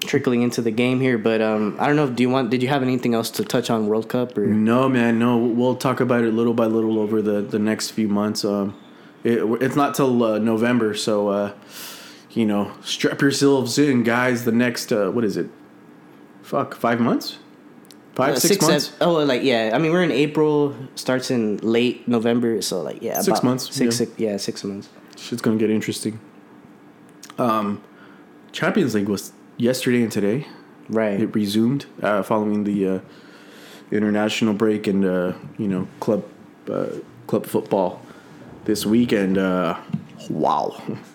trickling 0.00 0.42
into 0.42 0.62
the 0.62 0.70
game 0.70 1.00
here, 1.00 1.18
but 1.18 1.42
um, 1.42 1.76
I 1.80 1.88
don't 1.88 1.96
know. 1.96 2.08
Do 2.08 2.22
you 2.22 2.30
want? 2.30 2.50
Did 2.50 2.62
you 2.62 2.68
have 2.68 2.82
anything 2.82 3.14
else 3.14 3.30
to 3.30 3.44
touch 3.44 3.68
on 3.68 3.86
World 3.88 4.08
Cup 4.08 4.38
or? 4.38 4.46
No, 4.46 4.88
man, 4.88 5.18
no. 5.18 5.36
We'll 5.38 5.76
talk 5.76 6.00
about 6.00 6.24
it 6.24 6.32
little 6.32 6.54
by 6.54 6.66
little 6.66 6.98
over 6.98 7.20
the, 7.20 7.42
the 7.42 7.58
next 7.58 7.90
few 7.90 8.08
months. 8.08 8.44
Um, 8.44 8.78
it, 9.24 9.42
it's 9.60 9.74
not 9.74 9.94
till 9.94 10.22
uh, 10.22 10.38
November, 10.38 10.94
so 10.94 11.28
uh, 11.28 11.52
you 12.34 12.44
know, 12.46 12.72
strap 12.82 13.20
yourselves 13.22 13.78
in, 13.78 14.02
guys. 14.02 14.44
The 14.44 14.52
next 14.52 14.92
uh, 14.92 15.10
what 15.10 15.24
is 15.24 15.36
it? 15.36 15.48
Fuck, 16.42 16.74
five 16.74 17.00
months, 17.00 17.38
five 18.14 18.34
Uh, 18.34 18.40
six, 18.40 18.60
months. 18.66 18.86
seven- 18.90 18.98
oh, 19.08 19.14
like 19.24 19.42
yeah. 19.42 19.70
I 19.72 19.78
mean, 19.78 19.92
we're 19.92 20.02
in 20.02 20.12
April. 20.12 20.74
Starts 20.94 21.30
in 21.30 21.56
late 21.58 22.06
November, 22.06 22.60
so 22.62 22.82
like 22.82 23.00
yeah, 23.02 23.16
Six 23.20 23.38
about 23.38 23.44
months, 23.44 23.64
Six, 23.74 23.80
yeah. 23.80 23.90
six, 24.06 24.12
yeah, 24.18 24.36
six 24.36 24.64
months. 24.64 24.88
Shit's 25.16 25.40
gonna 25.42 25.56
get 25.56 25.70
interesting. 25.70 26.18
Um, 27.38 27.82
Champions 28.52 28.94
League 28.94 29.08
was 29.08 29.32
yesterday 29.56 30.02
and 30.02 30.12
today. 30.12 30.46
Right. 30.88 31.18
It 31.20 31.34
resumed 31.34 31.86
uh, 32.02 32.22
following 32.22 32.64
the 32.64 32.88
uh, 32.88 32.98
international 33.90 34.54
break 34.54 34.86
and 34.86 35.04
uh, 35.04 35.32
you 35.58 35.68
know 35.68 35.88
club 36.00 36.24
uh, 36.70 36.86
club 37.26 37.46
football 37.46 38.02
this 38.64 38.84
weekend. 38.84 39.38
Uh, 39.38 39.78
wow. 40.28 40.76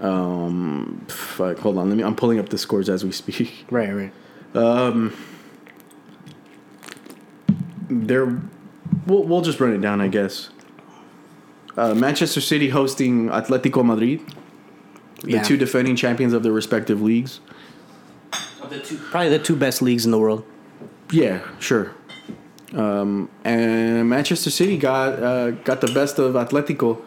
Um, 0.00 1.04
fuck, 1.08 1.58
hold 1.58 1.76
on. 1.78 1.88
Let 1.88 1.96
me. 1.98 2.02
I'm 2.04 2.16
pulling 2.16 2.38
up 2.38 2.48
the 2.48 2.58
scores 2.58 2.88
as 2.88 3.04
we 3.04 3.12
speak. 3.12 3.66
right. 3.70 3.92
Right. 3.92 4.12
Um, 4.54 5.12
there. 7.88 8.40
we'll 9.06 9.24
we'll 9.24 9.40
just 9.42 9.60
run 9.60 9.72
it 9.72 9.80
down, 9.80 10.00
I 10.00 10.08
guess. 10.08 10.50
Uh, 11.76 11.94
Manchester 11.94 12.40
City 12.40 12.68
hosting 12.68 13.28
Atletico 13.28 13.84
Madrid, 13.84 14.20
the 15.22 15.32
Yeah. 15.32 15.42
two 15.42 15.56
defending 15.56 15.96
champions 15.96 16.32
of 16.32 16.42
their 16.42 16.52
respective 16.52 17.00
leagues. 17.00 17.40
Of 18.62 18.70
the 18.70 18.80
two, 18.80 18.96
Probably 18.96 19.28
the 19.30 19.38
two 19.38 19.56
best 19.56 19.80
leagues 19.82 20.04
in 20.04 20.10
the 20.10 20.18
world. 20.18 20.44
Yeah, 21.12 21.40
sure. 21.58 21.92
Um, 22.74 23.28
and 23.44 24.08
Manchester 24.08 24.50
City 24.50 24.76
got 24.76 25.22
uh, 25.22 25.50
got 25.52 25.80
the 25.80 25.88
best 25.92 26.18
of 26.18 26.34
Atletico. 26.34 27.02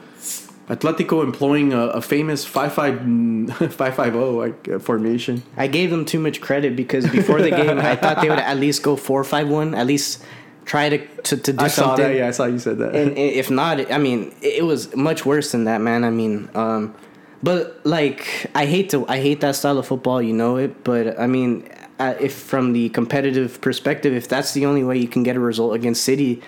Atletico 0.70 1.24
employing 1.24 1.74
a, 1.74 1.88
a 1.88 2.02
famous 2.02 2.46
5-5 2.46 3.48
5-5-0 3.48 4.38
like, 4.46 4.70
uh, 4.70 4.80
formation. 4.80 5.44
I 5.58 5.68
gave 5.68 5.90
them 5.90 6.06
too 6.06 6.20
much 6.20 6.40
credit 6.42 6.76
because 6.76 7.08
before 7.10 7.42
the 7.42 7.50
game, 7.52 7.80
I 7.80 7.96
thought 7.96 8.22
they 8.22 8.30
would 8.30 8.40
at 8.40 8.58
least 8.58 8.82
go 8.84 8.96
four 8.96 9.24
five 9.24 9.50
one. 9.50 9.76
At 9.76 9.88
least 9.88 10.24
try 10.66 10.90
to 10.90 10.98
to, 11.24 11.38
to 11.38 11.54
do 11.54 11.66
I 11.66 11.68
saw 11.68 11.88
something. 11.96 12.06
that. 12.06 12.16
Yeah, 12.16 12.28
I 12.28 12.32
saw 12.32 12.46
you 12.46 12.60
said 12.60 12.78
that. 12.80 12.96
And 12.96 13.12
i- 13.12 13.36
if 13.42 13.52
not, 13.52 13.92
I 13.92 13.98
mean, 13.98 14.34
it 14.42 14.64
was 14.64 14.96
much 14.96 15.26
worse 15.26 15.52
than 15.52 15.66
that, 15.66 15.82
man. 15.82 16.04
I 16.06 16.10
mean, 16.10 16.50
um, 16.56 16.94
but 17.42 17.82
like, 17.84 18.50
I 18.56 18.66
hate 18.66 18.90
to, 18.92 19.06
I 19.10 19.18
hate 19.20 19.42
that 19.42 19.56
style 19.56 19.78
of 19.78 19.86
football. 19.88 20.22
You 20.22 20.32
know 20.34 20.56
it, 20.56 20.84
but 20.86 21.20
I 21.20 21.28
mean, 21.28 21.68
uh, 22.00 22.16
if 22.22 22.34
from 22.34 22.72
the 22.72 22.88
competitive 22.90 23.60
perspective, 23.60 24.14
if 24.14 24.30
that's 24.30 24.54
the 24.54 24.66
only 24.66 24.84
way 24.86 24.98
you 24.98 25.10
can 25.10 25.24
get 25.24 25.36
a 25.36 25.42
result 25.42 25.76
against 25.76 26.04
City, 26.04 26.42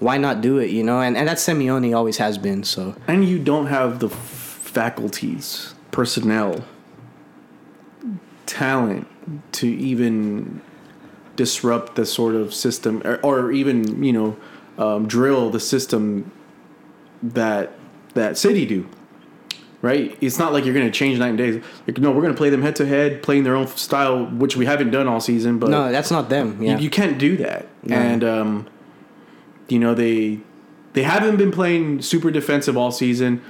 why 0.00 0.16
not 0.18 0.40
do 0.40 0.58
it? 0.58 0.70
You 0.70 0.82
know, 0.84 1.00
and 1.00 1.16
and 1.16 1.26
that's 1.28 1.46
Simeone 1.46 1.96
always 1.96 2.16
has 2.18 2.38
been. 2.38 2.64
So 2.64 2.94
and 3.06 3.24
you 3.28 3.38
don't 3.38 3.66
have 3.66 3.98
the 4.00 4.08
f- 4.08 4.12
faculties, 4.14 5.74
personnel, 5.90 6.64
talent 8.46 9.06
to 9.52 9.66
even 9.68 10.60
disrupt 11.36 11.94
the 11.94 12.06
sort 12.06 12.34
of 12.34 12.52
system, 12.54 13.02
or, 13.04 13.18
or 13.22 13.52
even 13.52 14.02
you 14.02 14.12
know 14.12 14.36
um, 14.78 15.06
drill 15.06 15.50
the 15.50 15.60
system 15.60 16.30
that 17.22 17.72
that 18.14 18.38
City 18.38 18.64
do. 18.66 18.88
right? 19.82 20.16
It's 20.20 20.38
not 20.38 20.52
like 20.52 20.64
you're 20.64 20.74
going 20.74 20.86
to 20.86 20.92
change 20.92 21.18
night 21.18 21.28
and 21.28 21.38
days. 21.38 21.62
Like, 21.86 21.98
no, 21.98 22.10
we're 22.10 22.22
going 22.22 22.32
to 22.32 22.36
play 22.38 22.50
them 22.50 22.62
head 22.62 22.74
to 22.76 22.86
head, 22.86 23.22
playing 23.22 23.44
their 23.44 23.54
own 23.54 23.68
style, 23.68 24.24
which 24.26 24.56
we 24.56 24.66
haven't 24.66 24.90
done 24.90 25.06
all 25.06 25.20
season. 25.20 25.58
But 25.60 25.70
No, 25.70 25.92
that's 25.92 26.10
not 26.10 26.28
them. 26.28 26.60
Yeah. 26.60 26.76
you, 26.78 26.84
you 26.84 26.90
can't 26.90 27.16
do 27.18 27.36
that. 27.36 27.66
And 27.88 28.24
um, 28.24 28.66
you 29.68 29.78
know 29.78 29.94
they 29.94 30.40
they 30.94 31.02
haven't 31.02 31.36
been 31.36 31.50
playing 31.52 32.02
super 32.02 32.30
defensive 32.30 32.76
all 32.76 32.90
season, 32.90 33.42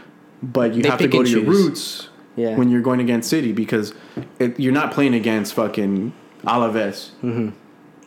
but 0.42 0.74
you 0.74 0.82
They 0.82 0.88
have 0.90 0.98
to 1.00 1.08
go 1.08 1.22
to 1.22 1.30
your 1.30 1.42
roots 1.44 2.08
Yeah. 2.36 2.56
when 2.56 2.68
you're 2.70 2.82
going 2.82 3.00
against 3.00 3.30
City 3.30 3.52
because 3.52 3.94
it, 4.38 4.58
you're 4.60 4.72
not 4.72 4.92
playing 4.92 5.14
against 5.14 5.54
fucking 5.54 6.12
Alaves 6.44 7.10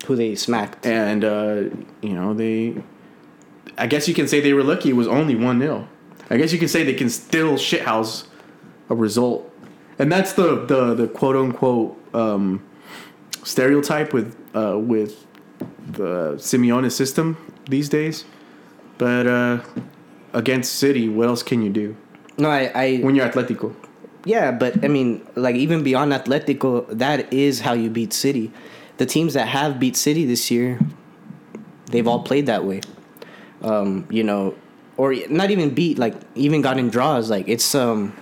who 0.05 0.16
they 0.16 0.36
smacked. 0.36 0.86
and 0.86 1.24
uh, 1.24 1.64
you 2.01 2.14
know 2.14 2.34
they. 2.34 2.76
I 3.78 3.88
guess 3.88 4.07
you 4.07 4.14
can 4.14 4.28
say 4.28 4.41
they 4.41 4.53
were 4.53 4.64
lucky. 4.64 4.89
It 4.89 4.95
was 4.95 5.07
only 5.07 5.36
one 5.36 5.59
0 5.59 5.88
I 6.30 6.38
guess 6.38 6.51
you 6.53 6.59
can 6.59 6.68
say 6.68 6.84
they 6.84 6.93
can 6.93 7.09
still 7.09 7.53
shithouse 7.53 8.26
a 8.89 8.95
result, 8.95 9.49
and 9.97 10.12
that's 10.12 10.34
the 10.34 10.66
the 10.66 10.93
the 10.93 11.07
quote 11.07 11.36
unquote 11.36 11.97
um, 12.14 12.62
stereotype 13.43 14.14
with 14.14 14.36
uh, 14.55 14.78
with 14.78 15.26
the 15.88 16.34
Simeone 16.38 16.91
system 16.91 17.38
these 17.68 17.89
days. 17.89 18.26
But 18.97 19.28
uh, 19.28 19.62
against 20.34 20.76
City, 20.76 21.09
what 21.09 21.28
else 21.28 21.43
can 21.43 21.62
you 21.62 21.72
do 21.72 21.95
No, 22.38 22.49
I, 22.49 22.72
I 22.74 22.97
when 22.97 23.16
you're 23.16 23.28
Atletico? 23.28 23.74
Yeah, 24.26 24.51
but 24.51 24.84
I 24.86 24.88
mean, 24.88 25.26
like 25.36 25.55
even 25.55 25.84
beyond 25.84 26.12
Atletico, 26.14 26.88
that 26.89 27.32
is 27.34 27.62
how 27.62 27.74
you 27.74 27.89
beat 27.89 28.14
City. 28.14 28.51
The 28.97 29.05
teams 29.05 29.34
that 29.34 29.47
have 29.47 29.80
beat 29.80 29.95
City 29.95 30.26
this 30.26 30.51
year, 30.51 30.80
they've 31.88 32.07
all 32.07 32.22
played 32.22 32.45
that 32.45 32.64
way. 32.64 32.82
Um, 33.64 34.05
you 34.09 34.24
know, 34.24 34.55
or 34.97 35.16
not 35.30 35.49
even 35.49 35.74
beat, 35.74 35.97
like 35.97 36.14
even 36.36 36.62
got 36.62 36.78
in 36.78 36.89
draws. 36.89 37.30
Like 37.30 37.47
it's 37.47 37.74
um, 37.74 38.16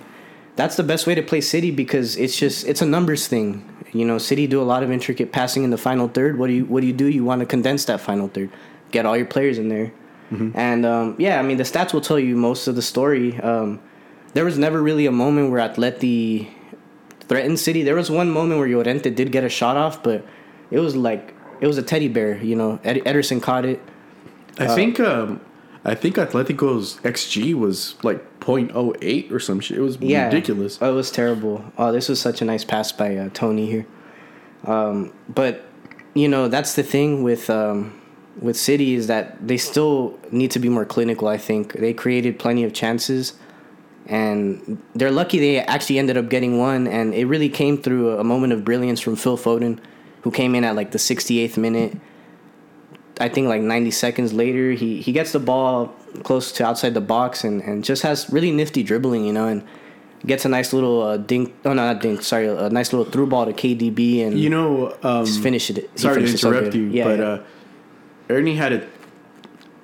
that's 0.55 0.77
the 0.77 0.83
best 0.83 1.07
way 1.07 1.15
to 1.15 1.21
play 1.21 1.41
City 1.41 1.71
because 1.71 2.15
it's 2.15 2.37
just 2.37 2.65
it's 2.65 2.81
a 2.81 2.85
numbers 2.85 3.27
thing. 3.27 3.65
You 3.91 4.05
know, 4.05 4.17
City 4.17 4.47
do 4.47 4.61
a 4.61 4.63
lot 4.63 4.83
of 4.83 4.91
intricate 4.91 5.31
passing 5.31 5.63
in 5.63 5.69
the 5.71 5.77
final 5.77 6.07
third. 6.07 6.37
What 6.39 6.47
do 6.47 6.53
you 6.53 6.65
what 6.65 6.81
do 6.81 6.87
you 6.87 6.93
do? 6.93 7.09
You 7.09 7.25
want 7.25 7.41
to 7.41 7.45
condense 7.45 7.85
that 7.85 7.99
final 7.99 8.29
third, 8.29 8.49
get 8.91 9.05
all 9.05 9.15
your 9.17 9.25
players 9.25 9.57
in 9.57 9.69
there, 9.69 9.91
and 10.53 10.85
um, 10.85 11.15
yeah, 11.17 11.39
I 11.39 11.41
mean 11.43 11.57
the 11.57 11.63
stats 11.63 11.91
will 11.93 12.01
tell 12.01 12.19
you 12.19 12.35
most 12.35 12.67
of 12.67 12.75
the 12.75 12.81
story. 12.81 13.39
Um, 13.39 13.79
there 14.33 14.45
was 14.45 14.57
never 14.57 14.81
really 14.81 15.05
a 15.07 15.11
moment 15.11 15.49
where 15.51 15.67
Atleti 15.67 16.49
threatened 17.21 17.59
City. 17.59 17.83
There 17.83 17.95
was 17.95 18.11
one 18.11 18.29
moment 18.29 18.59
where 18.59 18.67
Llorente 18.69 19.09
did 19.09 19.31
get 19.31 19.43
a 19.43 19.49
shot 19.49 19.75
off, 19.75 20.03
but 20.03 20.25
it 20.71 20.79
was 20.79 20.95
like 20.95 21.33
it 21.61 21.67
was 21.67 21.77
a 21.77 21.83
teddy 21.83 22.07
bear. 22.07 22.37
You 22.37 22.55
know, 22.55 22.79
Ed- 22.83 23.03
Ederson 23.05 23.41
caught 23.41 23.65
it. 23.65 23.81
I 24.59 24.67
think 24.67 24.99
um, 24.99 25.41
I 25.85 25.95
think 25.95 26.15
Atletico's 26.17 26.97
xG 27.03 27.53
was 27.53 27.95
like 28.03 28.19
0.08 28.41 29.31
or 29.31 29.39
some 29.39 29.59
shit. 29.59 29.77
It 29.77 29.81
was 29.81 29.97
Yeah, 29.97 30.25
ridiculous. 30.25 30.77
It 30.81 30.91
was 30.91 31.09
terrible. 31.09 31.63
Oh, 31.77 31.91
this 31.91 32.07
was 32.09 32.19
such 32.21 32.41
a 32.41 32.45
nice 32.45 32.63
pass 32.65 32.91
by 32.91 33.15
uh, 33.15 33.29
Tony 33.33 33.65
here. 33.65 33.87
Um, 34.65 35.13
but 35.27 35.65
you 36.13 36.27
know, 36.27 36.47
that's 36.49 36.75
the 36.75 36.83
thing 36.83 37.23
with 37.23 37.49
um, 37.49 37.98
with 38.39 38.57
City 38.57 38.93
is 38.93 39.07
that 39.07 39.45
they 39.45 39.57
still 39.57 40.17
need 40.31 40.51
to 40.51 40.59
be 40.59 40.69
more 40.69 40.85
clinical. 40.85 41.27
I 41.27 41.37
think 41.37 41.73
they 41.73 41.93
created 41.93 42.39
plenty 42.39 42.63
of 42.63 42.73
chances, 42.73 43.33
and 44.07 44.81
they're 44.95 45.11
lucky 45.11 45.39
they 45.39 45.59
actually 45.59 45.99
ended 45.99 46.17
up 46.17 46.29
getting 46.29 46.57
one. 46.57 46.87
And 46.87 47.13
it 47.13 47.25
really 47.25 47.49
came 47.49 47.77
through 47.77 48.17
a 48.17 48.23
moment 48.23 48.53
of 48.53 48.63
brilliance 48.63 48.99
from 48.99 49.15
Phil 49.15 49.37
Foden, 49.37 49.79
who 50.21 50.31
came 50.31 50.55
in 50.55 50.63
at 50.63 50.75
like 50.75 50.91
the 50.91 50.97
68th 50.97 51.57
minute. 51.57 51.97
I 53.19 53.27
think 53.27 53.47
like 53.47 53.61
90 53.61 53.91
seconds 53.91 54.31
later, 54.31 54.71
he, 54.71 55.01
he 55.01 55.11
gets 55.11 55.33
the 55.33 55.39
ball 55.39 55.87
close 56.23 56.53
to 56.53 56.65
outside 56.65 56.93
the 56.93 57.01
box 57.01 57.43
and, 57.43 57.61
and 57.61 57.83
just 57.83 58.01
has 58.03 58.29
really 58.29 58.51
nifty 58.51 58.81
dribbling, 58.81 59.25
you 59.25 59.33
know, 59.33 59.47
and 59.47 59.63
gets 60.25 60.45
a 60.45 60.49
nice 60.49 60.71
little 60.71 61.01
uh, 61.01 61.17
dink. 61.17 61.53
Oh, 61.65 61.73
no, 61.73 61.85
not 61.91 62.01
dink. 62.01 62.21
Sorry, 62.21 62.47
a 62.47 62.69
nice 62.69 62.93
little 62.93 63.11
through 63.11 63.27
ball 63.27 63.45
to 63.45 63.53
KDB 63.53 64.25
and 64.25 64.39
You 64.39 64.49
know, 64.49 64.97
um, 65.03 65.25
just 65.25 65.41
finish 65.41 65.69
it. 65.69 65.89
he 65.91 65.97
sorry 65.97 66.23
to 66.23 66.31
interrupt 66.31 66.73
you, 66.75 66.83
Yeah, 66.85 67.03
but 67.03 67.19
yeah. 67.19 67.25
Uh, 67.25 67.43
Ernie 68.29 68.55
had 68.55 68.73
a 68.73 68.87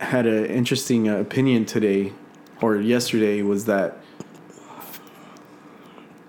had 0.04 0.26
an 0.26 0.46
interesting 0.46 1.10
uh, 1.10 1.18
opinion 1.18 1.66
today 1.66 2.14
or 2.62 2.76
yesterday 2.78 3.41
was 3.41 3.66
that 3.66 3.98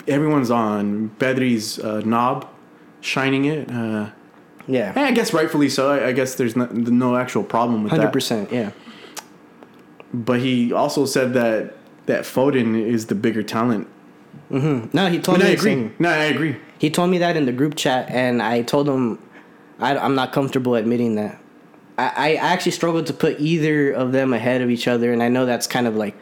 everyone's 0.08 0.50
on 0.50 1.10
Pedri's 1.18 1.78
uh, 1.78 2.00
knob, 2.04 2.48
shining 3.00 3.44
it. 3.44 3.70
Uh, 3.70 4.10
yeah, 4.66 4.92
I 4.96 5.12
guess 5.12 5.32
rightfully 5.32 5.68
so. 5.68 5.90
I, 5.90 6.08
I 6.08 6.12
guess 6.12 6.34
there's 6.36 6.56
no, 6.56 6.66
no 6.66 7.16
actual 7.16 7.42
problem 7.44 7.82
with 7.82 7.90
hundred 7.90 8.06
that. 8.06 8.12
percent. 8.12 8.52
Yeah, 8.52 8.70
But 10.12 10.40
he 10.40 10.72
also 10.72 11.06
said 11.06 11.34
that 11.34 11.74
that 12.06 12.22
Foden 12.22 12.80
is 12.80 13.06
the 13.06 13.14
bigger 13.14 13.42
talent. 13.42 13.88
Hmm. 14.48 14.86
no, 14.92 15.08
he 15.08 15.18
told 15.18 15.36
And 15.38 15.44
me 15.44 15.50
I 15.50 15.54
agree. 15.54 15.90
No, 15.98 16.08
I 16.08 16.24
agree. 16.24 16.56
He 16.78 16.88
told 16.90 17.10
me 17.10 17.18
that 17.18 17.36
in 17.36 17.46
the 17.46 17.52
group 17.52 17.74
chat, 17.74 18.08
and 18.10 18.40
I 18.42 18.62
told 18.62 18.88
him 18.88 19.18
I, 19.80 19.96
I'm 19.96 20.14
not 20.14 20.32
comfortable 20.32 20.74
admitting 20.76 21.16
that. 21.16 21.38
I, 21.98 22.04
I 22.06 22.34
actually 22.36 22.72
struggled 22.72 23.06
to 23.06 23.12
put 23.14 23.40
either 23.40 23.90
of 23.92 24.12
them 24.12 24.32
ahead 24.32 24.60
of 24.60 24.70
each 24.70 24.86
other, 24.88 25.12
and 25.12 25.22
I 25.22 25.28
know 25.28 25.46
that's 25.46 25.66
kind 25.66 25.86
of 25.86 25.96
like 25.96 26.14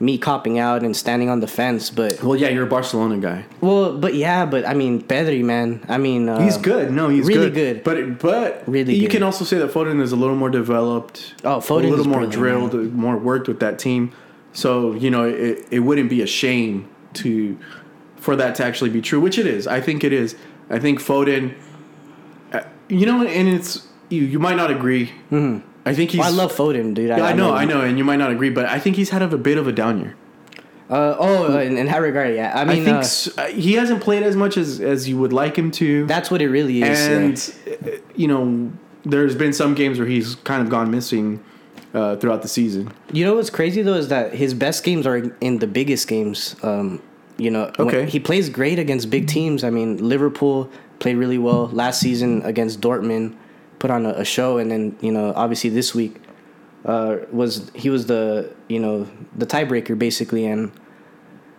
me 0.00 0.18
copping 0.18 0.58
out 0.58 0.82
and 0.82 0.94
standing 0.96 1.28
on 1.30 1.40
the 1.40 1.46
fence. 1.46 1.88
But 1.88 2.22
Well, 2.22 2.36
yeah, 2.36 2.48
you're 2.48 2.64
a 2.64 2.68
Barcelona 2.68 3.16
guy. 3.18 3.44
well, 3.60 3.96
but 3.96 4.14
yeah, 4.14 4.44
but 4.44 4.66
I 4.66 4.74
mean 4.74 5.00
Pedri, 5.02 5.42
man. 5.42 5.84
I 5.88 5.98
mean 5.98 6.28
uh, 6.28 6.40
He's 6.40 6.56
good. 6.58 6.90
No, 6.90 7.08
he's 7.08 7.26
really 7.26 7.50
good. 7.50 7.84
But 7.84 8.18
but 8.18 8.64
Really 8.66 8.94
you 8.94 9.02
good. 9.02 9.12
can 9.12 9.22
also 9.22 9.44
say 9.44 9.56
that 9.58 9.70
Foden 9.70 10.00
is 10.02 10.12
a 10.12 10.16
little 10.16 10.36
more 10.36 10.50
developed. 10.50 11.34
Oh, 11.44 11.58
Foden 11.58 11.84
a 11.84 11.88
little 11.88 12.06
more 12.06 12.26
brilliant, 12.26 12.72
drilled, 12.72 12.92
more 12.92 13.16
worked 13.16 13.48
with 13.48 13.60
that 13.60 13.78
team. 13.78 14.12
So 14.52 14.92
you 14.94 15.10
know, 15.10 15.24
it, 15.24 15.64
it 15.70 15.80
wouldn't 15.80 16.10
be 16.10 16.20
a 16.22 16.26
shame 16.26 16.88
to 17.14 17.56
for 18.16 18.36
that 18.36 18.56
to 18.56 18.64
actually 18.64 18.90
be 18.90 19.00
true, 19.00 19.20
which 19.20 19.38
it 19.38 19.46
is. 19.46 19.66
I 19.66 19.80
think 19.80 20.02
it 20.04 20.12
is. 20.12 20.34
I 20.70 20.78
think 20.80 20.98
Foden. 21.00 21.54
uh, 22.52 22.62
You 22.88 23.06
know, 23.06 23.24
and 23.24 23.48
it's 23.48 23.86
you. 24.14 24.22
You 24.24 24.38
might 24.38 24.56
not 24.56 24.70
agree. 24.70 25.12
Mm-hmm. 25.30 25.66
I 25.86 25.94
think 25.94 26.10
he's. 26.12 26.20
Well, 26.20 26.32
I 26.32 26.36
love 26.36 26.52
Foden, 26.52 26.94
dude. 26.94 27.08
Yeah, 27.08 27.22
I 27.24 27.32
know, 27.34 27.52
I 27.52 27.64
know, 27.64 27.80
and 27.82 27.98
you 27.98 28.04
might 28.04 28.16
not 28.16 28.30
agree, 28.30 28.50
but 28.50 28.64
I 28.66 28.78
think 28.78 28.96
he's 28.96 29.10
had 29.10 29.20
a 29.22 29.36
bit 29.36 29.58
of 29.58 29.66
a 29.68 29.72
down 29.72 30.00
year. 30.00 30.14
Uh, 30.90 31.16
oh, 31.18 31.54
uh, 31.54 31.60
in, 31.60 31.76
in 31.78 31.86
that 31.86 31.98
regard, 32.02 32.34
yeah. 32.34 32.52
I 32.54 32.60
I 32.62 32.64
mean, 32.64 32.84
think 32.84 32.96
uh, 32.96 33.00
s- 33.00 33.38
uh, 33.38 33.46
he 33.46 33.72
hasn't 33.74 34.02
played 34.02 34.22
as 34.22 34.36
much 34.36 34.56
as 34.56 34.80
as 34.80 35.08
you 35.08 35.16
would 35.18 35.32
like 35.32 35.56
him 35.56 35.70
to. 35.72 36.06
that's 36.06 36.30
what 36.30 36.40
it 36.42 36.48
really 36.48 36.82
is. 36.82 37.06
and 37.08 37.54
uh, 37.86 37.90
you 38.14 38.28
know 38.28 38.70
there's 39.04 39.34
been 39.34 39.52
some 39.52 39.74
games 39.74 39.98
where 39.98 40.08
he's 40.08 40.34
kind 40.36 40.62
of 40.62 40.68
gone 40.70 40.90
missing 40.90 41.42
uh, 41.94 42.16
throughout 42.16 42.40
the 42.42 42.48
season 42.48 42.90
You 43.12 43.24
know 43.26 43.34
what's 43.34 43.50
crazy 43.50 43.82
though 43.82 43.94
is 43.94 44.08
that 44.08 44.32
his 44.34 44.52
best 44.54 44.82
games 44.84 45.06
are 45.06 45.16
in 45.40 45.58
the 45.58 45.66
biggest 45.66 46.06
games. 46.08 46.56
Um, 46.62 47.02
you 47.38 47.50
know, 47.50 47.70
Okay. 47.78 48.06
he 48.06 48.20
plays 48.20 48.48
great 48.48 48.78
against 48.78 49.10
big 49.10 49.26
teams. 49.26 49.64
I 49.64 49.70
mean, 49.70 49.96
Liverpool 49.98 50.70
played 51.00 51.16
really 51.16 51.38
well 51.38 51.66
last 51.72 51.98
season 52.00 52.42
against 52.44 52.80
Dortmund, 52.80 53.34
put 53.84 53.90
on 53.90 54.06
a, 54.06 54.14
a 54.24 54.24
show, 54.24 54.56
and 54.56 54.70
then 54.70 54.96
you 55.02 55.12
know, 55.12 55.34
obviously 55.36 55.68
this 55.68 55.94
week 55.94 56.14
uh, 56.86 57.16
was 57.30 57.70
he 57.74 57.90
was 57.90 58.06
the 58.06 58.50
you 58.68 58.80
know 58.80 59.06
the 59.36 59.44
tiebreaker 59.44 59.98
basically, 59.98 60.46
and 60.46 60.72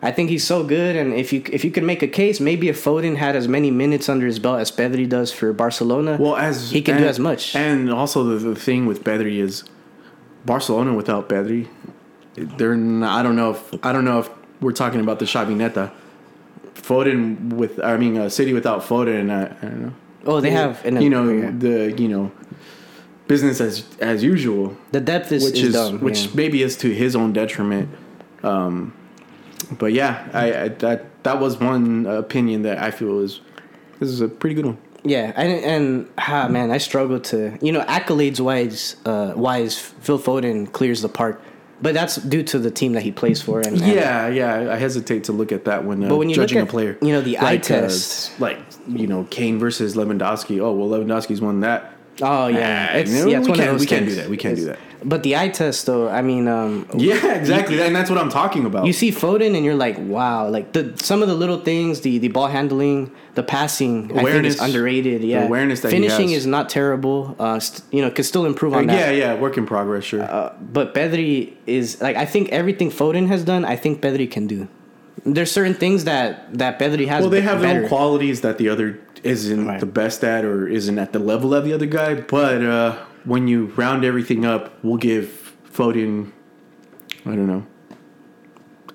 I 0.02 0.12
think 0.12 0.32
he's 0.32 0.44
so 0.44 0.64
good. 0.64 0.96
And 0.96 1.14
if 1.14 1.32
you 1.32 1.44
if 1.52 1.64
you 1.64 1.70
can 1.70 1.86
make 1.86 2.02
a 2.02 2.08
case, 2.08 2.40
maybe 2.40 2.68
if 2.68 2.84
Foden 2.84 3.18
had 3.18 3.36
as 3.36 3.48
many 3.48 3.70
minutes 3.70 4.10
under 4.10 4.26
his 4.26 4.40
belt 4.40 4.60
as 4.60 4.72
Pedri 4.72 5.08
does 5.08 5.32
for 5.32 5.54
Barcelona, 5.54 6.18
well 6.20 6.36
as 6.36 6.72
he 6.72 6.82
can 6.82 6.98
do 6.98 7.08
as 7.08 7.20
much. 7.20 7.56
and 7.56 7.92
also 7.92 8.24
the, 8.24 8.38
the 8.50 8.56
thing 8.56 8.88
with 8.88 9.04
Pedri 9.04 9.38
is 9.38 9.64
Barcelona 10.46 10.96
without 10.96 11.30
Pedri 11.30 11.68
they're 12.36 12.76
not, 12.76 13.20
I 13.20 13.24
don't 13.24 13.36
know 13.36 13.52
if 13.52 13.86
I 13.86 13.94
don't 13.94 14.06
know 14.06 14.20
if 14.20 14.30
we're 14.62 14.72
talking 14.84 15.00
about 15.00 15.20
the 15.20 15.26
Xavi 15.26 15.56
Neta. 15.56 15.92
Foden 16.74 17.54
with 17.54 17.80
I 17.84 17.98
mean 17.98 18.18
uh, 18.18 18.30
City 18.30 18.54
without 18.54 18.82
Foden 18.82 19.32
I, 19.32 19.46
I 19.66 19.70
don't 19.70 19.82
know 19.82 19.94
oh, 20.26 20.42
they 20.42 20.52
have 20.52 20.84
an, 20.86 21.02
you 21.02 21.10
know 21.10 21.30
yeah. 21.30 21.52
the 21.52 21.94
you 22.02 22.08
know 22.08 22.32
business 23.28 23.60
as 23.60 23.86
as 24.00 24.24
usual 24.24 24.76
the 24.92 25.02
depth 25.02 25.32
is, 25.32 25.44
which 25.44 25.56
is, 25.56 25.70
is, 25.70 25.74
dumb. 25.74 26.00
which 26.02 26.26
yeah. 26.26 26.32
maybe 26.36 26.62
is 26.62 26.76
to 26.78 26.94
his 26.94 27.16
own 27.16 27.34
detriment. 27.34 27.90
Um, 28.44 28.94
but 29.80 29.94
yeah, 29.94 30.28
I, 30.34 30.64
I 30.64 30.68
that 30.70 31.24
that 31.24 31.40
was 31.40 31.60
one 31.60 32.06
opinion 32.06 32.62
that 32.64 32.78
I 32.78 32.92
feel 32.92 33.20
is 33.20 33.42
this 34.00 34.10
is 34.10 34.22
a 34.22 34.28
pretty 34.28 34.56
good 34.56 34.66
one. 34.66 34.78
Yeah, 35.04 35.32
and 35.36 35.52
and 35.64 36.10
ah, 36.18 36.48
man, 36.50 36.72
I 36.72 36.80
struggle 36.80 37.20
to 37.20 37.58
you 37.62 37.72
know 37.72 37.82
accolades 37.86 38.40
wise. 38.40 38.96
Uh, 39.06 39.34
wise, 39.36 39.78
Phil 39.78 40.20
Foden 40.20 40.72
clears 40.72 41.02
the 41.02 41.10
park, 41.10 41.42
but 41.82 41.94
that's 41.94 42.16
due 42.16 42.44
to 42.44 42.60
the 42.60 42.72
team 42.72 42.94
that 42.94 43.02
he 43.04 43.12
plays 43.12 43.42
for. 43.42 43.60
And, 43.60 43.78
and- 43.78 43.80
Yeah, 43.88 44.28
yeah, 44.28 44.72
I 44.72 44.76
hesitate 44.78 45.26
to 45.26 45.32
look 45.32 45.52
at 45.52 45.66
that 45.66 45.84
when 45.86 46.04
uh, 46.04 46.10
But 46.10 46.18
when 46.18 46.30
you 46.30 46.36
judging 46.36 46.60
look 46.60 46.70
a 46.70 46.72
player. 46.72 46.98
you 47.02 47.12
know, 47.12 47.22
the 47.22 47.38
eye 47.38 47.44
like, 47.44 47.62
uh, 47.62 47.82
test. 47.82 48.40
like 48.40 48.60
you 48.88 49.08
know, 49.08 49.26
Kane 49.30 49.60
versus 49.60 49.96
Lewandowski. 49.96 50.60
Oh 50.60 50.74
well, 50.74 50.90
Lewandowski's 50.90 51.42
won 51.42 51.62
that. 51.62 51.95
Oh 52.22 52.48
yeah, 52.48 52.90
Ah, 52.94 52.98
it's, 52.98 53.12
no, 53.12 53.28
yeah, 53.28 53.40
it's 53.40 53.48
we 53.48 53.54
can't- 53.56 53.80
we 53.80 53.86
can't 53.86 54.08
do 54.08 54.16
that, 54.16 54.30
we 54.30 54.38
can't 54.38 54.56
do 54.56 54.66
that. 54.66 54.80
But 55.08 55.22
the 55.22 55.36
eye 55.38 55.50
test, 55.50 55.86
though, 55.86 56.10
I 56.10 56.24
mean, 56.24 56.48
um, 56.48 56.88
Yeah, 56.98 57.36
exactly, 57.36 57.80
and 57.80 57.96
that's 57.96 58.10
what 58.10 58.18
I'm 58.18 58.30
talking 58.30 58.66
about. 58.66 58.88
you 58.88 58.94
see 58.94 59.12
Foden 59.12 59.56
and 59.56 59.64
you're 59.64 59.76
like, 59.76 59.98
wow, 60.00 60.48
like 60.50 60.74
the 60.74 60.94
some 60.96 61.22
of 61.22 61.28
the 61.28 61.36
little 61.36 61.60
things, 61.60 62.02
the 62.02 62.18
the 62.18 62.30
ball 62.30 62.48
handling, 62.48 63.12
the 63.36 63.44
passing, 63.44 64.06
I 64.06 64.08
think 64.08 64.20
Awareness. 64.22 64.56
is 64.56 64.62
underrated. 64.62 65.24
Yeah, 65.24 65.46
awareness 65.46 65.82
that 65.82 65.92
he 65.94 65.98
finishing 66.00 66.32
is 66.32 66.48
not 66.48 66.70
terrible. 66.70 67.36
Uh, 67.38 67.60
st- 67.60 67.84
you 67.94 68.02
know, 68.02 68.10
could 68.10 68.26
still 68.26 68.46
improve 68.48 68.74
Uh, 68.74 68.78
on 68.78 68.88
that. 68.88 69.14
yeah, 69.16 69.34
yeah, 69.34 69.40
work 69.40 69.58
in 69.58 69.66
progress, 69.68 70.06
sure. 70.06 70.24
Uh, 70.24 70.54
but 70.74 70.96
Pedri 70.96 71.54
is 71.68 72.02
like 72.02 72.16
I 72.16 72.26
think 72.26 72.50
everything 72.50 72.90
Foden 72.90 73.28
has 73.28 73.44
done, 73.44 73.64
I 73.64 73.76
think 73.76 74.02
Pedri 74.02 74.30
can 74.32 74.48
do. 74.48 74.68
there's 75.24 75.52
certain 75.52 75.74
things 75.76 76.04
that 76.06 76.52
that 76.58 76.80
Pedri 76.80 77.08
has. 77.08 77.22
Well, 77.22 77.30
they 77.30 77.42
have 77.42 77.60
their 77.62 77.70
better. 77.74 77.84
own 77.84 77.90
qualities 77.90 78.42
that 78.42 78.58
the 78.58 78.70
other 78.70 78.98
isn't 79.26 79.66
Right. 79.68 79.80
the 79.80 79.86
best 79.86 80.24
at 80.24 80.46
or 80.46 80.68
isn't 80.68 80.98
at 81.00 81.12
the 81.14 81.20
level 81.20 81.54
of 81.54 81.66
the 81.66 81.74
other 81.74 81.86
guy. 81.88 82.14
But 82.16 82.64
uh, 82.64 82.98
when 83.26 83.48
you 83.48 83.66
round 83.76 84.06
everything 84.06 84.46
up, 84.46 84.72
we'll 84.84 84.98
give 84.98 85.56
Foden, 85.74 86.32
I 87.26 87.32
don't 87.32 87.48
know, 87.48 87.66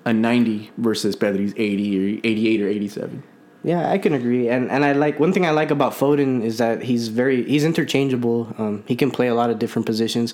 a 0.05 0.13
90 0.13 0.71
versus 0.77 1.15
Pedri's 1.15 1.53
80 1.57 2.17
or 2.17 2.21
88 2.23 2.61
or 2.61 2.67
87. 2.67 3.23
Yeah, 3.63 3.91
I 3.91 3.99
can 3.99 4.13
agree, 4.15 4.49
and 4.49 4.71
and 4.71 4.83
I 4.83 4.93
like 4.93 5.19
one 5.19 5.31
thing 5.33 5.45
I 5.45 5.51
like 5.51 5.69
about 5.69 5.93
Foden 5.93 6.41
is 6.43 6.57
that 6.57 6.81
he's 6.81 7.09
very 7.09 7.43
he's 7.43 7.63
interchangeable. 7.63 8.55
Um, 8.57 8.83
he 8.87 8.95
can 8.95 9.11
play 9.11 9.27
a 9.27 9.35
lot 9.35 9.51
of 9.51 9.59
different 9.59 9.85
positions. 9.85 10.33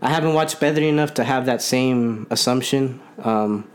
I 0.00 0.08
haven't 0.10 0.34
watched 0.34 0.60
Pedri 0.60 0.88
enough 0.88 1.12
to 1.14 1.24
have 1.24 1.46
that 1.46 1.62
same 1.62 2.28
assumption. 2.30 3.00
Um, 3.24 3.68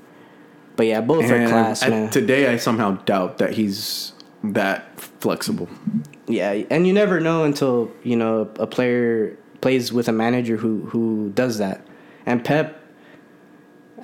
but 0.78 0.86
yeah, 0.86 1.02
both 1.02 1.26
are 1.30 1.46
class, 1.50 1.84
I- 1.84 1.90
man. 1.90 2.10
today, 2.10 2.48
I 2.48 2.56
somehow 2.56 2.92
doubt 3.04 3.38
that 3.40 3.52
he's 3.56 4.14
that 4.46 4.88
flexible. 5.30 5.68
yeah, 6.28 6.52
and 6.70 6.86
you 6.88 6.94
never 6.94 7.20
know 7.20 7.44
until 7.50 7.92
you 8.04 8.16
know 8.16 8.34
a 8.60 8.68
player 8.68 9.36
plays 9.62 9.92
with 9.92 10.08
a 10.08 10.12
manager 10.26 10.56
who 10.58 10.86
who 10.92 11.32
does 11.42 11.58
that. 11.58 11.78
And 12.28 12.44
Pep, 12.44 12.68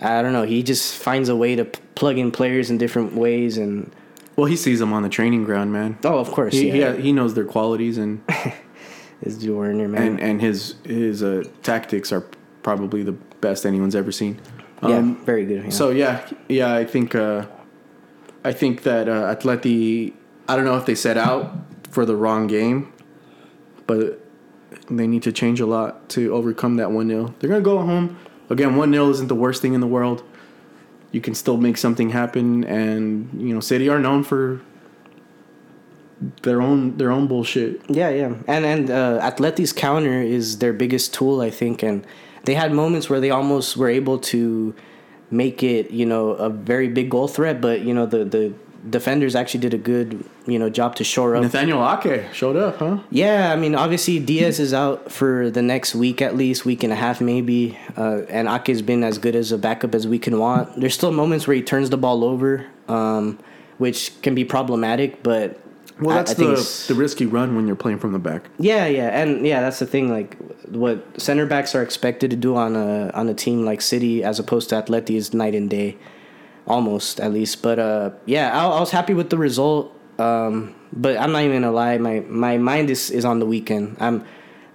I 0.01 0.21
don't 0.23 0.33
know, 0.33 0.43
he 0.55 0.63
just 0.63 0.95
finds 0.95 1.29
a 1.29 1.35
way 1.35 1.55
to 1.55 1.65
p- 1.65 1.79
plug 1.95 2.17
in 2.17 2.31
players 2.31 2.69
in 2.71 2.77
different 2.77 3.13
ways, 3.15 3.57
and 3.57 3.91
Well, 4.35 4.47
he 4.47 4.55
sees 4.55 4.79
them 4.79 4.93
on 4.93 5.03
the 5.03 5.09
training 5.09 5.43
ground, 5.43 5.71
man. 5.73 5.97
oh, 6.03 6.17
of 6.19 6.31
course, 6.31 6.53
He, 6.53 6.71
yeah, 6.79 6.95
he, 6.95 7.01
he 7.07 7.11
knows 7.13 7.33
their 7.33 7.45
qualities 7.55 7.97
and 7.97 8.21
is 9.21 9.37
Joe 9.37 9.55
Werner, 9.61 9.87
man. 9.87 10.01
and 10.03 10.19
and 10.19 10.41
his 10.41 10.75
his 10.83 11.21
uh, 11.21 11.43
tactics 11.63 12.11
are 12.11 12.23
probably 12.63 13.03
the 13.03 13.15
best 13.45 13.65
anyone's 13.65 13.95
ever 13.95 14.11
seen. 14.11 14.33
yeah, 14.89 14.97
Um, 14.97 15.07
very 15.25 15.45
good. 15.45 15.63
yeah. 15.65 15.69
So 15.79 15.85
yeah, 16.03 16.13
yeah, 16.49 16.81
I 16.81 16.85
think 16.93 17.13
uh, 17.15 17.45
I 18.49 18.53
think 18.53 18.81
that 18.89 19.05
uh, 19.07 19.35
Atleti. 19.35 20.13
I 20.47 20.55
don't 20.55 20.65
know 20.65 20.77
if 20.77 20.85
they 20.85 20.95
set 20.95 21.17
out 21.17 21.55
for 21.89 22.05
the 22.05 22.15
wrong 22.15 22.47
game, 22.47 22.91
but 23.87 24.19
they 24.89 25.07
need 25.07 25.23
to 25.23 25.31
change 25.31 25.59
a 25.59 25.65
lot 25.65 26.09
to 26.09 26.33
overcome 26.33 26.75
that 26.77 26.91
one 26.91 27.07
0 27.07 27.33
They're 27.39 27.49
gonna 27.49 27.61
go 27.61 27.79
home 27.79 28.17
again. 28.49 28.75
One 28.75 28.91
0 28.91 29.09
isn't 29.09 29.27
the 29.27 29.35
worst 29.35 29.61
thing 29.61 29.73
in 29.73 29.81
the 29.81 29.87
world. 29.87 30.23
You 31.11 31.21
can 31.21 31.35
still 31.35 31.57
make 31.57 31.77
something 31.77 32.09
happen, 32.09 32.63
and 32.63 33.29
you 33.41 33.53
know, 33.53 33.59
City 33.59 33.89
are 33.89 33.99
known 33.99 34.23
for 34.23 34.61
their 36.43 36.61
own 36.61 36.97
their 36.97 37.11
own 37.11 37.27
bullshit. 37.27 37.81
Yeah, 37.89 38.09
yeah, 38.09 38.33
and 38.47 38.65
and 38.65 38.89
uh, 38.89 39.19
Atleti's 39.21 39.73
counter 39.73 40.21
is 40.21 40.59
their 40.59 40.73
biggest 40.73 41.13
tool, 41.13 41.41
I 41.41 41.49
think, 41.49 41.83
and 41.83 42.05
they 42.45 42.55
had 42.55 42.71
moments 42.71 43.09
where 43.09 43.19
they 43.19 43.29
almost 43.29 43.77
were 43.77 43.89
able 43.89 44.17
to 44.19 44.73
make 45.29 45.63
it, 45.63 45.91
you 45.91 46.05
know, 46.05 46.29
a 46.29 46.49
very 46.49 46.87
big 46.87 47.09
goal 47.09 47.27
threat, 47.27 47.61
but 47.61 47.81
you 47.81 47.93
know 47.93 48.05
the 48.05 48.23
the 48.23 48.53
defenders 48.89 49.35
actually 49.35 49.59
did 49.59 49.73
a 49.73 49.77
good, 49.77 50.23
you 50.47 50.57
know, 50.57 50.69
job 50.69 50.95
to 50.95 51.03
shore 51.03 51.35
up. 51.35 51.43
Nathaniel 51.43 51.81
Ake 51.87 52.33
showed 52.33 52.55
up, 52.55 52.77
huh? 52.77 52.99
Yeah, 53.09 53.51
I 53.51 53.55
mean, 53.55 53.75
obviously 53.75 54.19
Dias 54.19 54.59
is 54.59 54.73
out 54.73 55.11
for 55.11 55.49
the 55.49 55.61
next 55.61 55.93
week 55.93 56.21
at 56.21 56.35
least, 56.35 56.65
week 56.65 56.83
and 56.83 56.91
a 56.91 56.95
half 56.95 57.21
maybe, 57.21 57.77
uh, 57.97 58.21
and 58.29 58.47
Ake's 58.47 58.81
been 58.81 59.03
as 59.03 59.17
good 59.17 59.35
as 59.35 59.51
a 59.51 59.57
backup 59.57 59.93
as 59.93 60.07
we 60.07 60.17
can 60.19 60.39
want. 60.39 60.79
There's 60.79 60.93
still 60.95 61.11
moments 61.11 61.47
where 61.47 61.55
he 61.55 61.61
turns 61.61 61.89
the 61.89 61.97
ball 61.97 62.23
over, 62.23 62.65
um, 62.87 63.37
which 63.77 64.19
can 64.21 64.33
be 64.35 64.43
problematic, 64.45 65.21
but 65.23 65.59
Well, 65.99 66.15
that's 66.15 66.31
I 66.31 66.33
think 66.33 66.57
the 66.57 66.93
the 66.93 66.99
risky 66.99 67.25
run 67.27 67.55
when 67.55 67.67
you're 67.67 67.75
playing 67.75 67.99
from 67.99 68.11
the 68.13 68.19
back. 68.19 68.49
yeah, 68.57 68.87
yeah, 68.87 69.09
and 69.09 69.45
yeah, 69.45 69.61
that's 69.61 69.77
the 69.79 69.85
thing. 69.85 70.09
Like, 70.09 70.35
what 70.69 71.03
center 71.21 71.45
backs 71.45 71.75
are 71.75 71.83
expected 71.83 72.31
to 72.31 72.35
do 72.37 72.55
on 72.55 72.75
a 72.75 73.11
on 73.13 73.29
a 73.29 73.33
team 73.35 73.63
like 73.65 73.81
City 73.81 74.23
as 74.23 74.39
opposed 74.39 74.69
to 74.69 74.75
Atleti 74.81 75.15
is 75.15 75.33
night 75.33 75.53
and 75.53 75.69
day, 75.69 75.97
almost 76.67 77.19
at 77.19 77.31
least. 77.31 77.61
But 77.61 77.79
uh, 77.79 78.11
yeah, 78.25 78.57
I, 78.57 78.67
I 78.67 78.79
was 78.79 78.91
happy 78.91 79.13
with 79.13 79.29
the 79.29 79.37
result. 79.37 79.95
Um, 80.19 80.75
but 80.93 81.17
I'm 81.17 81.31
not 81.31 81.43
even 81.43 81.61
gonna 81.61 81.73
lie, 81.73 81.97
my 81.97 82.19
my 82.21 82.57
mind 82.57 82.89
is 82.89 83.09
is 83.09 83.25
on 83.25 83.39
the 83.39 83.45
weekend. 83.45 83.97
I'm. 83.99 84.25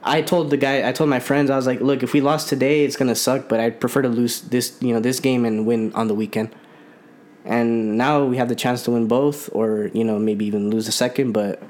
I 0.03 0.22
told 0.22 0.51
the 0.51 0.57
guy, 0.57 0.89
I 0.89 0.93
told 0.93 1.11
my 1.11 1.18
friends, 1.18 1.51
I 1.51 1.57
was 1.57 1.66
like, 1.66 1.80
look, 1.80 2.05
if 2.05 2.12
we 2.12 2.20
lost 2.20 2.49
today, 2.49 2.84
it's 2.84 2.95
gonna 2.95 3.16
suck, 3.16 3.49
but 3.49 3.59
I'd 3.59 3.80
prefer 3.80 4.03
to 4.03 4.09
lose 4.09 4.41
this, 4.43 4.78
you 4.80 4.95
know, 4.95 5.01
this 5.01 5.18
game 5.18 5.45
and 5.45 5.66
win 5.66 5.93
on 5.95 6.07
the 6.07 6.14
weekend. 6.14 6.55
And 7.45 7.99
now 7.99 8.24
we 8.24 8.37
have 8.37 8.49
the 8.49 8.55
chance 8.55 8.84
to 8.84 8.93
win 8.93 9.09
both, 9.09 9.51
or 9.53 9.91
you 9.93 10.05
know, 10.05 10.18
maybe 10.18 10.45
even 10.47 10.70
lose 10.70 10.87
the 10.87 10.93
second. 10.93 11.32
But 11.32 11.61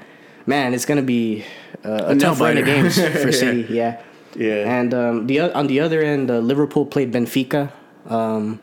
man, 0.45 0.75
it's 0.75 0.85
gonna 0.85 1.01
be 1.01 1.45
uh, 1.83 1.89
a, 1.89 2.11
A 2.13 2.15
tough 2.15 2.39
run 2.39 2.57
of 2.57 2.65
games 2.65 3.01
for 3.23 3.31
City. 3.31 3.65
Yeah, 3.73 4.01
Yeah. 4.35 4.69
And 4.69 4.93
um, 4.93 5.27
the 5.27 5.41
on 5.41 5.65
the 5.65 5.79
other 5.79 6.01
end, 6.01 6.29
uh, 6.29 6.37
Liverpool 6.37 6.85
played 6.85 7.11
Benfica. 7.11 7.71
Um, 8.05 8.59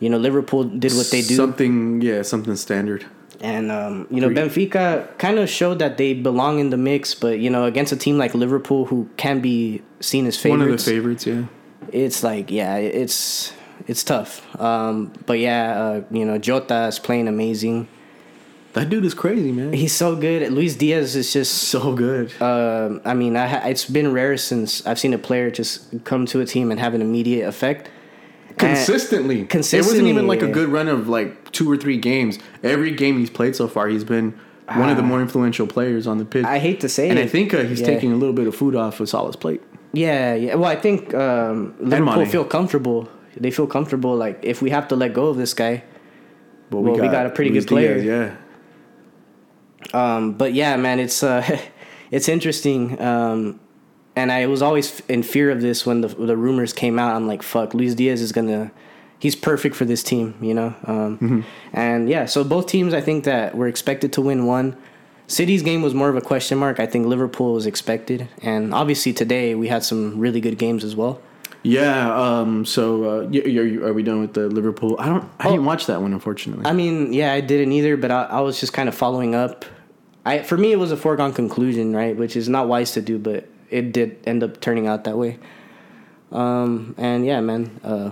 you 0.00 0.08
know, 0.10 0.18
Liverpool 0.18 0.64
did 0.64 0.92
what 0.94 1.10
they 1.10 1.22
do, 1.22 1.34
Something, 1.34 2.00
yeah, 2.00 2.22
something 2.22 2.56
standard. 2.56 3.04
and 3.40 3.70
um, 3.70 4.06
you 4.10 4.20
know, 4.20 4.28
Benfica 4.28 5.06
kind 5.18 5.38
of 5.38 5.48
showed 5.48 5.78
that 5.80 5.96
they 5.98 6.14
belong 6.14 6.58
in 6.58 6.70
the 6.70 6.76
mix. 6.76 7.14
But 7.14 7.38
you 7.40 7.50
know, 7.50 7.64
against 7.64 7.92
a 7.92 7.96
team 7.96 8.18
like 8.18 8.34
Liverpool, 8.34 8.84
who 8.86 9.08
can 9.16 9.40
be 9.40 9.82
seen 10.00 10.26
as 10.26 10.36
favorites, 10.36 10.60
One 10.60 10.70
of 10.72 10.78
the 10.78 10.90
favorites, 10.90 11.26
yeah. 11.26 11.44
it's 11.92 12.22
like 12.22 12.50
yeah, 12.50 12.76
it's 12.76 13.52
it's 13.86 14.02
tough. 14.04 14.42
Um, 14.60 15.12
but 15.26 15.38
yeah, 15.38 15.80
uh, 15.80 16.02
you 16.10 16.24
know, 16.24 16.38
Jota 16.38 16.86
is 16.86 16.98
playing 16.98 17.28
amazing. 17.28 17.88
That 18.74 18.90
dude 18.90 19.04
is 19.04 19.14
crazy, 19.14 19.50
man. 19.50 19.72
He's 19.72 19.94
so 19.94 20.14
good. 20.14 20.52
Luis 20.52 20.76
Diaz 20.76 21.16
is 21.16 21.32
just 21.32 21.54
so 21.54 21.94
good. 21.94 22.30
Um, 22.40 23.00
I 23.04 23.14
mean, 23.14 23.34
I 23.34 23.46
ha- 23.48 23.62
it's 23.66 23.86
been 23.86 24.12
rare 24.12 24.36
since 24.36 24.86
I've 24.86 24.98
seen 25.00 25.14
a 25.14 25.18
player 25.18 25.50
just 25.50 26.04
come 26.04 26.26
to 26.26 26.40
a 26.40 26.44
team 26.46 26.70
and 26.70 26.78
have 26.78 26.94
an 26.94 27.00
immediate 27.00 27.48
effect. 27.48 27.90
Consistently. 28.58 29.40
It 29.42 29.48
consistently, 29.50 29.92
wasn't 30.00 30.08
even 30.08 30.26
like 30.26 30.42
a 30.42 30.48
good 30.48 30.68
run 30.68 30.88
of 30.88 31.08
like 31.08 31.50
two 31.52 31.70
or 31.70 31.76
three 31.76 31.96
games. 31.96 32.38
Every 32.62 32.90
game 32.90 33.18
he's 33.18 33.30
played 33.30 33.56
so 33.56 33.68
far, 33.68 33.88
he's 33.88 34.04
been 34.04 34.38
one 34.66 34.90
of 34.90 34.96
the 34.96 35.02
more 35.02 35.20
influential 35.22 35.66
players 35.66 36.06
on 36.06 36.18
the 36.18 36.24
pitch. 36.24 36.44
I 36.44 36.58
hate 36.58 36.80
to 36.80 36.88
say 36.88 37.08
and 37.08 37.18
it. 37.18 37.22
And 37.22 37.28
I 37.28 37.32
think 37.32 37.54
uh, 37.54 37.62
he's 37.64 37.80
Yeah. 37.80 37.86
taking 37.86 38.12
a 38.12 38.16
little 38.16 38.34
bit 38.34 38.46
of 38.46 38.54
food 38.54 38.74
off 38.76 39.00
of 39.00 39.08
Salah's 39.08 39.36
plate. 39.36 39.62
Yeah, 39.92 40.34
yeah. 40.34 40.54
Well, 40.56 40.70
I 40.70 40.76
think 40.76 41.14
um, 41.14 41.74
Liverpool 41.80 42.26
feel 42.26 42.44
comfortable. 42.44 43.08
They 43.36 43.50
feel 43.50 43.66
comfortable. 43.66 44.14
Like 44.16 44.38
if 44.42 44.60
we 44.60 44.70
have 44.70 44.88
to 44.88 44.96
let 44.96 45.14
go 45.14 45.26
of 45.28 45.36
this 45.36 45.54
guy, 45.54 45.82
But 46.70 46.80
Well, 46.82 46.92
we 46.92 47.08
got 47.08 47.24
a 47.24 47.30
pretty 47.30 47.50
Luis 47.50 47.64
good 47.64 47.68
player. 47.70 47.94
Diaz, 48.00 48.36
yeah. 49.92 50.14
Um, 50.16 50.32
but 50.32 50.52
yeah, 50.52 50.76
man, 50.76 50.98
it's 51.00 51.22
uh, 51.22 51.58
it's 52.10 52.28
interesting. 52.28 53.00
Um, 53.00 53.60
and 54.18 54.30
I 54.38 54.46
was 54.46 54.60
always 54.62 54.86
in 55.08 55.22
fear 55.22 55.50
of 55.50 55.60
this 55.60 55.78
when 55.88 55.98
the 56.04 56.08
the 56.30 56.36
rumors 56.36 56.72
came 56.72 56.96
out. 57.02 57.10
I'm 57.16 57.26
like, 57.32 57.42
fuck, 57.42 57.68
Luis 57.74 57.94
Diaz 57.94 58.20
is 58.20 58.32
gonna, 58.32 58.70
he's 59.24 59.36
perfect 59.50 59.74
for 59.78 59.84
this 59.92 60.02
team, 60.02 60.26
you 60.48 60.54
know. 60.58 60.70
Um, 60.92 61.44
And 61.72 62.08
yeah, 62.14 62.24
so 62.26 62.38
both 62.44 62.66
teams, 62.66 62.92
I 62.94 63.00
think 63.00 63.24
that 63.24 63.54
were 63.58 63.68
expected 63.74 64.12
to 64.16 64.20
win 64.28 64.40
one. 64.46 64.76
City's 65.26 65.62
game 65.62 65.82
was 65.82 65.92
more 65.94 66.08
of 66.08 66.16
a 66.16 66.24
question 66.32 66.56
mark. 66.58 66.76
I 66.80 66.86
think 66.86 67.06
Liverpool 67.06 67.52
was 67.58 67.66
expected, 67.66 68.28
and 68.42 68.72
obviously 68.72 69.12
today 69.12 69.54
we 69.54 69.68
had 69.68 69.82
some 69.84 70.18
really 70.24 70.40
good 70.40 70.56
games 70.64 70.82
as 70.84 70.94
well. 70.96 71.14
Yeah. 71.62 72.08
Um. 72.24 72.64
So, 72.64 72.82
uh, 73.04 73.20
y- 73.34 73.42
y- 73.44 73.86
are 73.86 73.92
we 73.92 74.02
done 74.02 74.20
with 74.24 74.32
the 74.32 74.46
Liverpool? 74.48 74.96
I 74.98 75.06
don't. 75.12 75.24
I 75.40 75.44
didn't 75.50 75.66
watch 75.66 75.84
that 75.86 76.00
one, 76.00 76.12
unfortunately. 76.14 76.64
I 76.64 76.72
mean, 76.72 77.12
yeah, 77.12 77.32
I 77.38 77.40
didn't 77.42 77.72
either, 77.78 77.96
but 77.98 78.10
I, 78.10 78.22
I 78.38 78.40
was 78.40 78.58
just 78.62 78.72
kind 78.72 78.88
of 78.88 78.94
following 78.94 79.34
up. 79.34 79.64
I 80.24 80.42
for 80.42 80.56
me 80.56 80.68
it 80.72 80.78
was 80.78 80.92
a 80.92 80.96
foregone 80.96 81.32
conclusion, 81.34 81.94
right? 82.00 82.16
Which 82.16 82.34
is 82.36 82.48
not 82.48 82.64
wise 82.68 82.92
to 82.92 83.02
do, 83.02 83.18
but 83.18 83.40
it 83.70 83.92
did 83.92 84.16
end 84.26 84.42
up 84.42 84.60
turning 84.60 84.86
out 84.86 85.04
that 85.04 85.16
way. 85.16 85.38
Um, 86.32 86.94
and 86.98 87.24
yeah, 87.24 87.40
man, 87.40 87.80
uh, 87.82 88.10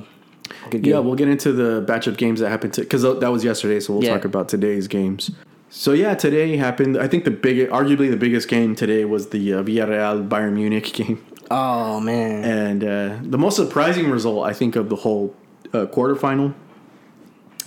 good 0.70 0.82
game. 0.82 0.92
Yeah, 0.94 0.98
we'll 1.00 1.14
get 1.16 1.28
into 1.28 1.52
the 1.52 1.82
batch 1.86 2.06
of 2.06 2.16
games 2.16 2.40
that 2.40 2.48
happened 2.48 2.72
to 2.74 2.80
because 2.82 3.02
that 3.02 3.30
was 3.30 3.44
yesterday. 3.44 3.80
So 3.80 3.92
we'll 3.94 4.04
Yeah. 4.04 4.14
talk 4.14 4.24
about 4.24 4.48
today's 4.48 4.88
games. 4.88 5.30
So 5.68 5.92
yeah, 5.92 6.14
today 6.14 6.56
happened. 6.56 6.96
I 6.96 7.08
think 7.08 7.24
the 7.24 7.30
big, 7.30 7.68
arguably 7.68 8.08
the 8.10 8.16
biggest 8.16 8.48
game 8.48 8.74
today 8.74 9.04
was 9.04 9.28
the 9.30 9.54
uh, 9.54 9.62
Villarreal 9.62 10.26
Bayern 10.28 10.52
Munich 10.54 10.92
game, 10.94 11.22
oh 11.50 12.00
man, 12.00 12.44
and 12.44 12.84
uh, 12.84 13.16
the 13.22 13.36
most 13.36 13.56
surprising 13.56 14.08
result 14.08 14.46
I 14.46 14.52
think 14.54 14.76
of 14.76 14.88
the 14.88 14.96
whole 14.96 15.34
uh, 15.74 15.86
quarterfinal. 15.86 16.54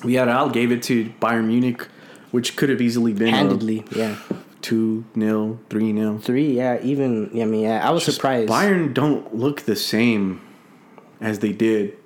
Villarreal 0.01 0.51
gave 0.51 0.71
it 0.71 0.81
to 0.83 1.09
Bayern 1.21 1.47
Munich, 1.47 1.85
which 2.31 2.55
could 2.55 2.69
have 2.69 2.81
easily 2.81 3.11
been 3.13 3.33
handedly, 3.33 3.83
yeah, 3.95 4.15
two 4.61 5.05
0 5.17 5.59
three 5.69 5.93
0 5.93 6.17
three, 6.19 6.57
yeah, 6.57 6.79
even. 6.81 7.29
Yeah, 7.33 7.43
I 7.43 7.47
mean, 7.47 7.61
yeah, 7.61 7.87
I 7.87 7.91
was 7.91 8.03
surprised. 8.03 8.49
Bayern 8.49 8.93
don't 8.93 9.35
look 9.35 9.61
the 9.61 9.75
same 9.75 10.41
as 11.21 11.39
they 11.39 11.51
did 11.51 11.97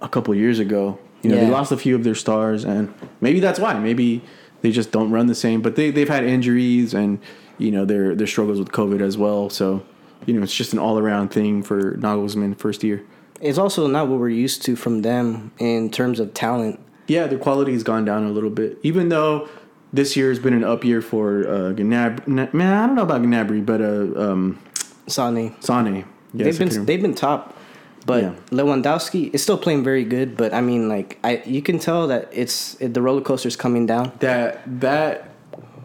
a 0.00 0.08
couple 0.08 0.34
years 0.34 0.58
ago. 0.58 0.98
You 1.22 1.30
know, 1.30 1.36
they 1.36 1.50
lost 1.50 1.72
a 1.72 1.78
few 1.78 1.94
of 1.94 2.04
their 2.04 2.14
stars, 2.14 2.64
and 2.64 2.92
maybe 3.22 3.40
that's 3.40 3.58
why. 3.58 3.78
Maybe 3.78 4.22
they 4.60 4.70
just 4.70 4.90
don't 4.92 5.10
run 5.10 5.26
the 5.26 5.34
same. 5.34 5.62
But 5.62 5.74
they 5.76 5.90
they've 5.90 6.08
had 6.08 6.24
injuries, 6.24 6.92
and 6.92 7.18
you 7.56 7.70
know 7.70 7.84
their 7.84 8.14
their 8.14 8.26
struggles 8.26 8.58
with 8.58 8.72
COVID 8.72 9.00
as 9.00 9.16
well. 9.16 9.48
So 9.48 9.84
you 10.26 10.34
know 10.34 10.42
it's 10.42 10.54
just 10.54 10.74
an 10.74 10.78
all 10.78 10.98
around 10.98 11.28
thing 11.28 11.62
for 11.62 11.96
Nagelsmann 11.96 12.58
first 12.58 12.84
year. 12.84 13.04
It's 13.40 13.58
also 13.58 13.86
not 13.86 14.08
what 14.08 14.20
we're 14.20 14.28
used 14.28 14.62
to 14.66 14.76
from 14.76 15.02
them 15.02 15.52
in 15.58 15.90
terms 15.90 16.20
of 16.20 16.34
talent. 16.34 16.78
Yeah, 17.06 17.26
their 17.26 17.38
quality 17.38 17.72
has 17.72 17.82
gone 17.82 18.04
down 18.04 18.24
a 18.24 18.30
little 18.30 18.50
bit, 18.50 18.78
even 18.82 19.08
though. 19.08 19.48
This 19.94 20.16
year 20.16 20.28
has 20.30 20.40
been 20.40 20.54
an 20.54 20.64
up 20.64 20.82
year 20.84 21.00
for 21.00 21.46
uh, 21.46 21.72
Gnab- 21.72 22.26
Man, 22.26 22.72
I 22.72 22.86
don't 22.86 22.96
know 22.96 23.02
about 23.02 23.22
Gnabry, 23.22 23.64
but 23.64 23.80
uh, 23.80 24.30
um, 24.32 24.58
Sane, 25.06 25.54
Sane. 25.60 26.04
Yes, 26.32 26.58
they've 26.58 26.58
been 26.58 26.84
they've 26.86 27.02
been 27.02 27.14
top. 27.14 27.56
But 28.06 28.22
Yeah. 28.22 28.32
Lewandowski 28.50 29.32
is 29.32 29.42
still 29.42 29.56
playing 29.56 29.84
very 29.84 30.04
good. 30.04 30.36
But 30.36 30.52
I 30.52 30.60
mean, 30.60 30.88
like 30.88 31.18
I, 31.22 31.42
you 31.46 31.62
can 31.62 31.78
tell 31.78 32.08
that 32.08 32.28
it's 32.32 32.74
it, 32.80 32.92
the 32.92 33.00
roller 33.00 33.22
coaster's 33.22 33.56
coming 33.56 33.86
down. 33.86 34.12
that 34.18 34.60
that 34.80 35.28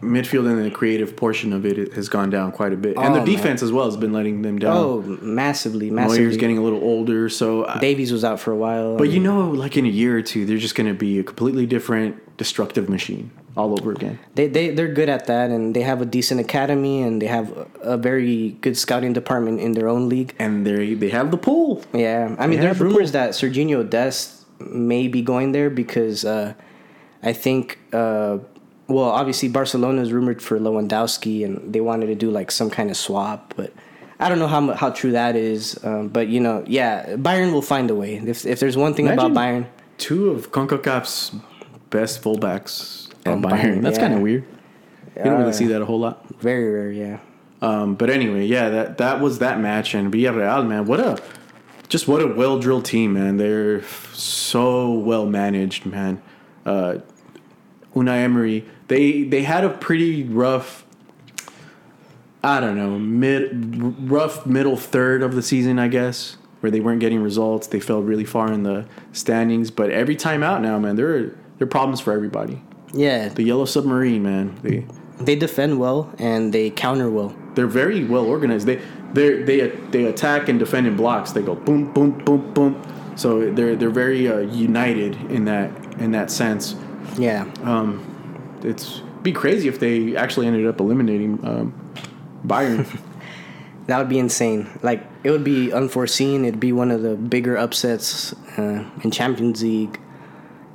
midfield 0.02 0.46
and 0.50 0.64
the 0.64 0.70
creative 0.70 1.16
portion 1.16 1.52
of 1.52 1.64
it 1.66 1.92
has 1.94 2.08
gone 2.08 2.30
down 2.30 2.52
quite 2.52 2.72
a 2.72 2.76
bit, 2.76 2.96
and 2.96 3.06
Oh, 3.06 3.12
the 3.12 3.18
man. 3.18 3.24
defense 3.26 3.62
as 3.62 3.70
well 3.72 3.84
has 3.84 3.96
been 3.96 4.12
letting 4.12 4.42
them 4.42 4.58
down. 4.58 4.76
Oh, 4.76 5.02
massively, 5.22 5.90
massively. 5.90 6.20
Neuer's 6.20 6.36
getting 6.36 6.58
a 6.58 6.62
little 6.62 6.82
older, 6.82 7.28
so. 7.28 7.66
I- 7.66 7.78
Davies 7.78 8.12
was 8.12 8.24
out 8.24 8.40
for 8.40 8.52
a 8.52 8.56
while. 8.56 8.96
but 8.96 9.10
you 9.10 9.20
know, 9.20 9.50
like 9.50 9.76
in 9.76 9.84
a 9.84 9.88
year 9.90 10.16
or 10.16 10.22
two, 10.22 10.46
they're 10.46 10.58
just 10.58 10.74
going 10.74 10.88
to 10.88 10.94
be 10.94 11.18
a 11.18 11.22
completely 11.22 11.66
different 11.66 12.16
destructive 12.36 12.88
machine 12.88 13.30
all 13.56 13.72
over 13.78 13.90
again. 13.92 14.18
they 14.36 14.46
they 14.46 14.70
they're 14.70 14.88
good 15.00 15.08
at 15.08 15.26
that, 15.26 15.50
and 15.50 15.74
they 15.74 15.82
have 15.82 16.00
a 16.00 16.06
decent 16.06 16.40
academy, 16.40 17.02
and 17.02 17.20
they 17.20 17.26
have 17.26 17.50
a, 17.58 17.66
a 17.82 17.96
very 17.98 18.56
good 18.62 18.76
scouting 18.76 19.12
department 19.12 19.60
in 19.60 19.72
their 19.72 19.88
own 19.88 20.08
league. 20.08 20.34
And 20.38 20.66
they 20.66 20.94
they 20.94 21.10
have 21.10 21.30
the 21.30 21.36
pool. 21.36 21.82
Yeah, 21.92 22.34
I 22.38 22.46
mean, 22.46 22.60
They 22.60 22.64
there's 22.64 22.64
have 22.68 22.78
the 22.78 22.84
rumors 22.84 23.12
that 23.12 23.30
Serginho 23.32 23.88
Dest 23.88 24.46
may 24.60 25.08
be 25.08 25.20
going 25.20 25.52
there 25.52 25.68
because 25.68 26.24
uh, 26.24 26.54
I 27.22 27.32
think, 27.34 27.78
uh, 27.92 28.38
well, 28.90 29.10
obviously 29.10 29.48
Barcelona 29.48 30.02
is 30.02 30.12
rumored 30.12 30.42
for 30.42 30.58
Lewandowski, 30.58 31.44
and 31.44 31.72
they 31.72 31.80
wanted 31.80 32.06
to 32.06 32.14
do 32.14 32.30
like 32.30 32.50
some 32.50 32.70
kind 32.70 32.90
of 32.90 32.96
swap, 32.96 33.54
but 33.56 33.72
I 34.18 34.28
don't 34.28 34.38
know 34.38 34.48
how 34.48 34.72
how 34.74 34.90
true 34.90 35.12
that 35.12 35.36
is. 35.36 35.78
Um, 35.84 36.08
but 36.08 36.28
you 36.28 36.40
know, 36.40 36.64
yeah, 36.66 37.16
Bayern 37.16 37.52
will 37.52 37.62
find 37.62 37.90
a 37.90 37.94
way. 37.94 38.16
If 38.16 38.44
if 38.44 38.60
there's 38.60 38.76
one 38.76 38.94
thing 38.94 39.08
about 39.08 39.32
Bayern, 39.32 39.66
two 39.98 40.30
of 40.30 40.52
Concacaf's 40.52 41.32
best 41.90 42.22
fullbacks 42.22 43.08
On 43.26 43.42
Bayern. 43.42 43.50
Bayern, 43.50 43.82
That's 43.82 43.96
yeah. 43.98 44.02
kind 44.06 44.14
of 44.14 44.20
weird. 44.20 44.44
You 45.16 45.24
don't 45.24 45.38
really 45.38 45.50
Uh, 45.50 45.52
see 45.52 45.66
that 45.66 45.82
a 45.82 45.84
whole 45.86 45.98
lot. 46.00 46.24
very 46.40 46.70
rare, 46.70 46.90
yeah. 46.92 47.18
Um, 47.62 47.94
but 47.94 48.08
anyway, 48.10 48.46
yeah, 48.46 48.68
that 48.70 48.98
that 48.98 49.20
was 49.20 49.38
that 49.40 49.60
match, 49.60 49.94
and 49.94 50.12
Villarreal, 50.12 50.66
man, 50.66 50.86
what 50.86 51.00
a 51.00 51.18
just 51.88 52.06
what 52.08 52.22
a 52.22 52.26
well 52.26 52.58
drilled 52.58 52.84
team, 52.84 53.14
man. 53.14 53.36
They're 53.36 53.82
so 54.14 54.92
well 54.92 55.26
managed, 55.26 55.84
man. 55.86 56.22
Uh, 56.64 56.98
Unai 57.94 58.22
Emery, 58.22 58.64
they 58.90 59.22
they 59.22 59.42
had 59.44 59.64
a 59.64 59.70
pretty 59.70 60.24
rough. 60.24 60.84
I 62.42 62.58
don't 62.60 62.76
know, 62.76 62.98
mid 62.98 64.10
rough 64.10 64.46
middle 64.46 64.76
third 64.76 65.22
of 65.22 65.34
the 65.34 65.42
season, 65.42 65.78
I 65.78 65.88
guess, 65.88 66.36
where 66.60 66.70
they 66.70 66.80
weren't 66.80 67.00
getting 67.00 67.22
results. 67.22 67.66
They 67.66 67.80
fell 67.80 68.02
really 68.02 68.24
far 68.24 68.50
in 68.52 68.62
the 68.62 68.86
standings, 69.12 69.70
but 69.70 69.90
every 69.90 70.16
time 70.16 70.42
out 70.42 70.62
now, 70.62 70.78
man, 70.78 70.96
there 70.96 71.14
are 71.16 71.22
there 71.58 71.66
are 71.66 71.66
problems 71.66 72.00
for 72.00 72.12
everybody. 72.12 72.62
Yeah, 72.94 73.28
The 73.28 73.42
Yellow 73.44 73.66
Submarine, 73.66 74.22
man, 74.22 74.58
they 74.62 74.86
they 75.20 75.36
defend 75.36 75.78
well 75.78 76.12
and 76.18 76.52
they 76.52 76.70
counter 76.70 77.10
well. 77.10 77.34
they're 77.54 77.66
very 77.66 78.04
well 78.04 78.24
organized. 78.24 78.66
They 78.66 78.80
they 79.12 79.42
they 79.42 79.68
they 79.90 80.04
attack 80.06 80.48
and 80.48 80.58
defend 80.58 80.86
in 80.86 80.96
blocks. 80.96 81.32
They 81.32 81.42
go 81.42 81.54
boom 81.54 81.92
boom 81.92 82.12
boom 82.24 82.52
boom. 82.54 82.82
So 83.16 83.52
they're 83.52 83.76
they're 83.76 83.90
very 83.90 84.26
uh, 84.28 84.38
united 84.38 85.14
in 85.30 85.44
that 85.44 85.70
in 86.00 86.12
that 86.12 86.30
sense. 86.30 86.74
Yeah, 87.18 87.44
Um, 87.64 88.00
it's 88.64 88.98
it'd 88.98 89.22
be 89.22 89.32
crazy 89.32 89.68
if 89.68 89.78
they 89.80 90.16
actually 90.16 90.46
ended 90.46 90.66
up 90.66 90.80
eliminating 90.80 91.44
um, 91.46 91.94
Bayern. 92.46 92.86
That 93.86 93.98
would 93.98 94.08
be 94.08 94.20
insane. 94.20 94.68
Like 94.82 95.04
it 95.24 95.32
would 95.32 95.42
be 95.42 95.72
unforeseen. 95.72 96.44
It'd 96.44 96.60
be 96.60 96.70
one 96.70 96.92
of 96.92 97.02
the 97.02 97.16
bigger 97.16 97.56
upsets 97.56 98.32
uh, 98.56 98.88
in 99.02 99.10
Champions 99.10 99.62
League 99.64 99.98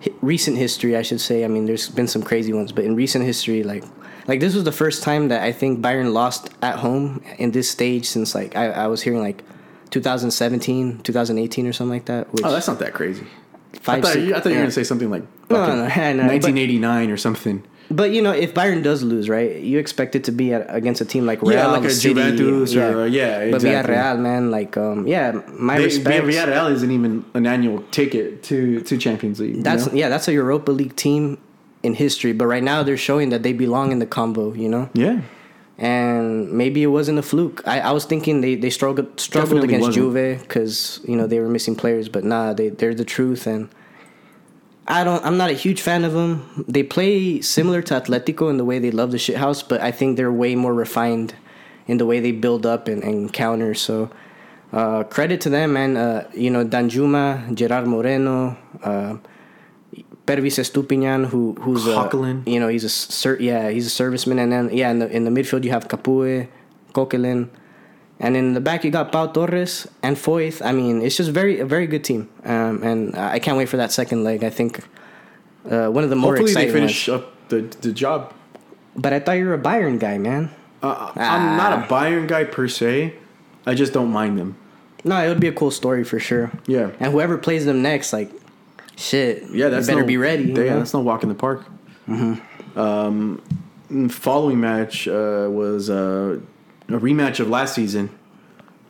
hi- 0.03 0.11
recent 0.21 0.57
history, 0.57 0.97
I 0.97 1.01
should 1.01 1.21
say. 1.21 1.45
I 1.45 1.47
mean, 1.47 1.65
there's 1.65 1.87
been 1.87 2.09
some 2.09 2.21
crazy 2.21 2.51
ones, 2.51 2.73
but 2.73 2.83
in 2.83 2.93
recent 2.93 3.23
history, 3.23 3.63
like 3.63 3.85
like 4.27 4.41
this 4.41 4.53
was 4.53 4.65
the 4.65 4.71
first 4.73 5.01
time 5.01 5.29
that 5.29 5.43
I 5.43 5.53
think 5.53 5.79
Bayern 5.79 6.11
lost 6.11 6.49
at 6.61 6.75
home 6.79 7.23
in 7.37 7.51
this 7.51 7.69
stage 7.69 8.05
since 8.05 8.35
like 8.35 8.57
I, 8.57 8.71
I 8.71 8.87
was 8.87 9.01
hearing 9.01 9.21
like 9.21 9.43
2017, 9.91 10.99
2018 11.01 11.67
or 11.67 11.71
something 11.73 11.89
like 11.91 12.05
that. 12.05 12.33
Which 12.33 12.43
oh, 12.43 12.51
that's 12.51 12.67
not 12.67 12.79
that 12.79 12.93
crazy. 12.93 13.25
I 13.73 13.77
five, 13.77 14.03
thought, 14.03 14.13
six- 14.13 14.25
you, 14.25 14.35
I 14.35 14.39
thought 14.41 14.49
you 14.49 14.55
were 14.55 14.61
gonna 14.63 14.71
say 14.71 14.83
something 14.83 15.09
like 15.09 15.23
No, 15.49 15.57
no, 15.67 15.83
I 15.85 16.11
know, 16.13 16.23
but- 16.23 16.43
1989 16.43 17.11
or 17.11 17.17
something. 17.17 17.63
But 17.91 18.11
you 18.11 18.21
know, 18.21 18.31
if 18.31 18.53
Bayern 18.53 18.81
does 18.83 19.03
lose, 19.03 19.29
right, 19.29 19.57
you 19.61 19.77
expect 19.79 20.15
it 20.15 20.23
to 20.25 20.31
be 20.31 20.53
at, 20.53 20.65
against 20.73 21.01
a 21.01 21.05
team 21.05 21.25
like 21.25 21.41
Real, 21.41 21.51
Yeah, 21.53 21.67
like 21.67 21.83
a 21.83 21.89
City, 21.91 22.15
Juventus 22.15 22.75
or, 22.75 23.01
uh, 23.01 23.05
yeah, 23.05 23.51
But 23.51 23.55
exactly. 23.63 23.93
Villarreal, 23.93 24.19
man, 24.19 24.51
like, 24.51 24.75
um, 24.77 25.05
yeah, 25.07 25.39
my 25.53 25.77
They, 25.77 25.85
respect. 25.85 26.25
Villarreal 26.25 26.71
isn't 26.71 26.91
even 26.91 27.23
an 27.35 27.45
annual 27.45 27.83
ticket 27.91 28.41
to 28.43 28.81
to 28.81 28.97
Champions 28.97 29.39
League. 29.39 29.57
you 29.57 29.63
That's 29.63 29.85
know? 29.87 29.93
yeah, 29.93 30.09
that's 30.09 30.27
a 30.27 30.33
Europa 30.33 30.71
League 30.71 30.95
team 30.95 31.37
in 31.83 31.93
history. 31.93 32.33
But 32.33 32.47
right 32.47 32.63
now 32.63 32.81
they're 32.83 32.97
showing 32.97 33.29
that 33.29 33.43
they 33.43 33.53
belong 33.53 33.91
in 33.91 33.99
the 33.99 34.07
combo, 34.07 34.53
you 34.53 34.69
know. 34.69 34.89
yeah. 34.93 35.21
And 35.77 36.51
maybe 36.53 36.83
it 36.83 36.87
wasn't 36.87 37.19
a 37.19 37.21
fluke. 37.21 37.61
I, 37.67 37.81
I 37.81 37.91
was 37.91 38.05
thinking 38.05 38.39
they, 38.39 38.55
they 38.55 38.69
struggled 38.69 39.19
struggled 39.19 39.61
Definitely 39.61 39.75
against 39.75 39.97
wasn't. 39.99 40.15
Juve 40.15 40.39
because 40.41 41.01
you 41.05 41.17
know 41.17 41.27
they 41.27 41.39
were 41.39 41.49
missing 41.49 41.75
players, 41.75 42.07
but 42.07 42.23
nah, 42.23 42.53
they 42.53 42.69
they're 42.69 42.95
the 42.95 43.03
truth. 43.03 43.45
And 43.45 43.67
I 44.87 45.03
don't. 45.03 45.25
I'm 45.25 45.37
not 45.37 45.49
a 45.49 45.53
huge 45.53 45.81
fan 45.81 46.03
of 46.03 46.13
them. 46.13 46.65
They 46.67 46.83
play 46.83 47.41
similar 47.41 47.81
to 47.83 47.99
Atletico 47.99 48.49
in 48.49 48.57
the 48.57 48.65
way 48.65 48.79
they 48.79 48.91
love 48.91 49.11
the 49.11 49.17
shit 49.17 49.37
house, 49.37 49.63
but 49.63 49.81
I 49.81 49.91
think 49.91 50.15
they're 50.17 50.31
way 50.31 50.55
more 50.55 50.73
refined 50.73 51.33
in 51.87 51.97
the 51.97 52.05
way 52.05 52.19
they 52.19 52.31
build 52.31 52.65
up 52.65 52.87
and, 52.87 53.03
and 53.03 53.31
counter. 53.33 53.73
So 53.73 54.11
uh, 54.71 55.03
credit 55.03 55.41
to 55.41 55.49
them, 55.49 55.73
man. 55.73 55.97
Uh, 55.97 56.29
you 56.33 56.51
know 56.51 56.63
Danjuma, 56.63 57.53
Gerard 57.55 57.87
Moreno. 57.87 58.57
Uh, 58.83 59.17
Pervis 60.25 60.57
Estupiñan, 60.57 61.27
who 61.27 61.53
who's 61.61 61.85
a 61.87 61.93
you 62.47 62.59
know 62.59 62.67
he's 62.67 62.83
a 62.83 62.89
ser- 62.89 63.37
yeah 63.39 63.69
he's 63.69 63.85
a 63.87 64.03
serviceman, 64.03 64.39
and 64.39 64.51
then 64.51 64.69
yeah 64.71 64.89
in 64.89 64.99
the 64.99 65.07
in 65.09 65.23
the 65.23 65.29
midfield 65.29 65.63
you 65.63 65.69
have 65.69 65.87
Capoue, 65.87 66.47
Coquelin, 66.93 67.49
and 68.19 68.35
in 68.37 68.53
the 68.53 68.61
back 68.61 68.83
you 68.83 68.91
got 68.91 69.11
Pau 69.11 69.27
Torres 69.27 69.87
and 70.03 70.15
Foyth. 70.17 70.61
I 70.65 70.71
mean 70.71 71.01
it's 71.01 71.17
just 71.17 71.31
very 71.31 71.59
a 71.59 71.65
very 71.65 71.87
good 71.87 72.03
team, 72.03 72.29
um, 72.45 72.83
and 72.83 73.15
I 73.17 73.39
can't 73.39 73.57
wait 73.57 73.69
for 73.69 73.77
that 73.77 73.91
second 73.91 74.23
leg. 74.23 74.43
I 74.43 74.49
think 74.49 74.79
uh, 75.69 75.87
one 75.89 76.03
of 76.03 76.09
the 76.09 76.15
more 76.15 76.35
Hopefully 76.37 76.53
they 76.53 76.71
finish 76.71 77.07
ones. 77.07 77.21
up 77.23 77.47
the 77.49 77.61
the 77.81 77.91
job. 77.91 78.33
But 78.97 79.11
I 79.11 79.19
thought 79.19 79.33
you 79.33 79.45
were 79.45 79.53
a 79.55 79.59
Bayern 79.61 79.99
guy, 79.99 80.17
man. 80.17 80.49
Uh, 80.81 81.11
I'm 81.15 81.57
not 81.57 81.73
a 81.79 81.81
Bayern 81.93 82.27
guy 82.27 82.45
per 82.45 82.67
se. 82.69 83.13
I 83.65 83.73
just 83.73 83.91
don't 83.91 84.11
mind 84.11 84.37
them. 84.39 84.55
No, 85.03 85.17
it 85.23 85.27
would 85.27 85.39
be 85.41 85.47
a 85.49 85.51
cool 85.51 85.71
story 85.71 86.03
for 86.03 86.17
sure. 86.19 86.49
Yeah. 86.67 86.91
and 86.99 87.11
whoever 87.11 87.37
plays 87.37 87.65
them 87.65 87.81
next, 87.81 88.13
like 88.13 88.31
shit, 88.95 89.43
Yeah, 89.51 89.67
that's 89.69 89.87
better 89.87 90.01
no- 90.01 90.07
be 90.07 90.17
ready. 90.17 90.43
you 90.45 90.63
Yeah, 90.63 90.77
that's 90.77 90.93
no 90.93 91.01
walk 91.01 91.23
in 91.23 91.29
the 91.29 91.35
park. 91.35 91.65
Um, 92.75 93.41
following 94.09 94.59
match 94.59 95.07
uh, 95.07 95.47
was 95.51 95.89
uh, 95.89 96.39
a 96.87 96.93
rematch 96.93 97.39
of 97.39 97.49
last 97.49 97.75
season, 97.75 98.09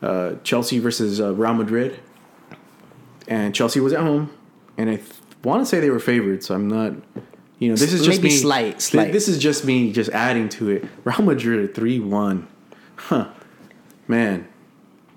uh, 0.02 0.34
Chelsea 0.44 0.80
versus 0.80 1.20
uh, 1.22 1.34
Real 1.34 1.54
Madrid, 1.54 2.00
and 3.28 3.54
Chelsea 3.56 3.80
was 3.80 3.94
at 3.94 4.02
home, 4.02 4.32
and 4.78 4.90
I 4.90 4.96
th- 4.98 5.10
want 5.44 5.62
to 5.62 5.66
say 5.66 5.80
they 5.80 5.90
were 5.90 6.00
favored. 6.00 6.44
So 6.44 6.56
I'm 6.56 6.68
not. 6.68 6.94
You 7.58 7.70
know, 7.70 7.76
this 7.76 7.94
is 7.94 8.06
just 8.06 8.22
Maybe 8.22 8.34
me. 8.34 8.36
slight, 8.36 8.82
slight. 8.82 9.14
This 9.14 9.30
is 9.30 9.38
just 9.38 9.64
me 9.64 9.94
just 9.94 10.10
adding 10.12 10.50
to 10.50 10.70
it. 10.72 10.86
Real 11.06 11.22
Madrid 11.22 11.74
three 11.74 12.00
one, 12.02 12.48
huh? 12.98 13.30
Man, 14.08 14.48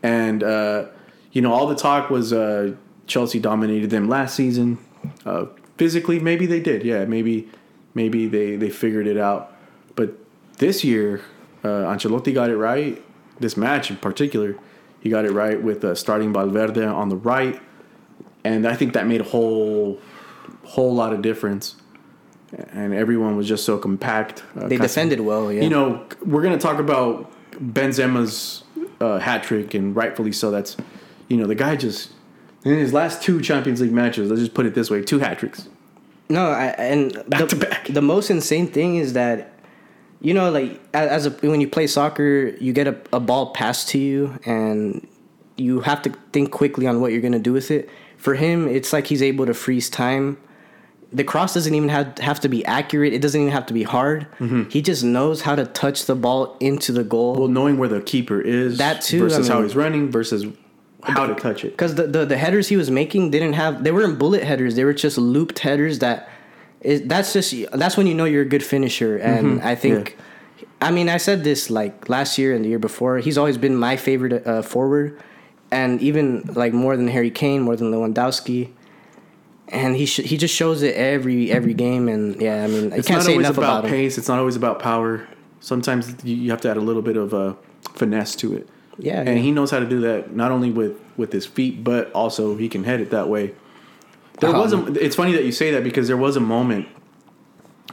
and 0.05 0.43
uh, 0.45 0.87
you 1.33 1.43
know 1.43 1.53
all 1.53 1.67
the 1.67 1.75
talk 1.75 2.11
was 2.11 2.33
uh, 2.33 2.75
Chelsea 3.09 3.41
dominated 3.41 3.91
them 3.91 4.09
last 4.09 4.37
season. 4.37 4.79
Uh, 5.27 5.47
physically, 5.77 6.21
maybe 6.21 6.47
they 6.47 6.61
did. 6.61 6.85
Yeah, 6.85 7.05
maybe 7.07 7.49
maybe 7.95 8.29
they 8.29 8.55
they 8.55 8.71
figured 8.71 9.09
it 9.09 9.17
out. 9.19 9.53
But 9.97 10.15
this 10.59 10.85
year, 10.85 11.21
uh, 11.69 11.93
Ancelotti 11.93 12.33
got 12.35 12.49
it 12.51 12.57
right. 12.57 12.95
This 13.41 13.57
match 13.57 13.91
in 13.91 13.97
particular, 13.97 14.57
he 15.01 15.09
got 15.11 15.25
it 15.25 15.33
right 15.33 15.59
with 15.69 15.85
uh, 15.85 15.95
starting 15.95 16.33
Valverde 16.33 16.85
on 16.85 17.09
the 17.09 17.17
right, 17.17 17.57
and 18.45 18.67
I 18.67 18.75
think 18.75 18.93
that 18.95 19.07
made 19.07 19.21
a 19.21 19.25
whole 19.35 19.99
whole 20.65 20.95
lot 20.95 21.13
of 21.13 21.21
difference. 21.23 21.77
And 22.73 22.95
everyone 22.95 23.37
was 23.37 23.47
just 23.47 23.65
so 23.65 23.77
compact. 23.79 24.43
Uh, 24.57 24.69
They 24.69 24.79
defended 24.79 25.21
well, 25.21 25.53
yeah. 25.53 25.63
You 25.63 25.69
know, 25.69 26.07
we're 26.25 26.43
gonna 26.43 26.59
talk 26.59 26.79
about 26.79 27.31
Benzema's 27.75 28.65
uh, 29.01 29.19
hat 29.19 29.43
trick, 29.43 29.75
and 29.75 29.95
rightfully 29.95 30.33
so. 30.33 30.51
That's 30.51 30.77
you 31.29 31.37
know 31.37 31.47
the 31.47 31.55
guy 31.55 31.77
just 31.77 32.11
in 32.65 32.75
his 32.79 32.93
last 32.93 33.23
two 33.23 33.41
Champions 33.43 33.81
League 33.83 33.93
matches. 33.93 34.31
Let's 34.31 34.41
just 34.41 34.55
put 34.55 34.65
it 34.67 34.75
this 34.75 34.91
way: 34.91 35.03
two 35.03 35.19
hat 35.19 35.39
tricks. 35.39 35.69
No, 36.31 36.47
I, 36.51 36.67
and 36.93 37.13
Back 37.29 37.41
the, 37.41 37.47
to 37.49 37.57
back. 37.57 37.87
the 37.89 38.03
most 38.03 38.31
insane 38.31 38.67
thing 38.67 38.97
is 38.97 39.13
that, 39.15 39.53
you 40.21 40.35
know, 40.35 40.51
like 40.51 40.81
as 40.95 41.27
a 41.27 41.31
when 41.31 41.61
you 41.61 41.69
play 41.69 41.87
soccer, 41.87 42.49
you 42.61 42.73
get 42.73 42.87
a, 42.87 42.97
a 43.13 43.21
ball 43.21 43.53
passed 43.53 43.89
to 43.91 43.99
you, 43.99 44.39
and 44.45 45.07
you 45.57 45.81
have 45.81 46.03
to 46.03 46.13
think 46.33 46.51
quickly 46.51 46.87
on 46.87 47.01
what 47.01 47.13
you're 47.13 47.21
gonna 47.21 47.39
do 47.39 47.53
with 47.53 47.71
it. 47.71 47.89
For 48.17 48.35
him, 48.35 48.67
it's 48.69 48.93
like 48.93 49.07
he's 49.07 49.23
able 49.23 49.47
to 49.47 49.55
freeze 49.55 49.89
time. 49.89 50.39
The 51.13 51.25
cross 51.25 51.55
doesn't 51.55 51.75
even 51.75 51.89
have 51.89 52.19
have 52.19 52.41
to 52.41 52.49
be 52.49 52.65
accurate. 52.67 53.13
It 53.15 53.23
doesn't 53.23 53.41
even 53.41 53.53
have 53.53 53.67
to 53.67 53.75
be 53.75 53.83
hard. 53.85 54.27
Mm-hmm. 54.41 54.69
He 54.71 54.83
just 54.83 55.05
knows 55.05 55.41
how 55.43 55.55
to 55.55 55.65
touch 55.67 56.05
the 56.07 56.15
ball 56.15 56.57
into 56.61 56.93
the 56.93 57.05
goal. 57.05 57.37
Well, 57.37 57.49
knowing 57.49 57.79
where 57.79 57.89
the 57.89 58.01
keeper 58.03 58.41
is, 58.41 58.79
That 58.79 59.01
too, 59.03 59.21
versus 59.21 59.49
I 59.49 59.55
how 59.55 59.63
he's 59.63 59.75
running, 59.77 60.11
versus 60.11 60.45
how 61.05 61.27
to 61.27 61.35
touch 61.37 61.65
it. 61.65 61.71
because 61.71 61.95
the, 61.95 62.09
the 62.09 62.27
the 62.27 62.37
headers 62.37 62.69
he 62.69 62.77
was 62.77 62.91
making 62.91 63.31
didn't 63.31 63.53
have 63.53 63.85
they 63.85 63.93
weren't 63.93 64.19
bullet 64.19 64.43
headers 64.43 64.75
they 64.75 64.83
were 64.85 64.93
just 64.93 65.17
looped 65.17 65.61
headers 65.61 66.01
that 66.01 66.29
is 66.81 67.03
that's 67.03 67.33
just 67.33 67.55
that's 67.73 67.97
when 67.97 68.07
you 68.07 68.15
know 68.15 68.25
you're 68.25 68.43
a 68.43 68.53
good 68.55 68.63
finisher 68.63 69.17
and 69.17 69.61
I 69.63 69.75
think 69.75 70.17
I 70.81 70.91
mean 70.91 71.09
I 71.09 71.17
said 71.17 71.43
this 71.45 71.71
like 71.71 72.09
last 72.09 72.39
year 72.39 72.55
and 72.55 72.65
the 72.65 72.69
year 72.69 72.79
before 72.79 73.19
he's 73.19 73.37
always 73.37 73.59
been 73.59 73.75
my 73.77 73.97
favorite 73.97 74.47
uh, 74.47 74.63
forward 74.63 75.21
and 75.71 76.01
even 76.01 76.43
like 76.55 76.73
more 76.73 76.97
than 76.97 77.09
Harry 77.09 77.31
Kane, 77.31 77.61
more 77.63 77.77
than 77.77 77.91
Lewandowski. 77.93 78.71
And 79.71 79.97
he 79.97 80.07
sh- 80.07 80.25
he 80.25 80.39
just 80.39 80.55
shows 80.55 80.83
it 80.83 80.95
every 80.97 81.51
every 81.53 81.75
game, 81.75 82.09
and 82.09 82.41
yeah, 82.41 82.65
I 82.65 82.69
mean, 82.69 82.91
I 82.91 82.97
It's 82.97 83.07
can't 83.07 83.19
not 83.19 83.27
say 83.27 83.33
always 83.33 83.47
enough 83.47 83.59
about, 83.59 83.81
about 83.81 83.85
him. 83.85 83.91
pace. 83.91 84.17
It's 84.17 84.27
not 84.29 84.39
always 84.39 84.57
about 84.57 84.79
power. 84.79 85.29
Sometimes 85.61 86.17
you 86.25 86.35
you 86.37 86.51
have 86.51 86.63
to 86.63 86.71
add 86.71 86.79
a 86.79 86.81
little 86.81 87.03
bit 87.03 87.19
of 87.19 87.35
uh, 87.35 87.53
finesse 87.93 88.35
to 88.37 88.55
it. 88.57 88.67
Yeah, 88.97 89.21
and 89.21 89.29
yeah. 89.29 89.35
he 89.37 89.51
knows 89.51 89.71
how 89.71 89.79
to 89.79 89.87
do 89.87 90.01
that 90.01 90.35
not 90.35 90.53
only 90.53 90.71
with 90.71 90.99
with 91.19 91.33
his 91.35 91.45
feet, 91.45 91.85
but 91.85 92.11
also 92.13 92.57
he 92.57 92.71
can 92.71 92.85
head 92.85 93.03
it 93.03 93.11
that 93.11 93.29
way. 93.29 93.55
There 94.41 94.53
was 94.53 94.73
a. 94.73 94.87
It's 95.05 95.17
funny 95.17 95.33
that 95.33 95.45
you 95.45 95.53
say 95.53 95.71
that 95.73 95.85
because 95.85 96.07
there 96.07 96.17
was 96.17 96.37
a 96.37 96.41
moment 96.41 96.89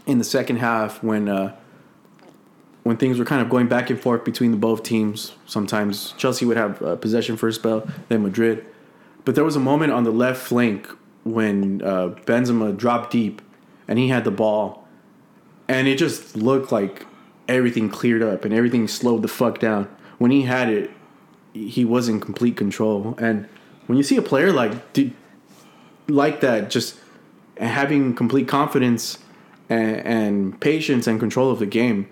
in 0.05 0.17
the 0.17 0.23
second 0.23 0.57
half 0.57 1.01
when 1.03 1.27
uh, 1.27 1.55
when 2.83 2.97
things 2.97 3.17
were 3.17 3.25
kind 3.25 3.41
of 3.41 3.49
going 3.49 3.67
back 3.67 3.89
and 3.89 3.99
forth 3.99 4.23
between 4.23 4.51
the 4.51 4.57
both 4.57 4.83
teams. 4.83 5.33
Sometimes 5.45 6.13
Chelsea 6.17 6.45
would 6.45 6.57
have 6.57 6.81
uh, 6.81 6.95
possession 6.95 7.35
a 7.41 7.51
spell, 7.51 7.87
then 8.09 8.21
Madrid. 8.21 8.65
But 9.23 9.33
there 9.33 9.43
was 9.43 9.55
a 9.55 9.59
moment 9.59 9.91
on 9.91 10.03
the 10.03 10.11
left 10.11 10.41
flank 10.41 10.87
when 11.23 11.81
uh, 11.81 12.09
Benzema 12.25 12.77
dropped 12.77 13.11
deep 13.11 13.41
and 13.87 13.97
he 13.97 14.09
had 14.09 14.23
the 14.23 14.31
ball, 14.31 14.87
and 15.67 15.87
it 15.87 15.97
just 15.97 16.35
looked 16.35 16.71
like 16.71 17.05
everything 17.47 17.89
cleared 17.89 18.21
up 18.21 18.45
and 18.45 18.53
everything 18.53 18.87
slowed 18.87 19.21
the 19.21 19.27
fuck 19.27 19.59
down. 19.59 19.87
When 20.17 20.31
he 20.31 20.43
had 20.43 20.69
it, 20.69 20.91
he 21.53 21.85
was 21.85 22.07
in 22.07 22.19
complete 22.19 22.57
control. 22.57 23.15
And 23.17 23.47
when 23.87 23.97
you 23.97 24.03
see 24.03 24.17
a 24.17 24.21
player 24.21 24.51
like 24.51 24.93
like 26.07 26.41
that, 26.41 26.69
just 26.69 26.97
having 27.57 28.13
complete 28.13 28.47
confidence 28.47 29.17
and, 29.69 29.97
and 29.97 30.59
patience 30.59 31.07
and 31.07 31.19
control 31.19 31.51
of 31.51 31.59
the 31.59 31.65
game, 31.65 32.07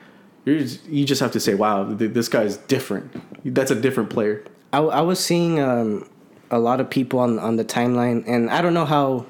you're 0.45 0.59
just, 0.59 0.85
you 0.85 1.05
just 1.05 1.21
have 1.21 1.31
to 1.31 1.39
say, 1.39 1.53
"Wow, 1.53 1.93
th- 1.95 2.13
this 2.13 2.27
guy's 2.27 2.57
different. 2.57 3.11
That's 3.45 3.71
a 3.71 3.79
different 3.79 4.09
player." 4.09 4.43
I, 4.71 4.79
I 4.79 5.01
was 5.01 5.19
seeing 5.19 5.59
um, 5.59 6.09
a 6.51 6.59
lot 6.59 6.79
of 6.81 6.89
people 6.89 7.19
on 7.19 7.39
on 7.39 7.55
the 7.55 7.65
timeline, 7.65 8.23
and 8.27 8.49
I 8.49 8.61
don't 8.61 8.73
know 8.73 8.85
how. 8.85 9.25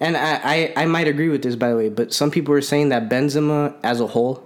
And 0.00 0.16
I, 0.16 0.40
I, 0.42 0.72
I 0.82 0.86
might 0.86 1.06
agree 1.06 1.28
with 1.28 1.42
this 1.42 1.54
by 1.54 1.70
the 1.70 1.76
way, 1.76 1.88
but 1.88 2.12
some 2.12 2.32
people 2.32 2.50
were 2.50 2.60
saying 2.60 2.88
that 2.88 3.08
Benzema 3.08 3.76
as 3.84 4.00
a 4.00 4.08
whole, 4.08 4.44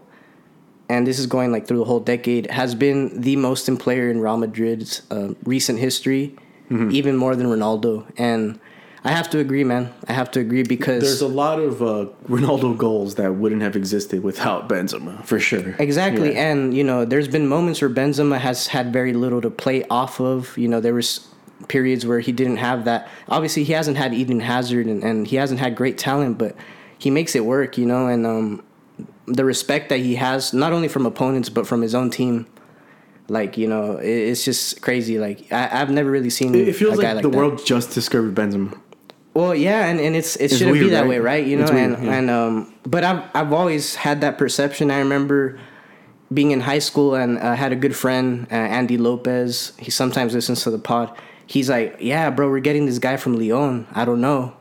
and 0.90 1.06
this 1.06 1.18
is 1.18 1.26
going 1.26 1.50
like 1.50 1.66
through 1.66 1.78
the 1.78 1.84
whole 1.84 2.00
decade, 2.00 2.50
has 2.50 2.74
been 2.74 3.22
the 3.22 3.36
most 3.36 3.66
in 3.66 3.78
player 3.78 4.10
in 4.10 4.20
Real 4.20 4.36
Madrid's 4.36 5.00
uh, 5.10 5.32
recent 5.44 5.78
history, 5.78 6.36
even 6.90 7.16
more 7.16 7.34
than 7.34 7.46
Ronaldo. 7.46 8.04
And 8.18 8.60
I 9.06 9.12
have 9.12 9.30
to 9.30 9.38
agree, 9.38 9.64
man. 9.64 9.92
I 10.08 10.12
have 10.12 10.30
to 10.32 10.40
agree 10.40 10.62
because 10.64 11.02
There's 11.02 11.20
a 11.22 11.28
lot 11.28 11.58
of 11.60 11.80
uh, 11.80 12.06
Ronaldo 12.28 12.76
goals 12.76 13.14
that 13.14 13.34
wouldn't 13.36 13.62
have 13.62 13.76
existed 13.76 14.22
without 14.22 14.68
Benzema, 14.68 15.24
for 15.24 15.38
sure. 15.38 15.76
Exactly, 15.78 16.32
Yeah. 16.34 16.50
and 16.50 16.74
you 16.74 16.82
know, 16.84 17.04
there's 17.04 17.28
been 17.28 17.46
moments 17.46 17.80
where 17.80 17.90
Benzema 17.90 18.38
has 18.38 18.66
had 18.68 18.92
very 18.92 19.12
little 19.12 19.40
to 19.40 19.50
play 19.50 19.84
off 19.90 20.20
of. 20.20 20.56
You 20.58 20.68
know, 20.68 20.80
there 20.80 20.94
was 20.94 21.26
periods 21.68 22.04
where 22.04 22.20
he 22.20 22.32
didn't 22.32 22.56
have 22.58 22.84
that. 22.84 23.08
Obviously, 23.28 23.64
he 23.64 23.72
hasn't 23.72 23.96
had 23.96 24.12
Eden 24.12 24.40
Hazard, 24.40 24.86
and, 24.86 25.02
and 25.04 25.26
he 25.26 25.36
hasn't 25.36 25.60
had 25.60 25.76
great 25.76 25.98
talent, 25.98 26.36
but 26.38 26.56
he 26.98 27.10
makes 27.10 27.34
it 27.36 27.44
work. 27.44 27.78
You 27.78 27.86
know, 27.86 28.08
and 28.08 28.26
um, 28.26 28.62
the 29.26 29.44
respect 29.44 29.88
that 29.90 30.00
he 30.00 30.16
has, 30.16 30.52
not 30.52 30.72
only 30.72 30.88
from 30.88 31.06
opponents 31.06 31.48
but 31.48 31.66
from 31.66 31.80
his 31.82 31.94
own 31.94 32.10
team. 32.10 32.46
Like 33.28 33.56
you 33.58 33.66
know, 33.66 33.98
it's 34.00 34.44
just 34.44 34.80
crazy. 34.82 35.18
Like 35.18 35.52
I, 35.52 35.80
I've 35.80 35.90
never 35.90 36.08
really 36.08 36.30
seen 36.30 36.54
It, 36.54 36.76
feels 36.76 36.96
like, 36.96 37.14
like 37.14 37.22
the 37.22 37.28
that. 37.28 37.36
world 37.36 37.66
just 37.66 37.92
discovered 37.92 38.36
Benzema. 38.36 38.78
Well, 39.36 39.54
yeah, 39.54 39.84
and, 39.84 40.00
and 40.00 40.16
it's 40.16 40.36
it 40.36 40.44
It's 40.44 40.56
shouldn't 40.56 40.80
be 40.80 40.88
that 40.88 41.00
right? 41.00 41.08
way, 41.08 41.18
right? 41.18 41.46
You 41.46 41.56
know, 41.58 41.70
weird, 41.70 41.92
and 41.92 42.04
yeah. 42.06 42.14
and 42.14 42.30
um, 42.30 42.74
but 42.86 43.04
I've 43.04 43.22
I've 43.34 43.52
always 43.52 43.94
had 43.94 44.22
that 44.22 44.38
perception. 44.38 44.90
I 44.90 44.98
remember 45.00 45.58
being 46.32 46.52
in 46.52 46.60
high 46.60 46.78
school 46.78 47.14
and 47.14 47.38
I 47.38 47.54
had 47.54 47.70
a 47.70 47.76
good 47.76 47.94
friend, 47.94 48.46
uh, 48.50 48.54
Andy 48.54 48.96
Lopez. 48.96 49.72
He 49.78 49.90
sometimes 49.90 50.32
listens 50.32 50.62
to 50.62 50.70
the 50.70 50.78
pod. 50.78 51.14
He's 51.46 51.68
like, 51.68 51.98
"Yeah, 52.00 52.30
bro, 52.30 52.48
we're 52.48 52.60
getting 52.60 52.86
this 52.86 52.98
guy 52.98 53.18
from 53.18 53.34
Lyon. 53.38 53.86
I 53.92 54.06
don't 54.06 54.22
know." 54.22 54.54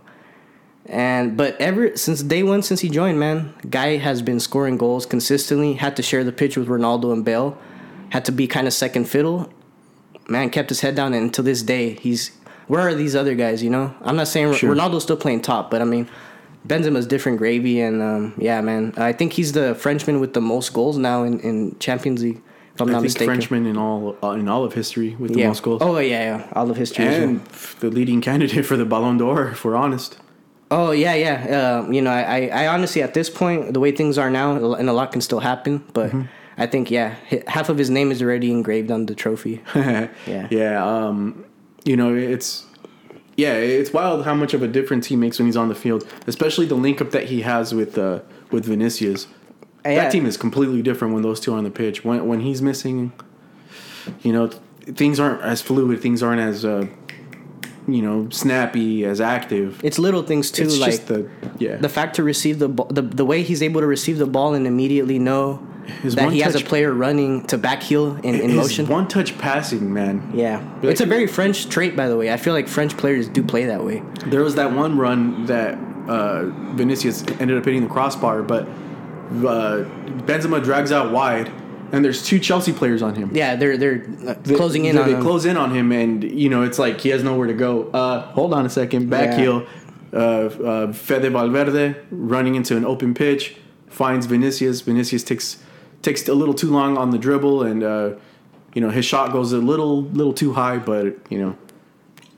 And 0.88 1.38
but 1.38 1.56
ever 1.62 1.96
since 1.96 2.22
day 2.22 2.44
one, 2.44 2.62
since 2.62 2.82
he 2.82 2.90
joined, 2.90 3.18
man, 3.18 3.54
guy 3.70 3.96
has 3.96 4.22
been 4.22 4.42
scoring 4.42 4.78
goals 4.78 5.06
consistently. 5.06 5.76
Had 5.76 5.96
to 5.96 6.04
share 6.04 6.26
the 6.26 6.34
pitch 6.34 6.58
with 6.58 6.68
Ronaldo 6.68 7.14
and 7.14 7.24
Bale. 7.24 7.58
Had 8.10 8.26
to 8.26 8.34
be 8.34 8.46
kind 8.46 8.68
of 8.68 8.74
second 8.74 9.06
fiddle. 9.06 9.50
Man 10.28 10.50
kept 10.50 10.68
his 10.68 10.82
head 10.82 10.96
down, 10.96 11.14
and 11.14 11.34
to 11.34 11.42
this 11.42 11.64
day, 11.64 11.94
he's. 11.94 12.32
Where 12.68 12.82
are 12.82 12.96
these 12.96 13.16
other 13.16 13.36
guys? 13.36 13.62
You 13.64 13.70
know, 13.70 13.94
I'm 14.02 14.16
not 14.16 14.28
saying 14.28 14.54
Sure. 14.56 14.74
Ronaldo's 14.76 15.04
still 15.04 15.18
playing 15.18 15.42
top, 15.42 15.70
but 15.72 15.82
I 15.82 15.86
mean, 15.86 16.10
Benzema's 16.68 17.06
different 17.06 17.38
gravy, 17.38 17.80
and 17.80 18.02
um, 18.02 18.34
yeah, 18.38 18.60
man, 18.62 18.94
I 18.98 19.14
think 19.14 19.34
he's 19.34 19.52
the 19.52 19.76
Frenchman 19.76 20.20
with 20.20 20.34
the 20.34 20.42
most 20.42 20.74
goals 20.74 20.98
now 20.98 21.24
in, 21.24 21.40
in 21.42 21.78
Champions 21.80 22.24
League. 22.24 22.42
If 22.74 22.82
I'm 22.82 22.90
I 22.90 22.92
not 22.94 22.98
think 22.98 23.04
mistaken. 23.04 23.28
Frenchman 23.28 23.66
in 23.68 23.78
all 23.78 24.18
uh, 24.24 24.32
in 24.32 24.50
all 24.50 24.64
of 24.66 24.74
history 24.74 25.16
with 25.16 25.34
the 25.34 25.40
yeah. 25.40 25.48
most 25.48 25.64
goals, 25.64 25.82
Oh 25.82 25.98
yeah, 26.00 26.38
yeah, 26.38 26.48
all 26.54 26.70
of 26.70 26.76
history. 26.76 27.06
as 27.06 27.20
well. 27.20 27.30
and 27.30 27.46
the 27.80 27.90
leading 27.90 28.20
candidate 28.20 28.66
for 28.66 28.76
the 28.76 28.84
Ballon 28.86 29.18
d'Or, 29.18 29.50
if 29.50 29.64
we're 29.64 29.76
honest. 29.78 30.18
Oh 30.72 30.92
yeah, 30.92 31.14
yeah. 31.14 31.38
Uh, 31.86 31.90
you 31.92 32.02
know, 32.02 32.10
I, 32.12 32.48
I 32.48 32.68
honestly 32.68 33.02
at 33.02 33.14
this 33.14 33.30
point, 33.30 33.74
the 33.74 33.80
way 33.80 33.92
things 33.92 34.18
are 34.18 34.30
now, 34.32 34.74
and 34.74 34.90
a 34.90 34.94
lot 34.94 35.12
can 35.14 35.22
still 35.22 35.40
happen, 35.40 35.84
but 35.94 36.10
Mm-hmm. 36.10 36.22
I 36.58 36.68
think 36.68 36.90
yeah, 36.90 37.16
half 37.48 37.68
of 37.70 37.78
his 37.78 37.90
name 37.90 38.12
is 38.12 38.22
already 38.22 38.50
engraved 38.50 38.90
on 38.90 39.06
the 39.06 39.14
trophy. 39.16 39.62
Yeah. 39.76 40.48
yeah. 40.50 40.84
Um, 40.86 41.44
you 41.86 41.96
know, 41.96 42.14
it's 42.14 42.66
yeah, 43.38 43.54
it's 43.54 43.94
wild 43.94 44.26
how 44.26 44.34
much 44.34 44.54
of 44.54 44.64
a 44.64 44.68
difference 44.68 45.08
he 45.08 45.16
makes 45.16 45.40
when 45.40 45.46
he's 45.46 45.58
on 45.58 45.70
the 45.70 45.76
field, 45.76 46.08
especially 46.28 46.66
the 46.66 46.76
link 46.76 47.00
up 47.02 47.12
that 47.12 47.26
he 47.26 47.42
has 47.42 47.74
with 47.74 47.98
uh, 47.98 48.20
with 48.52 48.66
Vinicius. 48.66 49.28
Yeah. 49.86 49.96
That 49.96 50.12
team 50.12 50.26
is 50.26 50.36
completely 50.36 50.82
different 50.82 51.14
when 51.14 51.22
those 51.22 51.40
two 51.40 51.54
are 51.54 51.58
on 51.58 51.64
the 51.64 51.72
pitch. 51.72 52.04
When 52.04 52.28
when 52.28 52.40
he's 52.42 52.62
missing, 52.62 53.14
you 54.24 54.34
know, 54.34 54.48
th- 54.48 54.62
things 54.98 55.20
aren't 55.20 55.42
as 55.42 55.62
fluid. 55.62 56.02
Things 56.02 56.24
aren't 56.24 56.42
as 56.42 56.66
uh, 56.66 56.88
you 57.88 58.02
know 58.02 58.28
snappy 58.30 59.06
as 59.06 59.22
active. 59.22 59.80
It's 59.84 60.00
little 60.00 60.24
things 60.24 60.52
too, 60.52 60.64
it's 60.64 60.78
like 60.80 60.92
just 60.92 61.08
the 61.08 61.30
yeah. 61.60 61.76
the 61.78 61.90
fact 61.90 62.16
to 62.16 62.24
receive 62.24 62.60
the 62.60 62.70
ball, 62.70 62.88
the 62.88 63.02
the 63.02 63.26
way 63.26 63.44
he's 63.44 63.62
able 63.62 63.82
to 63.82 63.88
receive 63.88 64.18
the 64.18 64.26
ball 64.26 64.54
and 64.54 64.66
immediately 64.66 65.20
know 65.20 65.66
His 66.02 66.16
that 66.16 66.32
he 66.32 66.40
has 66.40 66.56
a 66.56 66.62
player 66.62 66.92
running 66.94 67.46
to 67.48 67.58
back 67.58 67.84
heel 67.84 68.16
in, 68.24 68.36
in 68.36 68.56
motion. 68.56 68.88
one 68.88 69.08
touch 69.08 69.38
passing, 69.38 69.94
man. 69.94 70.32
yeah, 70.34 70.58
Like- 70.82 70.92
it's 70.92 71.02
a 71.02 71.06
very 71.06 71.28
French 71.28 71.70
trait, 71.70 71.96
by 71.96 72.08
the 72.08 72.18
way. 72.18 72.32
I 72.32 72.38
feel 72.38 72.54
like 72.54 72.68
French 72.68 72.98
players 72.98 73.28
do 73.30 73.44
play 73.44 73.66
that 73.66 73.84
way. 73.84 74.02
There 74.26 74.44
was 74.44 74.56
that 74.56 74.72
one 74.74 74.98
run 74.98 75.46
that 75.46 75.78
uh, 76.08 76.46
Vinicius 76.76 77.24
ended 77.40 77.58
up 77.58 77.66
hitting 77.66 77.82
the 77.84 77.90
crossbar, 77.90 78.42
but 78.44 78.64
uh, 78.68 79.86
Benzema 80.26 80.64
drags 80.64 80.92
out 80.92 81.12
wide, 81.12 81.52
and 81.96 82.04
there's 82.04 82.26
two 82.26 82.40
Chelsea 82.40 82.74
players 82.74 83.02
on 83.02 83.16
him. 83.16 83.32
Yeah, 83.34 83.56
they're 83.56 83.78
they're 83.78 84.06
uh, 84.28 84.36
They- 84.44 84.56
closing 84.56 84.86
in 84.86 84.96
they, 84.96 85.02
on 85.02 85.08
they 85.08 85.16
him. 85.16 85.22
close 85.22 85.46
in 85.46 85.56
on 85.58 85.74
him, 85.74 85.92
and 85.92 86.24
you 86.24 86.50
know 86.50 86.64
it's 86.64 86.78
like 86.78 87.00
he 87.00 87.10
has 87.10 87.24
nowhere 87.24 87.48
to 87.48 87.54
go. 87.54 87.90
Uh, 87.92 88.22
hold 88.34 88.54
on 88.54 88.66
a 88.66 88.70
second, 88.70 89.10
back 89.10 89.30
Yeah. 89.32 89.38
heel. 89.40 89.66
Uh, 90.14 90.18
uh, 90.18 90.94
Fede 90.94 91.32
Valverde 91.32 91.96
running 92.12 92.56
into 92.56 92.76
an 92.78 92.86
open 92.86 93.14
pitch 93.14 93.56
finds 93.88 94.26
Vinicius. 94.26 94.82
Vinicius 94.82 95.24
takes 95.24 95.58
takes 96.02 96.28
a 96.28 96.34
little 96.34 96.54
too 96.54 96.70
long 96.70 96.98
on 96.98 97.12
the 97.12 97.18
dribble, 97.18 97.64
and 97.64 97.82
uh, 97.84 98.12
you 98.74 98.82
know 98.82 98.90
his 98.90 99.06
shot 99.06 99.32
goes 99.32 99.54
a 99.54 99.58
little 99.58 100.04
little 100.04 100.34
too 100.34 100.52
high, 100.54 100.78
but 100.78 101.16
you 101.30 101.40
know 101.40 101.56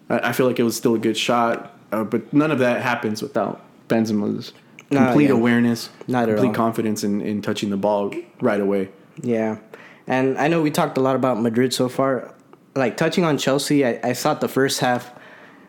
I, 0.10 0.30
I 0.30 0.32
feel 0.34 0.46
like 0.46 0.60
it 0.60 0.64
was 0.64 0.78
still 0.78 0.94
a 0.94 1.00
good 1.00 1.18
shot. 1.18 1.74
Uh, 1.92 2.04
but 2.04 2.32
none 2.34 2.52
of 2.52 2.60
that 2.60 2.82
happens 2.82 3.22
without 3.22 3.62
Benzema's 3.88 4.54
complete 4.92 5.30
yeah. 5.30 5.32
awareness, 5.34 5.90
Not 6.08 6.28
complete 6.28 6.54
confidence 6.54 7.04
in, 7.04 7.22
in 7.22 7.42
touching 7.42 7.70
the 7.70 7.78
ball 7.78 8.14
right 8.42 8.60
away. 8.60 8.90
Yeah, 9.22 9.58
and 10.06 10.38
I 10.38 10.48
know 10.48 10.62
we 10.62 10.72
talked 10.72 10.98
a 10.98 11.02
lot 11.02 11.16
about 11.16 11.42
Madrid 11.42 11.74
so 11.74 11.90
far. 11.90 12.34
Like 12.76 12.98
touching 12.98 13.24
on 13.26 13.38
Chelsea, 13.38 13.86
I, 13.86 14.00
I 14.04 14.14
thought 14.14 14.40
the 14.42 14.48
first 14.48 14.80
half 14.80 15.12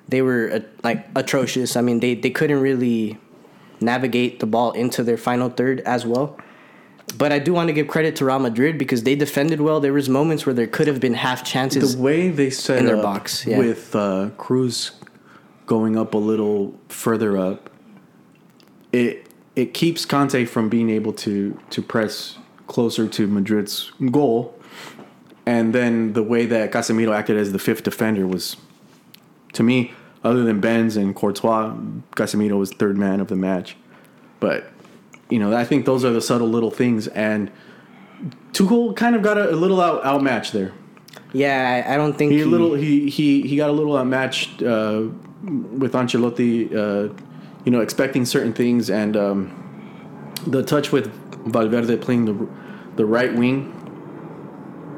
they 0.09 0.23
were 0.23 0.51
uh, 0.53 0.61
like 0.83 1.07
atrocious. 1.15 1.77
I 1.77 1.83
mean, 1.83 2.01
they 2.01 2.15
they 2.15 2.31
couldn't 2.31 2.61
really 2.61 3.19
navigate 3.81 4.41
the 4.41 4.47
ball 4.47 4.73
into 4.73 5.03
their 5.03 5.17
final 5.17 5.51
third 5.51 5.81
as 5.81 6.05
well. 6.05 6.37
But 7.17 7.33
I 7.33 7.39
do 7.39 7.55
want 7.55 7.69
to 7.69 7.73
give 7.73 7.89
credit 7.89 8.17
to 8.17 8.25
Real 8.25 8.39
Madrid 8.39 8.77
because 8.77 9.03
they 9.03 9.15
defended 9.15 9.61
well. 9.61 9.81
There 9.81 9.93
was 9.93 10.09
moments 10.09 10.45
where 10.45 10.55
there 10.55 10.67
could 10.67 10.87
have 10.89 11.01
been 11.01 11.15
half 11.15 11.43
chances. 11.45 11.97
the 11.97 12.03
way 12.03 12.29
they 12.29 12.51
set 12.51 12.79
in 12.79 12.87
their 12.87 13.01
box, 13.01 13.47
yeah. 13.47 13.59
with 13.59 13.95
uh, 13.95 14.31
Kroos 14.37 14.93
going 15.67 15.97
up 15.97 16.15
a 16.15 16.19
little 16.19 16.75
further 16.89 17.39
up, 17.39 17.71
it 18.93 19.27
it 19.57 19.75
keeps 19.75 20.05
Conte 20.05 20.45
from 20.45 20.69
being 20.69 20.91
able 20.91 21.13
to 21.15 21.59
to 21.71 21.83
press 21.83 22.38
closer 22.69 23.09
to 23.09 23.27
Madrid's 23.27 23.91
goal, 24.13 24.55
and 25.45 25.75
then 25.75 26.13
the 26.13 26.23
way 26.23 26.47
that 26.47 26.71
Casemiro 26.71 27.13
acted 27.13 27.37
as 27.37 27.51
the 27.51 27.59
fifth 27.59 27.83
defender 27.83 28.27
was, 28.27 28.57
to 29.55 29.63
me, 29.65 29.93
other 30.23 30.45
than 30.45 30.61
Benz 30.61 30.97
and 30.97 31.17
Courtois, 31.17 31.75
Casemiro 32.15 32.59
was 32.59 32.73
third 32.73 32.97
man 32.97 33.21
of 33.21 33.27
the 33.29 33.37
match, 33.37 33.77
but. 34.39 34.71
You 35.31 35.39
know, 35.39 35.55
I 35.55 35.67
think 35.67 35.85
those 35.85 36.07
are 36.07 36.11
the 36.11 36.23
subtle 36.23 36.49
little 36.49 36.71
things, 36.71 37.07
and 37.09 37.51
Tuchel 38.53 38.97
kind 38.97 39.15
of 39.15 39.21
got 39.21 39.37
a, 39.37 39.51
a 39.51 39.57
little 39.57 39.79
out 39.79 40.03
outmatched 40.03 40.55
there. 40.55 40.73
yeah, 41.35 41.85
I, 41.87 41.93
I 41.93 41.97
don't 41.99 42.17
think 42.17 42.33
He 42.33 42.39
he, 42.39 42.45
little 42.45 42.73
he 42.73 43.11
he 43.11 43.43
he 43.43 43.55
got 43.55 43.69
a 43.69 43.73
little 43.75 43.95
outmatched 43.99 44.63
uh, 44.63 45.09
with 45.43 45.93
Ancelotti. 45.93 46.75
Uh, 46.75 47.13
you 47.67 47.71
know, 47.71 47.83
expecting 47.83 48.25
certain 48.25 48.55
things, 48.55 48.89
and 48.89 49.19
um, 49.19 49.68
the 50.51 50.63
touch 50.63 50.93
with 50.93 51.13
Valverde 51.51 51.97
playing 51.99 52.25
the 52.25 52.49
the 52.97 53.07
right 53.07 53.33
wing, 53.35 53.73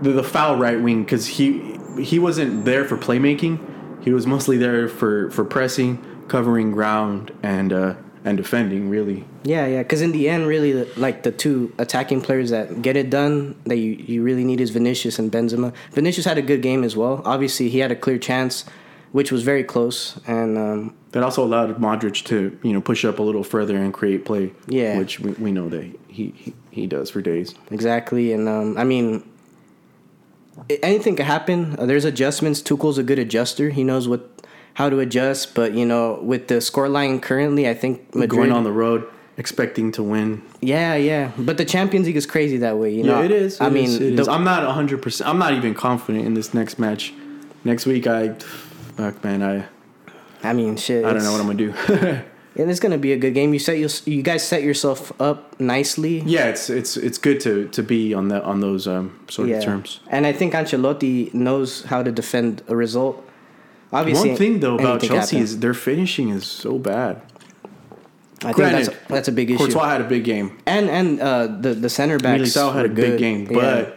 the, 0.01 0.13
the 0.13 0.23
foul 0.23 0.57
right 0.57 0.81
wing, 0.81 1.05
because 1.05 1.27
he 1.27 1.79
he 2.01 2.19
wasn't 2.19 2.65
there 2.65 2.85
for 2.85 2.97
playmaking. 2.97 3.59
He 4.03 4.13
was 4.13 4.27
mostly 4.27 4.57
there 4.57 4.89
for 4.89 5.31
for 5.31 5.45
pressing, 5.45 6.25
covering 6.29 6.73
ground, 6.73 7.33
and 7.43 7.73
uh, 7.73 7.95
and 8.25 8.37
defending. 8.37 8.89
Really, 8.89 9.25
Yeah, 9.45 9.67
yeah. 9.67 9.83
Because 9.83 10.03
in 10.03 10.13
the 10.13 10.29
end, 10.29 10.47
really, 10.47 10.85
like 10.97 11.23
the 11.23 11.33
two 11.33 11.73
attacking 11.79 12.23
players 12.23 12.51
that 12.51 12.83
get 12.83 12.97
it 12.97 13.11
done, 13.11 13.61
that 13.67 13.77
you, 13.77 13.93
you 13.93 14.23
really 14.23 14.45
need 14.45 14.61
is 14.61 14.71
Vinicius 14.71 15.19
and 15.19 15.31
Benzema. 15.31 15.75
Vinicius 15.93 16.25
had 16.25 16.39
a 16.39 16.43
good 16.43 16.63
game 16.63 16.85
as 16.85 16.97
well. 16.97 17.23
Obviously, 17.25 17.69
he 17.69 17.79
had 17.79 17.91
a 17.91 17.97
clear 17.97 18.19
chance, 18.19 18.65
which 19.13 19.33
was 19.33 19.43
very 19.43 19.65
close. 19.65 20.19
And 20.27 20.57
um, 20.59 20.95
that 21.13 21.23
also 21.23 21.43
allowed 21.45 21.77
Modric 21.79 22.25
to 22.27 22.59
you 22.63 22.73
know 22.73 22.81
push 22.81 23.05
up 23.05 23.19
a 23.19 23.23
little 23.23 23.45
further 23.45 23.77
and 23.77 23.93
create 23.93 24.25
play. 24.25 24.53
Yeah. 24.67 24.99
which 24.99 25.21
we, 25.21 25.33
we 25.33 25.53
know 25.53 25.69
that 25.69 25.83
he, 26.09 26.33
he 26.37 26.55
he 26.71 26.87
does 26.87 27.11
for 27.11 27.21
days. 27.21 27.55
exactly. 27.71 28.33
And 28.33 28.49
um, 28.49 28.77
I 28.79 28.85
mean, 28.85 29.29
anything 30.83 31.17
could 31.17 31.27
happen. 31.27 31.77
Uh, 31.79 31.87
there's 31.87 32.05
adjustments. 32.05 32.63
Tuchel's 32.63 32.99
a 32.99 33.03
good 33.03 33.19
adjuster. 33.19 33.71
He 33.71 33.85
knows 33.85 34.09
what 34.09 34.29
how 34.75 34.89
to 34.91 35.01
adjust. 35.01 35.55
But 35.55 35.75
you 35.75 35.85
know, 35.87 36.19
with 36.23 36.49
the 36.49 36.57
scoreline 36.57 37.21
currently, 37.23 37.69
I 37.69 37.75
think 37.75 38.15
Madrid. 38.15 38.31
Going 38.31 38.53
on 38.53 38.65
the 38.65 38.73
road, 38.73 39.05
expecting 39.37 39.91
to 39.93 40.03
win. 40.03 40.43
yeah, 40.61 40.95
yeah. 40.95 41.33
But 41.39 41.57
the 41.57 41.65
Champions 41.65 42.07
League 42.07 42.17
is 42.17 42.27
crazy 42.27 42.59
that 42.59 42.77
way. 42.79 42.93
You 42.95 43.05
know, 43.05 43.19
yeah, 43.21 43.25
it 43.27 43.31
is. 43.33 43.61
I 43.61 43.67
it 43.67 43.73
mean, 43.73 43.85
is, 43.85 43.97
it 44.01 44.17
the- 44.17 44.23
is. 44.23 44.29
I'm 44.29 44.45
not 44.45 44.65
100. 44.65 45.03
percent 45.03 45.29
I'm 45.29 45.39
not 45.39 45.55
even 45.55 45.75
confident 45.75 46.27
in 46.27 46.35
this 46.35 46.55
next 46.55 46.79
match. 46.79 47.13
Next 47.63 47.85
week, 47.85 48.07
I, 48.07 48.37
fuck 49.01 49.25
man, 49.25 49.43
I 49.43 49.67
I 50.49 50.53
mean, 50.53 50.77
shit. 50.77 51.05
I 51.05 51.13
don't 51.13 51.23
know 51.25 51.33
what 51.33 51.41
I'm 51.41 51.47
gonna 51.47 51.73
do. 51.73 52.21
And 52.57 52.69
it's 52.69 52.81
gonna 52.81 52.99
be 52.99 53.13
a 53.13 53.17
good 53.17 53.33
game. 53.33 53.53
You 53.55 53.61
set 53.61 53.79
you 53.79 53.89
you 54.07 54.23
guys 54.23 54.43
set 54.47 54.63
yourself 54.65 55.13
up 55.21 55.39
nicely. 55.61 56.21
yeah, 56.27 56.47
it's 56.49 56.69
it's 56.69 56.97
it's 56.97 57.17
good 57.17 57.39
to 57.41 57.69
to 57.69 57.83
be 57.83 58.13
on 58.13 58.29
that 58.29 58.43
on 58.43 58.61
those 58.61 58.89
um 58.89 59.19
sort 59.29 59.49
of 59.51 59.63
terms. 59.63 60.01
And 60.09 60.27
I 60.27 60.33
think 60.33 60.53
Ancelotti 60.53 61.33
knows 61.33 61.85
how 61.85 62.03
to 62.03 62.11
defend 62.11 62.63
a 62.67 62.75
result. 62.75 63.17
Obviously, 63.93 64.31
One 64.31 64.39
thing 64.39 64.61
though 64.61 64.75
about 64.75 65.01
Chelsea 65.01 65.37
happens. 65.37 65.53
is 65.53 65.61
their 65.61 65.75
finishing 65.75 66.31
is 66.31 66.45
so 66.45 66.77
bad. 66.79 67.23
I 68.43 68.47
think 68.53 68.57
Granted, 68.57 68.87
that's 68.87 69.09
that's 69.09 69.29
a 69.29 69.33
big 69.33 69.51
issue. 69.51 69.59
Courtois 69.67 69.89
had 69.89 70.01
a 70.01 70.09
big 70.09 70.25
game. 70.25 70.59
And 70.67 70.91
and 70.91 71.21
uh, 71.21 71.47
the 71.47 71.73
the 71.75 71.89
center 71.89 72.19
backs 72.19 72.43
Militao 72.43 72.75
had 72.75 72.85
a 72.85 72.89
big 72.89 73.13
good. 73.13 73.19
game, 73.19 73.47
Yeah. 73.51 73.91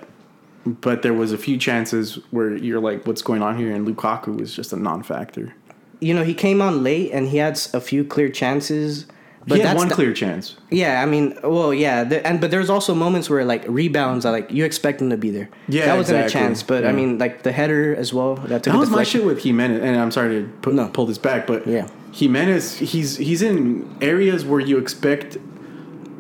But 0.66 1.02
there 1.02 1.14
was 1.14 1.32
a 1.32 1.38
few 1.38 1.58
chances 1.58 2.16
where 2.32 2.56
you're 2.56 2.80
like, 2.80 3.06
what's 3.06 3.22
going 3.22 3.42
on 3.42 3.58
here? 3.58 3.74
And 3.74 3.88
Lukaku 3.88 4.40
was 4.40 4.54
just 4.56 4.72
a 4.74 4.78
non-factor. 4.78 5.54
you 6.00 6.14
know 6.14 6.24
he 6.24 6.34
came 6.34 6.62
on 6.62 6.84
late 6.84 7.12
and 7.12 7.28
he 7.30 7.38
had 7.38 7.60
a 7.74 7.80
few 7.82 8.04
clear 8.04 8.30
chances. 8.30 9.06
But 9.46 9.56
he 9.56 9.60
had 9.62 9.72
that's 9.72 9.78
one 9.80 9.90
the- 9.90 9.96
clear 9.96 10.14
chance. 10.14 10.56
Yeah, 10.70 11.02
I 11.02 11.06
mean, 11.06 11.38
well, 11.44 11.74
yeah, 11.74 12.06
the, 12.06 12.26
and 12.26 12.40
but 12.40 12.50
there's 12.50 12.70
also 12.70 12.96
moments 12.96 13.30
where 13.30 13.44
like 13.44 13.66
rebounds 13.68 14.26
are 14.26 14.32
like 14.32 14.50
you 14.52 14.64
expect 14.64 15.02
him 15.02 15.10
to 15.10 15.18
be 15.18 15.32
there. 15.32 15.50
Yeah, 15.68 15.86
that 15.88 15.98
wasn't 15.98 16.20
exactly. 16.24 16.40
a 16.40 16.44
chance. 16.48 16.64
But 16.64 16.86
I 16.86 16.94
mean, 16.94 17.18
like 17.18 17.44
the 17.44 17.52
header 17.52 17.94
as 17.94 18.14
well. 18.14 18.36
That, 18.36 18.64
took 18.64 18.72
That 18.72 18.80
was 18.80 18.90
my 18.90 19.04
shit 19.04 19.26
with 19.26 19.44
Jimenez, 19.44 19.82
and 19.84 19.98
I'm 19.98 20.12
sorry 20.12 20.42
to 20.44 20.48
put, 20.62 20.74
No. 20.74 20.88
pull 20.88 21.06
this 21.06 21.18
back, 21.18 21.46
but 21.46 21.68
Yeah. 21.68 21.90
Jimenez, 22.14 22.78
he's 22.78 23.18
he's 23.18 23.42
in 23.42 23.86
areas 24.02 24.46
where 24.46 24.62
you 24.62 24.78
expect. 24.78 25.36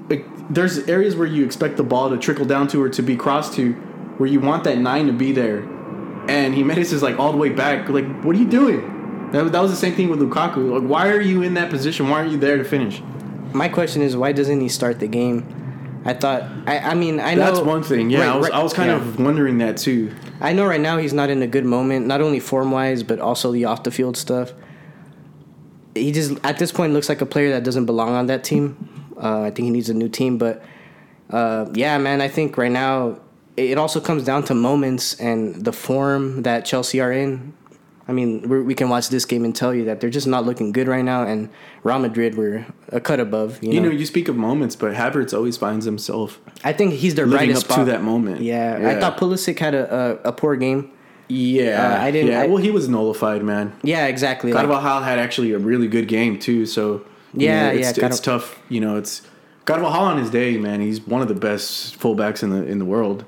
Like, 0.09 0.25
there's 0.49 0.79
areas 0.89 1.15
where 1.15 1.27
you 1.27 1.45
expect 1.45 1.77
the 1.77 1.83
ball 1.83 2.09
to 2.09 2.17
trickle 2.17 2.43
down 2.45 2.67
to 2.69 2.81
or 2.83 2.89
to 2.89 3.01
be 3.01 3.15
crossed 3.15 3.53
to, 3.53 3.73
where 4.23 4.31
you 4.31 4.39
want 4.39 4.63
that 4.63 4.77
nine 4.77 5.05
to 5.07 5.11
be 5.11 5.33
there, 5.33 5.59
and 6.29 6.55
Jimenez 6.55 6.93
is 6.93 7.03
like 7.03 7.19
all 7.19 7.33
the 7.33 7.37
way 7.37 7.49
back. 7.49 7.89
Like, 7.89 8.05
what 8.23 8.37
are 8.37 8.39
you 8.39 8.47
doing? 8.47 9.31
That, 9.33 9.51
that 9.51 9.61
was 9.61 9.69
the 9.69 9.75
same 9.75 9.95
thing 9.95 10.07
with 10.07 10.21
Lukaku. 10.21 10.79
Like, 10.79 10.89
why 10.89 11.09
are 11.09 11.19
you 11.19 11.41
in 11.41 11.55
that 11.55 11.69
position? 11.69 12.07
Why 12.07 12.19
aren't 12.19 12.31
you 12.31 12.37
there 12.37 12.55
to 12.55 12.63
finish? 12.63 13.03
My 13.51 13.67
question 13.67 14.01
is, 14.01 14.15
why 14.15 14.31
doesn't 14.31 14.61
he 14.61 14.69
start 14.69 15.01
the 15.01 15.09
game? 15.09 16.01
I 16.05 16.13
thought. 16.13 16.43
I, 16.65 16.79
I 16.79 16.93
mean, 16.93 17.19
I 17.19 17.33
know 17.33 17.53
That's 17.53 17.65
one 17.65 17.83
thing. 17.83 18.09
Yeah, 18.09 18.19
Right, 18.19 18.29
I 18.29 18.37
was 18.37 18.49
right, 18.49 18.59
I 18.59 18.63
was 18.63 18.73
kind 18.73 18.91
yeah. 18.91 18.95
of 18.95 19.19
wondering 19.19 19.57
that 19.57 19.75
too. 19.75 20.15
I 20.39 20.53
know 20.53 20.65
right 20.67 20.79
now 20.79 20.99
he's 20.99 21.11
not 21.11 21.29
in 21.29 21.41
a 21.41 21.47
good 21.47 21.65
moment, 21.65 22.07
not 22.07 22.21
only 22.21 22.39
form 22.39 22.71
wise, 22.71 23.03
but 23.03 23.19
also 23.19 23.51
the 23.51 23.65
off 23.65 23.83
the 23.83 23.91
field 23.91 24.15
stuff. 24.15 24.53
He 25.95 26.13
just 26.13 26.39
at 26.45 26.59
this 26.59 26.71
point 26.71 26.93
looks 26.93 27.09
like 27.09 27.19
a 27.19 27.25
player 27.25 27.49
that 27.49 27.65
doesn't 27.65 27.87
belong 27.87 28.15
on 28.15 28.27
that 28.27 28.45
team. 28.45 29.11
Uh, 29.21 29.41
I 29.41 29.51
think 29.51 29.65
he 29.65 29.69
needs 29.69 29.89
a 29.89 29.93
new 29.93 30.07
team, 30.07 30.37
but 30.37 30.63
uh, 31.29 31.65
yeah, 31.73 31.97
man, 31.97 32.21
I 32.21 32.29
think 32.29 32.57
right 32.57 32.71
now 32.71 33.19
it 33.57 33.77
also 33.77 33.99
comes 33.99 34.23
down 34.23 34.43
to 34.45 34.53
moments 34.55 35.13
and 35.19 35.63
the 35.63 35.73
form 35.73 36.43
that 36.43 36.65
Chelsea 36.65 36.99
are 37.01 37.11
in. 37.11 37.53
I 38.05 38.11
mean, 38.11 38.49
we 38.65 38.75
can 38.75 38.89
watch 38.89 39.07
this 39.07 39.23
game 39.23 39.45
and 39.45 39.55
tell 39.55 39.73
you 39.73 39.85
that 39.85 40.01
they're 40.01 40.09
just 40.09 40.27
not 40.27 40.45
looking 40.45 40.73
good 40.73 40.89
right 40.89 41.05
now, 41.05 41.23
and 41.23 41.47
Real 41.83 41.99
Madrid 41.99 42.35
were 42.35 42.65
a 42.89 42.99
cut 42.99 43.21
above. 43.21 43.63
You 43.63 43.69
know, 43.69 43.75
You 43.75 43.81
know, 43.81 43.89
you 43.91 44.05
speak 44.05 44.27
of 44.27 44.35
moments, 44.35 44.75
but 44.75 44.93
Havertz 44.93 45.33
always 45.33 45.55
finds 45.55 45.85
himself 45.85 46.41
I 46.65 46.73
think 46.73 46.95
he's 46.95 47.15
their 47.15 47.25
brightest 47.27 47.63
up 47.65 47.71
spot. 47.71 47.85
to 47.85 47.91
that 47.91 48.03
moment. 48.03 48.41
Yeah, 48.41 48.89
I 48.95 48.99
thought 48.99 49.17
Pulisic 49.17 49.57
had 49.59 49.73
a, 49.73 50.19
a, 50.25 50.29
a 50.29 50.31
poor 50.33 50.57
game. 50.57 50.91
Yeah, 51.29 51.95
Uh, 51.97 52.03
I 52.03 52.11
didn't- 52.11 52.31
Yeah, 52.31 52.41
I- 52.41 52.47
well, 52.47 52.57
he 52.57 52.71
was 52.71 52.89
nullified, 52.89 53.41
man. 53.41 53.71
Yeah, 53.83 54.07
exactly. 54.07 54.51
like- 54.51 54.65
Carvajal 54.67 55.01
had 55.03 55.17
actually 55.17 55.53
a 55.53 55.57
really 55.59 55.87
good 55.87 56.09
game 56.09 56.37
too. 56.37 56.65
So 56.65 57.05
Yeah, 57.33 57.67
know, 57.69 57.79
it's, 57.79 57.97
yeah, 57.97 58.05
it's 58.07 58.19
tough. 58.19 58.59
You 58.67 58.81
know, 58.81 58.97
it's 58.97 59.21
Carvajal 59.63 60.03
on 60.03 60.17
his 60.17 60.29
day, 60.29 60.57
man. 60.57 60.81
He's 60.81 60.99
one 61.07 61.21
of 61.21 61.29
the 61.29 61.35
best 61.35 61.97
fullbacks 61.97 62.43
in 62.43 62.49
the 62.49 62.65
in 62.65 62.79
the 62.79 62.85
world. 62.85 63.23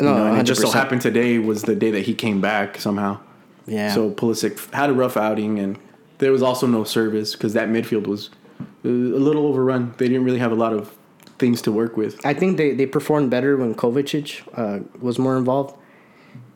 You 0.00 0.06
No, 0.06 0.14
know, 0.16 0.26
and 0.32 0.40
it 0.40 0.44
just 0.44 0.60
so 0.62 0.70
happened 0.70 1.02
today 1.02 1.38
was 1.38 1.62
the 1.62 1.74
day 1.76 1.90
that 1.90 2.02
he 2.06 2.14
came 2.14 2.40
back 2.40 2.78
somehow. 2.78 3.18
Yeah. 3.66 3.92
So 3.94 4.10
Pulisic 4.10 4.72
had 4.72 4.90
a 4.90 4.92
rough 4.94 5.16
outing, 5.16 5.58
and 5.58 5.78
there 6.18 6.32
was 6.32 6.42
also 6.42 6.66
no 6.66 6.84
service 6.84 7.32
because 7.34 7.52
that 7.52 7.68
midfield 7.68 8.06
was 8.06 8.30
uh, 8.84 8.88
a 8.88 8.88
little 8.88 9.46
overrun. 9.46 9.94
They 9.98 10.08
didn't 10.08 10.24
really 10.24 10.38
have 10.38 10.52
a 10.52 10.56
lot 10.56 10.72
of 10.72 10.96
things 11.38 11.62
to 11.62 11.72
work 11.72 11.96
with. 11.96 12.24
I 12.24 12.34
think 12.34 12.56
they, 12.56 12.74
they 12.74 12.86
performed 12.86 13.30
better 13.30 13.56
when 13.56 13.74
Kovacic 13.74 14.42
uh, 14.54 14.82
was 15.00 15.18
more 15.18 15.36
involved, 15.36 15.76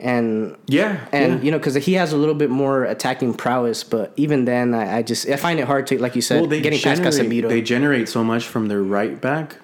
and 0.01 0.57
Yeah, 0.67 1.07
and 1.13 1.39
yeah. 1.39 1.45
you 1.45 1.51
know 1.51 1.59
because 1.59 1.75
he 1.75 1.95
has 1.95 2.13
a 2.13 2.17
little 2.17 2.35
bit 2.35 2.51
more 2.51 2.85
attacking 2.85 3.35
prowess. 3.35 3.85
But 3.85 4.13
even 4.17 4.45
then, 4.45 4.75
I, 4.75 4.99
I 4.99 5.03
just 5.03 5.29
I 5.29 5.37
find 5.37 5.59
it 5.61 5.67
hard 5.67 5.87
to 5.89 5.99
like 6.01 6.17
you 6.17 6.23
said 6.23 6.41
well, 6.41 6.51
they 6.51 6.61
getting 6.61 6.81
past 6.81 7.03
Casemiro. 7.03 7.49
they 7.49 7.63
generate 7.63 8.09
so 8.09 8.25
much 8.25 8.45
from 8.47 8.69
their 8.69 8.83
right 8.83 9.21
back, 9.21 9.57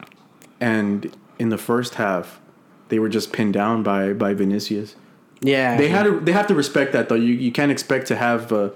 and 0.61 1.15
in 1.39 1.49
the 1.49 1.59
first 1.59 1.95
half, 1.95 2.40
they 2.91 2.99
were 2.99 3.09
just 3.09 3.33
pinned 3.33 3.55
down 3.55 3.83
by 3.83 4.13
by 4.13 4.35
Vinicius. 4.35 4.95
yeah, 5.41 5.77
They 5.79 5.89
had 5.89 6.03
to, 6.05 6.21
they 6.21 6.33
have 6.33 6.47
to 6.49 6.55
respect 6.55 6.93
that 6.93 7.09
though. 7.09 7.15
You 7.15 7.33
you 7.35 7.51
can't 7.53 7.73
expect 7.73 8.07
to 8.09 8.17
have 8.17 8.53
uh, 8.53 8.71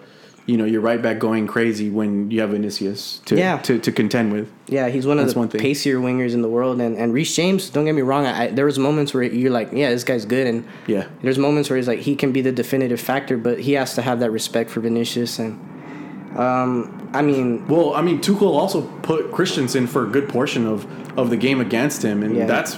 you 0.46 0.56
know 0.58 0.64
your 0.64 0.80
right 0.80 1.00
back 1.02 1.18
going 1.18 1.46
crazy 1.46 1.88
when 1.90 2.30
you 2.30 2.40
have 2.40 2.50
Vinicius 2.50 3.20
to 3.26 3.36
Yeah. 3.36 3.58
to, 3.58 3.78
to 3.78 3.90
contend 3.92 4.32
with. 4.32 4.46
yeah 4.68 4.88
he's 4.88 5.06
one 5.06 5.18
of 5.18 5.24
That's 5.24 5.34
the 5.34 5.40
one 5.40 5.48
thing. 5.48 5.60
pacier 5.60 5.98
wingers 5.98 6.32
in 6.34 6.42
the 6.42 6.48
world. 6.56 6.80
And 6.80 6.96
and 6.96 7.12
Reece 7.14 7.34
James, 7.36 7.70
don't 7.70 7.84
get 7.86 7.94
me 7.94 8.02
wrong, 8.02 8.24
I, 8.26 8.32
I, 8.44 8.46
there 8.50 8.66
was 8.66 8.78
moments 8.78 9.12
where 9.14 9.22
you're 9.22 9.50
like, 9.60 9.70
yeah, 9.72 9.90
this 9.90 10.04
guy's 10.04 10.24
good, 10.26 10.46
and 10.46 10.64
Yeah. 10.86 11.04
there's 11.22 11.38
moments 11.38 11.68
where 11.70 11.76
he's 11.78 11.88
like 11.88 12.00
he 12.00 12.14
can 12.16 12.30
be 12.32 12.40
the 12.42 12.52
definitive 12.52 13.00
factor, 13.00 13.36
but 13.38 13.60
he 13.60 13.72
has 13.80 13.94
to 13.94 14.02
have 14.02 14.18
that 14.20 14.30
respect 14.30 14.70
for 14.70 14.80
Vinicius 14.80 15.38
and. 15.38 15.52
Um, 16.36 17.10
I 17.14 17.22
mean, 17.22 17.64
Well, 17.68 17.94
I 17.94 18.02
mean, 18.02 18.18
Tuchel 18.20 18.56
also 18.58 18.82
put 19.02 19.30
Christensen 19.30 19.86
for 19.86 20.02
a 20.04 20.08
good 20.08 20.28
portion 20.28 20.66
of, 20.66 20.84
of 21.16 21.30
the 21.30 21.36
game 21.36 21.60
against 21.60 22.02
him, 22.02 22.24
and 22.24 22.34
Yeah. 22.34 22.46
that's 22.46 22.76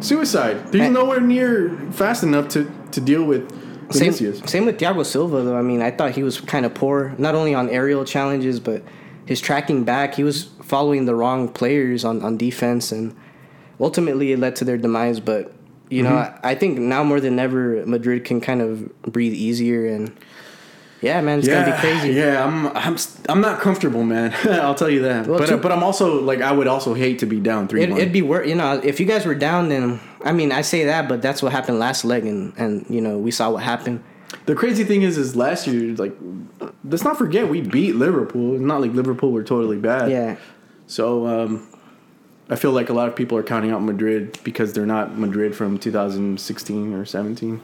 suicide. 0.00 0.58
He's 0.72 0.82
And- 0.82 0.94
nowhere 0.94 1.20
near 1.20 1.70
fast 1.92 2.22
enough 2.22 2.48
to, 2.50 2.70
to 2.92 3.00
deal 3.00 3.24
with 3.24 3.48
Same, 3.92 4.12
Vinicius. 4.12 4.40
same 4.50 4.66
with 4.66 4.78
Thiago 4.78 5.04
Silva 5.04 5.42
though. 5.42 5.56
I 5.56 5.62
mean, 5.62 5.82
I 5.82 5.90
thought 5.90 6.12
he 6.12 6.22
was 6.22 6.40
kind 6.40 6.66
of 6.66 6.74
poor, 6.74 7.14
not 7.18 7.34
only 7.34 7.54
on 7.54 7.68
aerial 7.70 8.04
challenges, 8.04 8.58
but 8.60 8.82
his 9.26 9.40
tracking 9.40 9.84
back. 9.84 10.14
He 10.14 10.24
was 10.24 10.44
following 10.62 11.04
the 11.06 11.14
wrong 11.14 11.48
players 11.48 12.04
on, 12.04 12.22
on 12.22 12.36
defense, 12.36 12.92
and 12.92 13.14
ultimately 13.80 14.32
it 14.32 14.38
led 14.38 14.56
to 14.56 14.64
their 14.64 14.76
demise. 14.78 15.20
But 15.20 15.52
you 15.88 16.02
know, 16.02 16.10
Mm-hmm. 16.10 16.46
I, 16.46 16.50
I 16.50 16.54
think 16.56 16.78
now 16.78 17.04
more 17.04 17.20
than 17.20 17.38
ever, 17.38 17.84
Madrid 17.86 18.24
can 18.24 18.40
kind 18.40 18.60
of 18.60 19.02
breathe 19.02 19.34
easier, 19.34 19.86
and 19.86 20.16
yeah, 21.02 21.20
man, 21.20 21.38
it's 21.38 21.48
gonna 21.48 21.72
be 21.72 21.78
crazy. 21.78 22.12
Yeah, 22.12 22.44
I'm 22.44 22.66
I'm 22.68 22.96
I'm 23.28 23.40
not 23.40 23.60
comfortable, 23.60 24.02
man. 24.02 24.32
I'll 24.62 24.74
tell 24.74 24.88
you 24.90 25.02
that. 25.02 25.26
Well, 25.26 25.38
but 25.38 25.46
too- 25.48 25.58
but 25.58 25.72
I'm 25.72 25.82
also 25.82 26.20
like 26.22 26.40
I 26.40 26.52
would 26.52 26.66
also 26.66 26.94
hate 26.94 27.18
to 27.20 27.26
be 27.26 27.38
down 27.40 27.68
three 27.68 27.82
It, 27.82 27.90
it'd 27.90 28.12
be 28.12 28.22
worse, 28.22 28.48
you 28.48 28.54
know, 28.54 28.80
if 28.82 28.98
you 29.00 29.06
guys 29.06 29.26
were 29.26 29.34
down, 29.34 29.68
then 29.68 30.00
I 30.24 30.32
mean, 30.32 30.52
I 30.52 30.62
say 30.62 30.84
that, 30.84 31.08
but 31.08 31.22
that's 31.22 31.42
what 31.42 31.52
happened 31.52 31.78
last 31.78 32.04
leg, 32.04 32.24
and 32.26 32.52
and 32.56 32.86
you 32.88 33.00
know, 33.00 33.18
we 33.18 33.30
saw 33.30 33.50
what 33.50 33.62
happened. 33.62 34.02
The 34.46 34.54
crazy 34.54 34.84
thing 34.84 35.02
is, 35.02 35.16
is 35.18 35.36
last 35.36 35.66
year, 35.66 35.94
like, 35.96 36.16
let's 36.84 37.04
not 37.04 37.16
forget 37.16 37.48
we 37.48 37.60
beat 37.60 37.94
Liverpool. 37.94 38.54
It's 38.54 38.62
not 38.62 38.80
like 38.80 38.92
Liverpool 38.92 39.30
were 39.32 39.42
totally 39.44 39.76
bad. 39.78 40.10
Yeah, 40.10 40.36
So 40.88 41.26
um, 41.26 41.66
I 42.50 42.56
feel 42.56 42.72
like 42.72 42.88
a 42.88 42.92
lot 42.92 43.08
of 43.08 43.14
people 43.16 43.38
are 43.38 43.42
counting 43.44 43.70
out 43.70 43.82
Madrid 43.82 44.38
because 44.44 44.72
they're 44.72 44.86
not 44.86 45.16
Madrid 45.18 45.54
from 45.54 45.78
2016 45.78 46.92
or 46.94 47.04
17. 47.04 47.60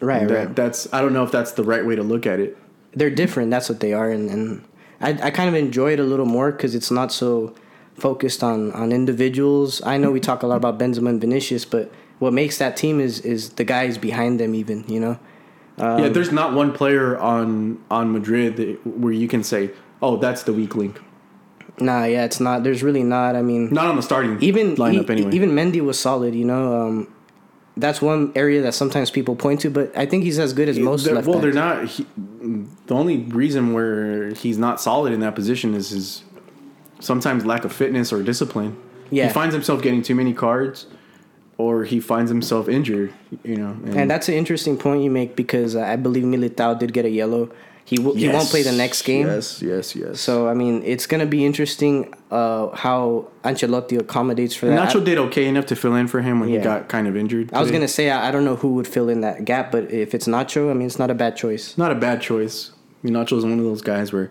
right, 0.00 0.28
that, 0.28 0.34
right. 0.34 0.56
That's 0.56 0.92
I 0.92 1.00
don't 1.00 1.12
know 1.12 1.24
if 1.24 1.30
that's 1.32 1.52
the 1.52 1.64
right 1.64 1.84
way 1.84 1.96
to 1.96 2.02
look 2.02 2.26
at 2.26 2.40
it. 2.40 2.56
They're 2.94 3.10
different. 3.10 3.50
That's 3.50 3.68
what 3.68 3.80
they 3.80 3.92
are, 3.92 4.10
and, 4.10 4.30
and 4.30 4.64
I, 5.00 5.10
I 5.28 5.30
kind 5.30 5.48
of 5.48 5.54
enjoy 5.54 5.92
it 5.92 6.00
a 6.00 6.04
little 6.04 6.26
more 6.26 6.52
because 6.52 6.74
it's 6.74 6.90
not 6.90 7.12
so 7.12 7.54
focused 7.94 8.42
on 8.42 8.72
on 8.72 8.92
individuals. 8.92 9.82
I 9.84 9.96
know 9.98 10.10
we 10.10 10.20
talk 10.20 10.42
a 10.42 10.46
lot 10.46 10.56
about 10.56 10.78
Benzema 10.78 11.08
and 11.10 11.20
Vinicius, 11.20 11.64
but 11.64 11.90
what 12.18 12.32
makes 12.32 12.58
that 12.58 12.76
team 12.76 13.00
is 13.00 13.20
is 13.20 13.50
the 13.50 13.64
guys 13.64 13.98
behind 13.98 14.38
them. 14.40 14.54
Even 14.54 14.84
you 14.88 15.00
know, 15.00 15.18
yeah, 15.78 16.08
there's 16.08 16.32
not 16.32 16.54
one 16.54 16.72
player 16.72 17.18
on 17.18 17.78
on 17.90 18.12
Madrid 18.12 18.56
that, 18.56 18.86
where 18.86 19.12
you 19.12 19.28
can 19.28 19.42
say, 19.42 19.70
"Oh, 20.00 20.16
that's 20.16 20.42
the 20.44 20.52
weak 20.52 20.74
link." 20.76 21.00
nah, 21.78 22.04
yeah, 22.04 22.24
it's 22.24 22.38
not. 22.38 22.62
There's 22.62 22.82
really 22.82 23.02
not. 23.02 23.34
I 23.34 23.42
mean, 23.42 23.70
Not 23.72 23.86
on 23.86 23.96
the 23.96 24.02
starting 24.02 24.38
even 24.42 24.76
lineup 24.76 25.08
e- 25.08 25.12
anyway. 25.12 25.32
even 25.34 25.50
Mendy 25.50 25.80
was 25.80 25.98
solid. 25.98 26.34
You 26.34 26.44
know, 26.44 26.80
um, 26.80 27.08
that's 27.76 28.02
one 28.02 28.32
area 28.34 28.60
that 28.62 28.74
sometimes 28.74 29.10
people 29.10 29.34
point 29.36 29.60
to, 29.60 29.70
but 29.70 29.96
I 29.96 30.04
think 30.06 30.24
he's 30.24 30.38
as 30.38 30.52
good 30.52 30.68
as 30.68 30.78
most 30.78 31.04
They're- 31.04 31.14
left 31.14 31.26
well, 31.26 31.40
backs. 31.40 31.42
they're 31.44 31.52
not. 31.54 31.86
He, 31.86 32.06
the 32.86 32.94
only 32.94 33.18
reason 33.18 33.72
where 33.72 34.30
he's 34.34 34.58
not 34.58 34.80
solid 34.80 35.12
in 35.12 35.20
that 35.20 35.34
position 35.34 35.74
is 35.74 35.90
his 35.90 36.22
sometimes 37.00 37.44
lack 37.46 37.64
of 37.64 37.72
fitness 37.72 38.12
or 38.12 38.22
discipline. 38.22 38.76
Yeah. 39.10 39.26
he 39.26 39.32
finds 39.32 39.54
himself 39.54 39.82
getting 39.82 40.02
too 40.02 40.14
many 40.14 40.32
cards, 40.32 40.86
or 41.58 41.84
he 41.84 42.00
finds 42.00 42.30
himself 42.30 42.68
injured. 42.68 43.12
You 43.44 43.56
know, 43.56 43.76
And 43.94 44.10
that's 44.10 44.28
an 44.28 44.34
interesting 44.34 44.76
point 44.78 45.02
you 45.02 45.10
make 45.10 45.36
because 45.36 45.76
I 45.76 45.96
believe 45.96 46.24
Militao 46.24 46.78
did 46.78 46.92
get 46.92 47.04
a 47.04 47.10
yellow. 47.10 47.50
He 47.84 47.96
w- 47.96 48.16
he 48.16 48.28
won't 48.28 48.48
play 48.48 48.62
the 48.62 48.72
next 48.72 49.02
game. 49.02 49.26
Yes, 49.26 49.60
yes, 49.60 49.94
yes. 49.96 50.20
So 50.20 50.48
I 50.48 50.54
mean, 50.54 50.82
it's 50.84 51.06
gonna 51.06 51.26
be 51.26 51.44
interesting 51.44 52.14
uh, 52.30 52.68
how 52.74 53.28
Ancelotti 53.44 53.98
accommodates 53.98 54.54
for 54.54 54.66
that. 54.66 54.88
Nacho 54.88 55.04
did 55.04 55.18
okay 55.18 55.46
enough 55.46 55.66
to 55.66 55.76
fill 55.76 55.94
in 55.96 56.06
for 56.08 56.22
him 56.22 56.40
when 56.40 56.48
Yeah. 56.48 56.58
he 56.60 56.64
got 56.64 56.88
kind 56.88 57.06
of 57.08 57.16
injured. 57.16 57.52
I 57.52 57.60
was 57.60 57.70
gonna 57.70 57.88
say 57.88 58.10
I, 58.10 58.28
I 58.28 58.30
don't 58.30 58.44
know 58.44 58.56
who 58.56 58.74
would 58.74 58.86
fill 58.88 59.08
in 59.08 59.20
that 59.22 59.44
gap, 59.44 59.72
but 59.72 59.90
if 59.90 60.14
it's 60.14 60.26
Nacho, 60.26 60.70
I 60.70 60.74
mean, 60.74 60.86
it's 60.86 60.98
not 60.98 61.10
a 61.10 61.14
bad 61.14 61.36
choice. 61.36 61.76
not 61.76 61.90
a 61.92 61.96
bad 61.96 62.22
choice. 62.22 62.70
I 63.02 63.06
mean, 63.06 63.14
Nacho's 63.14 63.44
one 63.44 63.58
of 63.58 63.64
those 63.64 63.82
guys 63.82 64.12
where 64.12 64.30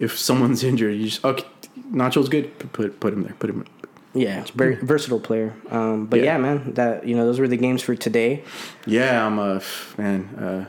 if 0.00 0.18
someone's 0.18 0.64
injured, 0.70 0.96
you 0.96 1.04
just 1.06 1.24
okay. 1.24 1.44
Nacho's 1.92 2.28
good. 2.28 2.58
Put 2.58 2.72
put, 2.72 3.00
put 3.00 3.12
him 3.12 3.22
there. 3.22 3.34
Put 3.38 3.50
him. 3.50 3.64
Yeah, 4.14 4.44
very 4.54 4.74
versatile 4.76 5.20
player. 5.20 5.54
Um, 5.70 6.06
but 6.06 6.18
yeah. 6.20 6.24
Yeah. 6.24 6.38
man, 6.38 6.72
that 6.74 7.06
you 7.06 7.14
know 7.14 7.26
those 7.26 7.38
were 7.38 7.46
the 7.48 7.58
games 7.58 7.82
for 7.82 7.94
today. 7.94 8.42
Yeah, 8.86 9.24
I'm 9.24 9.38
a 9.38 9.60
man. 9.98 10.24
Uh, 10.46 10.64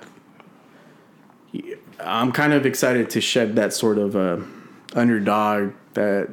I'm 2.01 2.31
kind 2.31 2.53
of 2.53 2.65
excited 2.65 3.09
to 3.11 3.21
shed 3.21 3.55
that 3.55 3.73
sort 3.73 3.97
of 3.97 4.15
uh, 4.15 4.37
underdog 4.93 5.73
that 5.93 6.29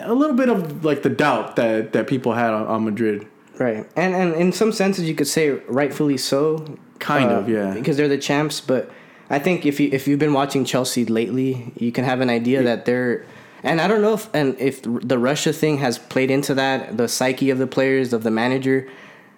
a 0.00 0.14
little 0.14 0.36
bit 0.36 0.48
of 0.48 0.84
like 0.84 1.02
the 1.02 1.10
doubt 1.10 1.56
that 1.56 1.92
that 1.92 2.06
people 2.06 2.32
had 2.32 2.52
on, 2.52 2.66
on 2.66 2.84
Madrid. 2.84 3.26
Right, 3.58 3.86
and 3.96 4.14
and 4.14 4.34
in 4.34 4.52
some 4.52 4.72
senses 4.72 5.08
you 5.08 5.14
could 5.14 5.28
say 5.28 5.50
rightfully 5.50 6.16
so. 6.16 6.78
Kind 7.00 7.30
uh, 7.30 7.34
of, 7.34 7.48
yeah. 7.48 7.74
because 7.74 7.96
they're 7.96 8.08
the 8.08 8.18
champs. 8.18 8.60
But 8.60 8.90
I 9.28 9.38
think 9.38 9.66
if 9.66 9.78
you 9.78 9.90
if 9.92 10.08
you've 10.08 10.18
been 10.18 10.32
watching 10.32 10.64
Chelsea 10.64 11.04
lately, 11.04 11.72
you 11.76 11.92
can 11.92 12.04
have 12.04 12.20
an 12.20 12.30
idea 12.30 12.62
that 12.62 12.84
they're. 12.84 13.26
And 13.62 13.80
I 13.80 13.88
don't 13.88 14.02
know 14.02 14.14
if 14.14 14.28
and 14.34 14.58
if 14.58 14.82
the 14.82 15.18
Russia 15.18 15.52
thing 15.52 15.78
has 15.78 15.98
played 15.98 16.30
into 16.30 16.54
that, 16.54 16.96
the 16.96 17.08
psyche 17.08 17.50
of 17.50 17.58
the 17.58 17.66
players, 17.66 18.12
of 18.12 18.22
the 18.22 18.30
manager. 18.30 18.88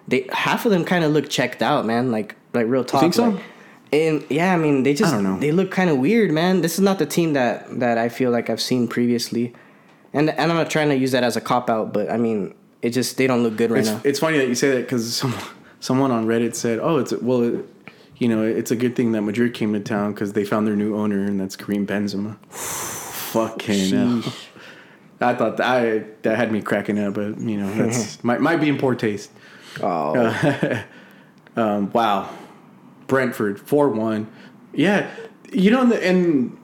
They 0.07 0.27
half 0.31 0.65
of 0.65 0.71
them 0.71 0.85
kind 0.85 1.03
of 1.03 1.11
look 1.11 1.29
checked 1.29 1.61
out, 1.61 1.85
man. 1.85 2.11
Like 2.11 2.35
like 2.53 2.67
real 2.67 2.83
talk. 2.83 3.01
think 3.01 3.13
so? 3.13 3.29
like- 3.29 3.43
and 3.91 4.25
yeah, 4.29 4.53
I 4.53 4.57
mean 4.57 4.83
they 4.83 4.93
just 4.93 5.13
they 5.39 5.51
look 5.51 5.71
kind 5.71 5.89
of 5.89 5.97
weird, 5.97 6.31
man. 6.31 6.61
This 6.61 6.73
is 6.73 6.81
not 6.81 6.99
the 6.99 7.05
team 7.05 7.33
that 7.33 7.79
that 7.79 7.97
I 7.97 8.09
feel 8.09 8.31
like 8.31 8.49
I've 8.49 8.61
seen 8.61 8.87
previously. 8.87 9.53
And 10.13 10.29
and 10.29 10.51
I'm 10.51 10.57
not 10.57 10.69
trying 10.69 10.89
to 10.89 10.95
use 10.95 11.11
that 11.11 11.23
as 11.23 11.35
a 11.35 11.41
cop 11.41 11.69
out, 11.69 11.93
but 11.93 12.09
I 12.09 12.17
mean 12.17 12.53
it 12.81 12.91
just 12.91 13.17
they 13.17 13.27
don't 13.27 13.43
look 13.43 13.55
good 13.57 13.71
right 13.71 13.79
It's, 13.79 13.89
now. 13.89 14.01
it's 14.03 14.19
funny 14.19 14.37
that 14.37 14.47
you 14.47 14.55
say 14.55 14.69
that 14.71 14.81
because 14.81 15.15
someone 15.15 15.41
someone 15.79 16.11
on 16.11 16.25
Reddit 16.27 16.55
said, 16.55 16.79
"Oh, 16.79 16.97
it's 16.97 17.11
well, 17.13 17.41
it, 17.43 17.65
you 18.17 18.27
know, 18.27 18.43
it's 18.43 18.71
a 18.71 18.75
good 18.75 18.95
thing 18.95 19.11
that 19.11 19.21
Madrid 19.21 19.53
came 19.53 19.73
to 19.73 19.79
town 19.79 20.13
because 20.13 20.33
they 20.33 20.43
found 20.43 20.65
their 20.67 20.75
new 20.75 20.95
owner, 20.97 21.23
and 21.23 21.39
that's 21.39 21.55
Karim 21.55 21.85
Benzema." 21.85 22.37
Fucking 22.51 23.89
hell. 23.89 24.23
I 25.19 25.33
thought 25.33 25.57
that 25.57 25.65
I 25.67 26.03
that 26.21 26.37
had 26.37 26.51
me 26.51 26.61
cracking 26.61 26.97
up, 26.99 27.15
but 27.15 27.39
you 27.39 27.57
know, 27.57 27.71
that's 27.73 28.23
might 28.29 28.39
might 28.41 28.57
be 28.57 28.69
in 28.69 28.77
poor 28.77 28.95
taste. 28.95 29.31
Oh, 29.81 30.13
Um, 31.55 31.91
wow, 31.91 32.29
Brentford 33.07 33.59
four 33.59 33.89
one. 33.89 34.31
Yeah, 34.73 35.09
you 35.51 35.71
know, 35.71 35.91
and, 35.93 36.57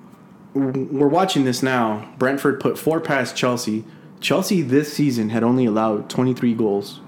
we're 0.54 1.08
watching 1.08 1.46
this 1.46 1.64
now. 1.64 2.14
Brentford 2.20 2.60
put 2.60 2.78
four 2.78 3.02
past 3.02 3.36
Chelsea. 3.36 3.84
Chelsea 4.20 4.62
this 4.62 4.94
season 4.94 5.30
had 5.30 5.44
only 5.44 5.66
allowed 5.66 6.10
twenty 6.10 6.34
three 6.34 6.54
goals 6.54 7.02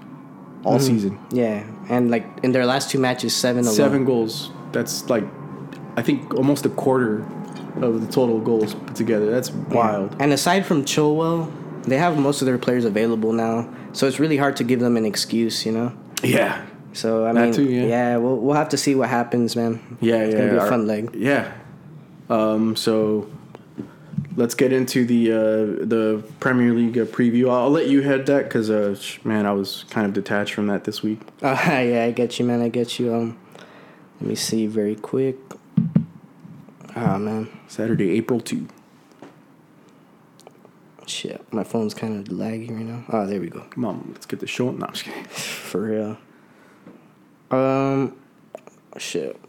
all 0.64 0.78
mm-hmm. 0.78 0.86
season. 0.86 1.18
yeah, 1.30 1.64
and 1.88 2.10
like 2.10 2.26
in 2.42 2.52
their 2.52 2.66
last 2.66 2.90
two 2.90 2.98
matches, 2.98 3.34
seven 3.34 3.62
alone. 3.62 3.74
Seven 3.74 4.04
goals. 4.04 4.50
That's 4.72 5.08
like, 5.08 5.24
I 5.96 6.02
think 6.02 6.34
almost 6.34 6.66
a 6.66 6.70
quarter 6.70 7.24
of 7.80 8.04
the 8.04 8.12
total 8.12 8.40
goals 8.40 8.74
put 8.74 8.96
together. 8.96 9.30
That's 9.30 9.50
wild. 9.50 10.16
And 10.18 10.32
aside 10.32 10.66
from 10.66 10.84
Chilwell, 10.84 11.52
they 11.84 11.98
have 11.98 12.18
most 12.18 12.42
of 12.42 12.46
their 12.46 12.58
players 12.58 12.84
available 12.84 13.32
now, 13.32 13.72
so 13.92 14.08
it's 14.08 14.18
really 14.18 14.36
hard 14.36 14.56
to 14.56 14.64
give 14.64 14.80
them 14.80 14.96
an 14.96 15.06
excuse, 15.06 15.64
you 15.64 15.72
know. 15.72 15.96
Yeah. 16.22 16.66
So 16.96 17.26
I 17.26 17.32
That 17.32 17.44
mean, 17.44 17.52
too, 17.52 17.64
yeah. 17.70 18.16
we'll 18.16 18.36
we'll 18.36 18.56
have 18.56 18.70
to 18.70 18.76
see 18.76 18.94
what 18.94 19.08
happens, 19.10 19.54
man. 19.54 19.98
Yeah, 20.00 20.22
it's 20.22 20.34
yeah. 20.34 20.40
gonna 20.40 20.52
be 20.52 20.56
a 20.58 20.68
fun 20.68 20.86
leg. 20.86 21.14
Yeah. 21.14 21.52
Um, 22.30 22.74
so 22.74 23.28
let's 24.36 24.54
get 24.54 24.72
into 24.72 25.04
the 25.04 25.32
uh, 25.32 25.86
the 25.86 26.24
Premier 26.40 26.72
League 26.72 26.98
uh, 26.98 27.04
preview. 27.04 27.50
I'll, 27.50 27.70
let 27.70 27.88
you 27.88 28.02
head 28.02 28.26
that 28.26 28.44
because 28.44 28.70
uh, 28.70 28.96
man, 29.24 29.46
I 29.46 29.52
was 29.52 29.84
kind 29.90 30.06
of 30.06 30.12
detached 30.14 30.54
from 30.54 30.66
that 30.68 30.84
this 30.84 31.02
week. 31.02 31.20
Uh, 31.42 31.56
yeah, 31.66 32.04
I 32.08 32.10
get 32.12 32.38
you, 32.38 32.44
man. 32.46 32.62
I 32.62 32.68
get 32.68 32.98
you. 32.98 33.14
Um, 33.14 33.38
let 34.20 34.28
me 34.30 34.34
see 34.34 34.66
very 34.66 34.96
quick. 34.96 35.36
Ah, 36.96 37.18
man, 37.18 37.48
Saturday, 37.68 38.12
April 38.16 38.40
two. 38.40 38.66
shit, 41.06 41.44
my 41.52 41.62
phone's 41.62 41.92
kind 41.94 42.18
of 42.18 42.34
laggy 42.34 42.70
right 42.70 42.84
now. 42.86 43.04
Oh, 43.10 43.26
there 43.26 43.38
we 43.40 43.48
go. 43.48 43.60
Come 43.70 43.84
on, 43.84 44.08
let's 44.12 44.24
get 44.26 44.40
the 44.40 44.46
show. 44.46 44.70
No, 44.72 44.86
I'm 44.86 44.92
just 44.92 45.04
kidding. 45.04 45.24
For 45.24 45.82
real. 45.82 46.16
Um, 47.50 48.16
shit. 48.98 49.40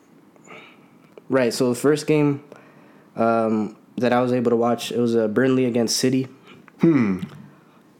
Right. 1.29 1.53
So 1.53 1.69
the 1.69 1.79
first 1.79 2.07
game, 2.07 2.43
um, 3.15 3.75
that 3.97 4.13
I 4.13 4.21
was 4.21 4.31
able 4.31 4.51
to 4.51 4.55
watch, 4.55 4.91
it 4.91 4.99
was 4.99 5.15
uh, 5.15 5.27
Burnley 5.27 5.65
against 5.65 5.97
City. 5.97 6.27
Hmm. 6.79 7.21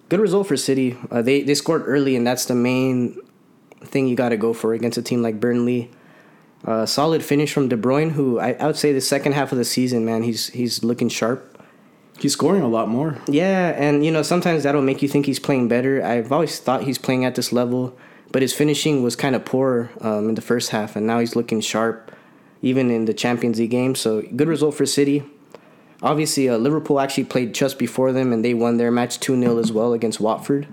Good 0.10 0.20
result 0.20 0.48
for 0.48 0.56
City. 0.56 0.96
Uh, 1.12 1.22
they 1.22 1.42
they 1.42 1.56
scored 1.56 1.84
early, 1.86 2.16
and 2.16 2.26
that's 2.26 2.46
the 2.46 2.56
main 2.56 3.20
thing 3.82 4.08
you 4.08 4.16
got 4.16 4.30
to 4.30 4.38
go 4.38 4.54
for 4.54 4.74
against 4.74 4.98
a 4.98 5.02
team 5.02 5.22
like 5.22 5.40
Burnley. 5.40 5.92
Uh, 6.66 6.86
solid 6.86 7.24
finish 7.24 7.54
from 7.54 7.68
De 7.68 7.78
Bruyne, 7.78 8.12
who 8.12 8.40
I, 8.40 8.54
I 8.54 8.68
would 8.68 8.78
say 8.78 8.94
the 8.94 9.02
second 9.02 9.34
half 9.34 9.52
of 9.52 9.58
the 9.58 9.66
season, 9.66 10.06
man, 10.06 10.24
he's 10.24 10.48
he's 10.48 10.84
looking 10.84 11.10
sharp. 11.10 11.54
He's 12.20 12.34
scoring 12.34 12.64
a 12.64 12.68
lot 12.68 12.88
more. 12.88 13.18
Yeah, 13.28 13.76
and 13.78 14.06
you 14.06 14.12
know 14.12 14.22
sometimes 14.22 14.64
that'll 14.64 14.82
make 14.82 15.02
you 15.02 15.08
think 15.08 15.26
he's 15.26 15.40
playing 15.40 15.68
better. 15.68 16.04
I've 16.04 16.32
always 16.32 16.60
thought 16.60 16.84
he's 16.84 16.98
playing 16.98 17.26
at 17.26 17.36
this 17.36 17.52
level, 17.52 17.98
but 18.32 18.42
his 18.42 18.54
finishing 18.54 19.04
was 19.04 19.16
kind 19.16 19.36
of 19.36 19.46
poor 19.46 19.90
um, 20.02 20.30
in 20.30 20.36
the 20.36 20.42
first 20.42 20.72
half, 20.72 20.96
and 20.96 21.08
now 21.08 21.20
he's 21.20 21.36
looking 21.36 21.62
sharp, 21.62 22.12
even 22.62 22.92
in 22.92 23.06
the 23.06 23.14
Champions 23.14 23.60
League 23.60 23.72
game. 23.72 23.96
So 23.96 24.22
good 24.22 24.48
result 24.48 24.76
for 24.76 24.86
City. 24.86 25.24
Obviously, 26.02 26.48
uh, 26.48 26.58
Liverpool 26.58 27.00
actually 27.00 27.24
played 27.24 27.54
just 27.54 27.80
before 27.80 28.12
them, 28.12 28.32
and 28.32 28.44
they 28.46 28.54
won 28.54 28.78
their 28.78 28.92
match 28.92 29.20
two 29.20 29.40
0 29.40 29.58
as 29.58 29.72
well 29.72 29.94
against 29.94 30.20
Watford. 30.20 30.68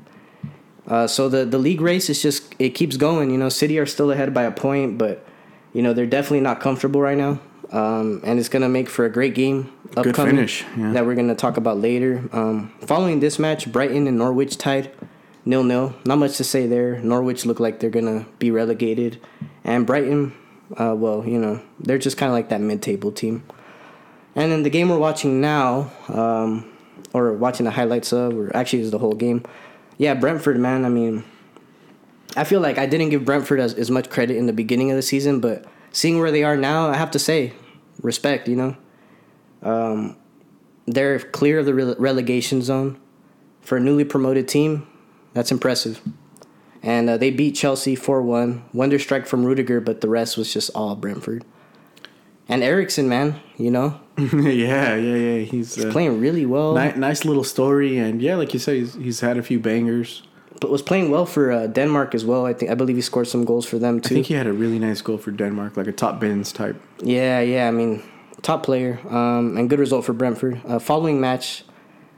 Uh, 0.87 1.07
so 1.07 1.29
the 1.29 1.45
the 1.45 1.59
league 1.59 1.81
race 1.81 2.11
is 2.11 2.21
just 2.21 2.55
it 2.59 2.71
keeps 2.71 2.97
going. 2.97 3.31
You 3.31 3.39
know, 3.39 3.49
City 3.49 3.79
are 3.79 3.87
still 3.87 4.11
ahead 4.11 4.35
by 4.35 4.43
a 4.43 4.51
point, 4.51 4.99
but 4.99 5.25
you 5.73 5.83
know 5.83 5.93
they're 5.95 6.07
definitely 6.07 6.41
not 6.41 6.61
comfortable 6.61 7.01
right 7.01 7.17
now. 7.17 7.41
Um, 7.71 8.21
and 8.25 8.39
it's 8.39 8.51
gonna 8.51 8.69
make 8.69 8.91
for 8.91 9.07
a 9.07 9.11
great 9.11 9.35
game 9.35 9.73
Good 9.95 10.09
upcoming 10.09 10.37
finish, 10.37 10.65
yeah. 10.77 10.93
that 10.93 11.07
we're 11.07 11.15
gonna 11.15 11.35
talk 11.35 11.57
about 11.57 11.79
later. 11.79 12.29
Um, 12.33 12.75
following 12.83 13.21
this 13.21 13.39
match, 13.39 13.71
Brighton 13.73 14.07
and 14.07 14.19
Norwich 14.19 14.59
tied 14.59 14.91
nil 15.45 15.65
nil. 15.65 15.95
Not 16.05 16.19
much 16.19 16.37
to 16.39 16.45
say 16.45 16.67
there. 16.67 16.99
Norwich 16.99 17.47
look 17.47 17.61
like 17.61 17.81
they're 17.81 17.91
gonna 17.91 18.27
be 18.39 18.51
relegated, 18.51 19.21
and 19.65 19.87
Brighton, 19.87 20.33
uh, 20.77 20.95
well, 20.97 21.27
you 21.27 21.39
know, 21.39 21.61
they're 21.81 21.99
just 21.99 22.17
kind 22.17 22.31
of 22.31 22.35
like 22.35 22.49
that 22.49 22.61
mid 22.61 22.83
table 22.83 23.13
team. 23.13 23.45
And 24.35 24.51
then 24.51 24.63
the 24.63 24.71
game 24.71 24.89
we're 24.89 24.99
watching 24.99 25.41
now, 25.41 25.93
um, 26.09 26.71
or 27.13 27.33
watching 27.33 27.65
the 27.65 27.71
highlights 27.71 28.13
of, 28.13 28.37
or 28.37 28.55
actually 28.57 28.81
is 28.81 28.91
the 28.91 28.99
whole 28.99 29.15
game. 29.15 29.45
Yeah, 29.97 30.15
Brentford, 30.15 30.59
man. 30.59 30.85
I 30.85 30.89
mean, 30.89 31.25
I 32.37 32.45
feel 32.45 32.61
like 32.61 32.79
I 32.79 32.87
didn't 32.87 33.11
give 33.11 33.25
Brentford 33.25 33.61
as, 33.61 33.75
as 33.75 33.91
much 33.91 34.11
credit 34.11 34.37
in 34.37 34.47
the 34.47 34.53
beginning 34.53 34.91
of 34.91 34.97
the 34.97 35.03
season, 35.03 35.41
but 35.41 35.65
seeing 35.93 36.19
where 36.19 36.33
they 36.33 36.43
are 36.43 36.57
now, 36.57 36.89
I 36.89 36.97
have 36.97 37.13
to 37.13 37.19
say, 37.19 37.53
respect. 38.03 38.49
You 38.49 38.57
know, 38.57 38.77
um, 39.63 40.17
they're 40.87 41.21
clear 41.21 41.61
of 41.61 41.67
the 41.67 41.73
rele- 41.73 41.97
relegation 41.99 42.61
zone 42.63 42.99
for 43.61 43.77
a 43.77 43.81
newly 43.81 44.05
promoted 44.05 44.49
team. 44.49 44.87
That's 45.35 45.51
impressive. 45.53 46.01
And 46.83 47.09
uh, 47.11 47.17
they 47.17 47.31
beat 47.31 47.53
Chelsea 47.55 47.97
4 47.97 48.23
1. 48.23 48.65
Wonder 48.73 48.99
strike 48.99 49.27
from 49.27 49.45
Rudiger, 49.45 49.81
but 49.81 50.01
the 50.01 50.09
rest 50.09 50.37
was 50.37 50.53
just 50.53 50.71
all 50.75 50.97
Brentford. 50.97 51.45
And 52.49 52.63
Eriksen, 52.63 53.09
man, 53.09 53.41
you 53.57 53.71
know, 53.71 53.99
yeah, 54.19 54.95
yeah, 54.95 55.17
yeah. 55.17 55.39
He's 55.45 55.83
uh, 55.83 55.91
playing 55.91 56.21
really 56.21 56.45
well. 56.45 56.75
ni- 56.75 56.93
nice 56.95 57.25
little 57.25 57.43
story, 57.45 57.97
and 57.97 58.21
yeah, 58.21 58.37
like 58.37 58.53
you 58.53 58.61
said, 58.61 58.77
he's, 58.77 58.95
he's 58.95 59.21
had 59.21 59.39
a 59.39 59.43
few 59.43 59.59
bangers. 59.59 60.23
but 60.61 60.71
was 60.71 60.83
playing 60.83 61.11
well 61.11 61.25
for 61.25 61.51
uh, 61.51 61.67
Denmark 61.69 62.15
as 62.15 62.23
well. 62.27 62.45
I 62.45 62.53
think 62.53 62.71
I 62.71 62.75
believe 62.75 62.97
he 62.97 63.03
scored 63.03 63.29
some 63.29 63.45
goals 63.47 63.65
for 63.67 63.79
them 63.79 63.99
too. 63.99 64.15
I 64.15 64.17
think 64.17 64.27
he 64.27 64.35
had 64.35 64.47
a 64.47 64.53
really 64.53 64.79
nice 64.79 65.01
goal 65.01 65.17
for 65.17 65.31
Denmark, 65.33 65.79
like 65.79 65.87
a 65.87 65.93
top 65.93 66.21
bins 66.21 66.53
type. 66.53 66.77
Yeah, 67.03 67.41
yeah. 67.41 67.67
I 67.67 67.71
mean, 67.71 68.03
top 68.43 68.63
player 68.63 69.01
um, 69.09 69.57
and 69.57 69.71
good 69.71 69.79
result 69.81 70.05
for 70.05 70.13
Brentford. 70.13 70.61
Uh, 70.67 70.79
following 70.79 71.19
match, 71.21 71.65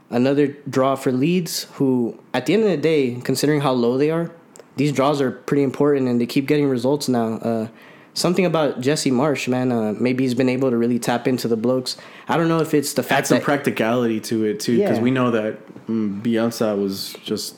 another 0.09 0.47
draw 0.69 0.95
for 0.95 1.11
Leeds, 1.11 1.65
who 1.73 2.17
at 2.33 2.45
the 2.45 2.53
end 2.53 2.63
of 2.63 2.69
the 2.69 2.77
day, 2.77 3.19
considering 3.23 3.61
how 3.61 3.71
low 3.73 3.97
they 3.97 4.09
are, 4.11 4.31
these 4.77 4.91
draws 4.91 5.21
are 5.21 5.31
pretty 5.31 5.63
important 5.63 6.07
and 6.07 6.21
they 6.21 6.25
keep 6.25 6.47
getting 6.47 6.67
results 6.69 7.07
now. 7.09 7.33
Uh, 7.35 7.67
something 8.13 8.45
about 8.45 8.79
Jesse 8.81 9.11
Marsch, 9.11 9.47
man. 9.47 9.71
Uh, 9.71 9.93
maybe 9.99 10.23
he's 10.23 10.33
been 10.35 10.49
able 10.49 10.69
to 10.69 10.77
really 10.77 10.99
tap 10.99 11.27
into 11.27 11.47
the 11.47 11.57
blokes. 11.57 11.97
I 12.27 12.37
don't 12.37 12.47
know 12.47 12.59
if 12.59 12.73
it's 12.73 12.93
the 12.93 13.01
Add 13.01 13.07
fact 13.07 13.27
some 13.27 13.37
that 13.39 13.43
practicality 13.43 14.19
to 14.21 14.45
it 14.45 14.59
too, 14.59 14.77
because 14.77 14.97
Yeah. 14.97 15.03
we 15.03 15.11
know 15.11 15.31
that 15.31 15.57
mm, 15.87 16.21
Bielsa 16.21 16.79
was 16.79 17.13
just 17.23 17.55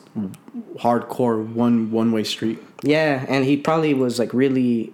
hardcore 0.78 1.46
one 1.52 1.90
one 1.90 2.12
way 2.12 2.24
street. 2.24 2.58
Yeah, 2.82 3.24
and 3.28 3.44
he 3.44 3.56
probably 3.56 3.92
was 3.94 4.18
like 4.18 4.32
really, 4.32 4.92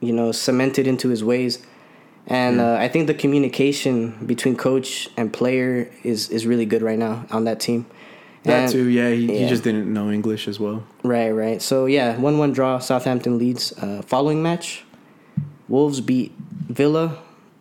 you 0.00 0.12
know, 0.12 0.32
cemented 0.32 0.86
into 0.86 1.08
his 1.08 1.24
ways. 1.24 1.64
And 2.26 2.60
uh, 2.60 2.76
I 2.78 2.88
think 2.88 3.08
the 3.08 3.14
communication 3.14 4.26
between 4.26 4.56
coach 4.56 5.08
and 5.16 5.32
player 5.32 5.90
is 6.04 6.28
is 6.30 6.46
really 6.46 6.66
good 6.66 6.82
right 6.82 6.98
now 6.98 7.26
on 7.30 7.44
that 7.44 7.58
team. 7.60 7.86
That 8.44 8.64
And- 8.64 8.72
too, 8.72 8.88
yeah. 8.88 9.10
He, 9.10 9.38
he 9.40 9.48
just 9.48 9.62
didn't 9.64 9.92
know 9.92 10.10
English 10.10 10.48
as 10.48 10.58
well. 10.58 10.84
Right, 11.02 11.30
right. 11.30 11.60
So 11.60 11.86
yeah, 11.86 12.16
one 12.18 12.38
one 12.38 12.52
draw. 12.52 12.78
Southampton 12.78 13.38
Leeds. 13.38 13.72
Uh, 13.76 14.02
following 14.02 14.42
match, 14.42 14.84
Wolves 15.68 16.00
beat 16.00 16.32
Villa, 16.68 17.18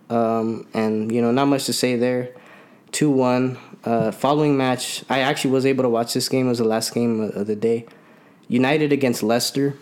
um, 0.09 0.67
and 0.73 1.11
you 1.11 1.21
know 1.21 1.31
not 1.31 1.45
much 1.45 1.65
to 1.65 1.73
say 1.73 1.95
there. 1.95 2.29
Two 2.91 3.09
one. 3.09 3.57
Uh, 3.83 4.11
following 4.11 4.57
match, 4.57 5.03
I 5.09 5.21
actually 5.21 5.51
was 5.51 5.65
able 5.65 5.81
to 5.83 5.89
watch 5.89 6.13
this 6.13 6.29
game. 6.29 6.45
It 6.45 6.49
was 6.49 6.59
the 6.59 6.65
last 6.65 6.93
game 6.93 7.19
of 7.19 7.47
the 7.47 7.55
day. 7.55 7.87
United 8.47 8.91
against 8.93 9.23
Leicester. 9.23 9.73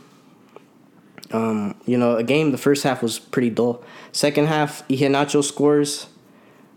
Um, 1.32 1.76
you 1.86 1.98
know, 1.98 2.16
a 2.18 2.24
game. 2.24 2.52
The 2.52 2.58
first 2.58 2.84
half 2.84 3.04
was 3.04 3.20
pretty 3.20 3.50
dull. 3.52 3.84
Second 4.12 4.48
half, 4.48 4.88
Iheanacho 4.88 5.44
scores 5.44 6.08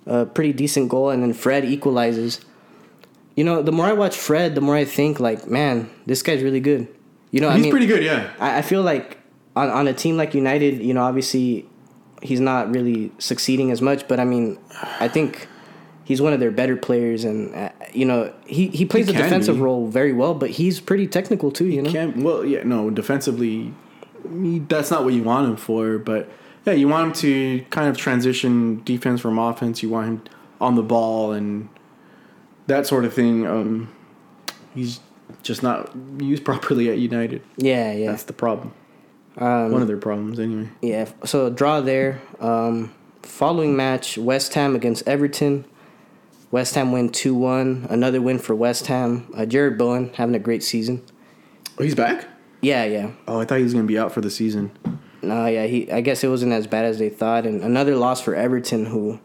a 0.06 0.26
pretty 0.26 0.52
decent 0.52 0.88
goal, 0.88 1.10
and 1.10 1.22
then 1.22 1.32
Fred 1.32 1.64
equalizes. 1.64 2.40
You 3.34 3.44
know, 3.44 3.62
the 3.62 3.72
more 3.72 3.86
I 3.86 3.94
watch 3.94 4.16
Fred, 4.16 4.54
the 4.54 4.60
more 4.60 4.76
I 4.76 4.84
think 4.84 5.18
like, 5.20 5.48
man, 5.48 5.88
this 6.04 6.22
guy's 6.22 6.42
really 6.42 6.60
good. 6.60 6.86
You 7.30 7.40
know, 7.40 7.48
I 7.48 7.54
He's 7.54 7.62
mean, 7.62 7.70
pretty 7.70 7.86
good, 7.86 8.02
yeah. 8.04 8.30
I, 8.38 8.58
I 8.58 8.62
feel 8.62 8.82
like 8.82 9.16
on 9.56 9.70
on 9.70 9.88
a 9.88 9.94
team 9.94 10.18
like 10.18 10.34
United, 10.34 10.82
you 10.82 10.92
know, 10.92 11.02
obviously 11.02 11.66
he's 12.20 12.40
not 12.40 12.72
really 12.74 13.10
succeeding 13.18 13.70
as 13.70 13.80
much, 13.80 14.06
but 14.06 14.20
I 14.20 14.24
mean, 14.24 14.58
I 15.00 15.08
think 15.08 15.48
he's 16.04 16.20
one 16.20 16.34
of 16.34 16.40
their 16.40 16.50
better 16.50 16.76
players, 16.76 17.24
and 17.24 17.54
uh, 17.54 17.70
you 17.94 18.04
know, 18.04 18.32
he 18.44 18.68
he 18.68 18.84
plays 18.84 19.08
He 19.08 19.14
a 19.14 19.16
defensive 19.16 19.56
be. 19.56 19.62
role 19.62 19.86
very 19.88 20.12
well, 20.12 20.34
but 20.34 20.50
he's 20.50 20.78
pretty 20.78 21.06
technical 21.06 21.50
too. 21.50 21.66
You 21.68 21.80
know, 21.82 21.90
Can't 21.90 22.18
well, 22.18 22.44
yeah, 22.44 22.64
no. 22.64 22.90
Defensively, 22.90 23.72
that's 24.24 24.90
not 24.90 25.04
what 25.04 25.14
you 25.14 25.22
want 25.22 25.48
him 25.48 25.56
for. 25.56 25.98
But 25.98 26.28
yeah, 26.64 26.72
you 26.72 26.88
want 26.88 27.08
him 27.08 27.12
to 27.14 27.64
kind 27.70 27.88
of 27.88 27.96
transition 27.96 28.82
defense 28.84 29.20
from 29.20 29.38
offense. 29.38 29.82
You 29.82 29.90
want 29.90 30.06
him 30.06 30.22
on 30.60 30.74
the 30.76 30.82
ball 30.82 31.32
and 31.32 31.68
that 32.66 32.86
sort 32.86 33.04
of 33.04 33.12
thing. 33.12 33.46
Um, 33.46 33.92
he's 34.74 35.00
just 35.42 35.62
not 35.62 35.90
used 36.18 36.44
properly 36.50 36.88
at 36.90 36.98
United. 36.98 37.42
yeah, 37.56 37.92
yeah. 37.92 38.10
That's 38.10 38.24
the 38.24 38.32
problem. 38.32 38.72
Um, 39.38 39.72
One 39.72 39.80
of 39.80 39.88
their 39.88 39.96
problems, 39.96 40.38
anyway. 40.38 40.68
Yeah, 40.82 41.08
so 41.24 41.48
draw 41.48 41.80
there. 41.80 42.20
Um, 42.38 42.92
following 43.22 43.74
match, 43.74 44.18
West 44.18 44.52
Ham 44.54 44.76
against 44.76 45.08
Everton. 45.08 45.64
West 46.50 46.74
Ham 46.74 46.92
win 46.92 47.08
2 47.08 47.34
1. 47.34 47.86
Another 47.88 48.20
win 48.20 48.38
for 48.38 48.54
West 48.54 48.88
Ham. 48.88 49.26
Uh, 49.34 49.46
Jarrod 49.46 49.78
Bowen 49.78 50.12
having 50.14 50.34
a 50.34 50.38
great 50.38 50.62
season. 50.62 51.02
Oh, 51.78 51.82
he's 51.82 51.94
back. 51.94 52.26
Yeah, 52.62 52.84
yeah. 52.84 53.10
Oh, 53.26 53.40
I 53.40 53.44
thought 53.44 53.58
he 53.58 53.64
was 53.64 53.74
gonna 53.74 53.86
be 53.86 53.98
out 53.98 54.12
for 54.12 54.20
the 54.20 54.30
season. 54.30 54.70
No, 55.20 55.46
yeah, 55.46 55.66
he. 55.66 55.90
I 55.90 56.00
guess 56.00 56.24
it 56.24 56.28
wasn't 56.28 56.52
as 56.52 56.66
bad 56.66 56.84
as 56.84 56.98
they 56.98 57.10
thought. 57.10 57.44
And 57.44 57.62
another 57.62 57.96
loss 57.96 58.20
for 58.20 58.34
Everton, 58.34 58.86
who, 58.86 59.20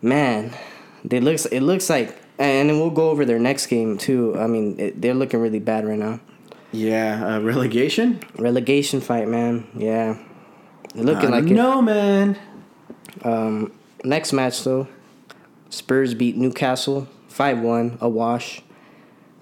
man, 0.00 0.54
they 1.04 1.20
looks 1.20 1.46
it 1.46 1.60
looks 1.60 1.90
like, 1.90 2.16
and 2.38 2.70
then 2.70 2.78
we'll 2.78 2.90
go 2.90 3.10
over 3.10 3.24
their 3.24 3.38
next 3.38 3.66
game 3.66 3.98
too. 3.98 4.36
I 4.38 4.46
mean, 4.46 4.78
it, 4.78 5.02
they're 5.02 5.14
looking 5.14 5.40
really 5.40 5.58
bad 5.58 5.86
right 5.86 5.98
now. 5.98 6.20
Yeah, 6.72 7.36
uh, 7.36 7.40
relegation. 7.40 8.20
Relegation 8.36 9.00
fight, 9.00 9.26
man. 9.28 9.66
Yeah, 9.76 10.18
They're 10.94 11.04
looking 11.04 11.30
like 11.30 11.44
no, 11.44 11.82
man. 11.82 12.38
Um, 13.24 13.72
next 14.04 14.32
match 14.32 14.62
though, 14.62 14.86
Spurs 15.70 16.14
beat 16.14 16.36
Newcastle 16.36 17.08
five 17.28 17.60
one, 17.60 17.98
a 18.00 18.08
wash. 18.08 18.62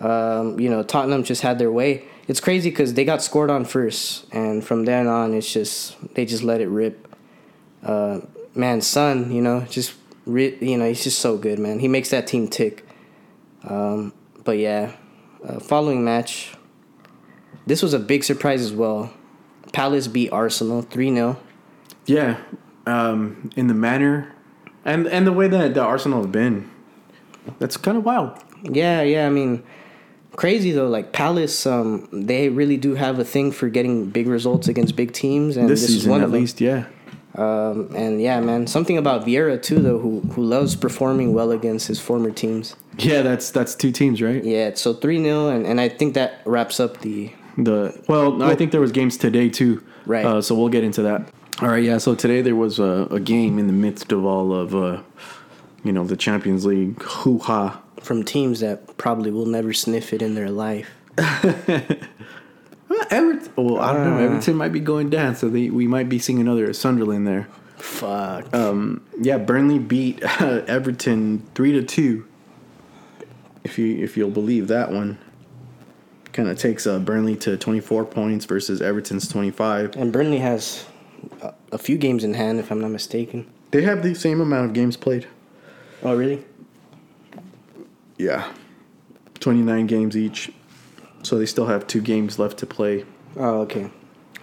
Um, 0.01 0.61
you 0.61 0.69
know 0.71 0.83
Tottenham 0.83 1.25
just 1.25 1.43
had 1.43 1.59
their 1.59 1.73
way. 1.73 2.05
It's 2.29 2.41
crazy 2.41 2.71
because 2.71 2.95
they 2.95 3.05
got 3.05 3.23
scored 3.23 3.51
on 3.51 3.65
first, 3.65 4.27
and 4.33 4.65
from 4.65 4.85
then 4.85 5.07
on, 5.07 5.35
it's 5.35 5.53
just 5.53 5.97
they 6.15 6.25
just 6.25 6.43
let 6.43 6.61
it 6.61 6.69
rip. 6.69 7.07
Uh, 7.83 8.21
man, 8.55 8.81
Son, 8.81 9.31
you 9.31 9.41
know, 9.41 9.61
just 9.71 9.95
you 10.27 10.77
know 10.77 10.89
he's 10.89 11.05
just 11.05 11.21
so 11.21 11.37
good, 11.37 11.59
man. 11.59 11.79
He 11.79 11.89
makes 11.89 12.11
that 12.11 12.27
team 12.27 12.49
tick. 12.49 12.87
Um, 13.65 14.13
but 14.45 14.59
yeah, 14.59 14.93
uh, 15.47 15.61
following 15.61 16.05
match, 16.05 16.55
this 17.67 17.83
was 17.83 17.95
a 17.95 17.99
big 17.99 18.25
surprise 18.25 18.61
as 18.61 18.73
well. 18.73 19.13
Palace 19.73 20.09
beat 20.09 20.31
Arsenal 20.31 20.83
three 20.83 21.13
0 21.13 21.39
Yeah, 22.07 22.39
um, 22.87 23.51
in 23.57 23.67
the 23.67 23.75
manner 23.75 24.37
and 24.87 25.09
and 25.09 25.27
the 25.27 25.33
way 25.33 25.49
that 25.49 25.75
the 25.75 25.83
Arsenal 25.83 26.23
have 26.23 26.33
been, 26.33 26.71
that's 27.59 27.77
kind 27.77 27.99
of 27.99 28.05
wild. 28.05 28.39
Yeah, 28.63 29.03
yeah. 29.03 29.27
I 29.27 29.31
mean, 29.31 29.65
crazy 30.37 30.71
though. 30.73 30.89
Like 30.89 31.13
Palace, 31.13 31.67
um, 31.67 32.09
they 32.13 32.49
really 32.49 32.77
do 32.77 32.95
have 32.95 33.19
a 33.19 33.25
thing 33.25 33.53
for 33.53 33.69
getting 33.69 34.07
big 34.11 34.27
results 34.27 34.69
against 34.69 34.95
big 34.97 35.13
teams, 35.13 35.57
and 35.57 35.69
This, 35.69 35.81
this, 35.81 35.91
is 35.91 35.97
season, 35.97 36.11
one 36.11 36.21
at 36.21 36.25
of 36.27 36.33
them. 36.33 36.41
least, 36.41 36.61
yeah. 36.61 36.87
Um, 37.35 37.91
and 37.95 38.21
yeah, 38.21 38.41
man, 38.41 38.67
something 38.67 38.97
about 38.97 39.27
Vieira 39.27 39.61
too, 39.61 39.81
though, 39.81 39.99
who 39.99 40.21
who 40.21 40.43
loves 40.43 40.75
performing 40.75 41.35
well 41.35 41.51
against 41.51 41.87
his 41.89 42.01
former 42.01 42.31
teams. 42.31 42.77
Yeah, 42.99 43.21
that's 43.23 43.51
that's 43.51 43.75
two 43.75 43.93
teams, 43.93 44.23
right? 44.23 44.43
Yeah, 44.43 44.73
so 44.75 44.95
three 44.95 45.23
0 45.23 45.49
and 45.49 45.67
and 45.67 45.81
I 45.81 45.89
think 45.91 46.15
that 46.15 46.41
wraps 46.47 46.81
up 46.81 47.01
the. 47.01 47.33
The 47.59 47.99
well, 48.09 48.33
no, 48.33 48.47
I 48.47 48.55
think 48.55 48.71
there 48.73 48.81
was 48.83 48.93
games 48.93 49.17
today 49.17 49.49
too. 49.49 49.83
Right. 50.07 50.25
Uh, 50.25 50.41
so 50.43 50.55
we'll 50.55 50.69
get 50.69 50.85
into 50.85 51.03
that. 51.03 51.29
All 51.63 51.69
right. 51.69 51.83
Yeah. 51.83 51.97
So 51.99 52.15
today 52.15 52.43
there 52.43 52.55
was 52.57 52.79
a, 52.79 53.09
a 53.11 53.19
game 53.19 53.59
in 53.59 53.67
the 53.67 53.73
midst 53.73 54.13
of 54.13 54.27
all 54.27 54.53
of, 54.53 54.75
uh, 54.75 55.01
you 55.83 55.91
know, 55.93 56.05
the 56.05 56.17
Champions 56.17 56.67
League 56.67 57.01
hoo 57.03 57.39
ha. 57.39 57.81
From 58.01 58.23
teams 58.23 58.61
that 58.61 58.97
probably 58.99 59.31
will 59.31 59.47
never 59.47 59.73
sniff 59.73 60.13
it 60.13 60.23
in 60.23 60.35
their 60.35 60.51
life. 60.51 60.91
Everton. 63.11 63.53
Well, 63.57 63.79
I 63.81 63.93
don't 63.93 64.05
know. 64.05 64.19
Everton 64.19 64.55
might 64.57 64.73
be 64.73 64.81
going 64.81 65.11
down, 65.11 65.35
so 65.35 65.49
they, 65.49 65.71
we 65.71 65.87
might 65.87 66.09
be 66.09 66.19
seeing 66.19 66.41
another 66.41 66.73
Sunderland 66.73 67.27
there. 67.27 67.49
Fuck. 67.79 68.55
Um, 68.55 69.05
yeah, 69.21 69.39
Burnley 69.39 69.79
beat 69.79 70.23
Everton 70.41 71.47
three 71.55 71.73
to 71.73 71.83
two. 71.83 72.27
If 73.65 73.79
you 73.79 74.03
if 74.03 74.17
you'll 74.17 74.31
believe 74.31 74.69
that 74.69 74.93
one, 74.93 75.19
kind 76.33 76.49
of 76.49 76.59
takes 76.59 76.87
uh, 76.87 76.99
Burnley 76.99 77.37
to 77.37 77.57
twenty 77.57 77.81
four 77.81 78.05
points 78.05 78.45
versus 78.45 78.81
Everton's 78.81 79.29
twenty 79.29 79.51
five. 79.51 79.95
and 79.97 80.13
Burnley 80.13 80.39
has 80.39 80.87
a, 81.43 81.53
a 81.73 81.79
few 81.79 81.99
games 81.99 82.25
in 82.25 82.35
hand, 82.35 82.61
if 82.61 82.71
I'm 82.71 82.81
not 82.81 82.91
mistaken. 82.91 83.51
They 83.73 83.83
have 83.83 84.03
the 84.03 84.15
same 84.15 84.41
amount 84.41 84.67
of 84.67 84.73
games 84.73 84.97
played. 84.97 85.27
Oh, 86.03 86.17
really? 86.17 86.45
Yeah, 88.19 88.51
twenty 89.41 89.61
nine 89.63 89.87
games 89.87 90.17
each, 90.17 90.51
so 91.23 91.39
they 91.39 91.47
still 91.47 91.67
have 91.67 91.87
two 91.87 92.01
games 92.01 92.39
left 92.39 92.59
to 92.59 92.67
play 92.67 93.05
Oh, 93.37 93.61
okay. 93.63 93.91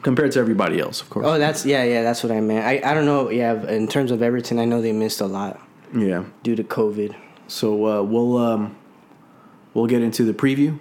compared 0.04 0.32
to 0.34 0.40
everybody 0.40 0.80
else, 0.80 1.02
of 1.02 1.10
course. 1.10 1.26
Oh, 1.28 1.40
that's 1.40 1.66
yeah, 1.66 1.84
yeah. 1.84 2.04
That's 2.04 2.24
what 2.24 2.32
I 2.32 2.40
meant. 2.42 2.66
I, 2.66 2.92
I 2.92 2.94
don't 2.94 3.06
know. 3.06 3.30
Yeah, 3.30 3.68
in 3.68 3.88
terms 3.88 4.12
of 4.12 4.22
Everton, 4.22 4.60
I 4.60 4.66
know 4.66 4.82
they 4.82 4.92
missed 4.92 5.22
a 5.22 5.26
lot 5.26 5.60
Yeah. 5.96 6.26
due 6.44 6.56
to 6.56 6.64
COVID. 6.64 7.16
So 7.48 7.86
uh, 7.88 8.04
we'll 8.04 8.38
um, 8.38 8.76
we'll 9.74 9.88
get 9.88 10.02
into 10.04 10.24
the 10.24 10.34
preview 10.34 10.78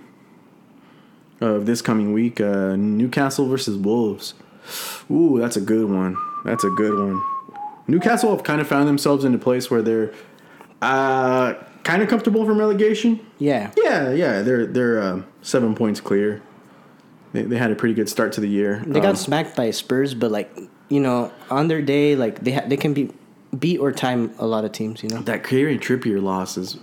of 1.40 1.64
this 1.66 1.80
coming 1.82 2.12
week. 2.12 2.40
Uh, 2.40 2.76
Newcastle 2.76 3.46
versus 3.48 3.76
Wolves. 3.76 4.34
Ooh, 5.10 5.38
that's 5.40 5.56
a 5.56 5.60
good 5.60 5.88
one. 5.90 6.16
That's 6.44 6.62
a 6.64 6.70
good 6.70 6.96
one. 6.98 7.20
Newcastle 7.88 8.30
have 8.30 8.44
kind 8.44 8.60
of 8.60 8.68
found 8.68 8.86
themselves 8.88 9.24
in 9.24 9.34
a 9.34 9.38
place 9.38 9.70
where 9.70 9.82
they're 9.82 10.12
uh, 10.80 11.54
kind 11.84 12.02
of 12.02 12.08
comfortable 12.08 12.44
from 12.46 12.58
relegation. 12.58 13.20
Yeah, 13.38 13.70
Yeah, 13.76 14.12
yeah, 14.12 14.42
they're 14.42 14.66
they're 14.66 15.00
uh, 15.00 15.22
seven 15.42 15.74
points 15.74 16.00
clear. 16.00 16.42
They, 17.32 17.42
they 17.42 17.56
had 17.56 17.70
a 17.70 17.74
pretty 17.74 17.94
good 17.94 18.08
start 18.08 18.32
to 18.32 18.40
the 18.40 18.48
year. 18.48 18.82
they 18.86 18.98
Um, 19.00 19.02
got 19.06 19.18
smacked 19.18 19.56
by 19.56 19.70
Spurs, 19.70 20.14
but 20.14 20.30
like 20.30 20.56
you 20.88 21.00
know, 21.00 21.32
on 21.50 21.68
their 21.68 21.80
day, 21.82 22.14
like 22.16 22.40
they 22.40 22.52
ha- 22.52 22.64
they 22.66 22.76
can 22.76 22.92
be 22.94 23.10
beat 23.58 23.78
or 23.78 23.92
time 23.92 24.32
a 24.38 24.46
lot 24.46 24.64
of 24.64 24.72
teams. 24.72 25.02
You 25.02 25.08
know, 25.10 25.20
that 25.22 25.44
Kieran 25.46 25.78
Trippier 25.78 26.22
loss 26.22 26.56
is. 26.56 26.78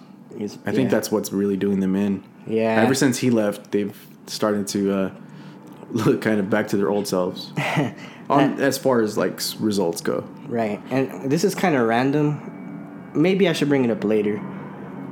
I 0.66 0.72
think 0.72 0.86
Yeah. 0.86 0.88
that's 0.90 1.12
what's 1.12 1.34
really 1.34 1.58
doing 1.58 1.80
them 1.82 1.96
in. 1.96 2.24
Yeah. 2.48 2.82
Ever 2.82 2.94
since 2.94 3.18
he 3.18 3.30
left, 3.30 3.72
they've 3.72 3.96
started 4.28 4.68
to 4.70 4.94
uh, 4.94 5.12
look 5.92 6.22
kind 6.22 6.40
of 6.40 6.50
back 6.50 6.68
to 6.70 6.78
their 6.78 6.90
old 6.90 7.08
selves. 7.08 7.52
On, 8.30 8.62
as 8.62 8.78
far 8.78 9.02
as 9.02 9.18
like 9.18 9.42
results 9.60 10.02
go. 10.02 10.24
right. 10.48 10.80
And 10.92 11.30
this 11.32 11.44
is 11.44 11.56
kind 11.56 11.76
of 11.76 11.88
random. 11.88 13.12
Maybe 13.16 13.50
I 13.50 13.54
should 13.54 13.70
bring 13.70 13.84
it 13.86 13.92
up 13.92 14.04
later. 14.04 14.40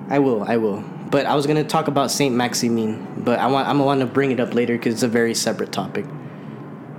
I 0.10 0.20
will. 0.20 0.44
I 0.44 0.58
will. 0.58 0.84
But 1.10 1.26
I 1.26 1.36
was 1.36 1.48
gonna 1.48 1.64
talk 1.64 1.88
about 1.88 2.12
Saint 2.12 2.36
Maximin, 2.36 3.24
but 3.24 3.40
I 3.40 3.48
want 3.48 3.68
I'm 3.68 3.78
gonna 3.78 3.86
want 3.86 4.00
to 4.02 4.06
bring 4.06 4.32
it 4.32 4.40
up 4.40 4.54
later 4.54 4.78
because 4.78 4.94
it's 4.94 5.04
a 5.04 5.08
very 5.08 5.34
separate 5.34 5.72
topic. 5.72 6.06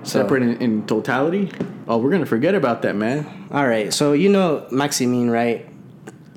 So, 0.03 0.21
Separate 0.23 0.43
in, 0.43 0.57
in 0.63 0.87
totality. 0.87 1.51
Oh, 1.87 1.99
we're 1.99 2.11
gonna 2.11 2.27
forget 2.27 2.55
about 2.55 2.83
that, 2.83 2.97
man. 2.97 3.49
All 3.51 3.67
right, 3.67 3.93
so 3.93 4.13
you 4.13 4.29
know 4.29 4.67
Maximin, 4.71 5.31
right? 5.31 5.67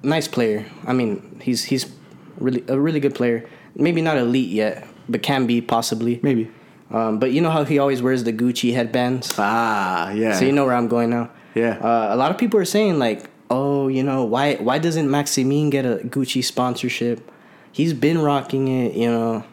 Nice 0.04 0.28
player. 0.28 0.66
I 0.86 0.94
mean, 0.94 1.40
he's 1.42 1.64
he's 1.66 1.92
really 2.38 2.64
a 2.68 2.80
really 2.80 3.00
good 3.00 3.16
player. 3.16 3.48
Maybe 3.76 4.02
not 4.02 4.18
elite 4.18 4.50
yet, 4.50 4.86
but 5.08 5.24
can 5.24 5.46
be 5.46 5.62
possibly. 5.62 6.20
Maybe. 6.24 6.52
Um, 6.90 7.20
but 7.20 7.32
you 7.32 7.40
know 7.40 7.52
how 7.52 7.64
he 7.64 7.80
always 7.80 8.02
wears 8.02 8.26
the 8.26 8.34
Gucci 8.34 8.74
headbands. 8.74 9.34
Ah, 9.38 10.12
yeah. 10.12 10.38
So 10.38 10.44
you 10.44 10.52
know 10.52 10.66
where 10.66 10.76
I'm 10.76 10.90
going 10.90 11.10
now. 11.10 11.30
Yeah. 11.56 11.78
Uh, 11.78 12.14
a 12.14 12.18
lot 12.18 12.32
of 12.32 12.38
people 12.38 12.60
are 12.60 12.66
saying 12.66 13.00
like, 13.00 13.30
oh, 13.52 13.88
you 13.88 14.02
know, 14.04 14.24
why 14.24 14.56
why 14.56 14.80
doesn't 14.80 15.10
Maximin 15.12 15.70
get 15.70 15.86
a 15.86 15.98
Gucci 16.06 16.44
sponsorship? 16.44 17.30
He's 17.72 17.94
been 17.94 18.20
rocking 18.20 18.68
it, 18.68 18.96
you 18.96 19.10
know. 19.10 19.44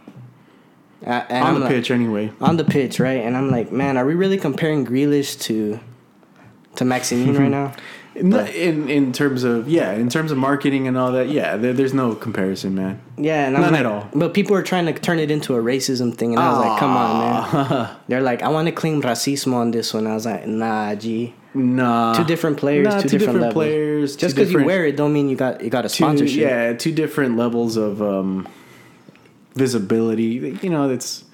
And 1.02 1.24
on 1.30 1.42
I'm 1.46 1.54
the 1.54 1.60
like- 1.60 1.68
pitch 1.70 1.90
anyway. 1.90 2.32
On 2.40 2.56
the 2.56 2.64
pitch, 2.64 2.98
right? 2.98 3.20
And 3.24 3.36
I'm 3.36 3.50
like, 3.50 3.70
man, 3.70 3.96
are 3.96 4.04
we 4.06 4.14
really 4.14 4.38
comparing 4.38 4.86
Grealish 4.86 5.38
to 5.42 5.78
to 6.76 6.84
Maximin 6.84 7.36
right 7.36 7.50
now? 7.60 7.74
In, 8.18 8.32
in 8.34 8.88
in 8.90 9.12
terms 9.12 9.44
of 9.44 9.68
yeah, 9.68 9.92
in 9.92 10.08
terms 10.08 10.32
of 10.32 10.38
marketing 10.38 10.88
and 10.88 10.98
all 10.98 11.12
that, 11.12 11.28
yeah, 11.28 11.56
there, 11.56 11.72
there's 11.72 11.94
no 11.94 12.14
comparison, 12.16 12.74
man. 12.74 13.00
Yeah, 13.16 13.46
and 13.46 13.56
I'm 13.56 13.62
None 13.62 13.72
like, 13.72 13.80
at 13.80 13.86
all. 13.86 14.08
But 14.12 14.34
people 14.34 14.56
are 14.56 14.62
trying 14.62 14.86
to 14.86 14.92
turn 14.92 15.20
it 15.20 15.30
into 15.30 15.54
a 15.54 15.62
racism 15.62 16.12
thing, 16.14 16.32
and 16.34 16.40
I 16.40 16.50
was 16.50 16.58
like, 16.58 16.78
come 16.80 16.96
on, 16.96 17.68
man. 17.68 17.96
They're 18.08 18.20
like, 18.22 18.42
I 18.42 18.48
want 18.48 18.66
to 18.66 18.72
claim 18.72 19.00
racismo 19.02 19.54
on 19.54 19.70
this 19.70 19.94
one. 19.94 20.06
I 20.08 20.14
was 20.14 20.26
like, 20.26 20.46
nah, 20.48 20.94
G. 20.96 21.32
Nah, 21.54 22.12
Two 22.14 22.24
different 22.24 22.56
players, 22.58 22.86
Nah, 22.86 23.00
two, 23.00 23.08
different, 23.08 23.40
levels. 23.40 23.54
players. 23.54 24.16
Just 24.16 24.34
because 24.36 24.52
you 24.52 24.64
wear 24.64 24.84
it, 24.86 24.96
don't 24.96 25.12
mean 25.12 25.28
you 25.28 25.36
got 25.36 25.62
you 25.62 25.70
got 25.70 25.84
a 25.84 25.88
two, 25.88 25.94
sponsorship. 26.04 26.38
yeah, 26.40 26.72
two 26.72 26.92
different 26.92 27.36
levels 27.36 27.76
of 27.76 28.02
um, 28.02 28.46
visibility. 29.54 30.58
You 30.62 30.70
know, 30.70 30.90
it's 30.90 31.24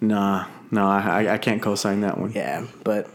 nah, 0.00 0.46
no, 0.70 0.86
I, 0.86 1.34
I 1.34 1.38
can't 1.38 1.62
co-sign 1.62 2.00
that 2.00 2.18
one. 2.18 2.32
Yeah, 2.32 2.66
but 2.84 3.08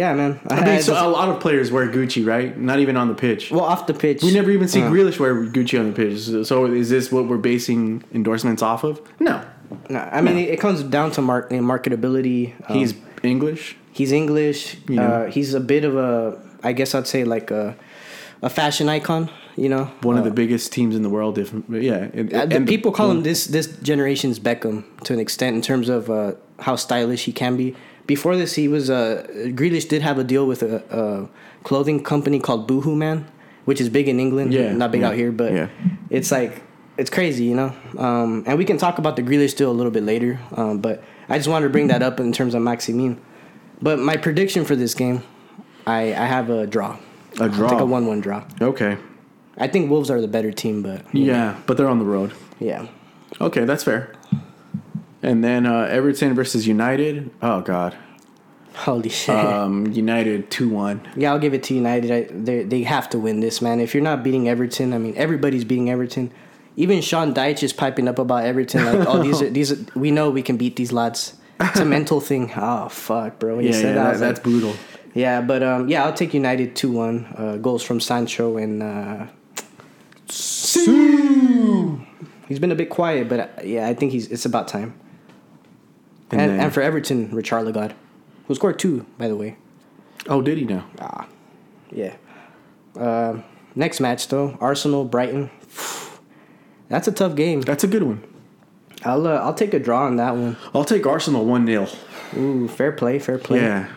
yeah, 0.00 0.14
man. 0.20 0.32
I, 0.48 0.54
I 0.54 0.74
I 0.76 0.80
so 0.80 0.92
a 0.92 1.08
lot 1.18 1.28
of 1.32 1.36
players 1.40 1.66
wear 1.74 1.86
Gucci, 1.96 2.22
right? 2.34 2.50
Not 2.70 2.78
even 2.84 2.96
on 3.02 3.08
the 3.12 3.14
pitch. 3.26 3.42
well, 3.50 3.64
off 3.72 3.82
the 3.90 3.94
pitch, 4.04 4.22
we 4.22 4.32
never 4.40 4.50
even 4.56 4.68
see 4.68 4.82
uh, 4.82 4.90
Grealish 4.92 5.18
wear 5.22 5.32
Gucci 5.56 5.76
on 5.80 5.86
the 5.90 5.96
pitch. 6.02 6.16
So- 6.20 6.42
So 6.50 6.54
is 6.82 6.88
this 6.94 7.10
what 7.14 7.24
we're 7.28 7.44
basing 7.52 7.84
endorsements 8.18 8.62
off 8.70 8.82
of? 8.84 8.94
No, 9.28 9.34
No, 9.94 9.98
I 10.18 10.20
mean, 10.26 10.36
it, 10.42 10.48
it 10.54 10.60
comes 10.60 10.78
down 10.96 11.08
to 11.16 11.20
mark, 11.30 11.44
marketability. 11.50 12.40
Um, 12.68 12.78
he's 12.78 12.92
English. 13.22 13.62
he's 13.98 14.12
English. 14.12 14.58
You 14.88 14.96
know. 14.96 15.02
uh, 15.26 15.30
he's 15.34 15.54
a 15.54 15.60
bit 15.74 15.84
of 15.84 15.94
a, 15.96 16.10
I 16.62 16.72
guess 16.78 16.94
I'd 16.94 17.06
say 17.14 17.24
like 17.24 17.50
a, 17.50 17.74
a 18.42 18.50
fashion 18.50 18.88
icon. 18.88 19.28
You 19.58 19.70
know, 19.70 19.84
One 20.02 20.18
of 20.18 20.24
Uh, 20.26 20.28
the 20.28 20.34
biggest 20.34 20.70
teams 20.72 20.94
in 20.94 21.02
the 21.02 21.08
world. 21.08 21.38
If 21.38 21.48
yeah, 21.70 22.08
and, 22.18 22.26
Uh, 22.32 22.44
the 22.46 22.56
and 22.56 22.68
people 22.68 22.90
call 22.92 23.10
him 23.10 23.22
this 23.22 23.46
this 23.46 23.66
generation's 23.90 24.38
Beckham 24.38 24.84
to 25.04 25.14
an 25.14 25.20
extent 25.20 25.56
in 25.56 25.62
terms 25.62 25.88
of 25.88 26.10
uh, 26.10 26.32
how 26.66 26.76
stylish 26.76 27.24
he 27.24 27.32
can 27.32 27.56
be. 27.56 27.68
Before 28.06 28.36
this, 28.36 28.54
he 28.54 28.68
was 28.68 28.88
uh, 28.90 29.26
Grealish 29.30 29.88
did 29.88 30.02
have 30.02 30.18
a 30.18 30.24
deal 30.24 30.46
with 30.46 30.62
a, 30.62 30.82
a 30.90 31.28
clothing 31.64 32.02
company 32.02 32.38
called 32.38 32.66
Boohoo 32.66 32.94
Man, 32.94 33.26
which 33.64 33.80
is 33.80 33.88
big 33.88 34.08
in 34.08 34.20
England. 34.20 34.52
Yeah, 34.52 34.72
not 34.72 34.92
big 34.92 35.00
yeah, 35.00 35.08
out 35.08 35.14
here, 35.14 35.32
but 35.32 35.52
yeah. 35.52 35.68
it's 36.10 36.30
like 36.30 36.62
it's 36.96 37.10
crazy, 37.10 37.44
you 37.44 37.54
know. 37.54 37.74
Um, 37.98 38.44
and 38.46 38.58
we 38.58 38.64
can 38.64 38.78
talk 38.78 38.98
about 38.98 39.16
the 39.16 39.22
Grealish 39.22 39.56
deal 39.56 39.70
a 39.70 39.74
little 39.74 39.92
bit 39.92 40.04
later. 40.04 40.38
Um, 40.56 40.78
but 40.78 41.02
I 41.28 41.36
just 41.36 41.48
wanted 41.48 41.66
to 41.66 41.72
bring 41.72 41.88
that 41.88 42.02
up 42.02 42.20
in 42.20 42.32
terms 42.32 42.54
of 42.54 42.62
Maximin. 42.62 43.20
But 43.82 43.98
my 43.98 44.16
prediction 44.16 44.64
for 44.64 44.76
this 44.76 44.94
game, 44.94 45.22
I 45.86 46.14
I 46.14 46.26
have 46.26 46.48
a 46.50 46.66
draw. 46.66 46.96
A 47.40 47.48
draw. 47.48 47.78
a 47.78 47.84
one-one 47.84 48.20
draw. 48.20 48.44
Okay. 48.62 48.96
I 49.58 49.68
think 49.68 49.90
Wolves 49.90 50.10
are 50.10 50.20
the 50.20 50.28
better 50.28 50.52
team, 50.52 50.82
but 50.82 51.02
Yeah, 51.14 51.56
but 51.66 51.76
they're 51.76 51.88
on 51.88 51.98
the 51.98 52.04
road. 52.04 52.32
yeah. 52.60 52.86
Okay, 53.40 53.64
that's 53.64 53.82
fair. 53.84 54.12
And 55.22 55.42
then 55.42 55.66
uh, 55.66 55.82
Everton 55.90 56.34
versus 56.34 56.66
United. 56.66 57.30
Oh 57.42 57.60
God. 57.60 57.96
Holy 58.74 59.08
shit. 59.08 59.34
Um, 59.34 59.86
United 59.92 60.50
two 60.50 60.68
one. 60.68 61.00
Yeah, 61.16 61.32
I'll 61.32 61.38
give 61.38 61.54
it 61.54 61.62
to 61.64 61.74
United. 61.74 62.10
I, 62.10 62.22
they 62.32 62.62
they 62.64 62.82
have 62.82 63.08
to 63.10 63.18
win 63.18 63.40
this, 63.40 63.62
man. 63.62 63.80
If 63.80 63.94
you're 63.94 64.02
not 64.04 64.22
beating 64.22 64.48
Everton, 64.48 64.92
I 64.92 64.98
mean, 64.98 65.14
everybody's 65.16 65.64
beating 65.64 65.88
Everton. 65.90 66.30
Even 66.76 67.00
Sean 67.00 67.32
Dyche 67.32 67.62
is 67.62 67.72
piping 67.72 68.06
up 68.06 68.18
about 68.18 68.44
Everton. 68.44 68.84
Like, 68.84 69.08
oh, 69.08 69.22
these 69.22 69.40
are 69.40 69.48
these. 69.58 69.72
Are, 69.72 69.78
we 69.98 70.10
know 70.10 70.28
we 70.30 70.42
can 70.42 70.58
beat 70.58 70.76
these 70.76 70.92
lads. 70.92 71.34
It's 71.58 71.80
a 71.80 71.86
mental 71.86 72.20
thing. 72.20 72.52
Oh 72.56 72.88
fuck, 72.90 73.38
bro. 73.38 73.56
When 73.56 73.64
you 73.64 73.70
Yeah, 73.72 73.76
said 73.80 73.94
yeah, 73.96 74.02
that, 74.04 74.12
that, 74.12 74.18
that's 74.20 74.38
like, 74.40 74.42
brutal. 74.44 74.74
yeah. 75.14 75.40
But 75.40 75.62
um, 75.62 75.88
yeah, 75.88 76.04
I'll 76.04 76.12
take 76.12 76.34
United 76.34 76.76
two 76.76 76.92
one. 76.92 77.24
Uh, 77.34 77.56
goals 77.56 77.82
from 77.82 77.98
Sancho 77.98 78.58
and 78.58 78.82
uh, 78.82 79.26
he's 82.48 82.58
been 82.58 82.72
a 82.72 82.74
bit 82.74 82.90
quiet, 82.90 83.28
but 83.28 83.40
uh, 83.40 83.48
yeah, 83.64 83.86
I 83.88 83.94
think 83.94 84.12
he's. 84.12 84.28
It's 84.28 84.44
about 84.44 84.68
time. 84.68 84.92
And 86.30 86.40
And 86.40 86.60
and, 86.60 86.74
for 86.74 86.82
Everton, 86.82 87.30
Richard 87.30 87.62
Lagarde, 87.62 87.94
who 88.46 88.54
scored 88.54 88.78
two, 88.78 89.06
by 89.18 89.28
the 89.28 89.36
way. 89.36 89.56
Oh, 90.28 90.42
did 90.42 90.58
he 90.58 90.64
now? 90.64 90.86
Ah, 91.00 91.28
yeah. 91.90 92.16
Um 92.96 93.44
next 93.74 94.00
match 94.00 94.28
though, 94.28 94.56
Arsenal 94.60 95.04
Brighton. 95.04 95.50
That's 96.88 97.08
a 97.08 97.12
tough 97.12 97.34
game. 97.34 97.62
That's 97.62 97.84
a 97.84 97.88
good 97.88 98.02
one. 98.02 98.22
I'll 99.04 99.26
uh, 99.26 99.36
I'll 99.36 99.54
take 99.54 99.74
a 99.74 99.78
draw 99.78 100.06
on 100.06 100.16
that 100.16 100.34
one. 100.34 100.56
I'll 100.74 100.84
take 100.84 101.06
Arsenal 101.06 101.44
one 101.44 101.66
0 101.66 101.86
Ooh, 102.36 102.68
fair 102.68 102.92
play, 102.92 103.18
fair 103.18 103.38
play. 103.38 103.60
Yeah. 103.60 103.88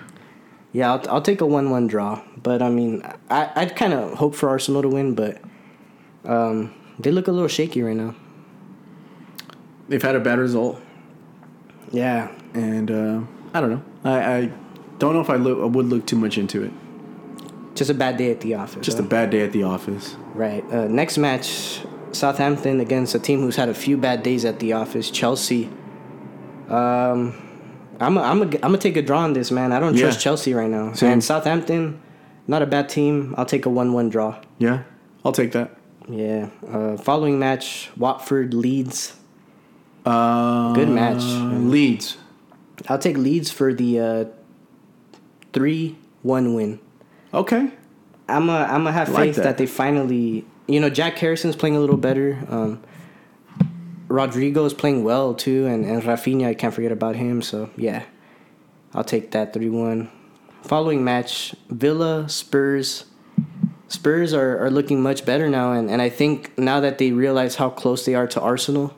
yeah. 0.72 0.94
I'll, 0.94 1.10
I'll 1.10 1.22
take 1.22 1.42
a 1.42 1.46
one-one 1.46 1.88
draw. 1.88 2.22
But 2.38 2.62
I 2.62 2.70
mean, 2.70 3.04
I 3.30 3.52
I'd 3.56 3.76
kind 3.76 3.94
of 3.94 4.14
hope 4.14 4.36
for 4.36 4.50
Arsenal 4.50 4.82
to 4.82 4.88
win, 4.88 5.16
but 5.16 5.42
um, 6.26 6.74
they 7.00 7.12
look 7.12 7.28
a 7.28 7.32
little 7.32 7.48
shaky 7.48 7.82
right 7.82 7.96
now. 7.96 8.16
They've 9.88 10.02
had 10.02 10.16
a 10.16 10.20
bad 10.20 10.38
result, 10.38 10.80
Yeah, 11.92 12.32
and 12.54 12.90
uh, 12.92 13.22
I 13.54 13.62
don't 13.62 13.70
know. 13.72 13.84
I, 14.04 14.34
I 14.38 14.52
don't 15.00 15.14
know 15.14 15.22
if 15.22 15.30
I, 15.30 15.36
lo- 15.36 15.64
I 15.64 15.66
would 15.66 15.88
look 15.88 16.06
too 16.06 16.16
much 16.18 16.38
into 16.38 16.64
it. 16.64 16.72
just 17.76 17.90
a 17.90 17.94
bad 17.94 18.18
day 18.18 18.32
at 18.32 18.42
the 18.42 18.56
office. 18.56 18.86
Just 18.86 18.98
huh? 18.98 19.04
a 19.04 19.08
bad 19.08 19.30
day 19.30 19.42
at 19.42 19.52
the 19.52 19.64
office. 19.64 20.16
Right. 20.36 20.64
Uh, 20.72 20.88
next 20.88 21.18
match, 21.18 21.82
Southampton 22.12 22.80
against 22.80 23.16
a 23.16 23.20
team 23.20 23.40
who's 23.42 23.56
had 23.56 23.70
a 23.70 23.74
few 23.74 23.98
bad 23.98 24.24
days 24.24 24.46
at 24.46 24.60
the 24.60 24.74
office, 24.74 25.10
Chelsea. 25.12 25.70
Um, 26.68 27.34
I'm 28.00 28.18
a, 28.18 28.22
I'm 28.22 28.42
a, 28.42 28.46
I'm 28.46 28.50
gonna 28.62 28.78
take 28.78 28.96
a 28.98 29.02
draw 29.02 29.20
on 29.20 29.34
this, 29.34 29.52
man. 29.52 29.72
I 29.72 29.80
don't 29.80 29.96
Yeah. 29.96 30.04
trust 30.04 30.22
Chelsea 30.22 30.54
right 30.54 30.70
now. 30.70 30.94
Same. 30.94 31.14
And 31.14 31.24
Southampton, 31.24 32.00
not 32.48 32.62
a 32.62 32.66
bad 32.66 32.88
team. 32.90 33.34
I'll 33.38 33.46
take 33.46 33.66
a 33.66 33.70
one-one 33.70 34.10
draw. 34.10 34.40
Yeah, 34.60 34.84
I'll 35.26 35.32
take 35.32 35.52
that. 35.54 35.76
Yeah. 36.08 36.50
Uh, 36.68 36.98
following 36.98 37.40
match, 37.40 37.90
Watford 37.98 38.54
Leeds. 38.54 39.16
Uh, 40.06 40.74
Good 40.74 40.90
match. 40.90 41.24
Leeds. 41.24 42.18
I'll 42.88 43.00
take 43.00 43.18
Leeds 43.18 43.52
for 43.52 43.74
the 43.74 44.00
uh, 44.00 44.26
three-one 45.54 46.54
win. 46.54 46.80
Okay. 47.34 47.72
I'm 48.28 48.50
a, 48.50 48.54
I'm 48.54 48.84
gonna 48.84 48.92
have 48.92 49.10
Like 49.10 49.26
faith 49.30 49.36
that. 49.38 49.44
that. 49.44 49.58
they 49.58 49.66
finally, 49.66 50.46
you 50.68 50.80
know, 50.80 50.90
Jack 50.90 51.18
Harrison's 51.18 51.56
playing 51.56 51.76
a 51.76 51.80
little 51.80 51.98
better. 51.98 52.40
Um, 52.48 52.82
Rodrigo 54.08 54.66
is 54.66 54.74
playing 54.74 55.04
well 55.04 55.34
too, 55.34 55.66
and 55.66 55.86
and 55.86 56.02
Rafinha, 56.04 56.48
I 56.48 56.54
can't 56.54 56.74
forget 56.74 56.92
about 56.92 57.16
him. 57.16 57.42
So 57.42 57.70
yeah, 57.76 58.04
I'll 58.94 59.04
take 59.04 59.32
that 59.32 59.54
three 59.54 59.70
one. 59.70 60.10
Following 60.64 61.04
match, 61.04 61.56
Villa 61.70 62.28
Spurs. 62.30 63.06
Spurs 63.88 64.34
are, 64.34 64.64
are 64.64 64.70
looking 64.70 65.02
much 65.02 65.26
better 65.26 65.50
now, 65.50 65.72
and, 65.72 65.90
and 65.90 66.00
I 66.02 66.10
think 66.10 66.56
now 66.60 66.80
that 66.80 67.00
they 67.00 67.12
realize 67.12 67.56
how 67.56 67.72
close 67.72 68.06
they 68.06 68.14
are 68.14 68.28
to 68.28 68.40
Arsenal, 68.40 68.94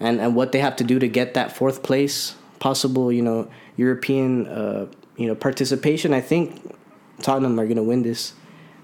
and, 0.00 0.20
and 0.20 0.34
what 0.34 0.52
they 0.52 0.60
have 0.60 0.76
to 0.76 0.84
do 0.84 0.98
to 0.98 1.08
get 1.08 1.34
that 1.34 1.52
fourth 1.56 1.82
place, 1.82 2.34
possible 2.58 3.12
you 3.12 3.22
know 3.22 3.48
European 3.76 4.46
uh, 4.46 4.86
you 5.16 5.26
know 5.26 5.34
participation, 5.34 6.12
I 6.12 6.20
think 6.20 6.74
Tottenham 7.22 7.58
are 7.58 7.66
gonna 7.66 7.82
win 7.82 8.02
this. 8.02 8.32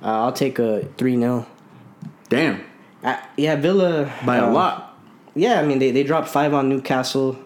Uh, 0.02 0.24
I'll 0.24 0.32
take 0.32 0.58
a 0.58 0.86
three 0.96 1.16
0 1.16 1.46
Damn. 2.30 2.64
uh, 3.04 3.16
Yeah, 3.36 3.56
Villa 3.56 4.10
By 4.24 4.36
a 4.36 4.46
um, 4.46 4.54
lot. 4.54 4.98
Yeah, 5.34 5.60
I 5.60 5.64
mean 5.64 5.78
they, 5.78 5.90
they 5.90 6.02
dropped 6.04 6.28
five 6.28 6.54
on 6.54 6.68
Newcastle. 6.68 7.36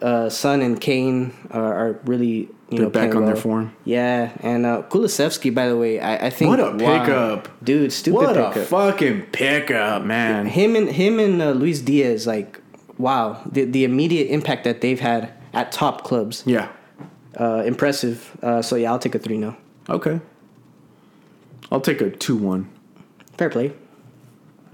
Uh, 0.00 0.28
Son 0.28 0.60
and 0.62 0.80
Kane 0.80 1.32
are, 1.50 1.74
are 1.74 2.00
really 2.04 2.26
you 2.28 2.48
They're 2.70 2.80
know 2.80 2.90
back 2.90 3.14
on 3.14 3.26
their 3.26 3.36
form. 3.36 3.74
Yeah, 3.84 4.32
and 4.40 4.64
uh, 4.66 4.82
Kulusevski, 4.88 5.54
by 5.54 5.68
the 5.68 5.76
way, 5.76 6.00
I, 6.00 6.26
I 6.26 6.30
think 6.30 6.48
What 6.50 6.60
a 6.60 6.72
wow. 6.84 7.04
pickup. 7.04 7.48
dude! 7.64 7.92
Stupid 7.92 8.16
What 8.16 8.36
a 8.36 8.64
fucking 8.64 9.22
pickup, 9.32 10.02
man. 10.04 10.46
him 10.46 10.74
and 10.74 10.88
him 10.88 11.18
and 11.20 11.40
uh, 11.42 11.50
Luis 11.50 11.80
Diaz, 11.80 12.26
like 12.26 12.60
wow, 12.98 13.40
the 13.50 13.64
the 13.64 13.84
immediate 13.84 14.28
impact 14.32 14.64
that 14.64 14.80
they've 14.80 15.00
had 15.00 15.32
at 15.52 15.70
top 15.70 16.02
clubs, 16.02 16.42
Yeah. 16.46 16.68
uh, 17.38 17.62
impressive. 17.66 18.36
Uh, 18.42 18.62
so 18.62 18.76
yeah, 18.76 18.90
I'll 18.90 18.98
take 18.98 19.14
a 19.14 19.18
three 19.18 19.38
0 19.38 19.56
Okay. 19.88 20.20
I'll 21.70 21.80
take 21.80 22.00
a 22.00 22.10
2 22.10 22.36
1. 22.36 22.68
Fair 23.36 23.50
play. 23.50 23.72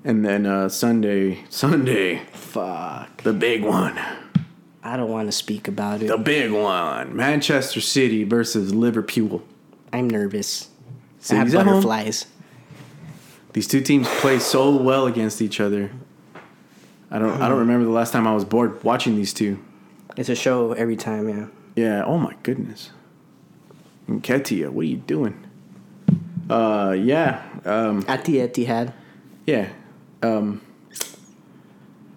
And 0.04 0.24
then 0.24 0.46
uh, 0.46 0.68
Sunday, 0.68 1.44
Sunday, 1.50 2.22
Fuck, 2.32 3.22
the 3.22 3.32
big 3.32 3.62
one. 3.64 3.98
I 4.82 4.96
don't 4.96 5.10
want 5.10 5.28
to 5.28 5.32
speak 5.32 5.68
about 5.68 6.02
it. 6.02 6.08
The 6.08 6.16
big 6.18 6.50
one. 6.52 7.14
Manchester 7.14 7.80
City 7.80 8.24
versus 8.24 8.74
Liverpool. 8.74 9.42
I'm 9.92 10.08
nervous. 10.08 10.68
I 11.30 11.34
have 11.34 11.48
City's 11.48 11.54
at 11.54 11.64
home. 11.66 11.74
butterflies. 11.74 12.26
These 13.52 13.66
two 13.66 13.80
teams 13.80 14.08
play 14.20 14.38
so 14.38 14.74
well 14.76 15.06
against 15.06 15.42
each 15.42 15.60
other. 15.60 15.90
I 17.10 17.18
don't 17.18 17.40
I 17.42 17.48
don't 17.48 17.58
remember 17.58 17.84
the 17.84 17.90
last 17.92 18.12
time 18.12 18.26
I 18.26 18.32
was 18.34 18.44
bored 18.44 18.82
watching 18.84 19.16
these 19.16 19.34
two. 19.34 19.58
It's 20.16 20.28
a 20.28 20.34
show 20.36 20.72
every 20.72 20.96
time, 20.96 21.28
yeah. 21.28 21.46
Yeah, 21.74 22.04
oh 22.04 22.18
my 22.18 22.34
goodness. 22.42 22.90
Ketia, 24.08 24.70
what 24.70 24.82
are 24.82 24.88
you 24.88 24.96
doing? 24.98 25.44
Uh 26.48 26.94
yeah. 26.98 27.42
Um 27.64 28.04
At 28.08 28.24
the 28.24 28.36
Etihad. 28.38 28.92
yeah. 29.46 29.68
Um 30.22 30.60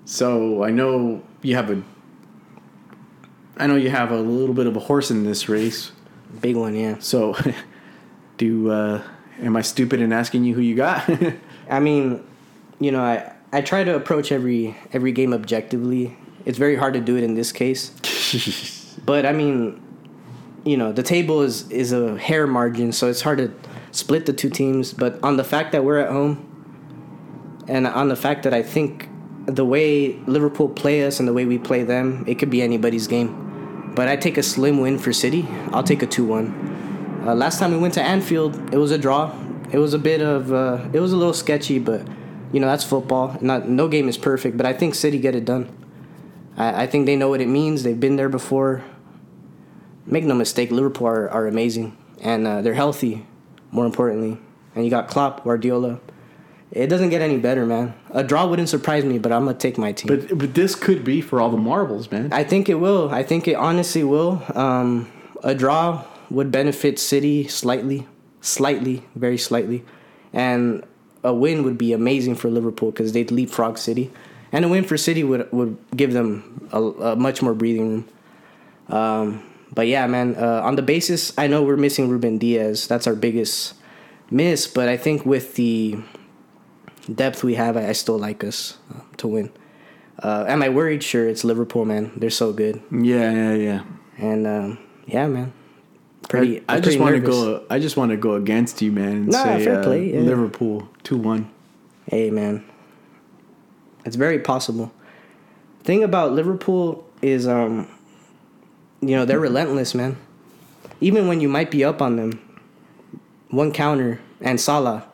so 0.06 0.64
I 0.64 0.69
know 0.69 1.23
you 1.41 1.56
have 1.56 1.69
a 1.72 1.81
I 3.57 3.67
know 3.67 3.75
you 3.75 3.89
have 3.89 4.11
a 4.11 4.19
little 4.19 4.55
bit 4.55 4.67
of 4.67 4.75
a 4.75 4.80
horse 4.80 5.11
in 5.11 5.23
this 5.23 5.47
race. 5.47 5.91
Big 6.41 6.55
one, 6.55 6.75
yeah. 6.75 6.97
So, 6.99 7.38
do 8.38 8.71
uh, 8.71 9.03
am 9.41 9.55
I 9.55 9.61
stupid 9.61 10.01
in 10.01 10.11
asking 10.11 10.43
you 10.43 10.55
who 10.55 10.61
you 10.61 10.75
got? 10.75 11.07
I 11.69 11.80
mean, 11.80 12.23
you 12.80 12.91
know, 12.91 13.01
I 13.01 13.34
I 13.51 13.61
try 13.61 13.84
to 13.84 13.95
approach 13.95 14.31
every 14.31 14.75
every 14.91 15.11
game 15.11 15.34
objectively. 15.34 16.17
It's 16.45 16.57
very 16.57 16.75
hard 16.75 16.93
to 16.95 16.99
do 16.99 17.15
it 17.15 17.23
in 17.23 17.35
this 17.35 17.51
case. 17.51 17.91
but 19.05 19.25
I 19.25 19.31
mean, 19.31 19.81
you 20.65 20.77
know, 20.77 20.91
the 20.91 21.03
table 21.03 21.41
is 21.41 21.69
is 21.69 21.91
a 21.91 22.17
hair 22.17 22.47
margin, 22.47 22.91
so 22.91 23.07
it's 23.07 23.21
hard 23.21 23.38
to 23.38 23.53
split 23.91 24.25
the 24.25 24.34
two 24.34 24.49
teams. 24.49 24.93
But 24.93 25.23
on 25.23 25.38
the 25.38 25.43
fact 25.43 25.71
that 25.73 25.84
we're 25.84 25.99
at 25.99 26.09
home, 26.09 26.49
and 27.67 27.85
on 27.85 28.07
the 28.07 28.15
fact 28.15 28.43
that 28.43 28.53
I 28.53 28.63
think 28.63 29.07
the 29.45 29.65
way 29.65 30.13
Liverpool 30.25 30.69
play 30.69 31.05
us 31.05 31.19
and 31.19 31.27
the 31.27 31.34
way 31.34 31.45
we 31.45 31.57
play 31.57 31.84
them, 31.84 32.23
it 32.27 32.35
could 32.35 32.49
be 32.49 32.61
anybody's 32.61 33.07
game. 33.07 33.43
But 33.95 34.07
I 34.07 34.15
take 34.15 34.38
a 34.38 34.44
slim 34.44 34.80
win 34.80 34.98
for 34.98 35.14
City. 35.14 35.48
I'll 35.72 35.84
take 35.84 36.02
a 36.02 36.07
two-one. 36.07 37.24
Uh, 37.26 37.36
last 37.36 37.60
time 37.60 37.72
we 37.72 37.78
went 37.78 37.94
to 37.95 38.02
Anfield, 38.02 38.74
it 38.74 38.78
was 38.78 38.91
a 38.91 38.98
draw. 38.98 39.32
It 39.72 39.78
was 39.78 39.94
a 39.94 39.99
bit 39.99 40.22
of 40.22 40.52
uh, 40.52 40.90
it 40.94 40.99
was 40.99 41.14
a 41.14 41.18
little 41.18 41.34
sketchy, 41.34 41.80
but 41.80 42.06
you 42.52 42.60
know 42.60 42.68
that's 42.68 42.84
football. 42.84 43.38
Not 43.41 43.68
no 43.68 43.88
game 43.88 44.10
is 44.10 44.18
perfect, 44.18 44.57
but 44.57 44.65
I 44.65 44.74
think 44.74 44.94
City 44.95 45.18
get 45.20 45.36
it 45.36 45.45
done. 45.45 45.70
I, 46.57 46.84
I 46.84 46.88
think 46.88 47.06
they 47.06 47.15
know 47.15 47.30
what 47.30 47.41
it 47.41 47.48
means. 47.48 47.84
They've 47.84 47.99
been 47.99 48.18
there 48.18 48.30
before. 48.30 48.84
Make 50.06 50.26
no 50.26 50.36
mistake, 50.36 50.70
Liverpool 50.70 51.07
are, 51.07 51.30
are 51.30 51.48
amazing 51.48 51.98
and 52.24 52.48
uh, 52.48 52.61
they're 52.61 52.74
healthy. 52.74 53.26
More 53.72 53.86
importantly, 53.86 54.38
and 54.76 54.86
you 54.86 54.91
got 54.91 55.07
Klopp, 55.07 55.44
Guardiola. 55.44 55.99
It 56.73 56.87
doesn't 56.87 57.09
get 57.09 57.21
any 57.21 57.37
better, 57.37 57.67
man. 57.67 57.93
A 58.09 58.23
draw 58.23 58.47
wouldn't 58.47 58.67
surprise 58.67 59.05
me, 59.05 59.19
but 59.19 59.31
I'm 59.31 59.45
gonna 59.45 59.55
take 59.55 59.77
my 59.77 59.91
team. 59.91 60.07
but 60.07 60.35
but 60.35 60.55
this 60.55 60.73
could 60.73 61.03
be 61.03 61.21
for 61.21 61.39
all 61.39 61.51
the 61.51 61.57
marbles, 61.57 62.11
man. 62.11 62.33
I 62.33 62.43
think 62.43 62.67
it 62.67 62.75
will. 62.75 63.11
I 63.11 63.21
think 63.21 63.47
it 63.47 63.53
honestly 63.53 64.03
will. 64.03 64.41
Um, 64.55 65.11
a 65.43 65.53
draw 65.53 66.03
would 66.31 66.51
benefit 66.51 66.97
City 66.97 67.47
slightly, 67.47 68.07
slightly, 68.41 69.03
very 69.13 69.37
slightly, 69.37 69.85
and 70.33 70.83
a 71.23 71.31
win 71.31 71.61
would 71.61 71.77
be 71.77 71.93
amazing 71.93 72.35
for 72.35 72.49
Liverpool 72.49 72.89
because 72.89 73.13
they'd 73.13 73.29
leapfrog 73.29 73.77
City, 73.77 74.11
and 74.51 74.65
a 74.65 74.67
win 74.67 74.83
for 74.83 74.97
City 74.97 75.23
would 75.23 75.51
would 75.51 75.77
give 75.95 76.13
them 76.13 76.67
a, 76.71 76.81
a 76.81 77.15
much 77.15 77.43
more 77.43 77.53
breathing 77.53 77.89
room. 77.89 78.09
Um, 78.89 79.43
but 79.71 79.85
yeah, 79.85 80.07
man. 80.07 80.35
Uh, 80.35 80.61
on 80.63 80.75
the 80.75 80.81
basis, 80.81 81.37
I 81.37 81.45
know 81.45 81.61
we're 81.61 81.77
missing 81.77 82.09
Ruben 82.09 82.39
Dias. 82.39 82.87
That's 82.87 83.05
our 83.05 83.15
biggest 83.15 83.75
miss. 84.31 84.65
But 84.65 84.89
I 84.89 84.97
think 84.97 85.23
with 85.23 85.53
the 85.53 85.99
depth 87.11 87.43
we 87.43 87.55
have, 87.55 87.77
I, 87.77 87.89
I 87.89 87.91
still 87.93 88.17
like 88.17 88.43
us 88.43 88.77
uh, 88.93 89.01
to 89.17 89.27
win. 89.27 89.51
Uh, 90.19 90.45
am 90.47 90.61
I 90.61 90.69
worried? 90.69 91.03
Sure, 91.03 91.27
it's 91.27 91.43
Liverpool, 91.43 91.85
man. 91.85 92.11
They're 92.15 92.30
so 92.30 92.53
good, 92.53 92.81
yeah, 92.91 93.31
yeah, 93.31 93.53
yeah. 93.53 93.84
and 94.17 94.45
um, 94.47 94.80
yeah, 95.07 95.27
man. 95.27 95.53
Pretty. 96.30 96.59
I, 96.69 96.75
I 96.75 96.80
just 96.80 96.99
want 96.99 97.15
to 97.15 97.21
go. 97.21 97.65
I 97.69 97.80
just 97.80 97.97
want 97.97 98.11
to 98.11 98.17
go 98.17 98.35
against 98.35 98.81
you, 98.81 98.91
man. 98.91 99.07
And 99.07 99.27
Nah, 99.27 99.43
say 99.43 99.65
fair 99.65 99.80
uh, 99.80 99.84
play, 99.84 100.13
yeah. 100.13 100.21
Liverpool 100.21 100.88
two 101.03 101.17
one. 101.17 101.51
Hey, 102.05 102.30
man. 102.30 102.63
It's 104.05 104.15
very 104.15 104.39
possible. 104.39 104.91
Thing 105.84 106.03
about 106.03 106.34
Liverpool 106.34 107.05
is, 107.21 107.47
um, 107.47 107.89
you 109.01 109.15
know, 109.15 109.25
they're 109.25 109.39
relentless, 109.39 109.95
man. 109.95 110.17
Even 111.01 111.27
when 111.27 111.41
you 111.41 111.49
might 111.49 111.71
be 111.71 111.84
up 111.84 112.01
on 112.01 112.15
them, 112.17 112.39
one 113.49 113.71
counter 113.71 114.21
and 114.41 114.59
Salah. 114.59 115.07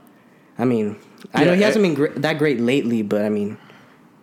I 0.57 0.65
mean, 0.65 0.99
I 1.33 1.43
know 1.45 1.53
he 1.55 1.61
hasn't 1.61 1.83
I- 1.83 1.87
been 1.87 1.95
gr- 1.95 2.19
that 2.19 2.37
great 2.37 2.59
lately, 2.59 3.01
but 3.01 3.21
I 3.23 3.29
mean, 3.29 3.57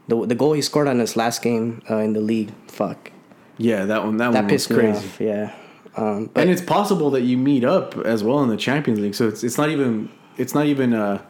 the 0.09 0.27
the 0.27 0.35
goal 0.35 0.53
he 0.55 0.63
scored 0.63 0.89
on 0.89 0.99
his 0.99 1.17
last 1.17 1.43
game 1.43 1.83
uh, 1.91 1.97
in 1.99 2.13
the 2.13 2.21
league, 2.21 2.51
fuck, 2.69 3.11
Yeah, 3.59 3.85
that 3.87 4.05
one. 4.05 4.17
That, 4.19 4.33
that 4.33 4.43
one 4.43 4.45
was 4.45 4.53
pissed 4.53 4.71
me 4.71 4.77
crazy. 4.77 4.99
off. 4.99 5.21
Yeah, 5.21 5.55
um, 5.97 6.31
but 6.33 6.43
and 6.43 6.51
it's 6.51 6.63
possible 6.63 7.11
that 7.11 7.23
you 7.23 7.37
meet 7.37 7.65
up 7.65 7.97
as 7.99 8.23
well 8.25 8.43
in 8.43 8.49
the 8.49 8.57
Champions 8.57 9.01
League. 9.01 9.15
So 9.15 9.29
it's 9.29 9.43
it's 9.45 9.59
not 9.59 9.71
even 9.71 10.11
it's 10.37 10.55
not 10.55 10.67
even 10.67 10.95
uh 10.95 11.23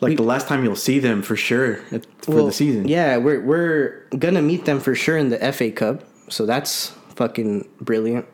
like 0.00 0.10
We- 0.10 0.16
the 0.16 0.22
last 0.24 0.46
time 0.48 0.62
you'll 0.64 0.76
see 0.76 0.98
them 0.98 1.22
for 1.22 1.36
sure 1.36 1.80
at- 1.92 2.06
for 2.22 2.34
Well, 2.34 2.46
the 2.46 2.52
season. 2.52 2.86
Yeah, 2.88 3.16
we're 3.18 3.40
we're 3.40 4.02
gonna 4.18 4.42
meet 4.42 4.64
them 4.64 4.80
for 4.80 4.94
sure 4.94 5.16
in 5.16 5.30
the 5.30 5.38
FA 5.52 5.70
Cup, 5.70 6.04
so 6.28 6.44
that's 6.46 6.92
fucking 7.14 7.66
brilliant. 7.80 8.26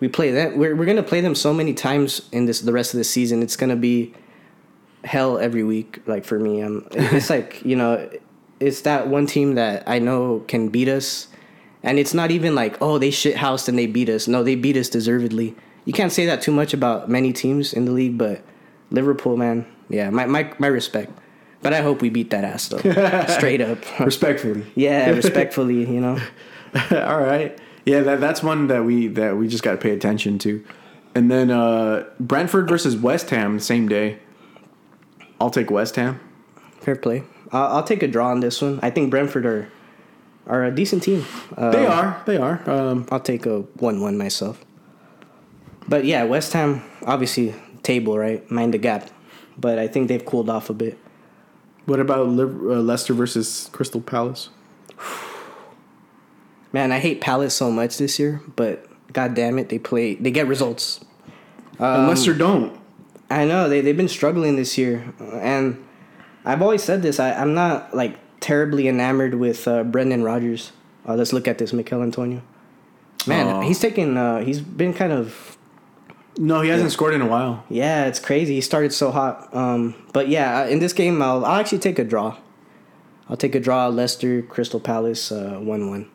We 0.00 0.06
play 0.08 0.30
that. 0.32 0.56
We're 0.56 0.76
we're 0.76 0.86
gonna 0.86 1.02
play 1.02 1.20
them 1.20 1.34
so 1.34 1.52
many 1.52 1.74
times 1.74 2.28
in 2.30 2.46
this 2.46 2.60
the 2.60 2.72
rest 2.72 2.94
of 2.94 2.98
the 2.98 3.04
season. 3.04 3.42
It's 3.42 3.56
gonna 3.56 3.74
be 3.76 4.14
hell 5.08 5.38
every 5.38 5.64
week. 5.64 6.00
Like 6.06 6.24
for 6.24 6.38
me, 6.38 6.62
um, 6.62 6.86
it's 6.92 7.30
like 7.30 7.64
you 7.64 7.74
know, 7.74 8.08
it's 8.60 8.82
that 8.82 9.08
one 9.08 9.26
team 9.26 9.54
that 9.54 9.84
I 9.86 9.98
know 9.98 10.44
can 10.46 10.68
beat 10.68 10.88
us, 10.88 11.28
and 11.82 11.98
it's 11.98 12.14
not 12.14 12.30
even 12.30 12.54
like 12.54 12.80
oh 12.80 12.98
they 12.98 13.10
shit 13.10 13.36
housed 13.36 13.68
and 13.68 13.78
they 13.78 13.86
beat 13.86 14.08
us. 14.08 14.28
No, 14.28 14.42
they 14.42 14.54
beat 14.54 14.76
us 14.76 14.88
deservedly. 14.88 15.56
You 15.84 15.92
can't 15.92 16.12
say 16.12 16.26
that 16.26 16.42
too 16.42 16.52
much 16.52 16.74
about 16.74 17.08
many 17.08 17.32
teams 17.32 17.72
in 17.72 17.86
the 17.86 17.92
league, 17.92 18.18
but 18.18 18.42
Liverpool, 18.90 19.36
man, 19.36 19.66
yeah, 19.88 20.10
my 20.10 20.26
my 20.26 20.52
my 20.58 20.68
respect. 20.68 21.10
But 21.60 21.72
I 21.72 21.80
hope 21.80 22.02
we 22.02 22.10
beat 22.10 22.30
that 22.30 22.44
ass 22.44 22.68
though, 22.68 22.78
straight 23.28 23.60
up. 23.60 23.78
Respectfully. 23.98 24.64
Yeah, 24.76 25.10
respectfully, 25.22 25.80
you 25.80 26.00
know. 26.00 26.18
All 26.92 27.20
right. 27.20 27.58
Yeah, 27.84 28.00
that 28.02 28.20
that's 28.20 28.42
one 28.42 28.68
that 28.68 28.84
we 28.84 29.08
that 29.08 29.36
we 29.36 29.48
just 29.48 29.64
got 29.64 29.72
to 29.72 29.78
pay 29.78 29.90
attention 29.90 30.38
to. 30.40 30.64
And 31.14 31.30
then 31.30 31.50
uh 31.50 32.04
Brentford 32.20 32.68
versus 32.68 32.96
West 32.96 33.30
Ham 33.30 33.58
same 33.58 33.88
day. 33.88 34.18
I'll 35.40 35.50
take 35.50 35.70
West 35.70 35.96
Ham. 35.96 36.20
Fair 36.80 36.96
play. 36.96 37.22
I'll, 37.52 37.76
I'll 37.78 37.82
take 37.82 38.02
a 38.02 38.08
draw 38.08 38.28
on 38.30 38.40
this 38.40 38.60
one. 38.60 38.78
I 38.82 38.90
think 38.90 39.10
Brentford 39.10 39.46
are 39.46 39.68
are 40.46 40.64
a 40.64 40.70
decent 40.70 41.02
team. 41.02 41.24
Uh, 41.56 41.70
They 41.70 41.86
are. 41.86 42.22
They 42.26 42.36
are. 42.38 42.62
Um 42.68 43.06
I'll 43.10 43.20
take 43.20 43.46
a 43.46 43.60
one-one 43.78 44.16
myself. 44.16 44.64
But 45.88 46.04
yeah, 46.04 46.24
West 46.24 46.52
Ham 46.52 46.82
obviously 47.06 47.54
table 47.82 48.18
right, 48.18 48.48
mind 48.50 48.74
the 48.74 48.78
gap. 48.78 49.10
But 49.58 49.78
I 49.78 49.88
think 49.88 50.08
they've 50.08 50.24
cooled 50.24 50.48
off 50.50 50.70
a 50.70 50.74
bit. 50.74 50.98
what 51.86 52.00
about 52.00 52.26
uh, 52.28 52.80
Leicester 52.82 53.14
versus 53.14 53.68
Crystal 53.72 54.00
Palace? 54.00 54.50
Man, 56.72 56.92
I 56.92 56.98
hate 56.98 57.20
Palace 57.20 57.54
so 57.54 57.70
much 57.70 57.96
this 57.96 58.18
year, 58.18 58.42
but 58.56 58.84
god 59.12 59.34
damn 59.34 59.58
it, 59.58 59.68
they 59.70 59.78
play 59.78 60.14
they 60.14 60.30
get 60.30 60.46
results. 60.46 61.00
and 61.78 62.06
Leicester 62.08 62.34
don't. 62.34 62.77
I 63.30 63.44
know 63.44 63.68
they 63.68 63.80
they've 63.80 63.96
been 63.96 64.08
struggling 64.08 64.56
this 64.56 64.78
year, 64.78 65.12
and 65.20 65.84
I've 66.44 66.62
always 66.62 66.82
said 66.82 67.02
this. 67.02 67.20
I 67.20 67.32
I'm 67.34 67.54
not 67.54 67.94
like 67.94 68.16
terribly 68.40 68.88
enamored 68.88 69.34
with 69.34 69.66
uh, 69.68 69.82
Brendan 69.84 70.22
Rodgers. 70.22 70.72
Uh, 71.06 71.14
let's 71.14 71.32
look 71.32 71.46
at 71.48 71.58
this, 71.58 71.72
Michail 71.72 72.02
Antonio. 72.02 72.42
Man, 73.26 73.62
he's 73.62 73.80
taken. 73.80 74.16
Uh, 74.16 74.40
he's 74.40 74.60
been 74.60 74.94
kind 74.94 75.12
of 75.12 75.58
No, 76.38 76.60
he 76.62 76.70
hasn't 76.70 76.92
scored 76.92 77.14
in 77.14 77.20
a 77.20 77.26
while. 77.26 77.64
yeah. 77.68 78.06
It's 78.06 78.20
crazy. 78.20 78.54
He 78.54 78.60
started 78.62 78.92
so 78.92 79.10
hot. 79.10 79.52
Um, 79.54 79.94
but 80.12 80.28
yeah, 80.28 80.64
in 80.66 80.78
this 80.78 80.92
game, 80.94 81.20
I'll 81.20 81.44
I'll 81.44 81.60
actually 81.60 81.80
take 81.80 81.98
a 81.98 82.04
draw. 82.04 82.36
I'll 83.28 83.36
take 83.36 83.54
a 83.54 83.60
draw. 83.60 83.88
Leicester, 83.88 84.40
Crystal 84.40 84.80
Palace, 84.80 85.30
uh, 85.30 85.58
one 85.60 85.90
one. 85.90 86.08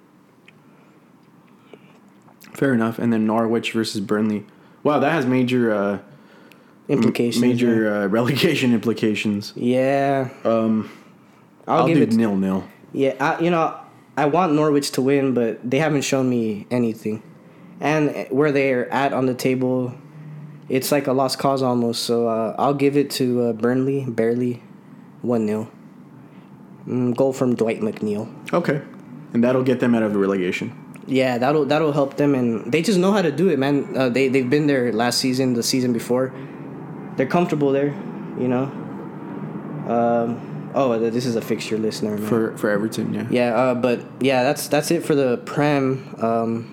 Fair 2.54 2.74
enough. 2.74 2.98
And 3.00 3.12
then 3.12 3.26
Norwich 3.28 3.72
versus 3.74 4.02
Burnley. 4.02 4.46
Wow, 4.84 5.00
that 5.00 5.12
has 5.12 5.26
major 5.26 5.72
uh 5.74 6.00
Implications. 6.94 7.42
major 7.42 7.94
uh, 7.94 8.08
relegation 8.20 8.74
implications. 8.74 9.54
Yeah. 9.56 10.30
Um, 10.44 10.90
I'll, 11.68 11.82
I'll, 11.82 11.88
give 11.88 11.98
do 11.98 12.04
it. 12.04 12.14
nil 12.14 12.36
nil. 12.36 12.64
Yeah, 12.92 13.16
I, 13.20 13.42
you 13.42 13.50
know, 13.50 13.80
I 14.16 14.26
want 14.26 14.54
Norwich 14.54 14.92
to 14.92 15.02
win, 15.02 15.34
but 15.34 15.70
they 15.70 15.80
haven't 15.80 16.04
shown 16.04 16.30
me 16.30 16.68
anything. 16.70 17.24
And 17.80 18.28
where 18.30 18.52
they're 18.52 18.92
at 18.94 19.14
on 19.14 19.26
the 19.26 19.34
table, 19.34 19.94
it's 20.70 20.92
like 20.92 21.08
a 21.08 21.14
lost 21.14 21.40
cause 21.40 21.62
almost. 21.62 22.04
So 22.04 22.28
uh, 22.28 22.56
I'll 22.58 22.74
give 22.74 22.96
it 22.96 23.10
to 23.12 23.42
uh, 23.42 23.54
Burnley, 23.54 24.06
barely 24.06 24.62
1 25.22 25.48
0. 25.48 25.72
Mm, 26.88 27.16
goal 27.16 27.34
from 27.34 27.56
Dwight 27.56 27.82
McNeil. 27.82 28.30
Okay. 28.54 28.82
And 29.34 29.44
that'll 29.44 29.64
get 29.64 29.80
them 29.80 29.96
out 29.96 30.04
of 30.04 30.14
the 30.14 30.20
relegation. 30.20 30.80
Yeah, 31.06 31.38
that'll 31.38 31.66
that'll 31.66 31.92
help 31.92 32.16
them, 32.16 32.34
and 32.34 32.72
they 32.72 32.82
just 32.82 32.98
know 32.98 33.12
how 33.12 33.22
to 33.22 33.32
do 33.32 33.50
it, 33.50 33.60
man. 33.60 33.98
Uh, 33.98 34.08
they 34.08 34.30
they've 34.30 34.50
been 34.50 34.68
there 34.68 34.94
last 34.94 35.20
season, 35.20 35.54
the 35.54 35.64
season 35.64 35.92
before. 35.92 36.34
They're 37.16 37.28
comfortable 37.28 37.72
there, 37.72 37.94
you 38.40 38.48
know. 38.48 38.64
Um, 39.88 40.72
oh, 40.74 40.98
this 40.98 41.26
is 41.26 41.36
a 41.36 41.42
fixture 41.42 41.78
list, 41.78 42.04
never 42.04 42.18
mind. 42.18 42.28
For 42.30 42.58
for 42.58 42.70
Everton, 42.70 43.14
yeah. 43.14 43.28
Yeah, 43.30 43.56
uh, 43.56 43.76
but 43.76 44.02
yeah, 44.20 44.44
that's 44.44 44.68
that's 44.68 44.92
it 44.92 45.04
for 45.06 45.14
the 45.16 45.38
Prem. 45.46 46.16
Um, 46.20 46.70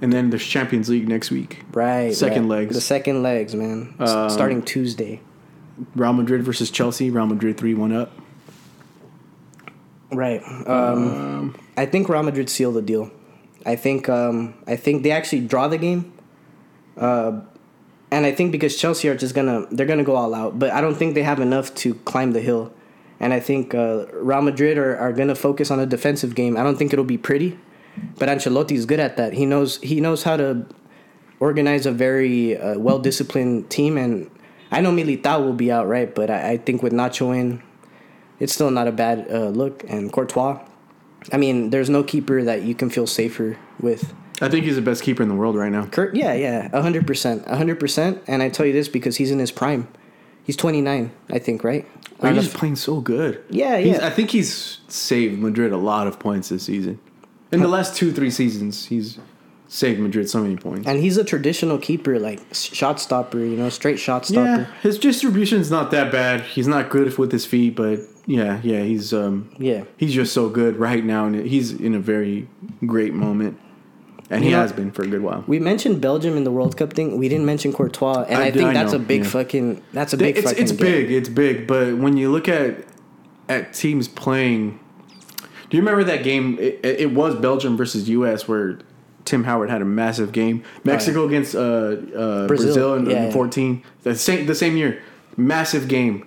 And 0.00 0.12
then 0.12 0.30
there's 0.30 0.44
Champions 0.44 0.88
League 0.88 1.08
next 1.08 1.30
week. 1.30 1.62
right, 1.72 2.12
Second 2.14 2.48
right. 2.48 2.58
legs. 2.60 2.74
The 2.74 2.80
second 2.80 3.22
legs, 3.22 3.54
man. 3.54 3.94
Um, 3.98 4.28
starting 4.30 4.62
Tuesday. 4.62 5.20
Real 5.96 6.12
Madrid 6.12 6.42
versus 6.42 6.70
Chelsea. 6.70 7.10
Real 7.10 7.26
Madrid 7.26 7.56
three 7.56 7.74
one 7.74 7.92
up. 7.92 8.12
Right. 10.12 10.42
Um, 10.66 11.56
I 11.76 11.86
think 11.86 12.08
Real 12.08 12.22
Madrid 12.22 12.48
seal 12.48 12.70
the 12.72 12.82
deal. 12.82 13.10
I 13.66 13.76
think 13.76 14.08
um, 14.08 14.54
I 14.66 14.76
think 14.76 15.02
they 15.02 15.10
actually 15.10 15.40
draw 15.46 15.68
the 15.68 15.78
game. 15.78 16.12
Uh, 16.96 17.40
and 18.10 18.26
I 18.26 18.32
think 18.32 18.52
because 18.52 18.76
Chelsea 18.76 19.08
are 19.08 19.16
just 19.16 19.34
gonna 19.34 19.66
they're 19.70 19.86
gonna 19.86 20.04
go 20.04 20.16
all 20.16 20.34
out, 20.34 20.58
but 20.58 20.70
I 20.70 20.80
don't 20.80 20.94
think 20.94 21.14
they 21.14 21.22
have 21.22 21.40
enough 21.40 21.74
to 21.76 21.94
climb 21.94 22.32
the 22.32 22.40
hill. 22.40 22.72
And 23.20 23.32
I 23.32 23.40
think 23.40 23.74
uh, 23.74 24.06
Real 24.12 24.42
Madrid 24.42 24.76
are, 24.76 24.96
are 24.96 25.12
gonna 25.12 25.34
focus 25.34 25.70
on 25.70 25.80
a 25.80 25.86
defensive 25.86 26.34
game. 26.34 26.56
I 26.56 26.62
don't 26.62 26.76
think 26.76 26.92
it'll 26.92 27.04
be 27.04 27.18
pretty, 27.18 27.58
but 28.18 28.28
Ancelotti's 28.28 28.86
good 28.86 29.00
at 29.00 29.16
that. 29.16 29.32
He 29.34 29.46
knows 29.46 29.78
he 29.78 30.00
knows 30.00 30.24
how 30.24 30.36
to 30.36 30.66
organize 31.40 31.86
a 31.86 31.92
very 31.92 32.56
uh, 32.56 32.78
well 32.78 32.98
disciplined 32.98 33.70
team, 33.70 33.96
and 33.96 34.30
I 34.70 34.80
know 34.80 34.92
Militao 34.92 35.44
will 35.44 35.52
be 35.52 35.70
out 35.70 35.88
right, 35.88 36.12
but 36.14 36.30
I, 36.30 36.52
I 36.52 36.56
think 36.58 36.82
with 36.82 36.92
Nacho 36.92 37.36
in, 37.36 37.62
it's 38.40 38.52
still 38.52 38.70
not 38.70 38.88
a 38.88 38.92
bad 38.92 39.26
uh, 39.30 39.48
look. 39.48 39.84
And 39.88 40.12
Courtois, 40.12 40.60
I 41.32 41.36
mean, 41.36 41.70
there's 41.70 41.90
no 41.90 42.02
keeper 42.02 42.42
that 42.42 42.62
you 42.62 42.74
can 42.74 42.90
feel 42.90 43.06
safer 43.06 43.56
with. 43.80 44.14
I 44.44 44.48
think 44.50 44.64
he's 44.64 44.76
the 44.76 44.82
best 44.82 45.02
keeper 45.02 45.22
in 45.22 45.28
the 45.28 45.34
world 45.34 45.56
right 45.56 45.72
now. 45.72 45.86
Kurt, 45.86 46.14
yeah, 46.14 46.32
yeah, 46.34 46.68
hundred 46.80 47.06
percent, 47.06 47.46
hundred 47.48 47.80
percent. 47.80 48.22
And 48.26 48.42
I 48.42 48.48
tell 48.48 48.66
you 48.66 48.72
this 48.72 48.88
because 48.88 49.16
he's 49.16 49.30
in 49.30 49.38
his 49.38 49.50
prime. 49.50 49.88
He's 50.44 50.56
29, 50.56 51.10
I 51.30 51.38
think, 51.38 51.64
right? 51.64 51.86
I 52.20 52.32
He's 52.32 52.46
if- 52.48 52.54
playing 52.54 52.76
so 52.76 53.00
good. 53.00 53.42
Yeah, 53.48 53.78
He's- 53.78 53.98
yeah. 53.98 54.06
I 54.06 54.10
think 54.10 54.30
he's 54.30 54.78
saved 54.88 55.38
Madrid 55.40 55.72
a 55.72 55.78
lot 55.78 56.06
of 56.06 56.18
points 56.18 56.50
this 56.50 56.64
season. 56.64 56.98
In 57.50 57.60
the 57.60 57.68
last 57.68 57.96
two, 57.96 58.12
three 58.12 58.30
seasons, 58.30 58.86
he's 58.86 59.18
saved 59.68 59.98
Madrid 60.00 60.28
so 60.28 60.42
many 60.42 60.56
points. 60.56 60.86
and 60.86 61.00
he's 61.00 61.16
a 61.16 61.24
traditional 61.24 61.78
keeper, 61.78 62.18
like 62.18 62.40
shot 62.52 63.00
stopper, 63.00 63.38
you 63.38 63.56
know, 63.56 63.68
straight 63.70 63.98
shot 63.98 64.28
Yeah, 64.30 64.64
stopper. 64.64 64.72
his 64.82 64.98
distribution's 64.98 65.70
not 65.70 65.90
that 65.92 66.12
bad. 66.12 66.42
He's 66.42 66.68
not 66.68 66.90
good 66.90 67.16
with 67.16 67.32
his 67.32 67.46
feet, 67.46 67.74
but 67.74 68.00
yeah, 68.26 68.60
yeah, 68.62 68.82
he's 68.82 69.12
um, 69.14 69.48
Yeah. 69.58 69.84
he's 69.96 70.12
just 70.12 70.32
so 70.34 70.48
good 70.50 70.76
right 70.76 71.04
now, 71.04 71.24
and 71.26 71.34
he's 71.46 71.72
in 71.72 71.94
a 71.94 72.00
very 72.00 72.48
great 72.86 73.14
moment, 73.14 73.58
and 74.30 74.44
he 74.44 74.50
know- 74.50 74.58
has 74.58 74.72
been 74.72 74.90
for 74.90 75.02
a 75.02 75.06
good 75.06 75.22
while. 75.22 75.44
We 75.46 75.58
mentioned 75.58 76.00
Belgium 76.00 76.36
in 76.36 76.44
the 76.44 76.50
World 76.50 76.76
Cup 76.76 76.92
thing. 76.92 77.18
We 77.18 77.28
didn't 77.28 77.46
mention 77.46 77.72
Courtois, 77.72 78.24
and 78.28 78.38
I 78.38 78.46
I, 78.46 78.50
think 78.50 78.70
I 78.70 78.72
that's 78.74 78.92
know, 78.92 78.98
a 78.98 79.02
big 79.02 79.24
yeah. 79.24 79.30
fucking. 79.30 79.82
That's 79.92 80.12
a 80.12 80.16
big. 80.16 80.36
it's 80.36 80.46
fucking 80.46 80.62
it's 80.62 80.72
game. 80.72 80.78
big, 80.80 81.10
it's 81.12 81.28
big, 81.28 81.66
but 81.66 81.96
when 81.96 82.16
you 82.16 82.30
look 82.30 82.48
at 82.48 82.84
at 83.48 83.74
teams 83.74 84.08
playing, 84.08 84.78
do 85.70 85.76
you 85.76 85.82
remember 85.82 86.04
that 86.04 86.22
game? 86.22 86.58
It, 86.58 86.80
it 86.84 87.12
was 87.12 87.34
Belgium 87.36 87.76
versus 87.76 88.08
U.S. 88.08 88.48
where 88.48 88.78
Tim 89.24 89.44
Howard 89.44 89.70
had 89.70 89.82
a 89.82 89.86
massive 89.86 90.32
game. 90.32 90.62
Mexico 90.84 91.26
against 91.26 91.54
uh, 91.54 91.58
uh, 91.58 92.46
Brazil, 92.46 92.46
Brazil, 92.46 92.94
in, 92.94 93.06
yeah, 93.06 93.16
in 93.16 93.22
yeah. 93.24 93.30
fourteen, 93.30 93.82
the 94.02 94.14
same 94.14 94.46
the 94.46 94.54
same 94.54 94.76
year, 94.76 95.02
massive 95.36 95.88
game. 95.88 96.26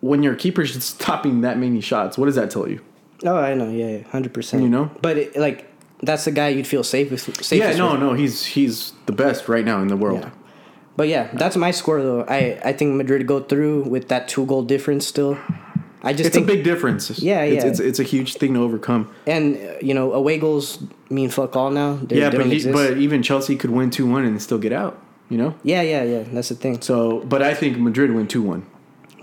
When 0.00 0.22
your 0.24 0.34
keeper's 0.34 0.82
stopping 0.84 1.42
that 1.42 1.58
many 1.58 1.80
shots, 1.80 2.18
what 2.18 2.26
does 2.26 2.34
that 2.34 2.50
tell 2.50 2.68
you? 2.68 2.80
Oh, 3.24 3.36
I 3.36 3.54
know. 3.54 3.70
Yeah, 3.70 3.98
yeah, 3.98 4.02
hundred 4.08 4.34
percent. 4.34 4.62
You 4.62 4.68
know? 4.68 4.90
but 5.00 5.16
it, 5.16 5.36
like 5.36 5.71
that's 6.02 6.24
the 6.24 6.30
guy 6.32 6.48
you'd 6.48 6.66
feel 6.66 6.84
safe 6.84 7.10
with. 7.10 7.20
Safest 7.22 7.52
yeah, 7.52 7.76
no, 7.76 7.92
with. 7.92 8.00
no, 8.00 8.12
he's 8.14 8.44
he's 8.44 8.92
the 9.06 9.12
best 9.12 9.48
right 9.48 9.64
now 9.64 9.80
in 9.80 9.88
the 9.88 9.96
world. 9.96 10.20
Yeah. 10.22 10.30
But 10.96 11.08
yeah, 11.08 11.30
that's 11.34 11.56
my 11.56 11.70
score 11.70 12.02
though. 12.02 12.24
I 12.28 12.60
I 12.64 12.72
think 12.72 12.94
Madrid 12.96 13.26
go 13.26 13.40
through 13.40 13.84
with 13.84 14.08
that 14.08 14.28
two 14.28 14.44
goal 14.46 14.62
difference 14.62 15.06
still. 15.06 15.38
I 16.04 16.12
just 16.12 16.26
It's 16.26 16.36
a 16.36 16.40
big 16.40 16.64
difference. 16.64 17.10
Yeah, 17.22 17.42
It's, 17.42 17.64
yeah. 17.64 17.70
it's 17.70 17.80
it's 17.80 18.00
a 18.00 18.02
huge 18.02 18.34
thing 18.34 18.54
to 18.54 18.60
overcome. 18.62 19.08
and 19.26 19.56
uh, 19.56 19.74
you 19.80 19.94
know 19.94 20.12
away 20.12 20.36
goals 20.38 20.78
mean 21.10 21.30
fuck 21.30 21.54
all 21.56 21.70
now. 21.70 21.98
They, 22.02 22.18
yeah, 22.18 22.30
but 22.30 22.46
he, 22.46 22.70
but 22.72 22.98
even 22.98 23.22
Chelsea 23.22 23.54
could 23.56 23.70
win 23.70 23.90
two 23.90 24.06
one 24.10 24.24
and 24.24 24.42
still 24.42 24.58
get 24.58 24.72
out. 24.72 24.98
You 25.30 25.38
know. 25.38 25.54
yeah, 25.62 25.80
yeah, 25.80 26.02
yeah. 26.02 26.24
That's 26.30 26.48
the 26.50 26.56
thing. 26.56 26.82
So, 26.82 27.20
but 27.20 27.40
I 27.40 27.54
think 27.54 27.78
Madrid 27.78 28.12
win 28.12 28.26
two 28.26 28.42
one, 28.42 28.66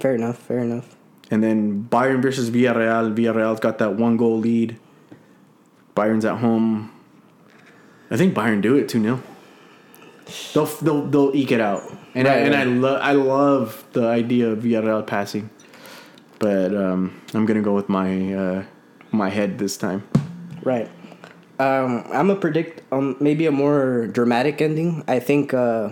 Fair 0.02 0.16
enough. 0.16 0.38
Fair 0.40 0.60
enough. 0.60 0.96
and 1.30 1.44
then 1.44 1.88
Bayern 1.92 2.20
versus 2.22 2.50
Villarreal. 2.50 3.14
Villarreal's 3.14 3.60
got 3.60 3.78
that 3.78 3.94
one 3.96 4.18
goal 4.18 4.40
lead. 4.40 4.80
Bayern's 5.96 6.26
at 6.26 6.38
home. 6.38 6.92
I 8.12 8.18
think 8.18 8.34
Bayern 8.34 8.62
do 8.62 8.76
it 8.76 8.90
two 8.90 9.02
0 9.02 9.22
They'll 10.54 10.66
they'll 10.66 11.08
they'll 11.08 11.36
eke 11.36 11.52
it 11.52 11.62
out, 11.62 11.84
and 12.14 12.28
I 12.28 12.36
and 12.36 12.54
right. 12.54 12.62
I 12.62 12.64
love 12.64 13.02
I 13.02 13.12
love 13.14 13.86
the 13.94 14.08
idea 14.08 14.50
of 14.50 14.60
Villarreal 14.60 15.06
passing, 15.06 15.50
but 16.38 16.76
um, 16.76 17.20
I'm 17.34 17.48
gonna 17.48 17.64
go 17.64 17.74
with 17.74 17.90
my 17.90 18.34
uh, 18.34 18.64
my 19.12 19.30
head 19.30 19.58
this 19.58 19.76
time. 19.76 20.08
Right. 20.64 20.90
Um, 21.58 22.06
I'm 22.14 22.28
gonna 22.28 22.36
predict 22.36 22.84
um, 22.94 23.18
maybe 23.20 23.48
a 23.48 23.52
more 23.52 24.06
dramatic 24.08 24.62
ending. 24.62 25.04
I 25.08 25.20
think 25.20 25.54
uh, 25.54 25.90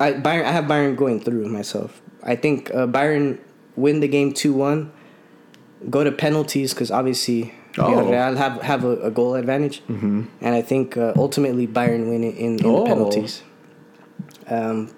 I 0.00 0.12
Bayern. 0.14 0.44
I 0.44 0.50
have 0.50 0.64
Bayern 0.64 0.96
going 0.96 1.20
through 1.20 1.46
myself. 1.46 2.02
I 2.24 2.34
think 2.34 2.74
uh, 2.74 2.86
Bayern 2.88 3.38
win 3.76 4.00
the 4.00 4.08
game 4.08 4.32
two 4.32 4.52
one. 4.52 4.92
Go 5.88 6.02
to 6.02 6.10
penalties 6.10 6.74
because 6.74 6.90
obviously 6.90 7.54
Oh. 7.78 7.84
Villarreal 7.84 8.36
have 8.36 8.62
have 8.62 8.84
a, 8.84 8.96
a 9.02 9.10
goal 9.10 9.34
advantage, 9.34 9.82
mm-hmm. 9.86 10.24
and 10.40 10.54
I 10.54 10.62
think 10.62 10.96
uh, 10.96 11.12
ultimately 11.16 11.66
Bayern 11.66 12.08
win 12.08 12.24
it 12.24 12.36
in, 12.36 12.58
in 12.58 12.66
Oh. 12.66 12.80
the 12.80 12.86
penalties. 12.86 13.42
Um, 14.48 14.92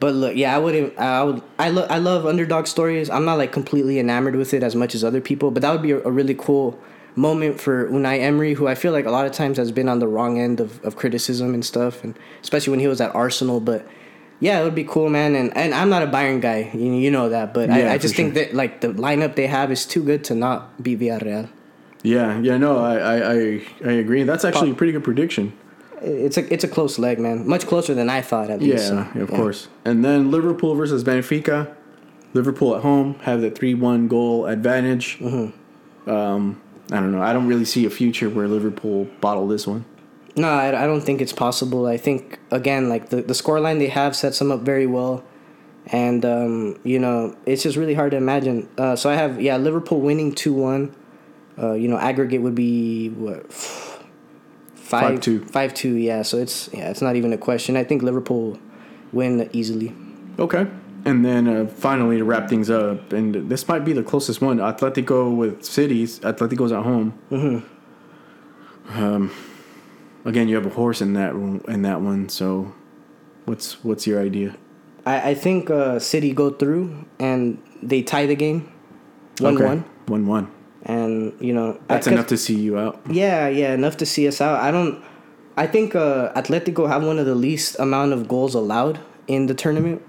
but 0.00 0.14
look, 0.14 0.36
yeah, 0.36 0.54
I 0.54 0.58
wouldn't. 0.58 0.98
I 0.98 1.22
would. 1.22 1.42
I 1.58 1.70
love. 1.70 1.90
I 1.90 1.98
love 1.98 2.26
underdog 2.26 2.66
stories. 2.66 3.08
I'm 3.08 3.24
not 3.24 3.38
like 3.38 3.52
completely 3.52 3.98
enamored 3.98 4.36
with 4.36 4.52
it 4.52 4.62
as 4.62 4.74
much 4.74 4.94
as 4.94 5.04
other 5.04 5.20
people, 5.20 5.50
but 5.50 5.62
that 5.62 5.70
would 5.72 5.82
be 5.82 5.92
a, 5.92 6.02
a 6.02 6.10
really 6.10 6.34
cool 6.34 6.78
moment 7.14 7.60
for 7.60 7.88
Unai 7.88 8.20
Emery, 8.20 8.54
who 8.54 8.66
I 8.66 8.74
feel 8.74 8.92
like 8.92 9.06
a 9.06 9.10
lot 9.10 9.26
of 9.26 9.32
times 9.32 9.58
has 9.58 9.70
been 9.70 9.88
on 9.88 9.98
the 9.98 10.08
wrong 10.08 10.38
end 10.38 10.60
of, 10.60 10.82
of 10.84 10.96
criticism 10.96 11.54
and 11.54 11.64
stuff, 11.64 12.02
and 12.04 12.18
especially 12.42 12.72
when 12.72 12.80
he 12.80 12.88
was 12.88 13.00
at 13.00 13.14
Arsenal. 13.14 13.60
But 13.60 13.86
yeah, 14.40 14.60
it 14.60 14.64
would 14.64 14.74
be 14.74 14.84
cool, 14.84 15.08
man. 15.08 15.34
And 15.36 15.56
and 15.56 15.72
I'm 15.72 15.88
not 15.88 16.02
a 16.02 16.06
Bayern 16.08 16.40
guy, 16.40 16.70
you, 16.74 16.92
you 16.92 17.10
know 17.10 17.28
that, 17.28 17.54
but 17.54 17.68
Yeah, 17.68 17.90
I, 17.90 17.92
I 17.94 17.98
just 17.98 18.14
think 18.16 18.34
that 18.34 18.54
like 18.54 18.80
the 18.80 18.88
lineup 18.88 19.36
they 19.36 19.46
have 19.46 19.70
is 19.70 19.86
too 19.86 20.02
good 20.02 20.24
to 20.24 20.34
not 20.34 20.82
be 20.82 20.96
Villarreal. 20.96 21.48
Yeah, 22.02 22.38
yeah, 22.40 22.56
no, 22.58 22.78
I 22.78 22.94
I 22.96 23.62
I, 23.84 23.92
agree. 23.92 24.24
That's 24.24 24.44
actually 24.44 24.70
a 24.70 24.74
pretty 24.74 24.92
good 24.92 25.04
prediction. 25.04 25.52
It's 26.00 26.36
a 26.36 26.52
it's 26.52 26.64
a 26.64 26.68
close 26.68 26.98
leg, 26.98 27.20
man. 27.20 27.46
Much 27.46 27.66
closer 27.66 27.94
than 27.94 28.10
I 28.10 28.22
thought, 28.22 28.50
at 28.50 28.60
Yeah, 28.60 28.74
least. 28.74 28.88
so, 28.88 29.06
of 29.20 29.30
course. 29.30 29.68
And 29.84 30.04
then 30.04 30.30
Liverpool 30.30 30.74
versus 30.74 31.04
Benfica. 31.04 31.74
Liverpool 32.34 32.74
at 32.74 32.82
home 32.82 33.14
have 33.20 33.40
the 33.40 33.50
three 33.50 33.74
one 33.74 34.08
goal 34.08 34.46
advantage. 34.46 35.18
Mm-hmm. 35.20 36.10
Um, 36.10 36.60
I 36.90 36.96
don't 36.96 37.12
know. 37.12 37.22
I 37.22 37.32
don't 37.32 37.46
really 37.46 37.64
see 37.64 37.84
a 37.86 37.90
future 37.90 38.28
where 38.28 38.48
Liverpool 38.48 39.06
bottle 39.20 39.46
this 39.46 39.66
one. 39.66 39.84
No, 40.34 40.48
I, 40.48 40.68
I 40.82 40.86
don't 40.86 41.02
think 41.02 41.20
it's 41.20 41.32
possible. 41.32 41.86
I 41.86 41.98
think 41.98 42.40
again, 42.50 42.88
like 42.88 43.10
the 43.10 43.22
the 43.22 43.34
scoreline 43.34 43.78
they 43.78 43.88
have 43.88 44.16
sets 44.16 44.38
them 44.40 44.50
up 44.50 44.62
very 44.62 44.86
well, 44.86 45.22
and 45.86 46.24
um, 46.24 46.80
you 46.82 46.98
know 46.98 47.36
it's 47.46 47.62
just 47.62 47.76
really 47.76 47.94
hard 47.94 48.10
to 48.10 48.16
imagine. 48.16 48.68
Uh, 48.76 48.96
so 48.96 49.08
I 49.08 49.14
have 49.14 49.40
yeah 49.40 49.56
Liverpool 49.56 50.00
winning 50.00 50.34
two 50.34 50.52
one. 50.52 50.96
Uh, 51.58 51.72
you 51.72 51.88
know 51.88 51.98
aggregate 51.98 52.40
would 52.40 52.54
be 52.54 53.10
what 53.10 53.52
five 54.74 55.20
5-2. 55.20 56.02
yeah. 56.02 56.22
So 56.22 56.38
it's 56.38 56.70
yeah 56.72 56.90
it's 56.90 57.02
not 57.02 57.16
even 57.16 57.32
a 57.32 57.38
question. 57.38 57.76
I 57.76 57.84
think 57.84 58.02
Liverpool 58.02 58.58
win 59.12 59.48
easily. 59.52 59.94
Okay. 60.38 60.66
And 61.04 61.24
then 61.24 61.48
uh, 61.48 61.66
finally 61.66 62.18
to 62.18 62.24
wrap 62.24 62.48
things 62.48 62.70
up, 62.70 63.12
and 63.12 63.50
this 63.50 63.66
might 63.66 63.84
be 63.84 63.92
the 63.92 64.04
closest 64.04 64.40
one. 64.40 64.58
Atletico 64.58 65.34
with 65.34 65.64
cities. 65.64 66.20
Atletico's 66.20 66.70
at 66.70 66.84
home. 66.84 67.18
Mm-hmm. 67.30 69.02
Um, 69.02 69.32
again, 70.24 70.46
you 70.46 70.54
have 70.54 70.66
a 70.66 70.70
horse 70.70 71.00
in 71.00 71.14
that 71.14 71.34
in 71.34 71.82
that 71.82 72.00
one. 72.00 72.28
So, 72.28 72.72
what's 73.46 73.82
what's 73.82 74.06
your 74.06 74.20
idea? 74.20 74.56
I, 75.04 75.30
I 75.30 75.34
think 75.34 75.70
uh, 75.70 75.98
City 75.98 76.32
go 76.32 76.50
through 76.50 77.04
and 77.18 77.60
they 77.82 78.02
tie 78.02 78.26
the 78.26 78.36
game 78.36 78.70
one 79.40 79.58
one, 79.58 79.84
One 80.06 80.26
one. 80.26 80.50
And 80.84 81.32
you 81.40 81.52
know 81.54 81.78
That's 81.88 82.06
I- 82.08 82.12
enough 82.12 82.26
to 82.28 82.36
see 82.36 82.54
you 82.56 82.78
out. 82.78 83.00
Yeah, 83.10 83.48
yeah, 83.48 83.72
enough 83.74 83.96
to 83.98 84.06
see 84.06 84.26
us 84.28 84.40
out. 84.40 84.60
I 84.60 84.70
don't. 84.70 85.02
I 85.56 85.66
think 85.66 85.94
uh, 85.94 86.32
Atletico 86.34 86.88
have 86.88 87.04
one 87.04 87.18
of 87.18 87.26
the 87.26 87.34
least 87.34 87.78
amount 87.78 88.12
of 88.14 88.26
goals 88.26 88.54
allowed 88.54 88.98
in 89.28 89.46
the 89.46 89.54
tournament, 89.54 90.00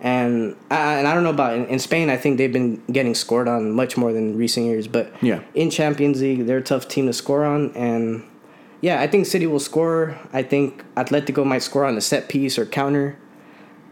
and 0.00 0.56
I, 0.70 0.94
and 0.94 1.06
I 1.08 1.14
don't 1.14 1.24
know 1.24 1.30
about 1.30 1.54
in, 1.54 1.66
in 1.66 1.78
Spain. 1.78 2.10
I 2.10 2.16
think 2.16 2.38
they've 2.38 2.52
been 2.52 2.82
getting 2.90 3.14
scored 3.14 3.48
on 3.48 3.72
much 3.72 3.96
more 3.96 4.12
than 4.12 4.36
recent 4.36 4.66
years. 4.66 4.86
But 4.88 5.12
Yeah. 5.20 5.40
in 5.54 5.70
Champions 5.70 6.20
League, 6.20 6.46
they're 6.46 6.58
a 6.58 6.62
tough 6.62 6.88
team 6.88 7.06
to 7.06 7.12
score 7.12 7.44
on, 7.44 7.72
and 7.74 8.22
yeah, 8.80 9.00
I 9.00 9.06
think 9.06 9.26
City 9.26 9.46
will 9.46 9.60
score. 9.60 10.16
I 10.32 10.42
think 10.42 10.84
Atletico 10.96 11.44
might 11.46 11.62
score 11.62 11.84
on 11.84 11.96
a 11.96 12.00
set 12.00 12.28
piece 12.28 12.58
or 12.58 12.64
counter, 12.66 13.16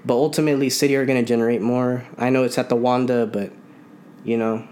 but 0.05 0.14
ultimately 0.14 0.70
City 0.70 0.97
are 0.97 1.05
going 1.06 1.18
to 1.22 1.27
generate 1.27 1.60
more. 1.62 2.05
I 2.16 2.31
know 2.31 2.44
it's 2.44 2.59
at 2.59 2.68
the 2.68 2.77
Wanda, 2.77 3.27
but 3.27 3.52
you 4.24 4.36
know, 4.36 4.66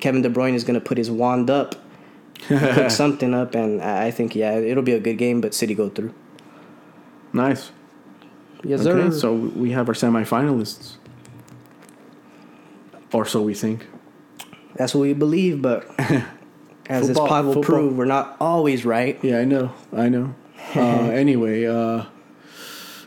Kevin 0.00 0.22
De 0.22 0.30
Bruyne 0.30 0.54
is 0.54 0.64
going 0.64 0.78
to 0.78 0.84
put 0.84 0.96
his 0.98 1.10
wand 1.10 1.50
up 1.50 1.74
cook 2.48 2.90
something 2.90 3.34
up, 3.34 3.54
and 3.54 3.82
I 3.82 4.10
think 4.12 4.34
yeah, 4.36 4.56
it'll 4.56 4.82
be 4.84 4.92
a 4.92 5.00
good 5.00 5.18
game. 5.18 5.40
But 5.40 5.54
City 5.54 5.74
go 5.74 5.88
through. 5.88 6.14
Nice. 7.32 7.72
Yes, 8.64 8.86
Okay, 8.86 9.10
sir. 9.10 9.18
so 9.18 9.34
we 9.34 9.70
have 9.72 9.88
our 9.88 9.94
semifinalists, 9.94 10.96
or 13.12 13.24
so 13.24 13.42
we 13.42 13.54
think. 13.54 13.86
That's 14.76 14.94
what 14.94 15.02
we 15.02 15.12
believe. 15.14 15.60
But 15.62 15.86
as 15.98 17.08
this 17.08 17.08
Football- 17.08 17.28
pod 17.28 17.44
will 17.46 17.52
football. 17.54 17.74
prove, 17.76 17.96
we're 17.96 18.04
not 18.04 18.36
always 18.40 18.84
right. 18.84 19.18
Yeah, 19.22 19.38
I 19.40 19.44
know. 19.44 19.72
I 19.92 20.08
know. 20.08 20.34
Uh, 20.74 20.80
anyway, 21.14 21.64
uh, 21.64 22.04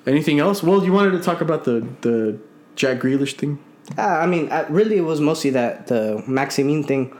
anything 0.07 0.39
else? 0.39 0.63
Well, 0.63 0.83
you 0.83 0.91
wanted 0.91 1.11
to 1.11 1.19
talk 1.21 1.41
about 1.41 1.63
the 1.63 1.85
the 2.01 2.39
Jack 2.75 2.97
Grealish 2.99 3.33
thing. 3.33 3.59
Uh, 3.97 4.01
I 4.01 4.25
mean, 4.25 4.51
I, 4.51 4.61
really, 4.67 4.97
it 4.97 5.01
was 5.01 5.19
mostly 5.19 5.49
that 5.51 5.87
the 5.87 6.23
Maximin 6.27 6.83
thing. 6.83 7.15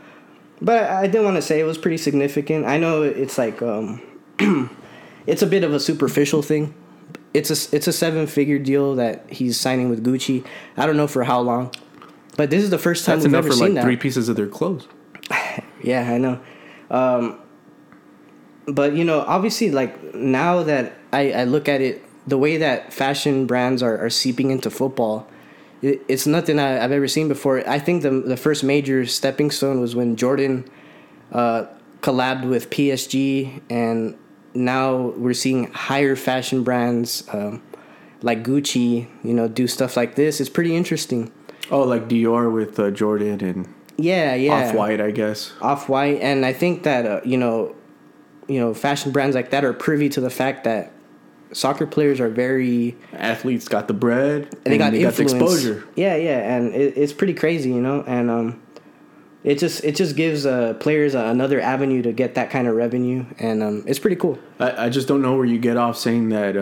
But 0.62 0.84
I, 0.84 1.02
I 1.02 1.08
did 1.08 1.24
want 1.24 1.36
to 1.38 1.42
say 1.42 1.60
it 1.60 1.64
was 1.64 1.78
pretty 1.78 1.98
significant. 1.98 2.66
I 2.66 2.78
know 2.78 3.04
it's 3.04 3.38
like 3.38 3.62
um, 3.62 4.02
it's 5.28 5.42
a 5.42 5.48
bit 5.48 5.64
of 5.64 5.74
a 5.74 5.80
superficial 5.80 6.42
thing. 6.42 6.74
It's 7.34 7.50
a 7.50 7.76
it's 7.76 7.88
a 7.88 7.94
seven 7.94 8.28
figure 8.28 8.60
deal 8.60 8.96
that 8.96 9.30
he's 9.30 9.60
signing 9.60 9.90
with 9.90 10.04
Gucci. 10.06 10.46
I 10.78 10.86
don't 10.86 10.98
know 10.98 11.08
for 11.08 11.24
how 11.24 11.40
long, 11.42 11.72
but 12.38 12.50
this 12.50 12.64
is 12.64 12.70
the 12.70 12.78
first 12.78 13.06
time 13.06 13.18
That's 13.18 13.26
we've 13.26 13.34
enough 13.34 13.46
ever 13.46 13.54
for 13.54 13.58
seen 13.58 13.68
like 13.68 13.74
that. 13.76 13.84
three 13.84 13.98
pieces 13.98 14.30
of 14.30 14.36
their 14.36 14.48
clothes. 14.48 14.88
Yeah, 15.84 16.12
I 16.12 16.20
know. 16.20 16.40
Um, 16.92 17.40
but 18.68 18.94
you 18.94 19.04
know, 19.04 19.22
obviously, 19.22 19.72
like 19.72 20.14
now 20.14 20.62
that 20.62 20.94
I, 21.12 21.32
I 21.32 21.44
look 21.46 21.68
at 21.68 21.82
it, 21.82 22.04
the 22.28 22.38
way 22.38 22.58
that 22.58 22.94
fashion 22.94 23.48
brands 23.48 23.82
are, 23.82 23.98
are 23.98 24.12
seeping 24.12 24.52
into 24.52 24.70
football, 24.70 25.28
it, 25.82 26.02
it's 26.08 26.28
nothing 26.28 26.60
I, 26.60 26.70
have 26.70 26.92
ever 26.92 27.08
seen 27.08 27.28
before. 27.28 27.68
I 27.68 27.80
think 27.80 28.04
the 28.04 28.12
the 28.12 28.38
first 28.38 28.64
major 28.64 29.06
stepping 29.06 29.52
stone 29.52 29.80
was 29.82 29.96
when 29.96 30.16
Jordan 30.16 30.70
uh, 31.32 31.66
collabed 32.02 32.48
with 32.48 32.70
PSG, 32.70 33.62
and 33.70 34.18
now 34.54 35.14
we're 35.18 35.34
seeing 35.34 35.72
higher 35.72 36.16
fashion 36.16 36.64
brands 36.64 37.24
um, 37.32 37.62
like 38.22 38.44
Gucci, 38.44 39.08
you 39.24 39.34
know, 39.34 39.48
do 39.48 39.68
stuff 39.68 39.98
like 39.98 40.16
this. 40.16 40.40
It's 40.40 40.50
pretty 40.50 40.76
interesting. 40.76 41.32
Oh, 41.70 41.82
like 41.82 42.08
Dior 42.08 42.52
with 42.52 42.80
uh, 42.80 42.92
Jordan 42.92 43.42
and 43.44 43.74
yeah, 43.98 44.36
yeah, 44.36 44.70
Off 44.70 44.76
White, 44.76 45.00
I 45.00 45.12
guess. 45.12 45.54
Off 45.62 45.88
White, 45.88 46.22
and 46.22 46.46
I 46.46 46.54
think 46.54 46.84
that 46.84 47.06
uh, 47.06 47.22
you 47.24 47.38
know, 47.38 47.76
you 48.48 48.60
know, 48.60 48.74
fashion 48.74 49.12
brands 49.12 49.36
like 49.36 49.52
that 49.52 49.64
are 49.64 49.74
privy 49.74 50.10
to 50.10 50.22
the 50.22 50.30
fact 50.30 50.64
that 50.64 50.92
soccer 51.54 51.86
players 51.86 52.20
are 52.20 52.30
very 52.30 52.96
athletes 53.14 53.68
got 53.68 53.88
the 53.88 53.94
bread 53.94 54.44
and 54.66 54.74
they 54.74 54.78
got, 54.78 54.92
they 54.92 55.02
got 55.02 55.14
the 55.16 55.24
exposure. 55.24 55.88
Yeah, 55.96 56.16
yeah, 56.16 56.56
and 56.56 56.74
it, 56.74 56.98
it's 56.98 57.14
pretty 57.14 57.34
crazy, 57.34 57.70
you 57.70 57.82
know, 57.82 58.04
and 58.08 58.30
um, 58.30 58.62
it 59.44 59.58
just 59.58 59.84
it 59.84 59.96
just 59.96 60.16
gives 60.16 60.46
uh, 60.46 60.76
players 60.76 61.16
another 61.16 61.60
avenue 61.60 62.02
to 62.04 62.12
get 62.12 62.36
that 62.36 62.52
kind 62.52 62.68
of 62.68 62.76
revenue, 62.76 63.26
and 63.40 63.64
um, 63.64 63.84
it's 63.88 64.00
pretty 64.00 64.16
cool. 64.16 64.38
I, 64.60 64.86
I 64.86 64.90
just 64.90 65.08
don't 65.08 65.22
know 65.22 65.36
where 65.36 65.46
you 65.46 65.58
get 65.58 65.78
off 65.78 65.98
saying 65.98 66.30
that 66.30 66.56
uh, 66.56 66.62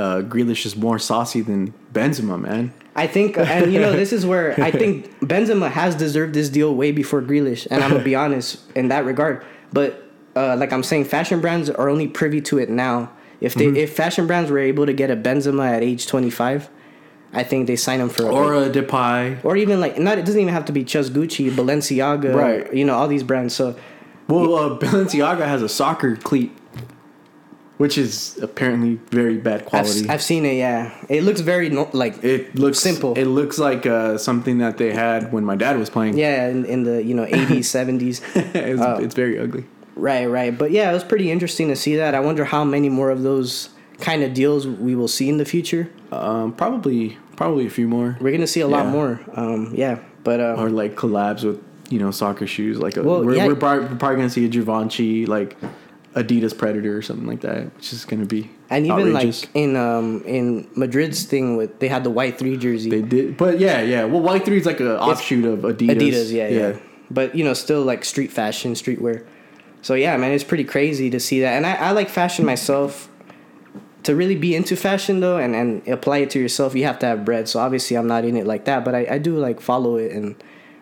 uh, 0.00 0.22
Grealish 0.22 0.66
is 0.66 0.76
more 0.76 0.98
saucy 0.98 1.42
than 1.42 1.72
Benzema, 1.92 2.40
man. 2.40 2.72
I 2.96 3.06
think, 3.06 3.38
and 3.38 3.72
you 3.72 3.78
know, 3.78 3.92
this 3.92 4.12
is 4.12 4.26
where 4.26 4.60
I 4.60 4.72
think 4.72 5.20
Benzema 5.20 5.70
has 5.70 5.94
deserved 5.94 6.34
this 6.34 6.48
deal 6.48 6.74
way 6.74 6.90
before 6.90 7.22
Grealish, 7.22 7.68
and 7.70 7.84
I'm 7.84 7.92
gonna 7.92 8.02
be 8.02 8.16
honest 8.16 8.62
in 8.74 8.88
that 8.88 9.04
regard. 9.04 9.44
But 9.72 10.04
uh, 10.34 10.56
like 10.56 10.72
I'm 10.72 10.82
saying, 10.82 11.04
fashion 11.04 11.40
brands 11.40 11.70
are 11.70 11.88
only 11.88 12.08
privy 12.08 12.40
to 12.42 12.58
it 12.58 12.68
now. 12.68 13.12
If 13.40 13.54
they 13.54 13.66
mm-hmm. 13.66 13.76
if 13.76 13.94
fashion 13.94 14.26
brands 14.26 14.50
were 14.50 14.58
able 14.58 14.86
to 14.86 14.92
get 14.92 15.10
a 15.10 15.16
Benzema 15.16 15.68
at 15.68 15.82
age 15.82 16.06
25, 16.06 16.68
I 17.32 17.44
think 17.44 17.66
they 17.66 17.76
sign 17.76 18.00
him 18.00 18.08
for 18.08 18.24
or 18.24 18.54
a 18.54 18.70
Depay, 18.70 19.44
or 19.44 19.56
even 19.56 19.80
like 19.80 19.98
not. 19.98 20.18
It 20.18 20.24
doesn't 20.24 20.40
even 20.40 20.52
have 20.52 20.64
to 20.66 20.72
be 20.72 20.82
just 20.82 21.12
Gucci, 21.12 21.50
Balenciaga, 21.50 22.34
right? 22.34 22.74
You 22.74 22.84
know 22.84 22.94
all 22.94 23.06
these 23.06 23.22
brands. 23.22 23.54
So, 23.54 23.76
well, 24.28 24.54
uh, 24.54 24.78
Balenciaga 24.78 25.46
has 25.46 25.62
a 25.62 25.68
soccer 25.68 26.16
cleat, 26.16 26.50
which 27.76 27.98
is 27.98 28.38
apparently 28.42 28.98
very 29.10 29.36
bad 29.36 29.66
quality. 29.66 30.04
I've, 30.04 30.10
I've 30.10 30.22
seen 30.22 30.46
it. 30.46 30.54
Yeah, 30.54 30.92
it 31.08 31.22
looks 31.22 31.40
very 31.40 31.68
no, 31.68 31.88
like 31.92 32.24
it 32.24 32.56
looks 32.56 32.80
simple. 32.80 33.12
It 33.16 33.26
looks 33.26 33.58
like 33.58 33.86
uh, 33.86 34.18
something 34.18 34.58
that 34.58 34.78
they 34.78 34.92
had 34.92 35.30
when 35.30 35.44
my 35.44 35.54
dad 35.54 35.78
was 35.78 35.90
playing. 35.90 36.18
Yeah, 36.18 36.48
in, 36.48 36.64
in 36.64 36.82
the 36.84 37.04
you 37.04 37.14
know 37.14 37.26
eighties, 37.26 37.70
seventies. 37.78 38.22
It's, 38.34 38.80
uh, 38.80 38.98
it's 39.02 39.14
very 39.14 39.38
ugly. 39.38 39.64
Right, 39.98 40.26
right, 40.26 40.56
but 40.56 40.70
yeah, 40.70 40.90
it 40.90 40.94
was 40.94 41.04
pretty 41.04 41.30
interesting 41.30 41.68
to 41.68 41.76
see 41.76 41.96
that. 41.96 42.14
I 42.14 42.20
wonder 42.20 42.44
how 42.44 42.64
many 42.64 42.88
more 42.88 43.10
of 43.10 43.22
those 43.22 43.70
kind 44.00 44.22
of 44.22 44.34
deals 44.34 44.66
we 44.66 44.94
will 44.94 45.08
see 45.08 45.28
in 45.28 45.38
the 45.38 45.44
future? 45.44 45.90
Um, 46.12 46.52
probably 46.52 47.18
probably 47.36 47.66
a 47.66 47.70
few 47.70 47.88
more. 47.88 48.16
We're 48.20 48.32
gonna 48.32 48.46
see 48.46 48.60
a 48.60 48.68
yeah. 48.68 48.76
lot 48.76 48.86
more. 48.86 49.20
Um, 49.34 49.72
yeah, 49.74 50.00
but 50.24 50.40
uh, 50.40 50.56
or 50.58 50.70
like 50.70 50.96
collabs 50.96 51.44
with 51.44 51.62
you 51.90 51.98
know 51.98 52.10
soccer 52.10 52.46
shoes. 52.46 52.78
Like 52.78 52.96
a, 52.96 53.02
well, 53.02 53.24
we're, 53.24 53.36
yeah. 53.36 53.46
we're, 53.46 53.56
probably, 53.56 53.88
we're 53.88 53.96
probably 53.96 54.16
gonna 54.16 54.30
see 54.30 54.44
a 54.44 54.48
Givenchy 54.48 55.26
like 55.26 55.56
Adidas 56.14 56.56
Predator 56.56 56.96
or 56.96 57.02
something 57.02 57.26
like 57.26 57.40
that, 57.42 57.74
which 57.76 57.92
is 57.92 58.04
gonna 58.04 58.26
be 58.26 58.50
and 58.70 58.86
even 58.86 59.14
outrageous. 59.14 59.44
like 59.44 59.50
in 59.54 59.76
um 59.76 60.22
in 60.24 60.68
Madrid's 60.74 61.24
thing 61.24 61.56
with 61.56 61.78
they 61.80 61.88
had 61.88 62.04
the 62.04 62.10
Y-3 62.10 62.58
jersey. 62.58 62.90
They 62.90 63.02
did, 63.02 63.36
but 63.36 63.58
yeah, 63.58 63.82
yeah. 63.82 64.04
Well, 64.04 64.22
Y-3 64.22 64.48
is 64.48 64.66
like 64.66 64.80
an 64.80 64.88
offshoot 64.88 65.44
of 65.44 65.60
Adidas. 65.60 65.96
Adidas, 65.96 66.32
yeah, 66.32 66.48
yeah, 66.48 66.68
yeah. 66.68 66.78
But 67.10 67.34
you 67.34 67.44
know, 67.44 67.54
still 67.54 67.82
like 67.82 68.04
street 68.04 68.32
fashion, 68.32 68.74
streetwear. 68.74 69.26
So 69.82 69.94
yeah, 69.94 70.16
man, 70.16 70.32
it's 70.32 70.44
pretty 70.44 70.64
crazy 70.64 71.10
to 71.10 71.20
see 71.20 71.40
that, 71.40 71.54
and 71.54 71.66
I, 71.66 71.74
I 71.74 71.90
like 71.92 72.08
fashion 72.08 72.44
myself. 72.44 73.08
To 74.04 74.16
really 74.16 74.36
be 74.36 74.54
into 74.54 74.74
fashion 74.74 75.20
though 75.20 75.36
and, 75.36 75.54
and 75.54 75.86
apply 75.86 76.18
it 76.18 76.30
to 76.30 76.38
yourself 76.38 76.74
you 76.74 76.84
have 76.84 76.98
to 77.00 77.06
have 77.06 77.26
bread. 77.26 77.46
So 77.46 77.60
obviously 77.60 77.94
i'm 77.94 78.06
not 78.06 78.24
in 78.24 78.36
it 78.38 78.46
like 78.46 78.64
that 78.64 78.82
but 78.82 78.94
i, 78.94 79.06
I 79.10 79.18
do 79.18 79.36
like 79.36 79.60
follow 79.60 79.96
it 79.96 80.12
and 80.12 80.34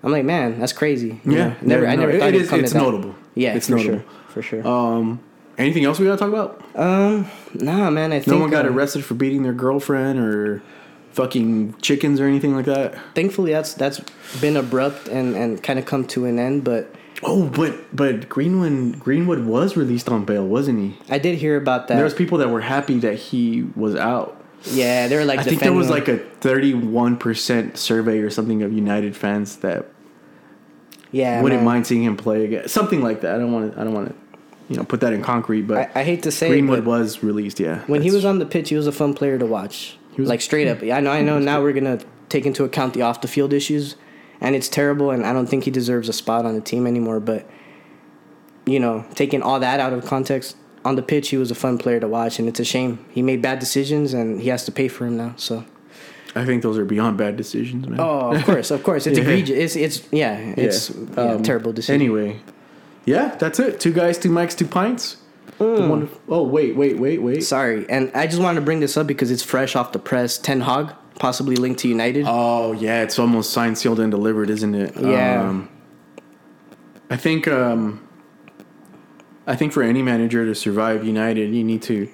i'm 0.05 0.13
like 0.13 0.25
man 0.25 0.61
that's 0.61 0.73
crazy. 0.73 1.21
You 1.25 1.33
yeah. 1.33 1.49
know? 1.49 1.57
never 1.63 1.85
yeah, 1.87 1.91
i 1.91 1.97
never 1.97 2.13
no, 2.13 2.19
thought 2.21 2.29
it 2.29 2.35
is 2.37 2.53
it's 2.53 2.75
notable. 2.75 3.17
Yeah 3.35 3.55
it's 3.55 3.67
for 3.67 3.77
notable. 3.77 3.99
sure 3.99 4.05
for 4.29 4.43
sure. 4.43 4.69
Um 4.69 5.19
anything 5.59 5.85
else 5.85 5.99
we 5.99 6.07
gotta 6.07 6.19
talk 6.19 6.29
about? 6.29 6.63
Um 6.77 7.29
nah 7.55 7.91
man 7.91 8.13
i 8.13 8.21
think 8.21 8.29
no 8.29 8.39
one 8.39 8.51
got 8.51 8.65
um, 8.65 8.77
arrested 8.77 9.05
for 9.05 9.15
beating 9.15 9.43
their 9.43 9.55
girlfriend 9.55 10.21
or 10.21 10.63
fucking 11.11 11.75
chickens 11.81 12.21
or 12.21 12.27
anything 12.27 12.55
like 12.55 12.67
that? 12.67 12.97
Thankfully 13.17 13.51
that's 13.51 13.75
that's 13.75 14.01
been 14.41 14.57
abrupt 14.57 15.09
and 15.09 15.35
and 15.35 15.61
kind 15.63 15.81
of 15.81 15.85
come 15.87 16.07
to 16.09 16.27
an 16.27 16.39
end 16.39 16.63
but 16.63 16.95
Oh, 17.23 17.49
but 17.49 17.97
but 17.97 18.29
Greenwood 18.29 19.01
Greenwood 19.01 19.45
was 19.45 19.77
released 19.77 20.09
on 20.09 20.25
bail, 20.25 20.47
wasn't 20.47 20.79
he? 20.81 20.99
I 21.13 21.19
did 21.19 21.39
hear 21.39 21.57
about 21.57 21.89
that. 21.89 21.95
There 21.95 22.05
was 22.05 22.15
people 22.15 22.39
that 22.39 22.51
were 22.51 22.61
happy 22.61 22.99
that 23.01 23.15
he 23.15 23.63
was 23.75 23.95
out. 23.95 24.43
Yeah, 24.65 25.09
they 25.09 25.17
were 25.17 25.25
like. 25.25 25.39
I 25.39 25.43
think 25.43 25.61
there 25.61 25.73
was 25.73 25.89
like 25.89 26.09
a 26.09 26.19
thirty-one 26.19 27.17
percent 27.17 27.79
survey 27.79 28.19
or 28.19 28.31
something 28.31 28.63
of 28.63 28.73
United 28.73 29.17
fans 29.17 29.57
that. 29.59 29.87
Yeah, 31.13 31.41
wouldn't 31.41 31.61
man. 31.61 31.65
mind 31.65 31.87
seeing 31.87 32.03
him 32.03 32.17
play 32.17 32.45
again. 32.45 32.69
Something 32.69 33.01
like 33.01 33.23
that. 33.23 33.37
I 33.37 33.39
don't 33.39 33.53
want 33.53 33.73
to. 33.73 33.81
I 33.81 33.85
don't 33.85 33.95
want 33.95 34.09
to. 34.09 34.15
You 34.69 34.77
know, 34.77 34.85
put 34.85 35.01
that 35.01 35.13
in 35.13 35.23
concrete, 35.23 35.63
but 35.63 35.91
I, 35.95 36.01
I 36.01 36.05
hate 36.05 36.25
to 36.25 36.33
say 36.33 36.49
Greenwood 36.49 36.85
was 36.85 37.23
released. 37.23 37.61
Yeah, 37.61 37.81
when 37.87 38.03
he 38.03 38.11
was 38.11 38.25
on 38.25 38.41
the 38.41 38.47
pitch, 38.47 38.69
he 38.69 38.75
was 38.75 38.87
a 38.87 38.93
fun 38.93 39.15
player 39.15 39.39
to 39.39 39.47
watch. 39.47 39.97
He 40.13 40.21
was, 40.21 40.29
like 40.29 40.41
straight 40.41 40.67
up. 40.67 40.83
I 40.83 41.01
know. 41.01 41.13
I 41.13 41.23
know. 41.23 41.39
Now 41.39 41.63
we're 41.63 41.73
gonna 41.73 42.01
take 42.29 42.45
into 42.45 42.65
account 42.65 42.95
the 42.95 43.03
off 43.03 43.21
the 43.21 43.29
field 43.29 43.53
issues 43.53 43.95
and 44.41 44.55
it's 44.55 44.69
terrible. 44.69 45.11
And 45.11 45.27
I 45.27 45.33
don't 45.33 45.47
think 45.47 45.65
he 45.65 45.71
deserves 45.71 46.09
a 46.09 46.13
spot 46.13 46.45
on 46.45 46.55
the 46.55 46.61
team 46.61 46.87
anymore. 46.87 47.21
But 47.21 47.49
you 48.67 48.81
know, 48.81 49.05
taking 49.15 49.43
all 49.43 49.61
that 49.61 49.81
out 49.81 49.93
of 49.93 50.05
context, 50.05 50.57
on 50.85 50.97
the 50.97 51.03
pitch 51.03 51.31
he 51.31 51.37
was 51.37 51.51
a 51.51 51.55
fun 51.55 51.79
player 51.79 52.01
to 52.01 52.09
watch, 52.09 52.39
and 52.39 52.49
it's 52.49 52.61
a 52.61 52.65
shame 52.65 53.05
he 53.11 53.23
made 53.23 53.43
bad 53.43 53.59
decisions 53.59 54.15
and 54.15 54.41
he 54.41 54.49
has 54.49 54.65
to 54.65 54.73
pay 54.73 54.89
for 54.89 55.07
him 55.07 55.17
now. 55.17 55.35
So. 55.37 55.65
I 56.35 56.45
think 56.45 56.63
those 56.63 56.77
are 56.77 56.85
beyond 56.85 57.17
bad 57.17 57.37
decisions, 57.37 57.89
man. 57.89 57.99
Oh, 57.99 58.35
of 58.35 58.45
course, 58.45 58.71
of 58.71 58.83
course. 58.83 59.07
It's 59.07 59.17
yeah. 59.19 59.25
egregious. 59.25 59.75
It's 59.75 59.77
it's 59.77 60.13
yeah, 60.13 60.39
it's 60.57 60.91
yeah. 60.91 61.07
yeah 61.17 61.33
um, 61.33 61.43
terrible 61.43 61.73
decision. 61.73 61.95
Anyway, 61.95 62.41
yeah, 63.07 63.35
that's 63.37 63.59
it. 63.59 63.81
Two 63.81 63.93
guys, 63.93 64.19
two 64.19 64.31
mics, 64.31 64.57
two 64.57 64.67
pints. 64.67 65.17
Mm. 65.59 66.11
oh 66.29 66.43
wait, 66.43 66.77
wait, 66.77 66.99
wait, 66.99 67.23
wait. 67.23 67.43
Sorry, 67.43 67.89
and 67.89 68.13
I 68.15 68.27
just 68.27 68.43
wanted 68.43 68.61
to 68.61 68.65
bring 68.67 68.81
this 68.81 68.99
up 68.99 69.07
because 69.07 69.31
it's 69.31 69.43
fresh 69.43 69.75
off 69.75 69.93
the 69.93 69.99
press. 69.99 70.37
Ten 70.37 70.61
Hag 70.61 70.93
possibly 71.19 71.57
linked 71.57 71.81
to 71.81 71.89
United. 71.89 72.25
Oh 72.27 72.73
yeah, 72.73 73.03
it's 73.03 73.19
almost 73.19 73.53
signed, 73.53 73.79
sealed, 73.79 74.01
and 74.01 74.11
delivered, 74.11 74.51
isn't 74.51 74.75
it? 74.75 74.97
Yeah. 74.97 75.49
Um, 75.49 75.69
I 77.11 77.17
think 77.17 77.49
um, 77.49 78.07
I 79.47 79.57
think 79.57 79.73
for 79.73 79.83
any 79.83 80.03
manager 80.03 80.45
to 80.45 80.55
survive 80.55 81.05
United, 81.05 81.55
you 81.55 81.65
need 81.65 81.83
to 81.83 82.09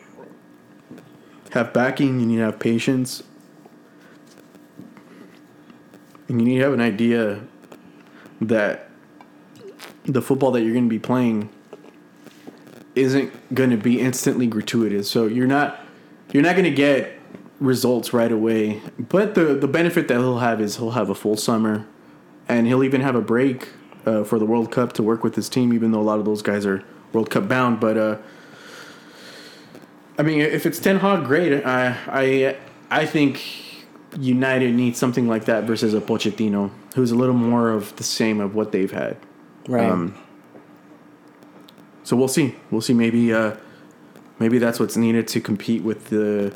have 1.51 1.73
backing. 1.73 2.20
You 2.20 2.27
need 2.27 2.37
to 2.37 2.43
have 2.43 2.59
patience, 2.59 3.23
and 6.29 6.41
you 6.41 6.47
need 6.47 6.59
to 6.59 6.65
have 6.65 6.73
an 6.73 6.81
idea 6.81 7.43
that 8.41 8.91
the 10.05 10.20
football 10.20 10.51
that 10.53 10.62
you're 10.62 10.73
going 10.73 10.87
to 10.87 10.91
be 10.91 10.99
playing 10.99 11.49
isn't 12.95 13.55
going 13.55 13.70
to 13.70 13.77
be 13.77 14.01
instantly 14.01 14.47
gratuitous. 14.47 15.11
So 15.11 15.27
you're 15.27 15.47
not 15.47 15.81
you're 16.33 16.43
not 16.43 16.55
going 16.55 16.65
to 16.65 16.70
get 16.70 17.19
results 17.62 18.12
right 18.12 18.32
away. 18.32 18.82
But 18.98 19.34
the 19.34 19.55
the 19.55 19.68
benefit 19.68 20.09
that 20.09 20.18
he'll 20.18 20.39
have 20.39 20.60
is 20.60 20.76
he'll 20.76 20.93
have 20.93 21.09
a 21.09 21.14
full 21.14 21.36
summer, 21.36 21.86
and 22.48 22.66
he'll 22.66 22.84
even 22.84 23.01
have 23.01 23.14
a 23.14 23.20
break 23.20 23.68
uh, 24.05 24.24
for 24.24 24.39
the 24.39 24.47
World 24.47 24.70
Cup 24.70 24.93
to 24.94 25.02
work 25.02 25.22
with 25.24 25.34
his 25.34 25.48
team. 25.48 25.72
Even 25.72 25.93
though 25.93 26.01
a 26.01 26.02
lot 26.02 26.18
of 26.18 26.24
those 26.24 26.43
guys 26.43 26.66
are 26.66 26.84
World 27.12 27.30
Cup 27.30 27.48
bound, 27.48 27.80
but 27.80 27.97
uh, 27.97 28.16
I 30.18 30.22
mean, 30.22 30.40
if 30.40 30.66
it's 30.66 30.78
Ten 30.78 30.98
Hag, 30.98 31.24
great. 31.24 31.64
I 31.64 31.97
I 32.09 32.56
I 32.90 33.06
think 33.06 33.43
United 34.18 34.74
needs 34.74 34.98
something 34.98 35.28
like 35.28 35.47
that 35.47 35.64
versus 35.64 35.94
a 35.94 36.01
Pochettino, 36.01 36.70
who's 36.94 37.10
a 37.10 37.16
little 37.16 37.34
more 37.34 37.70
of 37.70 37.97
the 37.97 38.05
same 38.05 38.40
of 38.40 38.55
what 38.55 38.72
they've 38.72 38.93
had. 38.93 39.16
Right. 39.66 39.89
Um, 39.89 40.18
so 42.05 42.16
we'll 42.16 42.28
see. 42.28 42.56
We'll 42.70 42.80
see. 42.80 42.94
Maybe 42.94 43.32
uh, 43.32 43.56
maybe 44.39 44.59
that's 44.59 44.80
what's 44.80 44.97
needed 44.97 45.28
to 45.28 45.40
compete 45.40 45.82
with 45.82 46.09
the 46.10 46.52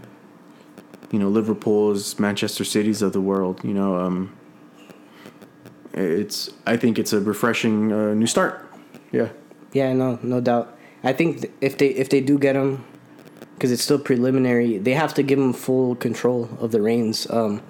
you 1.11 1.19
know 1.19 1.29
Liverpool's, 1.29 2.19
Manchester 2.19 2.65
Cities 2.65 3.03
of 3.03 3.13
the 3.13 3.21
world. 3.21 3.61
You 3.65 3.75
know, 3.75 3.97
um, 3.97 4.37
it's 5.95 6.51
I 6.67 6.77
think 6.77 6.99
it's 6.99 7.13
a 7.13 7.21
refreshing 7.21 7.93
uh, 7.93 8.15
new 8.15 8.27
start. 8.27 8.69
Yeah. 9.13 9.29
Yeah, 9.73 9.93
no, 9.93 10.19
no 10.23 10.41
doubt. 10.41 10.77
I 11.05 11.13
think 11.13 11.53
if 11.61 11.79
they 11.79 11.89
if 11.89 12.09
they 12.09 12.21
do 12.21 12.39
get 12.39 12.57
him, 12.57 12.85
because 13.55 13.71
it's 13.73 13.83
still 13.83 13.99
preliminary, 13.99 14.79
they 14.79 14.95
have 14.95 15.15
to 15.15 15.23
give 15.23 15.39
him 15.39 15.53
full 15.53 15.95
control 15.97 16.49
of 16.61 16.73
the 16.73 16.81
reins. 16.81 17.29
Um, 17.31 17.63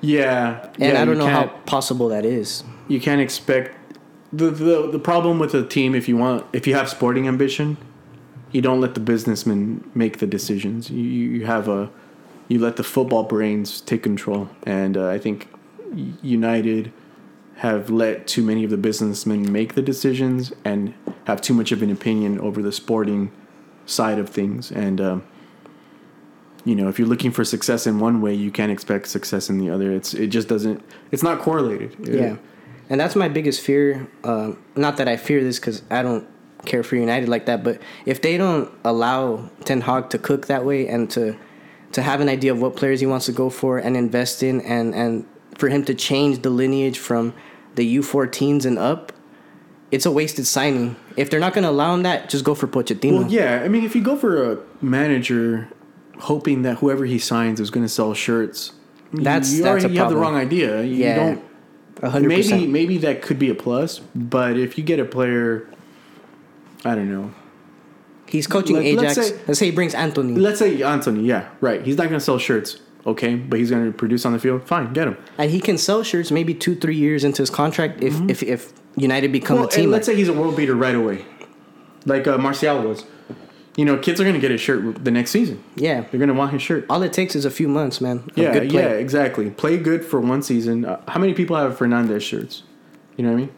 yeah, 0.00 0.68
and 0.74 0.94
yeah, 0.94 1.02
I 1.02 1.04
don't 1.04 1.18
know 1.18 1.28
how 1.28 1.46
possible 1.66 2.08
that 2.08 2.24
is. 2.24 2.64
You 2.88 3.00
can't 3.00 3.20
expect 3.20 3.76
the, 4.32 4.50
the 4.50 4.90
the 4.90 4.98
problem 4.98 5.38
with 5.38 5.54
a 5.54 5.64
team 5.64 5.94
if 5.94 6.08
you 6.08 6.16
want 6.16 6.44
if 6.52 6.66
you 6.66 6.74
have 6.74 6.88
sporting 6.88 7.28
ambition, 7.28 7.76
you 8.50 8.60
don't 8.60 8.80
let 8.80 8.94
the 8.94 9.00
businessman 9.00 9.88
make 9.94 10.18
the 10.18 10.26
decisions. 10.26 10.90
You 10.90 11.04
you 11.04 11.46
have 11.46 11.68
a 11.68 11.90
you 12.48 12.58
let 12.58 12.76
the 12.76 12.84
football 12.84 13.24
brains 13.24 13.80
take 13.80 14.02
control. 14.02 14.48
And 14.64 14.96
uh, 14.96 15.08
I 15.08 15.18
think 15.18 15.48
United 16.22 16.92
have 17.56 17.90
let 17.90 18.26
too 18.26 18.42
many 18.42 18.64
of 18.64 18.70
the 18.70 18.76
businessmen 18.76 19.50
make 19.52 19.74
the 19.74 19.82
decisions 19.82 20.52
and 20.64 20.94
have 21.26 21.40
too 21.40 21.54
much 21.54 21.70
of 21.70 21.82
an 21.82 21.90
opinion 21.90 22.40
over 22.40 22.62
the 22.62 22.72
sporting 22.72 23.30
side 23.86 24.18
of 24.18 24.28
things. 24.28 24.72
And 24.72 25.00
um, 25.00 25.24
you 26.64 26.74
know, 26.74 26.88
if 26.88 26.98
you're 26.98 27.08
looking 27.08 27.30
for 27.30 27.44
success 27.44 27.86
in 27.86 27.98
one 27.98 28.20
way, 28.20 28.34
you 28.34 28.50
can't 28.50 28.72
expect 28.72 29.08
success 29.08 29.50
in 29.50 29.58
the 29.58 29.70
other. 29.70 29.92
It's 29.92 30.14
it 30.14 30.28
just 30.28 30.48
doesn't. 30.48 30.82
It's 31.10 31.22
not 31.22 31.40
correlated. 31.40 31.96
Yeah, 32.00 32.36
and 32.88 33.00
that's 33.00 33.16
my 33.16 33.28
biggest 33.28 33.60
fear. 33.60 34.08
Um, 34.24 34.62
not 34.76 34.96
that 34.98 35.08
I 35.08 35.16
fear 35.16 35.42
this 35.42 35.58
because 35.58 35.82
I 35.90 36.02
don't 36.02 36.26
care 36.64 36.82
for 36.82 36.96
United 36.96 37.28
like 37.28 37.46
that, 37.46 37.64
but 37.64 37.80
if 38.06 38.22
they 38.22 38.36
don't 38.36 38.70
allow 38.84 39.50
Ten 39.64 39.80
Hag 39.80 40.10
to 40.10 40.18
cook 40.18 40.46
that 40.46 40.64
way 40.64 40.86
and 40.86 41.10
to 41.10 41.36
to 41.92 42.02
have 42.02 42.20
an 42.20 42.28
idea 42.28 42.52
of 42.52 42.60
what 42.60 42.76
players 42.76 43.00
he 43.00 43.06
wants 43.06 43.26
to 43.26 43.32
go 43.32 43.50
for 43.50 43.78
and 43.78 43.96
invest 43.96 44.42
in, 44.42 44.60
and 44.62 44.94
and 44.94 45.26
for 45.56 45.68
him 45.68 45.84
to 45.84 45.94
change 45.94 46.42
the 46.42 46.50
lineage 46.50 46.98
from 46.98 47.34
the 47.74 47.96
U14s 47.98 48.64
and 48.64 48.78
up, 48.78 49.12
it's 49.90 50.06
a 50.06 50.10
wasted 50.10 50.46
signing. 50.46 50.96
If 51.16 51.30
they're 51.30 51.40
not 51.40 51.52
going 51.54 51.64
to 51.64 51.70
allow 51.70 51.94
him 51.94 52.02
that, 52.04 52.28
just 52.30 52.44
go 52.44 52.54
for 52.54 52.66
Pochettino. 52.66 53.20
Well, 53.20 53.30
yeah. 53.30 53.62
I 53.64 53.68
mean, 53.68 53.84
if 53.84 53.94
you 53.94 54.02
go 54.02 54.16
for 54.16 54.52
a 54.52 54.58
manager 54.80 55.68
hoping 56.18 56.62
that 56.62 56.78
whoever 56.78 57.04
he 57.04 57.18
signs 57.18 57.60
is 57.60 57.70
going 57.70 57.84
to 57.84 57.88
sell 57.88 58.14
shirts, 58.14 58.72
That's- 59.12 59.52
you 59.52 59.62
that's 59.62 59.84
a 59.84 59.86
already 59.86 59.96
have 59.98 60.08
the 60.10 60.16
wrong 60.16 60.34
idea. 60.36 60.82
You 60.82 60.96
Yeah. 60.96 61.16
don't. 61.16 61.42
A 62.02 62.10
hundred 62.10 62.28
Maybe 62.28 62.66
maybe 62.66 62.98
that 62.98 63.22
could 63.22 63.38
be 63.38 63.48
a 63.50 63.54
plus, 63.54 64.00
but 64.14 64.56
if 64.58 64.76
you 64.76 64.82
get 64.82 64.98
a 64.98 65.04
player, 65.04 65.68
I 66.84 66.94
don't 66.96 67.10
know. 67.12 67.32
He's 68.32 68.46
coaching 68.46 68.76
Let- 68.76 68.94
let's 68.96 69.18
Ajax. 69.18 69.28
say- 69.28 69.40
let's 69.46 69.58
say 69.60 69.66
he 69.66 69.72
brings 69.72 69.94
Antony. 69.94 70.34
Let's 70.34 70.58
say 70.58 70.82
Antony, 70.82 71.22
yeah, 71.24 71.48
right. 71.60 71.82
He's 71.84 71.96
not 71.98 72.04
going 72.08 72.18
to 72.18 72.24
sell 72.24 72.38
shirts, 72.38 72.80
okay, 73.06 73.34
but 73.36 73.58
he's 73.58 73.70
going 73.70 73.84
to 73.84 73.92
produce 73.92 74.24
on 74.26 74.32
the 74.32 74.38
field. 74.38 74.62
Fine, 74.66 74.92
get 74.94 75.06
him. 75.06 75.16
and 75.38 75.50
he 75.50 75.60
can 75.60 75.76
sell 75.78 76.02
shirts 76.02 76.30
maybe 76.30 76.54
two, 76.54 76.74
three 76.74 76.96
years 76.96 77.22
into 77.24 77.42
his 77.42 77.50
contract 77.50 78.02
if 78.02 78.14
if, 78.30 78.42
if 78.42 78.72
United 78.96 79.30
become 79.32 79.56
Mm-hmm. 79.58 79.62
Well, 79.64 79.68
a 79.68 79.72
team. 79.82 79.90
let's 79.90 80.06
say 80.06 80.16
he's 80.16 80.28
a 80.28 80.32
world 80.32 80.56
beater 80.56 80.74
right 80.74 80.94
away, 80.94 81.24
like 82.06 82.26
uh, 82.26 82.38
Martial 82.38 82.80
was. 82.82 83.04
You 83.74 83.86
know, 83.86 83.96
kids 83.96 84.20
are 84.20 84.24
going 84.24 84.34
to 84.34 84.40
get 84.40 84.50
his 84.50 84.60
shirt 84.60 85.02
the 85.02 85.10
next 85.10 85.30
season. 85.30 85.62
yeah, 85.76 86.02
They're 86.02 86.18
going 86.18 86.28
to 86.28 86.34
want 86.34 86.52
his 86.52 86.60
shirt. 86.60 86.84
all 86.90 87.02
it 87.02 87.14
takes 87.14 87.34
is 87.34 87.46
a 87.46 87.50
few 87.50 87.68
months, 87.68 88.02
man. 88.02 88.30
Yeah, 88.34 88.52
good 88.52 88.70
yeah, 88.70 88.88
exactly. 89.06 89.48
Play 89.48 89.78
good 89.78 90.04
for 90.04 90.20
one 90.20 90.42
season. 90.42 90.84
Uh, 90.84 91.00
how 91.08 91.18
many 91.18 91.32
people 91.32 91.56
have 91.56 91.78
Fernandes 91.78 92.20
shirts? 92.20 92.64
You 93.16 93.24
know 93.24 93.32
what 93.32 93.38
I 93.38 93.40
mean? 93.40 93.50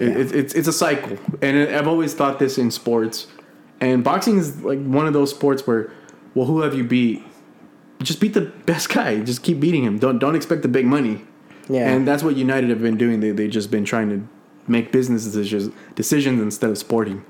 It, 0.00 0.16
it's 0.20 0.32
it's 0.32 0.54
it's 0.54 0.68
a 0.68 0.72
cycle, 0.72 1.18
and 1.42 1.68
I've 1.68 1.86
always 1.86 2.14
thought 2.14 2.38
this 2.40 2.58
in 2.58 2.70
sports, 2.72 3.26
and 3.80 4.04
boxing 4.04 4.38
is 4.38 4.62
like 4.62 4.82
one 4.82 5.06
of 5.06 5.12
those 5.12 5.30
sports 5.30 5.66
where, 5.66 5.90
well, 6.34 6.46
who 6.46 6.60
have 6.60 6.74
you 6.74 6.84
beat? 6.84 7.22
Just 8.02 8.20
beat 8.20 8.34
the 8.34 8.42
best 8.66 8.88
guy. 8.88 9.20
Just 9.20 9.42
keep 9.42 9.60
beating 9.60 9.84
him. 9.84 9.98
Don't 9.98 10.18
don't 10.18 10.34
expect 10.36 10.62
the 10.62 10.68
big 10.68 10.86
money. 10.86 11.24
Yeah. 11.68 11.88
and 11.90 12.06
that's 12.08 12.22
what 12.24 12.34
United 12.36 12.68
have 12.70 12.82
been 12.82 12.96
doing. 12.96 13.20
They 13.20 13.30
they 13.30 13.46
just 13.48 13.70
been 13.70 13.84
trying 13.84 14.08
to 14.10 14.26
make 14.66 14.90
business 14.92 15.24
decisions 15.24 15.72
decisions 15.94 16.40
instead 16.40 16.70
of 16.70 16.78
sporting. 16.78 17.24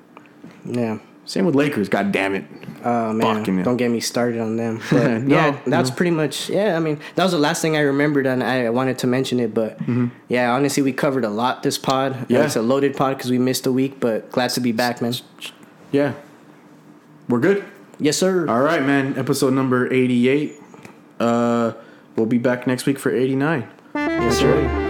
Yeah. 0.65 0.99
Same 1.27 1.45
with 1.45 1.55
Lakers. 1.55 1.89
God 1.89 2.11
damn 2.11 2.35
it. 2.35 2.45
Oh 2.85 3.13
man, 3.13 3.37
Fucking 3.39 3.63
don't 3.63 3.77
get 3.77 3.91
me 3.91 4.01
started 4.01 4.41
on 4.41 4.57
them. 4.57 4.81
No, 4.91 5.37
yeah, 5.37 5.61
that's 5.67 5.91
no. 5.91 5.95
pretty 5.97 6.11
much. 6.11 6.49
Yeah, 6.51 6.77
I 6.77 6.81
mean, 6.81 6.99
that 7.15 7.23
was 7.23 7.33
the 7.33 7.39
last 7.39 7.63
thing 7.63 7.77
I 7.77 7.81
remembered, 7.81 8.27
and 8.27 8.43
I 8.43 8.71
wanted 8.71 8.99
to 8.99 9.07
mention 9.07 9.39
it. 9.39 9.53
But 9.55 9.79
yeah, 10.29 10.53
honestly, 10.53 10.83
we 10.83 10.93
covered 10.93 11.25
a 11.25 11.29
lot 11.29 11.63
this 11.63 11.79
pod. 11.79 12.15
Mm-hmm. 12.15 12.33
Yeah. 12.33 12.45
it's 12.47 12.57
a 12.57 12.63
loaded 12.63 12.97
pod 12.97 13.17
because 13.17 13.31
we 13.31 13.39
missed 13.39 13.67
a 13.67 13.71
week, 13.73 14.01
but 14.01 14.33
glad 14.33 14.51
to 14.51 14.61
be 14.61 14.73
back, 14.73 15.01
man. 15.03 15.13
Yeah, 15.93 16.15
we're 17.31 17.41
good. 17.41 17.65
Yes, 17.99 18.17
sir. 18.17 18.49
All 18.49 18.61
right, 18.61 18.83
man. 18.83 19.19
Episode 19.19 19.53
number 19.53 19.93
88. 19.93 20.59
Uh, 21.19 21.73
we'll 22.17 22.27
be 22.27 22.39
back 22.39 22.67
next 22.67 22.87
week 22.87 22.99
for 22.99 23.15
89. 23.15 23.69
Yes, 23.95 24.39
sir. 24.39 24.90